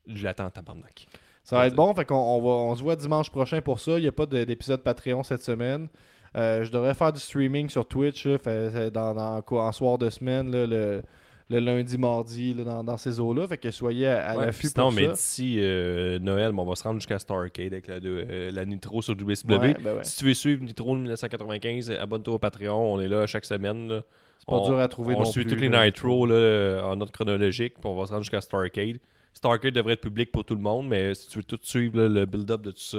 je 0.07 0.23
l'attends 0.23 0.45
en 0.47 0.51
tabarnak. 0.51 1.07
Ça 1.45 1.57
va 1.57 1.67
être 1.67 1.75
bon, 1.75 1.93
fait 1.95 2.05
qu'on 2.05 2.15
on 2.15 2.41
va, 2.41 2.49
on 2.51 2.75
se 2.77 2.83
voit 2.83 2.95
dimanche 2.97 3.31
prochain 3.31 3.61
pour 3.61 3.81
ça. 3.81 3.99
Il 3.99 4.03
n'y 4.03 4.09
a 4.09 4.13
pas 4.13 4.27
de- 4.27 4.45
d'épisode 4.45 4.83
Patreon 4.83 5.23
cette 5.23 5.43
semaine. 5.43 5.89
Euh, 6.37 6.65
je 6.65 6.71
devrais 6.71 6.95
faire 6.95 7.13
du 7.13 7.21
streaming 7.21 7.69
sur 7.69 7.87
Twitch 7.87 8.25
là, 8.27 8.39
fait- 8.39 8.91
dans, 8.91 9.43
en 9.51 9.73
soir 9.73 9.99
de 9.99 10.09
semaine, 10.09 10.51
là, 10.51 10.67
le, 10.67 11.03
le 11.51 11.59
lundi, 11.59 11.99
mardi, 11.99 12.55
là, 12.55 12.65
dans, 12.65 12.85
dans 12.85 12.97
ces 12.97 13.21
eaux-là. 13.21 13.47
Fait 13.49 13.59
que 13.59 13.71
soyez 13.71 14.07
à, 14.07 14.31
à 14.31 14.37
Ouais, 14.39 14.47
l'affût 14.47 14.71
pour 14.75 14.93
mais 14.93 15.09
d'ici 15.09 15.57
euh, 15.59 16.19
Noël, 16.21 16.53
bon, 16.53 16.63
on 16.63 16.67
va 16.71 16.75
se 16.77 16.85
rendre 16.85 17.01
jusqu'à 17.01 17.19
Starcade 17.19 17.73
avec 17.73 17.87
la, 17.89 17.97
euh, 17.97 18.51
la 18.51 18.65
Nitro 18.65 19.03
sur 19.03 19.15
WCW. 19.15 19.59
Ouais, 19.59 19.75
ben 19.83 19.97
ouais. 19.97 20.05
Si 20.05 20.17
tu 20.19 20.25
veux 20.27 20.35
suivre 20.35 20.63
Nitro 20.65 20.95
1995, 20.95 21.91
abonne-toi 21.91 22.35
au 22.35 22.39
Patreon. 22.39 22.95
On 22.95 23.01
est 23.01 23.09
là 23.09 23.27
chaque 23.27 23.45
semaine. 23.45 24.01
C'est 24.39 24.47
pas 24.47 24.55
on- 24.55 24.69
dur 24.69 24.79
à 24.79 24.89
trouver 24.89 25.15
On 25.17 25.21
non 25.21 25.25
suit 25.27 25.45
plus, 25.45 25.55
tous 25.55 25.61
les. 25.61 25.69
Nitro 25.69 26.27
en 26.29 27.01
ordre 27.01 27.13
chronologique, 27.13 27.75
puis 27.75 27.91
on 27.91 27.95
va 27.99 28.07
se 28.07 28.11
rendre 28.13 28.23
jusqu'à 28.23 28.41
Starcade. 28.41 28.99
Starcade 29.33 29.75
devrait 29.75 29.95
être 29.95 30.01
public 30.01 30.31
pour 30.31 30.45
tout 30.45 30.55
le 30.55 30.61
monde, 30.61 30.87
mais 30.89 31.15
si 31.15 31.29
tu 31.29 31.39
veux 31.39 31.45
tout 31.45 31.59
suivre 31.63 31.99
là, 32.01 32.09
le 32.09 32.27
build-up 32.27 32.63
de 32.63 32.71
tout 32.71 32.81
ça, 32.81 32.99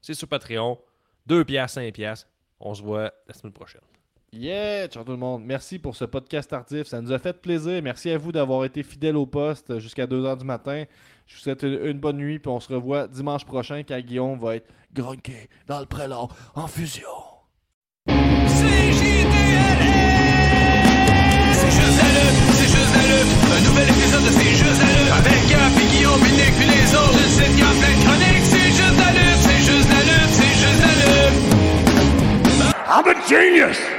c'est 0.00 0.14
sur 0.14 0.26
Patreon. 0.28 0.78
2 1.26 1.44
piastres, 1.44 1.74
5 1.76 1.92
piastres. 1.94 2.26
On 2.60 2.74
se 2.74 2.82
voit 2.82 3.12
la 3.26 3.34
semaine 3.34 3.52
prochaine. 3.52 3.80
Yeah, 4.32 4.88
ciao 4.88 5.04
tout 5.04 5.12
le 5.12 5.18
monde. 5.18 5.44
Merci 5.44 5.78
pour 5.78 5.94
ce 5.94 6.04
podcast 6.04 6.50
tardif. 6.50 6.88
Ça 6.88 7.00
nous 7.00 7.12
a 7.12 7.18
fait 7.20 7.40
plaisir. 7.40 7.80
Merci 7.82 8.10
à 8.10 8.18
vous 8.18 8.32
d'avoir 8.32 8.64
été 8.64 8.82
fidèles 8.82 9.16
au 9.16 9.26
poste 9.26 9.78
jusqu'à 9.78 10.06
2h 10.06 10.38
du 10.38 10.44
matin. 10.44 10.84
Je 11.26 11.36
vous 11.36 11.40
souhaite 11.40 11.62
une, 11.62 11.78
une 11.86 12.00
bonne 12.00 12.16
nuit. 12.16 12.40
Puis 12.40 12.50
on 12.50 12.58
se 12.58 12.72
revoit 12.72 13.06
dimanche 13.06 13.44
prochain 13.44 13.82
quand 13.86 13.98
Guillaume 14.00 14.38
va 14.40 14.56
être 14.56 14.66
grunqué 14.92 15.48
dans 15.68 15.78
le 15.78 15.86
prélat 15.86 16.26
en 16.54 16.66
fusion. 16.66 17.06
C'est 18.08 18.14
juste 21.70 22.02
la 22.02 22.08
lutte, 22.10 22.52
c'est 22.52 22.66
juste 22.66 22.92
la 22.94 23.02
lutte. 23.06 23.30
Un 23.56 23.60
nouvel 23.68 23.88
épisode 23.88 24.24
de 24.24 24.30
C'est 24.30 24.50
juste 24.50 24.80
la 24.80 24.86
lutte. 24.86 24.93
Les 26.14 26.94
autres. 26.94 27.14
C'est 27.28 27.50
juste 27.50 28.98
la 28.98 29.10
lutte, 29.12 29.38
c'est 29.40 29.58
juste 29.58 29.88
la 29.90 30.02
lutte, 30.04 30.30
c'est 30.30 30.54
juste 30.60 30.80
la 30.80 30.92
lutte. 31.00 31.54
I'm 32.86 33.06
a 33.08 33.14
genius! 33.26 33.93